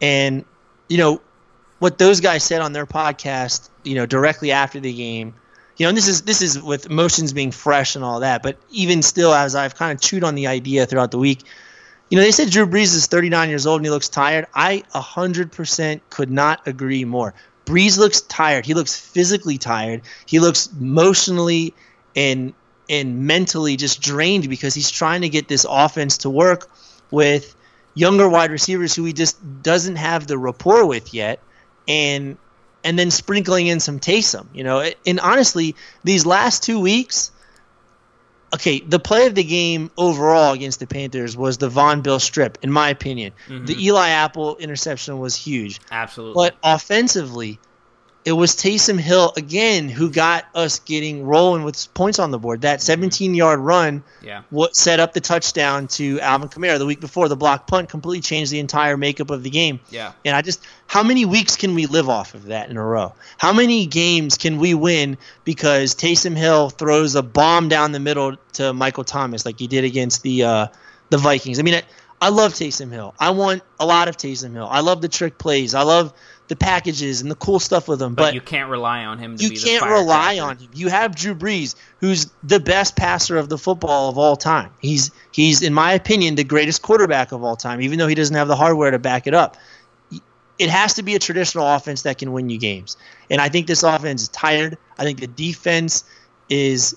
and 0.00 0.44
you 0.88 0.98
know 0.98 1.20
what 1.82 1.98
those 1.98 2.20
guys 2.20 2.44
said 2.44 2.60
on 2.60 2.72
their 2.72 2.86
podcast, 2.86 3.68
you 3.82 3.96
know, 3.96 4.06
directly 4.06 4.52
after 4.52 4.78
the 4.78 4.92
game 4.92 5.34
you 5.76 5.86
know, 5.86 5.88
and 5.88 5.96
this 5.96 6.06
is 6.06 6.22
this 6.22 6.42
is 6.42 6.62
with 6.62 6.86
emotions 6.86 7.32
being 7.32 7.50
fresh 7.50 7.96
and 7.96 8.04
all 8.04 8.20
that. 8.20 8.42
But 8.42 8.56
even 8.70 9.02
still, 9.02 9.32
as 9.32 9.54
I've 9.54 9.74
kind 9.74 9.92
of 9.92 10.00
chewed 10.00 10.22
on 10.22 10.34
the 10.34 10.46
idea 10.46 10.86
throughout 10.86 11.10
the 11.10 11.18
week, 11.18 11.42
you 12.08 12.16
know, 12.16 12.22
they 12.22 12.30
said 12.30 12.50
Drew 12.50 12.66
Brees 12.66 12.94
is 12.94 13.06
39 13.06 13.48
years 13.48 13.66
old 13.66 13.80
and 13.80 13.86
he 13.86 13.90
looks 13.90 14.08
tired. 14.08 14.46
I 14.54 14.84
100% 14.94 16.00
could 16.10 16.30
not 16.30 16.66
agree 16.68 17.04
more. 17.04 17.34
Brees 17.64 17.98
looks 17.98 18.20
tired. 18.20 18.66
He 18.66 18.74
looks 18.74 18.94
physically 18.94 19.58
tired. 19.58 20.02
He 20.26 20.38
looks 20.38 20.68
emotionally 20.68 21.74
and 22.14 22.52
and 22.90 23.26
mentally 23.26 23.76
just 23.76 24.02
drained 24.02 24.48
because 24.48 24.74
he's 24.74 24.90
trying 24.90 25.22
to 25.22 25.28
get 25.28 25.48
this 25.48 25.64
offense 25.68 26.18
to 26.18 26.30
work 26.30 26.70
with 27.10 27.56
younger 27.94 28.28
wide 28.28 28.50
receivers 28.50 28.94
who 28.94 29.04
he 29.04 29.12
just 29.12 29.62
doesn't 29.62 29.96
have 29.96 30.26
the 30.26 30.36
rapport 30.36 30.86
with 30.86 31.14
yet. 31.14 31.40
And 31.88 32.36
and 32.84 32.98
then 32.98 33.10
sprinkling 33.10 33.68
in 33.68 33.80
some 33.80 34.00
Taysom. 34.00 34.46
You 34.52 34.64
know, 34.64 34.90
and 35.06 35.20
honestly, 35.20 35.76
these 36.04 36.26
last 36.26 36.62
two 36.62 36.80
weeks, 36.80 37.30
okay, 38.54 38.80
the 38.80 38.98
play 38.98 39.26
of 39.26 39.34
the 39.34 39.44
game 39.44 39.90
overall 39.96 40.52
against 40.52 40.80
the 40.80 40.86
Panthers 40.86 41.36
was 41.36 41.58
the 41.58 41.68
Vonn 41.68 42.02
Bell 42.02 42.18
strip, 42.18 42.58
in 42.62 42.70
my 42.70 42.90
opinion. 42.90 43.32
Mm-hmm. 43.48 43.66
The 43.66 43.84
Eli 43.86 44.08
Apple 44.08 44.56
interception 44.56 45.18
was 45.18 45.36
huge. 45.36 45.80
Absolutely. 45.90 46.34
But 46.34 46.56
offensively, 46.62 47.58
it 48.24 48.32
was 48.32 48.52
Taysom 48.52 49.00
Hill 49.00 49.32
again 49.36 49.88
who 49.88 50.08
got 50.08 50.44
us 50.54 50.78
getting 50.78 51.24
rolling 51.24 51.64
with 51.64 51.92
points 51.92 52.20
on 52.20 52.30
the 52.30 52.38
board. 52.38 52.60
That 52.60 52.80
17 52.80 53.34
yard 53.34 53.58
run 53.58 54.04
yeah. 54.22 54.42
what 54.50 54.76
set 54.76 55.00
up 55.00 55.12
the 55.12 55.20
touchdown 55.20 55.88
to 55.88 56.20
Alvin 56.20 56.48
Kamara 56.48 56.78
the 56.78 56.86
week 56.86 57.00
before. 57.00 57.28
The 57.28 57.36
block 57.36 57.66
punt 57.66 57.88
completely 57.88 58.20
changed 58.20 58.52
the 58.52 58.60
entire 58.60 58.96
makeup 58.96 59.30
of 59.30 59.42
the 59.42 59.50
game. 59.50 59.80
Yeah. 59.90 60.12
And 60.24 60.36
I 60.36 60.42
just 60.42 60.64
how 60.86 61.02
many 61.02 61.24
weeks 61.24 61.56
can 61.56 61.74
we 61.74 61.86
live 61.86 62.08
off 62.08 62.34
of 62.34 62.44
that 62.44 62.70
in 62.70 62.76
a 62.76 62.84
row? 62.84 63.14
How 63.38 63.52
many 63.52 63.86
games 63.86 64.38
can 64.38 64.58
we 64.58 64.74
win 64.74 65.18
because 65.44 65.94
Taysom 65.94 66.36
Hill 66.36 66.70
throws 66.70 67.16
a 67.16 67.22
bomb 67.22 67.68
down 67.68 67.90
the 67.90 68.00
middle 68.00 68.36
to 68.54 68.72
Michael 68.72 69.04
Thomas 69.04 69.44
like 69.44 69.58
he 69.58 69.66
did 69.66 69.84
against 69.84 70.22
the 70.22 70.44
uh, 70.44 70.66
the 71.10 71.18
Vikings? 71.18 71.58
I 71.58 71.62
mean, 71.62 71.74
I, 71.74 71.82
I 72.20 72.28
love 72.28 72.52
Taysom 72.52 72.92
Hill. 72.92 73.16
I 73.18 73.30
want 73.30 73.64
a 73.80 73.86
lot 73.86 74.06
of 74.06 74.16
Taysom 74.16 74.52
Hill. 74.52 74.68
I 74.70 74.78
love 74.78 75.02
the 75.02 75.08
trick 75.08 75.38
plays. 75.38 75.74
I 75.74 75.82
love 75.82 76.14
the 76.52 76.56
packages 76.56 77.22
and 77.22 77.30
the 77.30 77.34
cool 77.34 77.58
stuff 77.58 77.88
with 77.88 78.02
him. 78.02 78.14
But, 78.14 78.24
But, 78.24 78.34
you 78.34 78.42
can't 78.42 78.68
rely 78.68 79.06
on 79.06 79.18
him. 79.18 79.38
To 79.38 79.42
you 79.42 79.58
can't 79.58 79.86
rely 79.86 80.38
on 80.38 80.58
him. 80.58 80.68
You 80.74 80.88
have 80.88 81.16
Drew 81.16 81.34
Brees, 81.34 81.76
who's 81.98 82.26
the 82.42 82.60
best 82.60 82.94
passer 82.94 83.38
of 83.38 83.48
the 83.48 83.56
football 83.56 84.10
of 84.10 84.18
all 84.18 84.36
time. 84.36 84.70
He's 84.78 85.10
he's 85.32 85.62
in 85.62 85.72
my 85.72 85.92
opinion 85.94 86.34
the 86.34 86.44
greatest 86.44 86.82
quarterback 86.82 87.32
of 87.32 87.42
all 87.42 87.56
time, 87.56 87.80
even 87.80 87.98
though 87.98 88.06
he 88.06 88.14
doesn't 88.14 88.36
have 88.36 88.48
the 88.48 88.56
hardware 88.56 88.90
to 88.90 88.98
back 88.98 89.26
it 89.26 89.32
up. 89.32 89.56
It 90.58 90.68
has 90.68 90.94
to 90.94 91.02
be 91.02 91.14
a 91.14 91.18
traditional 91.18 91.66
offense 91.66 92.02
that 92.02 92.18
can 92.18 92.32
win 92.32 92.50
you 92.50 92.58
games. 92.58 92.98
And 93.30 93.40
I 93.40 93.48
think 93.48 93.66
this 93.66 93.82
offense 93.82 94.20
is 94.20 94.28
tired. 94.28 94.76
I 94.98 95.04
think 95.04 95.20
the 95.20 95.26
defense 95.26 96.04
is 96.50 96.94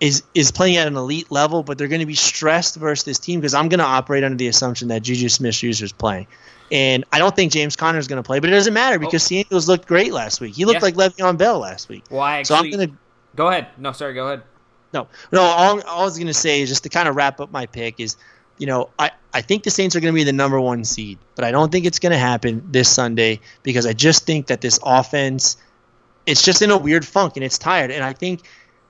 is 0.00 0.24
is 0.34 0.50
playing 0.50 0.78
at 0.78 0.88
an 0.88 0.96
elite 0.96 1.30
level, 1.30 1.62
but 1.62 1.78
they're 1.78 1.86
going 1.86 2.00
to 2.00 2.06
be 2.06 2.16
stressed 2.16 2.74
versus 2.74 3.04
this 3.04 3.20
team 3.20 3.38
because 3.38 3.54
I'm 3.54 3.68
going 3.68 3.78
to 3.78 3.86
operate 3.86 4.24
under 4.24 4.36
the 4.36 4.48
assumption 4.48 4.88
that 4.88 5.02
Juju 5.02 5.28
Smith-Schuster 5.28 5.84
is 5.84 5.92
playing. 5.92 6.26
And 6.72 7.04
I 7.12 7.18
don't 7.18 7.34
think 7.34 7.52
James 7.52 7.76
Conner 7.76 7.98
is 7.98 8.08
going 8.08 8.22
to 8.22 8.26
play, 8.26 8.40
but 8.40 8.50
it 8.50 8.52
doesn't 8.52 8.74
matter 8.74 8.98
because 8.98 9.22
Oh. 9.24 9.28
Seattle's 9.28 9.68
looked 9.68 9.86
great 9.86 10.12
last 10.12 10.40
week. 10.40 10.54
He 10.54 10.64
looked 10.64 10.80
Yeah. 10.82 10.86
like 10.86 10.94
Le'Veon 10.94 11.38
Bell 11.38 11.58
last 11.60 11.88
week. 11.88 12.04
Well, 12.10 12.22
I 12.22 12.42
So 12.42 12.54
I'm 12.56 12.70
gonna 12.70 12.88
go 13.36 13.48
ahead. 13.48 13.68
No, 13.78 13.92
sorry, 13.92 14.14
go 14.14 14.26
ahead. 14.26 14.42
no 14.92 15.06
no. 15.32 15.42
All, 15.42 15.80
all 15.82 16.00
I 16.02 16.04
was 16.04 16.18
gonna 16.18 16.34
say 16.34 16.62
is 16.62 16.68
just 16.68 16.82
to 16.84 16.88
kind 16.88 17.08
of 17.08 17.14
wrap 17.16 17.40
up 17.40 17.52
my 17.52 17.66
pick 17.66 18.00
is, 18.00 18.16
you 18.58 18.66
know, 18.66 18.88
I 18.98 19.10
I 19.32 19.42
think 19.42 19.62
the 19.62 19.70
Saints 19.70 19.94
are 19.94 20.00
gonna 20.00 20.12
be 20.12 20.24
the 20.24 20.32
number 20.32 20.60
one 20.60 20.84
seed, 20.84 21.18
but 21.36 21.44
I 21.44 21.50
don't 21.52 21.70
think 21.70 21.86
it's 21.86 21.98
gonna 21.98 22.18
happen 22.18 22.66
this 22.70 22.88
Sunday 22.88 23.40
because 23.62 23.86
I 23.86 23.92
just 23.92 24.26
think 24.26 24.46
that 24.48 24.60
this 24.60 24.78
offense, 24.82 25.56
it's 26.26 26.42
just 26.42 26.62
in 26.62 26.70
a 26.70 26.78
weird 26.78 27.04
funk 27.06 27.36
and 27.36 27.44
it's 27.44 27.58
tired, 27.58 27.90
and 27.90 28.02
I 28.04 28.12
think. 28.12 28.42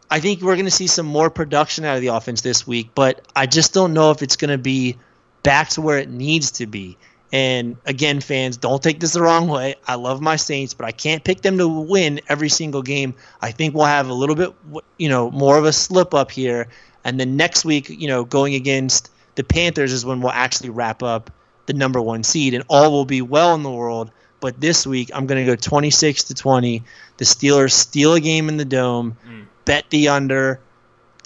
I 0.08 0.20
think 0.20 0.40
we're 0.40 0.54
going 0.54 0.66
to 0.66 0.70
see 0.70 0.86
some 0.86 1.04
more 1.04 1.30
production 1.30 1.84
out 1.84 1.96
of 1.96 2.00
the 2.00 2.06
offense 2.14 2.42
this 2.42 2.64
week, 2.64 2.90
but 2.94 3.26
I 3.34 3.46
just 3.46 3.74
don't 3.74 3.92
know 3.92 4.12
if 4.12 4.22
it's 4.22 4.36
going 4.36 4.52
to 4.52 4.56
be 4.56 4.96
back 5.42 5.70
to 5.70 5.80
where 5.80 5.98
it 5.98 6.08
needs 6.08 6.52
to 6.52 6.66
be. 6.68 6.96
And 7.32 7.76
again, 7.84 8.20
fans, 8.20 8.56
don't 8.56 8.82
take 8.82 9.00
this 9.00 9.14
the 9.14 9.22
wrong 9.22 9.48
way. 9.48 9.74
I 9.86 9.96
love 9.96 10.20
my 10.20 10.36
Saints, 10.36 10.74
but 10.74 10.86
I 10.86 10.92
can't 10.92 11.24
pick 11.24 11.42
them 11.42 11.58
to 11.58 11.66
win 11.66 12.20
every 12.28 12.48
single 12.48 12.82
game. 12.82 13.14
I 13.40 13.50
think 13.50 13.74
we'll 13.74 13.86
have 13.86 14.08
a 14.08 14.14
little 14.14 14.36
bit, 14.36 14.54
you 14.96 15.08
know, 15.08 15.30
more 15.30 15.58
of 15.58 15.64
a 15.64 15.72
slip 15.72 16.14
up 16.14 16.30
here. 16.30 16.68
And 17.04 17.18
then 17.18 17.36
next 17.36 17.64
week, 17.64 17.90
you 17.90 18.08
know, 18.08 18.24
going 18.24 18.54
against 18.54 19.10
the 19.34 19.44
Panthers 19.44 19.92
is 19.92 20.04
when 20.04 20.20
we'll 20.20 20.32
actually 20.32 20.70
wrap 20.70 21.02
up 21.02 21.30
the 21.66 21.72
number 21.72 22.00
one 22.00 22.22
seed, 22.22 22.54
and 22.54 22.64
all 22.68 22.92
will 22.92 23.04
be 23.04 23.22
well 23.22 23.54
in 23.54 23.62
the 23.62 23.70
world. 23.70 24.10
But 24.38 24.60
this 24.60 24.86
week, 24.86 25.10
I'm 25.12 25.26
going 25.26 25.44
to 25.44 25.50
go 25.50 25.56
26 25.56 26.24
to 26.24 26.34
20. 26.34 26.82
The 27.16 27.24
Steelers 27.24 27.72
steal 27.72 28.14
a 28.14 28.20
game 28.20 28.48
in 28.48 28.56
the 28.56 28.64
dome, 28.64 29.16
mm. 29.26 29.46
bet 29.64 29.84
the 29.90 30.08
under, 30.08 30.60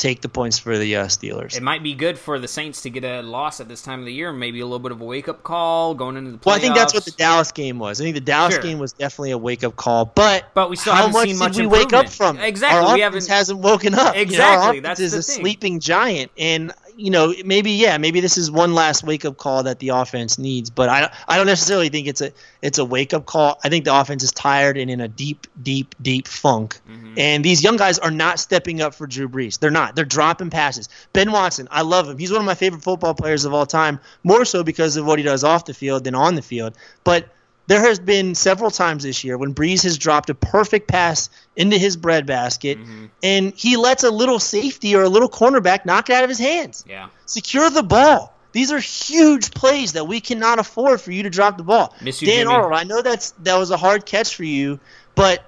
take 0.01 0.23
the 0.23 0.29
points 0.29 0.59
for 0.59 0.79
the 0.79 0.97
uh, 0.97 1.05
Steelers. 1.07 1.57
It 1.57 1.63
might 1.63 1.83
be 1.83 1.95
good 1.95 2.19
for 2.19 2.39
the 2.39 2.49
Saints 2.49 2.83
to 2.83 2.91
get 2.91 3.05
a 3.05 3.21
loss 3.23 3.61
at 3.61 3.69
this 3.69 3.83
time 3.83 4.01
of 4.01 4.07
the 4.07 4.13
year, 4.13 4.33
maybe 4.33 4.61
a 4.61 4.65
little 4.65 4.79
bit 4.79 4.93
of 4.93 5.01
a 5.01 5.05
wake 5.05 5.29
up 5.29 5.43
call 5.43 5.95
going 5.95 6.17
into 6.17 6.31
the 6.33 6.39
playoffs. 6.39 6.47
Well, 6.47 6.55
I 6.57 6.59
think 6.59 6.75
that's 6.75 6.95
what 6.95 7.05
the 7.05 7.11
Dallas 7.13 7.53
game 7.53 7.79
was. 7.79 8.01
I 8.01 8.05
think 8.05 8.15
the 8.15 8.21
Dallas 8.21 8.55
Sure. 8.55 8.63
game 8.63 8.79
was 8.79 8.93
definitely 8.93 9.33
a 9.33 9.39
wake 9.39 9.63
up 9.63 9.77
call. 9.77 10.07
But 10.07 10.47
But 10.55 10.71
we 10.71 10.77
still 10.77 10.93
how 10.95 11.01
haven't 11.07 11.13
much 11.13 11.25
seen 11.29 11.35
did 11.35 11.39
much 11.39 11.57
we 11.59 11.67
wake 11.67 11.93
up 11.93 12.09
from? 12.09 12.39
Exactly, 12.39 12.81
Our 12.89 12.95
we 12.95 13.01
haven't- 13.01 13.27
hasn't 13.29 13.59
woken 13.61 13.95
up. 13.95 14.15
You 14.17 14.21
know, 14.21 14.23
Exactly, 14.23 14.81
that's 14.81 15.01
is 15.01 15.13
a 15.15 15.23
thing. 15.23 15.41
sleeping 15.43 15.81
giant, 15.81 16.31
and 16.39 16.73
you 17.01 17.11
know 17.11 17.35
maybe 17.45 17.73
yeah, 17.73 17.99
maybe 17.99 18.21
this 18.21 18.37
is 18.37 18.51
one 18.51 18.75
last 18.75 19.03
wake 19.03 19.25
up 19.25 19.37
call 19.37 19.63
that 19.63 19.79
the 19.79 19.91
offense 19.91 20.39
needs. 20.39 20.71
But 20.71 20.89
I 20.89 21.13
I 21.27 21.37
don't 21.37 21.47
necessarily 21.47 21.89
think 21.89 22.07
it's 22.07 22.21
a 22.21 22.33
it's 22.63 22.79
a 22.79 22.85
wake 22.85 23.15
up 23.15 23.27
call. 23.27 23.59
I 23.65 23.69
think 23.69 23.85
the 23.85 23.99
offense 23.99 24.23
is 24.23 24.33
tired 24.33 24.77
and 24.77 24.91
in 24.91 25.01
a 25.01 25.09
deep 25.09 25.47
deep 25.61 25.95
deep 26.01 26.29
funk. 26.29 26.79
Mm-hmm. 26.89 27.15
And 27.17 27.45
these 27.45 27.65
young 27.65 27.77
guys 27.77 27.99
are 27.99 28.11
not 28.11 28.39
stepping 28.39 28.81
up 28.83 28.95
for 28.95 29.07
Drew 29.07 29.29
Brees. 29.29 29.59
They're 29.59 29.71
not. 29.71 29.97
They're 29.97 30.05
dropping 30.05 30.51
passes. 30.51 30.89
Ben 31.13 31.33
Watson, 31.33 31.69
I 31.71 31.83
love 31.83 32.09
him. 32.09 32.19
He's 32.19 32.31
one 32.31 32.41
of 32.41 32.47
my 32.47 32.55
favorite 32.55 32.83
football 32.83 33.15
players 33.15 33.45
of 33.45 33.55
all 33.55 33.67
time, 33.67 34.01
more 34.23 34.45
so 34.45 34.63
because 34.63 34.97
of 34.97 35.07
what 35.07 35.19
he 35.19 35.25
does 35.25 35.43
off 35.43 35.65
the 35.65 35.75
field 35.75 36.05
than 36.05 36.15
on 36.15 36.35
the 36.35 36.43
field. 36.43 36.77
But 37.05 37.29
there 37.71 37.81
has 37.83 38.01
been 38.01 38.35
several 38.35 38.69
times 38.73 39.05
this 39.05 39.23
year 39.23 39.39
when 39.39 39.55
Brees 39.55 39.85
has 39.85 39.97
dropped 39.97 40.29
a 40.29 40.35
perfect 40.35 40.89
pass 40.89 41.31
into 41.55 41.79
his 41.79 41.97
breadbasket, 41.97 42.79
Mm-hmm. 42.79 43.07
and 43.23 43.53
he 43.55 43.77
lets 43.77 44.03
a 44.03 44.11
little 44.11 44.41
safety 44.41 44.97
or 44.97 45.05
a 45.05 45.09
little 45.09 45.29
cornerback 45.29 45.85
knock 45.87 46.11
it 46.11 46.15
out 46.15 46.25
of 46.25 46.29
his 46.29 46.41
hands. 46.41 46.85
Yeah. 46.89 47.11
Secure 47.27 47.71
the 47.71 47.85
ball. 47.85 48.35
These 48.51 48.73
are 48.73 48.81
huge 48.81 49.53
plays 49.53 49.93
that 49.93 50.09
we 50.09 50.21
cannot 50.21 50.59
afford 50.59 51.01
for 51.01 51.13
you 51.13 51.23
to 51.23 51.31
drop 51.31 51.57
the 51.59 51.63
ball. 51.63 51.95
Miss 52.03 52.21
you, 52.21 52.27
Dan 52.27 52.47
Jimmy. 52.47 52.55
Arnold, 52.57 52.73
I 52.73 52.83
know 52.83 53.03
that's 53.03 53.31
that 53.45 53.57
was 53.57 53.71
a 53.71 53.77
hard 53.77 54.05
catch 54.05 54.35
for 54.35 54.43
you, 54.43 54.81
but 55.15 55.45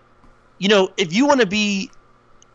you 0.59 0.69
know 0.69 0.91
if 0.97 1.13
you 1.13 1.27
want 1.27 1.41
to 1.41 1.47
be 1.49 1.91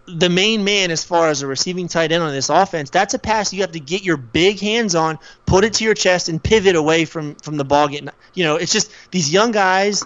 the 0.07 0.29
main 0.29 0.63
man 0.63 0.89
as 0.89 1.03
far 1.03 1.27
as 1.27 1.41
a 1.41 1.47
receiving 1.47 1.87
tight 1.87 2.11
end 2.11 2.23
on 2.23 2.31
this 2.31 2.49
offense, 2.49 2.89
that's 2.89 3.13
a 3.13 3.19
pass 3.19 3.51
you 3.51 3.61
have 3.61 3.73
to 3.73 3.79
get 3.79 4.03
your 4.03 4.17
big 4.17 4.59
hands 4.59 4.95
on, 4.95 5.19
put 5.45 5.63
it 5.63 5.73
to 5.73 5.83
your 5.83 5.93
chest, 5.93 6.29
and 6.29 6.41
pivot 6.41 6.75
away 6.75 7.05
from 7.05 7.35
from 7.35 7.57
the 7.57 7.65
ball. 7.65 7.87
Getting, 7.87 8.09
you 8.33 8.43
know, 8.43 8.55
it's 8.55 8.71
just 8.71 8.91
these 9.11 9.31
young 9.31 9.51
guys 9.51 10.03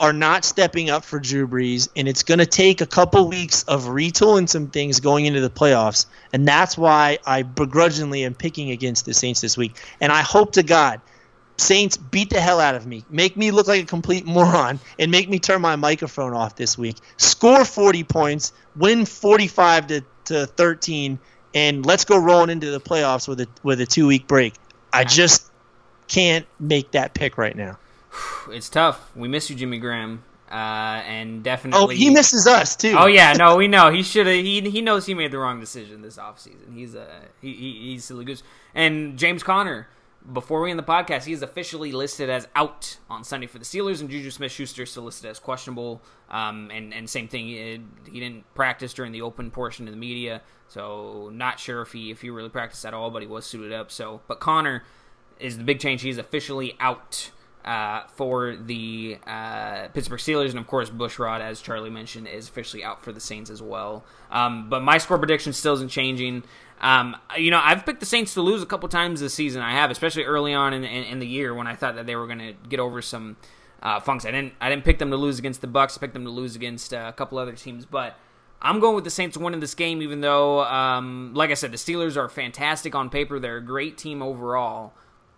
are 0.00 0.12
not 0.12 0.44
stepping 0.44 0.90
up 0.90 1.04
for 1.04 1.18
Drew 1.18 1.48
Brees, 1.48 1.88
and 1.96 2.06
it's 2.06 2.22
going 2.22 2.38
to 2.38 2.46
take 2.46 2.80
a 2.80 2.86
couple 2.86 3.28
weeks 3.28 3.64
of 3.64 3.86
retooling 3.86 4.48
some 4.48 4.68
things 4.68 5.00
going 5.00 5.26
into 5.26 5.40
the 5.40 5.50
playoffs, 5.50 6.06
and 6.32 6.46
that's 6.46 6.78
why 6.78 7.18
I 7.26 7.42
begrudgingly 7.42 8.24
am 8.24 8.34
picking 8.34 8.70
against 8.70 9.04
the 9.04 9.14
Saints 9.14 9.40
this 9.40 9.56
week. 9.56 9.76
And 10.00 10.12
I 10.12 10.22
hope 10.22 10.52
to 10.52 10.62
God, 10.62 11.00
Saints 11.58 11.96
beat 11.96 12.30
the 12.30 12.40
hell 12.40 12.60
out 12.60 12.74
of 12.76 12.86
me, 12.86 13.04
make 13.10 13.36
me 13.36 13.50
look 13.50 13.66
like 13.66 13.82
a 13.82 13.86
complete 13.86 14.24
moron, 14.24 14.78
and 14.98 15.10
make 15.10 15.28
me 15.28 15.38
turn 15.38 15.60
my 15.60 15.76
microphone 15.76 16.32
off 16.32 16.56
this 16.56 16.78
week. 16.78 16.96
Score 17.16 17.64
40 17.64 18.04
points, 18.04 18.52
win 18.76 19.04
45 19.04 19.86
to, 19.88 20.04
to 20.26 20.46
13, 20.46 21.18
and 21.54 21.84
let's 21.84 22.04
go 22.04 22.16
rolling 22.16 22.50
into 22.50 22.70
the 22.70 22.80
playoffs 22.80 23.26
with 23.26 23.40
a 23.40 23.48
with 23.62 23.80
a 23.80 23.86
two 23.86 24.06
week 24.06 24.28
break. 24.28 24.54
I 24.92 25.04
just 25.04 25.50
can't 26.06 26.46
make 26.60 26.92
that 26.92 27.14
pick 27.14 27.36
right 27.36 27.56
now. 27.56 27.78
It's 28.50 28.70
tough. 28.70 29.14
We 29.14 29.28
miss 29.28 29.50
you, 29.50 29.56
Jimmy 29.56 29.78
Graham. 29.78 30.24
Uh, 30.50 31.02
and 31.06 31.42
definitely. 31.44 31.80
Oh, 31.84 31.88
he 31.88 32.08
misses 32.08 32.46
us 32.46 32.76
too. 32.76 32.96
Oh 32.98 33.04
yeah, 33.04 33.34
no, 33.34 33.56
we 33.56 33.68
know 33.68 33.92
he 33.92 34.02
should 34.02 34.26
have. 34.26 34.34
He 34.34 34.62
he 34.62 34.80
knows 34.80 35.04
he 35.04 35.12
made 35.12 35.32
the 35.32 35.38
wrong 35.38 35.60
decision 35.60 36.00
this 36.00 36.16
offseason. 36.16 36.74
He's 36.74 36.94
a 36.94 37.06
he, 37.42 37.52
he 37.52 37.72
he's 37.90 38.06
silly 38.06 38.24
goose. 38.24 38.42
And 38.74 39.18
James 39.18 39.42
Conner, 39.42 39.88
before 40.32 40.60
we 40.62 40.70
end 40.70 40.78
the 40.78 40.84
podcast, 40.84 41.24
he 41.24 41.32
is 41.32 41.42
officially 41.42 41.92
listed 41.92 42.28
as 42.28 42.48
out 42.54 42.98
on 43.08 43.24
Sunday 43.24 43.46
for 43.46 43.58
the 43.58 43.64
Steelers, 43.64 44.00
and 44.00 44.10
Juju 44.10 44.30
Smith-Schuster 44.30 44.84
still 44.86 45.04
listed 45.04 45.30
as 45.30 45.38
questionable. 45.38 46.02
Um, 46.30 46.70
and 46.70 46.92
and 46.92 47.08
same 47.08 47.28
thing, 47.28 47.46
he, 47.46 47.80
he 48.10 48.20
didn't 48.20 48.44
practice 48.54 48.92
during 48.92 49.12
the 49.12 49.22
open 49.22 49.50
portion 49.50 49.88
of 49.88 49.94
the 49.94 50.00
media, 50.00 50.42
so 50.68 51.30
not 51.32 51.58
sure 51.58 51.82
if 51.82 51.92
he 51.92 52.10
if 52.10 52.20
he 52.20 52.30
really 52.30 52.50
practiced 52.50 52.84
at 52.84 52.92
all, 52.92 53.10
but 53.10 53.22
he 53.22 53.28
was 53.28 53.46
suited 53.46 53.72
up. 53.72 53.90
So, 53.90 54.20
but 54.28 54.40
Conner 54.40 54.82
is 55.40 55.56
the 55.56 55.64
big 55.64 55.80
change. 55.80 56.02
He's 56.02 56.18
officially 56.18 56.76
out 56.80 57.30
uh, 57.64 58.02
for 58.14 58.56
the 58.56 59.18
uh, 59.26 59.88
Pittsburgh 59.88 60.20
Steelers, 60.20 60.50
and 60.50 60.58
of 60.58 60.66
course, 60.66 60.90
Bushrod, 60.90 61.40
as 61.40 61.60
Charlie 61.60 61.90
mentioned, 61.90 62.26
is 62.26 62.48
officially 62.48 62.82
out 62.82 63.02
for 63.02 63.12
the 63.12 63.20
Saints 63.20 63.50
as 63.50 63.62
well. 63.62 64.04
Um, 64.30 64.68
but 64.68 64.82
my 64.82 64.98
score 64.98 65.18
prediction 65.18 65.52
still 65.52 65.74
isn't 65.74 65.90
changing. 65.90 66.44
Um, 66.80 67.16
you 67.36 67.50
know, 67.50 67.60
I've 67.62 67.84
picked 67.84 68.00
the 68.00 68.06
Saints 68.06 68.34
to 68.34 68.42
lose 68.42 68.62
a 68.62 68.66
couple 68.66 68.88
times 68.88 69.20
this 69.20 69.34
season. 69.34 69.62
I 69.62 69.72
have, 69.72 69.90
especially 69.90 70.24
early 70.24 70.54
on 70.54 70.72
in, 70.72 70.84
in, 70.84 71.04
in 71.04 71.18
the 71.18 71.26
year 71.26 71.54
when 71.54 71.66
I 71.66 71.74
thought 71.74 71.96
that 71.96 72.06
they 72.06 72.16
were 72.16 72.26
going 72.26 72.38
to 72.38 72.54
get 72.68 72.80
over 72.80 73.02
some 73.02 73.36
uh, 73.82 74.00
funks. 74.00 74.24
I 74.24 74.30
didn't. 74.30 74.54
I 74.60 74.70
didn't 74.70 74.84
pick 74.84 74.98
them 74.98 75.10
to 75.10 75.16
lose 75.16 75.38
against 75.38 75.60
the 75.60 75.68
Bucs. 75.68 75.98
I 75.98 76.00
picked 76.00 76.14
them 76.14 76.24
to 76.24 76.30
lose 76.30 76.56
against 76.56 76.94
uh, 76.94 77.06
a 77.08 77.12
couple 77.12 77.38
other 77.38 77.52
teams, 77.52 77.84
but. 77.84 78.16
I'm 78.60 78.80
going 78.80 78.96
with 78.96 79.04
the 79.04 79.10
Saints 79.10 79.36
winning 79.36 79.60
this 79.60 79.76
game, 79.76 80.02
even 80.02 80.20
though, 80.20 80.64
um, 80.64 81.30
like 81.32 81.52
I 81.52 81.54
said, 81.54 81.70
the 81.70 81.76
Steelers 81.76 82.16
are 82.16 82.28
fantastic 82.28 82.92
on 82.92 83.08
paper. 83.08 83.38
They're 83.38 83.58
a 83.58 83.64
great 83.64 83.96
team 83.96 84.20
overall. 84.20 84.94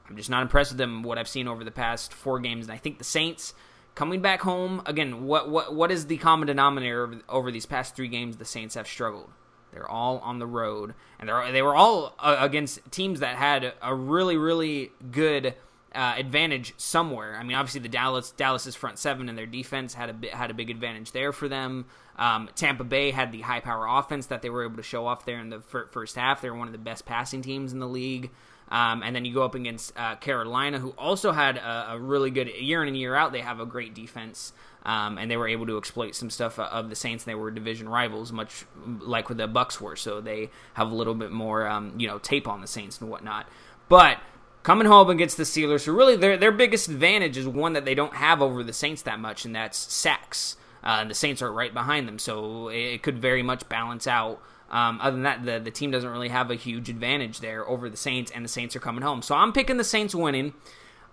I'm 0.08 0.16
just 0.16 0.30
not 0.30 0.40
impressed 0.40 0.72
with 0.72 0.78
them 0.78 1.02
what 1.02 1.18
I've 1.18 1.28
seen 1.28 1.46
over 1.46 1.62
the 1.62 1.70
past 1.70 2.14
four 2.14 2.40
games, 2.40 2.64
and 2.66 2.72
I 2.72 2.78
think 2.78 2.96
the 2.96 3.04
Saints 3.04 3.52
coming 3.94 4.22
back 4.22 4.40
home 4.40 4.82
again. 4.86 5.26
What 5.26 5.50
what 5.50 5.74
what 5.74 5.90
is 5.92 6.06
the 6.06 6.16
common 6.16 6.48
denominator 6.48 7.04
over, 7.04 7.20
over 7.28 7.50
these 7.50 7.66
past 7.66 7.94
three 7.94 8.08
games? 8.08 8.38
The 8.38 8.44
Saints 8.44 8.74
have 8.74 8.88
struggled. 8.88 9.30
They're 9.72 9.88
all 9.88 10.18
on 10.18 10.38
the 10.38 10.46
road, 10.46 10.94
and 11.18 11.28
they 11.28 11.52
they 11.52 11.62
were 11.62 11.74
all 11.74 12.14
uh, 12.18 12.36
against 12.40 12.80
teams 12.90 13.20
that 13.20 13.36
had 13.36 13.72
a 13.82 13.94
really 13.94 14.36
really 14.36 14.92
good 15.10 15.54
uh, 15.94 16.14
advantage 16.16 16.74
somewhere. 16.76 17.36
I 17.36 17.42
mean, 17.42 17.56
obviously 17.56 17.80
the 17.80 17.88
Dallas 17.88 18.30
Dallas's 18.32 18.76
front 18.76 18.98
seven 18.98 19.28
and 19.28 19.36
their 19.36 19.46
defense 19.46 19.94
had 19.94 20.10
a 20.10 20.12
bit, 20.12 20.32
had 20.32 20.50
a 20.50 20.54
big 20.54 20.70
advantage 20.70 21.12
there 21.12 21.32
for 21.32 21.48
them. 21.48 21.86
Um, 22.16 22.50
Tampa 22.54 22.84
Bay 22.84 23.12
had 23.12 23.32
the 23.32 23.40
high 23.40 23.60
power 23.60 23.86
offense 23.88 24.26
that 24.26 24.42
they 24.42 24.50
were 24.50 24.64
able 24.64 24.76
to 24.76 24.82
show 24.82 25.06
off 25.06 25.24
there 25.24 25.38
in 25.38 25.50
the 25.50 25.60
fir- 25.60 25.86
first 25.86 26.16
half. 26.16 26.42
They 26.42 26.50
were 26.50 26.56
one 26.56 26.68
of 26.68 26.72
the 26.72 26.78
best 26.78 27.06
passing 27.06 27.40
teams 27.40 27.72
in 27.72 27.78
the 27.78 27.88
league. 27.88 28.30
Um, 28.70 29.02
and 29.02 29.16
then 29.16 29.24
you 29.24 29.34
go 29.34 29.42
up 29.42 29.56
against 29.56 29.92
uh, 29.96 30.14
Carolina, 30.16 30.78
who 30.78 30.90
also 30.90 31.32
had 31.32 31.56
a, 31.56 31.92
a 31.92 31.98
really 31.98 32.30
good 32.30 32.48
year 32.48 32.82
in 32.82 32.88
and 32.88 32.96
year 32.96 33.16
out. 33.16 33.32
They 33.32 33.40
have 33.40 33.58
a 33.58 33.66
great 33.66 33.94
defense, 33.94 34.52
um, 34.84 35.18
and 35.18 35.30
they 35.30 35.36
were 35.36 35.48
able 35.48 35.66
to 35.66 35.76
exploit 35.76 36.14
some 36.14 36.30
stuff 36.30 36.58
uh, 36.58 36.68
of 36.70 36.88
the 36.88 36.96
Saints. 36.96 37.24
They 37.24 37.34
were 37.34 37.50
division 37.50 37.88
rivals, 37.88 38.32
much 38.32 38.64
like 38.84 39.28
what 39.28 39.38
the 39.38 39.48
Bucs 39.48 39.80
were, 39.80 39.96
so 39.96 40.20
they 40.20 40.50
have 40.74 40.90
a 40.90 40.94
little 40.94 41.14
bit 41.14 41.30
more, 41.30 41.66
um, 41.66 41.94
you 41.98 42.08
know, 42.08 42.18
tape 42.18 42.48
on 42.48 42.60
the 42.60 42.66
Saints 42.66 43.00
and 43.00 43.10
whatnot. 43.10 43.46
But 43.88 44.18
coming 44.62 44.86
home 44.86 45.10
against 45.10 45.36
the 45.36 45.42
Steelers, 45.42 45.80
so 45.80 45.92
really 45.92 46.16
their 46.16 46.36
their 46.36 46.52
biggest 46.52 46.88
advantage 46.88 47.36
is 47.36 47.46
one 47.46 47.74
that 47.74 47.84
they 47.84 47.94
don't 47.94 48.14
have 48.14 48.40
over 48.40 48.62
the 48.62 48.72
Saints 48.72 49.02
that 49.02 49.20
much, 49.20 49.44
and 49.44 49.54
that's 49.54 49.78
sacks. 49.78 50.56
Uh, 50.82 50.98
and 51.00 51.10
the 51.10 51.14
Saints 51.14 51.42
are 51.42 51.52
right 51.52 51.74
behind 51.74 52.08
them, 52.08 52.18
so 52.18 52.68
it 52.68 53.02
could 53.02 53.18
very 53.18 53.42
much 53.42 53.68
balance 53.68 54.06
out. 54.06 54.40
Um, 54.70 54.98
other 55.02 55.16
than 55.16 55.24
that, 55.24 55.44
the, 55.44 55.58
the 55.58 55.70
team 55.70 55.90
doesn't 55.90 56.08
really 56.08 56.28
have 56.28 56.50
a 56.50 56.54
huge 56.54 56.88
advantage 56.88 57.40
there 57.40 57.68
over 57.68 57.90
the 57.90 57.98
Saints, 57.98 58.30
and 58.30 58.44
the 58.44 58.48
Saints 58.48 58.74
are 58.76 58.80
coming 58.80 59.02
home. 59.02 59.20
So 59.20 59.34
I'm 59.34 59.52
picking 59.52 59.76
the 59.76 59.84
Saints 59.84 60.14
winning. 60.14 60.54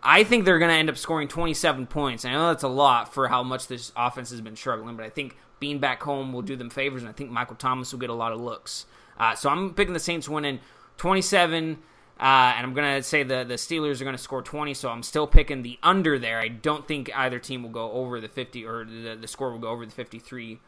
I 0.04 0.24
think 0.24 0.46
they're 0.46 0.60
going 0.60 0.72
to 0.72 0.78
end 0.78 0.90
up 0.90 0.98
scoring 0.98 1.28
27 1.28 1.88
points. 1.88 2.24
I 2.24 2.32
know 2.32 2.48
that's 2.50 2.64
a 2.64 2.68
lot 2.68 3.14
for 3.14 3.28
how 3.28 3.44
much 3.44 3.68
this 3.68 3.92
offense 3.96 4.30
has 4.32 4.42
been 4.42 4.56
struggling, 4.56 4.96
but 4.96 5.06
I 5.06 5.10
think 5.10 5.36
being 5.60 5.80
back 5.80 6.04
home 6.04 6.34
will 6.34 6.42
do 6.42 6.56
them 6.56 6.70
favors, 6.70 7.02
and 7.02 7.10
I 7.10 7.14
think 7.14 7.32
Michael 7.32 7.56
Thomas 7.56 7.92
will 7.92 8.00
get 8.00 8.10
a 8.10 8.14
lot 8.14 8.32
of 8.32 8.40
looks. 8.40 8.86
Uh, 9.20 9.36
so 9.36 9.50
I'm 9.50 9.74
picking 9.74 9.94
the 9.94 10.00
Saints 10.00 10.30
winning 10.30 10.60
27. 10.98 11.80
Uh, 12.20 12.54
and 12.56 12.66
I'm 12.66 12.74
gonna 12.74 13.04
say 13.04 13.22
the 13.22 13.44
the 13.44 13.56
Steelers 13.56 14.02
are 14.02 14.04
gonna 14.04 14.18
score 14.18 14.42
20, 14.42 14.74
so 14.74 14.90
I'm 14.90 15.04
still 15.04 15.28
picking 15.28 15.62
the 15.62 15.78
under 15.84 16.18
there. 16.18 16.40
I 16.40 16.48
don't 16.48 16.88
think 16.88 17.12
either 17.16 17.38
team 17.38 17.62
will 17.62 17.70
go 17.70 17.92
over 17.92 18.20
the 18.20 18.28
50 18.28 18.66
or 18.66 18.86
the, 18.86 19.16
the 19.22 19.28
score 19.28 19.52
will 19.52 19.60
go 19.60 19.70
over 19.70 19.86
the 19.86 19.92
53 19.92 20.60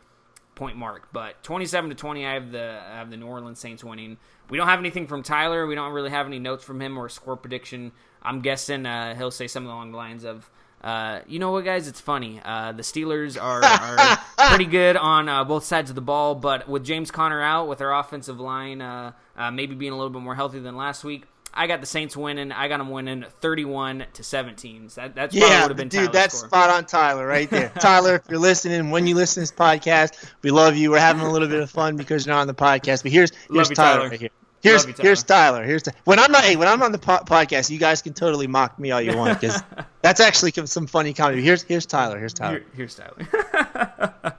point 0.53 0.77
mark. 0.77 1.07
But 1.11 1.41
27 1.41 1.89
to 1.89 1.95
20, 1.95 2.25
I 2.25 2.33
have 2.33 2.51
the 2.51 2.79
I 2.87 2.97
have 2.97 3.09
the 3.09 3.17
New 3.17 3.25
Orleans 3.25 3.59
Saints 3.59 3.83
winning. 3.83 4.17
We 4.51 4.59
don't 4.59 4.67
have 4.67 4.77
anything 4.77 5.07
from 5.07 5.23
Tyler. 5.23 5.65
We 5.65 5.73
don't 5.73 5.91
really 5.91 6.11
have 6.11 6.27
any 6.27 6.37
notes 6.37 6.63
from 6.63 6.81
him 6.81 6.99
or 6.99 7.07
a 7.07 7.09
score 7.09 7.35
prediction. 7.35 7.93
I'm 8.21 8.41
guessing 8.41 8.85
uh, 8.85 9.15
he'll 9.15 9.31
say 9.31 9.47
something 9.47 9.71
along 9.71 9.91
the 9.91 9.97
lines 9.97 10.23
of. 10.23 10.49
Uh, 10.81 11.19
you 11.27 11.39
know 11.39 11.51
what, 11.51 11.65
guys? 11.65 11.89
It's 11.89 11.99
funny. 11.99 12.39
Uh, 12.43 12.71
the 12.71 12.83
Steelers 12.83 13.41
are, 13.41 13.61
are 13.63 14.17
pretty 14.49 14.65
good 14.65 14.95
on 14.95 15.27
uh, 15.27 15.43
both 15.43 15.65
sides 15.65 15.89
of 15.89 15.95
the 15.95 16.01
ball, 16.01 16.35
but 16.35 16.69
with 16.69 16.85
James 16.85 17.11
Conner 17.11 17.41
out, 17.41 17.67
with 17.67 17.79
their 17.79 17.91
offensive 17.91 18.39
line 18.39 18.81
uh, 18.81 19.11
uh, 19.35 19.51
maybe 19.51 19.75
being 19.75 19.91
a 19.91 19.95
little 19.95 20.09
bit 20.09 20.21
more 20.21 20.35
healthy 20.35 20.59
than 20.59 20.77
last 20.77 21.03
week, 21.03 21.25
I 21.53 21.67
got 21.67 21.81
the 21.81 21.87
Saints 21.87 22.15
winning. 22.15 22.51
I 22.51 22.67
got 22.67 22.77
them 22.77 22.89
winning 22.91 23.25
31 23.41 24.05
to 24.13 24.23
17. 24.23 24.89
So 24.89 25.01
that, 25.01 25.15
that's 25.15 25.35
yeah, 25.35 25.63
would 25.63 25.71
have 25.71 25.77
been 25.77 25.89
dude. 25.89 25.99
Tyler's 25.99 26.13
that's 26.13 26.37
score. 26.37 26.49
spot 26.49 26.69
on, 26.69 26.85
Tyler, 26.85 27.25
right 27.25 27.49
there. 27.49 27.69
Tyler, 27.79 28.15
if 28.15 28.21
you're 28.29 28.39
listening, 28.39 28.91
when 28.91 29.07
you 29.07 29.15
listen 29.15 29.43
to 29.45 29.51
this 29.51 29.51
podcast, 29.51 30.31
we 30.41 30.51
love 30.51 30.77
you. 30.77 30.91
We're 30.91 30.99
having 30.99 31.23
a 31.23 31.31
little 31.31 31.47
bit 31.47 31.59
of 31.59 31.69
fun 31.69 31.97
because 31.97 32.25
you're 32.25 32.35
not 32.35 32.41
on 32.41 32.47
the 32.47 32.53
podcast. 32.53 33.03
But 33.03 33.11
here's 33.11 33.31
here's 33.51 33.69
Tyler, 33.69 33.97
Tyler. 33.97 34.09
right 34.09 34.19
here. 34.19 34.29
Here's 34.61 34.85
you, 34.85 34.93
here's 34.99 35.23
Tyler. 35.23 35.63
Here's 35.63 35.83
when 36.03 36.19
I'm 36.19 36.31
not 36.31 36.43
hey, 36.43 36.55
when 36.57 36.67
I'm 36.67 36.81
on 36.83 36.91
the 36.91 36.97
po- 36.99 37.23
podcast, 37.25 37.69
you 37.69 37.79
guys 37.79 38.01
can 38.01 38.13
totally 38.13 38.47
mock 38.47 38.77
me 38.77 38.91
all 38.91 39.01
you 39.01 39.15
want 39.15 39.39
because 39.39 39.61
that's 40.01 40.19
actually 40.19 40.51
some 40.65 40.85
funny 40.87 41.13
comedy. 41.13 41.41
Here's 41.41 41.63
here's 41.63 41.85
Tyler. 41.85 42.19
Here's 42.19 42.33
Tyler. 42.33 42.59
Here, 42.59 42.65
here's 42.75 42.95
Tyler. 42.95 44.33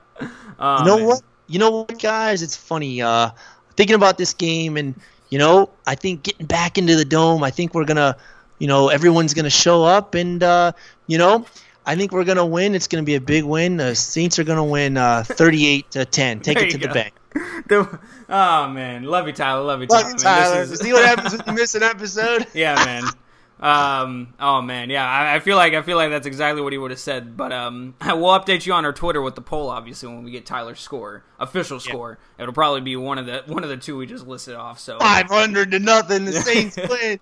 Oh, 0.59 0.79
You 0.81 0.85
know 0.87 0.97
man. 0.99 1.07
what? 1.07 1.23
You 1.47 1.59
know 1.59 1.71
what, 1.71 1.99
guys? 2.01 2.43
It's 2.43 2.57
funny. 2.57 3.01
Uh, 3.03 3.31
thinking 3.77 3.97
about 3.97 4.19
this 4.19 4.35
game, 4.35 4.77
and 4.77 4.95
you 5.31 5.39
know, 5.39 5.71
I 5.87 5.95
think 5.95 6.23
getting 6.23 6.47
back 6.47 6.77
into 6.79 6.97
the 6.97 7.05
dome. 7.05 7.43
I 7.43 7.51
think 7.51 7.75
we're 7.75 7.85
gonna, 7.87 8.17
you 8.59 8.67
know, 8.67 8.89
everyone's 8.89 9.33
gonna 9.35 9.49
show 9.51 9.85
up, 9.85 10.15
and 10.15 10.43
uh, 10.43 10.73
you 11.07 11.17
know, 11.19 11.47
I 11.87 11.97
think 11.97 12.13
we're 12.13 12.25
gonna 12.25 12.47
win. 12.47 12.75
It's 12.75 12.89
gonna 12.89 13.03
be 13.05 13.15
a 13.15 13.21
big 13.21 13.45
win. 13.45 13.79
The 13.79 13.95
Saints 13.97 14.39
are 14.39 14.45
gonna 14.45 14.65
win 14.65 14.97
uh, 14.97 15.25
38 15.27 15.91
to 15.93 16.05
10. 16.05 16.41
Take 16.41 16.59
There 16.59 16.67
it 16.67 16.71
to 16.73 16.79
the 16.79 16.89
go. 16.89 16.95
bank. 16.95 17.15
The- 17.67 17.99
oh 18.29 18.69
man, 18.69 19.05
love 19.05 19.27
you, 19.27 19.33
Tyler. 19.33 19.63
Love 19.63 19.81
you, 19.83 19.87
Love 19.87 20.03
Tyler. 20.03 20.13
you, 20.13 20.19
Tyler. 20.19 20.63
is- 20.63 20.81
See 20.81 20.93
what 20.93 21.05
happens 21.05 21.37
when 21.37 21.43
you 21.47 21.61
miss 21.61 21.75
an 21.75 21.83
episode? 21.83 22.47
yeah, 22.55 22.75
man. 22.85 23.05
Um. 23.61 24.33
Oh 24.41 24.63
man. 24.63 24.89
Yeah. 24.89 25.07
I, 25.07 25.35
I 25.35 25.41
feel 25.41 25.57
like 25.57 25.75
I 25.75 25.83
feel 25.83 25.97
like 25.99 26.09
that's 26.11 26.27
exactly 26.27 26.63
what 26.63 26.73
he 26.73 26.79
would 26.79 26.91
have 26.93 26.99
said. 27.01 27.37
But 27.37 27.53
um, 27.53 27.95
we'll 28.07 28.39
update 28.39 28.65
you 28.65 28.73
on 28.73 28.85
our 28.87 28.93
Twitter 28.93 29.21
with 29.21 29.35
the 29.35 29.43
poll. 29.43 29.69
Obviously, 29.69 30.09
when 30.09 30.25
we 30.25 30.31
get 30.31 30.47
Tyler's 30.47 30.81
score, 30.81 31.25
official 31.39 31.79
score, 31.79 32.19
it'll 32.39 32.55
probably 32.55 32.81
be 32.81 32.97
one 32.97 33.19
of 33.19 33.27
the 33.27 33.43
one 33.47 33.63
of 33.63 33.69
the 33.69 33.77
two 33.77 33.99
we 33.99 34.07
just 34.07 34.27
listed 34.27 34.55
off. 34.55 34.79
So 34.79 34.99
500 34.99 35.73
to 35.73 35.79
nothing. 35.79 36.25
The 36.25 36.33
Saints 36.41 36.77
win. 36.89 37.21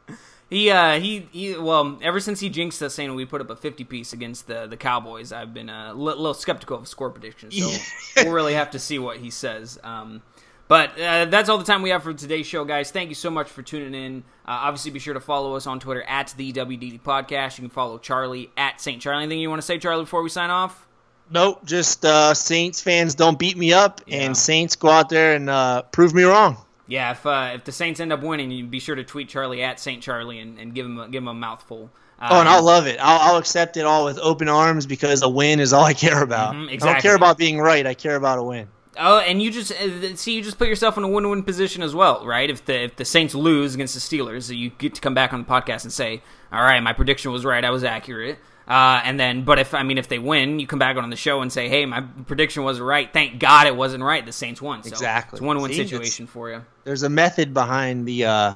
He 0.50 0.70
uh 0.70 0.98
he 0.98 1.28
he 1.32 1.56
well 1.56 1.98
ever 2.02 2.20
since 2.20 2.40
he 2.40 2.48
jinxed 2.48 2.82
us 2.82 2.94
saying 2.94 3.14
we 3.14 3.24
put 3.26 3.40
up 3.40 3.50
a 3.50 3.56
50 3.56 3.84
piece 3.84 4.12
against 4.12 4.46
the 4.46 4.66
the 4.66 4.76
Cowboys, 4.76 5.32
I've 5.32 5.52
been 5.54 5.68
a 5.68 5.92
li- 5.94 6.14
little 6.14 6.34
skeptical 6.34 6.78
of 6.78 6.88
score 6.88 7.10
predictions. 7.10 7.56
So 7.56 8.24
we'll 8.24 8.32
really 8.32 8.54
have 8.54 8.70
to 8.72 8.78
see 8.78 8.98
what 8.98 9.18
he 9.18 9.30
says. 9.30 9.78
Um. 9.84 10.22
But 10.66 11.00
uh, 11.00 11.24
that's 11.24 11.48
all 11.48 11.56
the 11.56 11.64
time 11.64 11.80
we 11.80 11.88
have 11.88 12.02
for 12.02 12.12
today's 12.12 12.46
show, 12.46 12.62
guys. 12.66 12.90
Thank 12.90 13.08
you 13.08 13.14
so 13.14 13.30
much 13.30 13.48
for 13.48 13.62
tuning 13.62 13.94
in. 13.94 14.18
Uh, 14.46 14.50
obviously, 14.68 14.90
be 14.90 14.98
sure 14.98 15.14
to 15.14 15.20
follow 15.20 15.54
us 15.56 15.66
on 15.66 15.80
Twitter 15.80 16.02
at 16.02 16.34
the 16.36 16.52
WDD 16.52 17.00
Podcast. 17.00 17.56
You 17.56 17.62
can 17.62 17.70
follow 17.70 17.96
Charlie 17.96 18.50
at 18.54 18.78
St. 18.78 19.00
Charlie. 19.00 19.22
Anything 19.22 19.40
you 19.40 19.48
want 19.48 19.62
to 19.62 19.66
say, 19.66 19.78
Charlie, 19.78 20.02
before 20.02 20.22
we 20.22 20.28
sign 20.28 20.50
off? 20.50 20.86
Nope, 21.30 21.64
just 21.64 22.04
uh, 22.04 22.34
Saints 22.34 22.82
fans 22.82 23.14
don't 23.14 23.38
beat 23.38 23.56
me 23.56 23.72
up, 23.72 24.02
Yeah. 24.06 24.24
and 24.24 24.36
Saints 24.36 24.76
go 24.76 24.90
out 24.90 25.08
there 25.08 25.32
and 25.34 25.48
uh, 25.48 25.82
prove 25.84 26.12
me 26.12 26.24
wrong. 26.24 26.58
Yeah, 26.88 27.12
if 27.12 27.24
uh, 27.26 27.52
if 27.54 27.64
the 27.64 27.72
Saints 27.72 28.00
end 28.00 28.12
up 28.12 28.22
winning, 28.22 28.50
you 28.50 28.64
be 28.64 28.80
sure 28.80 28.96
to 28.96 29.04
tweet 29.04 29.28
Charlie 29.28 29.62
at 29.62 29.78
St. 29.78 30.02
Charlie 30.02 30.40
and, 30.40 30.58
and 30.58 30.74
give 30.74 30.86
him 30.86 30.98
a, 30.98 31.06
give 31.08 31.22
him 31.22 31.28
a 31.28 31.34
mouthful. 31.34 31.90
Uh, 32.18 32.28
Oh, 32.32 32.40
and 32.40 32.48
I'll 32.48 32.64
love 32.64 32.86
it. 32.88 32.98
I'll, 33.00 33.32
I'll 33.32 33.36
accept 33.38 33.76
it 33.76 33.84
all 33.84 34.04
with 34.06 34.18
open 34.18 34.48
arms 34.48 34.86
because 34.86 35.22
a 35.22 35.28
win 35.28 35.60
is 35.60 35.72
all 35.72 35.84
I 35.84 35.92
care 35.94 36.22
about. 36.22 36.54
Mhm, 36.54 36.72
I 36.72 36.76
don't 36.76 37.00
care 37.00 37.14
about 37.14 37.38
being 37.38 37.60
right. 37.60 37.86
I 37.86 37.94
care 37.94 38.16
about 38.16 38.38
a 38.38 38.42
win. 38.42 38.66
Oh, 39.00 39.18
and 39.20 39.40
you 39.40 39.52
just 39.52 39.70
uh, 39.70 40.16
see 40.16 40.32
you 40.34 40.42
just 40.42 40.58
put 40.58 40.66
yourself 40.66 40.96
in 40.98 41.04
a 41.04 41.08
win-win 41.08 41.44
position 41.44 41.84
as 41.84 41.94
well, 41.94 42.26
right? 42.26 42.50
If 42.50 42.64
the 42.64 42.84
if 42.84 42.96
the 42.96 43.04
Saints 43.04 43.34
lose 43.34 43.74
against 43.74 43.94
the 43.94 44.00
Steelers, 44.00 44.52
you 44.56 44.70
get 44.70 44.94
to 44.96 45.00
come 45.00 45.14
back 45.14 45.32
on 45.32 45.40
the 45.44 45.48
podcast 45.48 45.84
and 45.84 45.92
say, 45.92 46.22
"All 46.50 46.62
right, 46.62 46.80
my 46.80 46.92
prediction 46.94 47.30
was 47.30 47.44
right. 47.44 47.64
I 47.64 47.70
was 47.70 47.84
accurate." 47.84 48.38
Uh, 48.68 49.00
and 49.02 49.18
then, 49.18 49.44
but 49.44 49.58
if 49.58 49.72
I 49.72 49.82
mean, 49.82 49.96
if 49.96 50.08
they 50.08 50.18
win, 50.18 50.58
you 50.60 50.66
come 50.66 50.78
back 50.78 50.96
on 50.98 51.08
the 51.08 51.16
show 51.16 51.40
and 51.40 51.50
say, 51.50 51.70
"Hey, 51.70 51.86
my 51.86 52.02
prediction 52.02 52.64
wasn't 52.64 52.86
right. 52.86 53.10
Thank 53.10 53.40
God 53.40 53.66
it 53.66 53.74
wasn't 53.74 54.04
right. 54.04 54.24
The 54.24 54.32
Saints 54.32 54.60
won." 54.60 54.82
So 54.82 54.88
Exactly. 54.88 55.38
it's 55.38 55.42
a 55.42 55.48
win-win 55.48 55.72
See, 55.72 55.78
situation 55.78 56.26
for 56.26 56.50
you. 56.50 56.64
There's 56.84 57.02
a 57.02 57.08
method 57.08 57.54
behind 57.54 58.06
the 58.06 58.26
uh, 58.26 58.54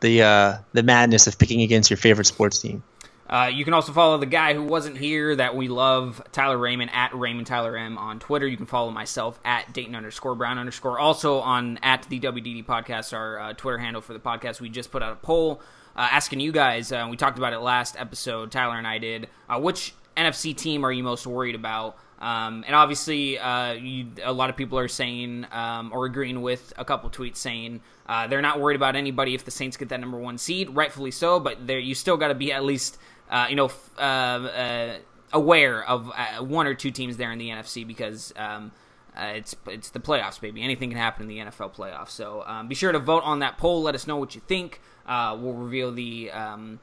the 0.00 0.22
uh, 0.22 0.58
the 0.74 0.82
madness 0.82 1.26
of 1.26 1.38
picking 1.38 1.62
against 1.62 1.88
your 1.88 1.96
favorite 1.96 2.26
sports 2.26 2.58
team. 2.60 2.82
Uh, 3.26 3.50
you 3.52 3.64
can 3.64 3.72
also 3.72 3.90
follow 3.92 4.18
the 4.18 4.26
guy 4.26 4.52
who 4.52 4.62
wasn't 4.62 4.98
here 4.98 5.34
that 5.34 5.56
we 5.56 5.66
love, 5.68 6.22
Tyler 6.30 6.58
Raymond 6.58 6.90
at 6.92 7.14
Raymond 7.14 7.46
Tyler 7.46 7.74
M 7.74 7.96
on 7.96 8.18
Twitter. 8.18 8.46
You 8.46 8.58
can 8.58 8.66
follow 8.66 8.90
myself 8.90 9.40
at 9.46 9.72
Dayton 9.72 9.94
underscore 9.94 10.34
Brown 10.34 10.58
underscore. 10.58 10.98
Also 10.98 11.38
on 11.38 11.78
at 11.82 12.02
the 12.10 12.20
WDD 12.20 12.66
podcast, 12.66 13.14
our 13.14 13.38
uh, 13.38 13.52
Twitter 13.54 13.78
handle 13.78 14.02
for 14.02 14.12
the 14.12 14.20
podcast. 14.20 14.60
We 14.60 14.68
just 14.68 14.90
put 14.92 15.02
out 15.02 15.12
a 15.14 15.16
poll 15.16 15.62
uh, 15.96 16.08
asking 16.10 16.40
you 16.40 16.52
guys. 16.52 16.92
Uh, 16.92 17.06
we 17.10 17.16
talked 17.16 17.38
about 17.38 17.52
it 17.52 17.60
last 17.60 17.96
episode. 17.98 18.50
Tyler 18.50 18.76
and 18.76 18.86
I 18.86 18.98
did. 18.98 19.28
Uh, 19.48 19.60
which 19.60 19.94
NFC 20.16 20.56
team 20.56 20.84
are 20.84 20.92
you 20.92 21.02
most 21.02 21.26
worried 21.26 21.54
about? 21.54 21.96
Um, 22.20 22.64
and 22.66 22.74
obviously, 22.74 23.38
uh, 23.38 23.72
you, 23.72 24.06
a 24.22 24.32
lot 24.32 24.48
of 24.48 24.56
people 24.56 24.78
are 24.78 24.88
saying 24.88 25.46
um, 25.52 25.92
or 25.92 26.06
agreeing 26.06 26.40
with 26.42 26.72
a 26.78 26.84
couple 26.84 27.10
tweets 27.10 27.36
saying 27.36 27.80
uh, 28.06 28.26
they're 28.26 28.42
not 28.42 28.60
worried 28.60 28.76
about 28.76 28.96
anybody 28.96 29.34
if 29.34 29.44
the 29.44 29.50
Saints 29.50 29.76
get 29.76 29.90
that 29.90 30.00
number 30.00 30.18
one 30.18 30.38
seed, 30.38 30.70
rightfully 30.70 31.10
so. 31.10 31.38
But 31.38 31.66
there, 31.66 31.78
you 31.78 31.94
still 31.94 32.16
got 32.16 32.28
to 32.28 32.34
be 32.34 32.52
at 32.52 32.64
least 32.64 32.98
uh, 33.30 33.46
you 33.50 33.56
know 33.56 33.66
f- 33.66 35.00
aware 35.32 35.84
of 35.84 36.12
one 36.48 36.66
or 36.66 36.74
two 36.74 36.90
teams 36.90 37.16
there 37.16 37.32
in 37.32 37.38
the 37.38 37.50
NFC 37.50 37.86
because. 37.86 38.32
Um, 38.36 38.72
uh, 39.16 39.34
it's 39.36 39.54
it's 39.68 39.90
the 39.90 40.00
playoffs, 40.00 40.40
baby. 40.40 40.62
Anything 40.62 40.90
can 40.90 40.98
happen 40.98 41.22
in 41.22 41.28
the 41.28 41.38
NFL 41.38 41.72
playoffs. 41.74 42.10
So 42.10 42.42
um, 42.46 42.66
be 42.66 42.74
sure 42.74 42.90
to 42.90 42.98
vote 42.98 43.22
on 43.24 43.38
that 43.40 43.58
poll. 43.58 43.82
Let 43.82 43.94
us 43.94 44.08
know 44.08 44.16
what 44.16 44.34
you 44.34 44.40
think. 44.40 44.80
Uh, 45.06 45.36
we'll 45.40 45.52
reveal 45.52 45.92
the 45.92 46.30
um, 46.30 46.80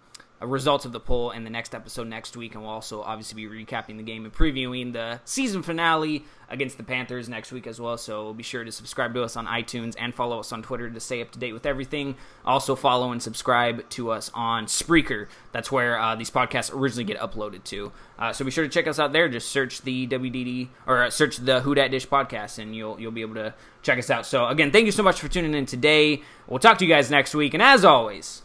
results 0.47 0.85
of 0.85 0.91
the 0.91 0.99
poll 0.99 1.31
in 1.31 1.43
the 1.43 1.49
next 1.49 1.75
episode 1.75 2.07
next 2.07 2.35
week, 2.35 2.55
and 2.55 2.63
we'll 2.63 2.71
also 2.71 3.01
obviously 3.01 3.45
be 3.45 3.63
recapping 3.65 3.97
the 3.97 4.03
game 4.03 4.25
and 4.25 4.33
previewing 4.33 4.93
the 4.93 5.19
season 5.25 5.61
finale 5.63 6.25
against 6.49 6.75
the 6.77 6.83
Panthers 6.83 7.29
next 7.29 7.51
week 7.53 7.65
as 7.65 7.79
well. 7.79 7.97
So 7.97 8.33
be 8.33 8.43
sure 8.43 8.63
to 8.65 8.71
subscribe 8.71 9.13
to 9.13 9.23
us 9.23 9.37
on 9.37 9.47
iTunes 9.47 9.95
and 9.97 10.13
follow 10.13 10.39
us 10.39 10.51
on 10.51 10.61
Twitter 10.63 10.89
to 10.89 10.99
stay 10.99 11.21
up 11.21 11.31
to 11.31 11.39
date 11.39 11.53
with 11.53 11.65
everything. 11.65 12.15
Also 12.43 12.75
follow 12.75 13.11
and 13.11 13.23
subscribe 13.23 13.87
to 13.91 14.11
us 14.11 14.29
on 14.33 14.65
Spreaker. 14.65 15.27
That's 15.53 15.71
where 15.71 15.97
uh, 15.97 16.15
these 16.15 16.29
podcasts 16.29 16.73
originally 16.75 17.05
get 17.05 17.17
uploaded 17.19 17.63
to. 17.65 17.93
Uh, 18.19 18.33
so 18.33 18.43
be 18.43 18.51
sure 18.51 18.65
to 18.65 18.69
check 18.69 18.87
us 18.87 18.99
out 18.99 19.13
there. 19.13 19.29
Just 19.29 19.49
search 19.49 19.81
the 19.83 20.07
WDD 20.07 20.67
or 20.85 21.03
uh, 21.03 21.09
search 21.09 21.37
the 21.37 21.61
Who 21.61 21.73
Dat 21.73 21.87
Dish 21.89 22.07
podcast, 22.07 22.59
and 22.59 22.75
you'll 22.75 22.99
you'll 22.99 23.11
be 23.11 23.21
able 23.21 23.35
to 23.35 23.53
check 23.81 23.97
us 23.97 24.09
out. 24.09 24.25
So 24.25 24.47
again, 24.47 24.71
thank 24.71 24.85
you 24.85 24.91
so 24.91 25.03
much 25.03 25.21
for 25.21 25.29
tuning 25.29 25.53
in 25.53 25.65
today. 25.65 26.21
We'll 26.47 26.59
talk 26.59 26.77
to 26.79 26.85
you 26.85 26.93
guys 26.93 27.09
next 27.09 27.33
week, 27.33 27.53
and 27.53 27.63
as 27.63 27.85
always, 27.85 28.41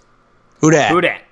Who 0.60 0.70
dat? 0.70 0.90
who 0.92 1.00
dat? 1.00 1.22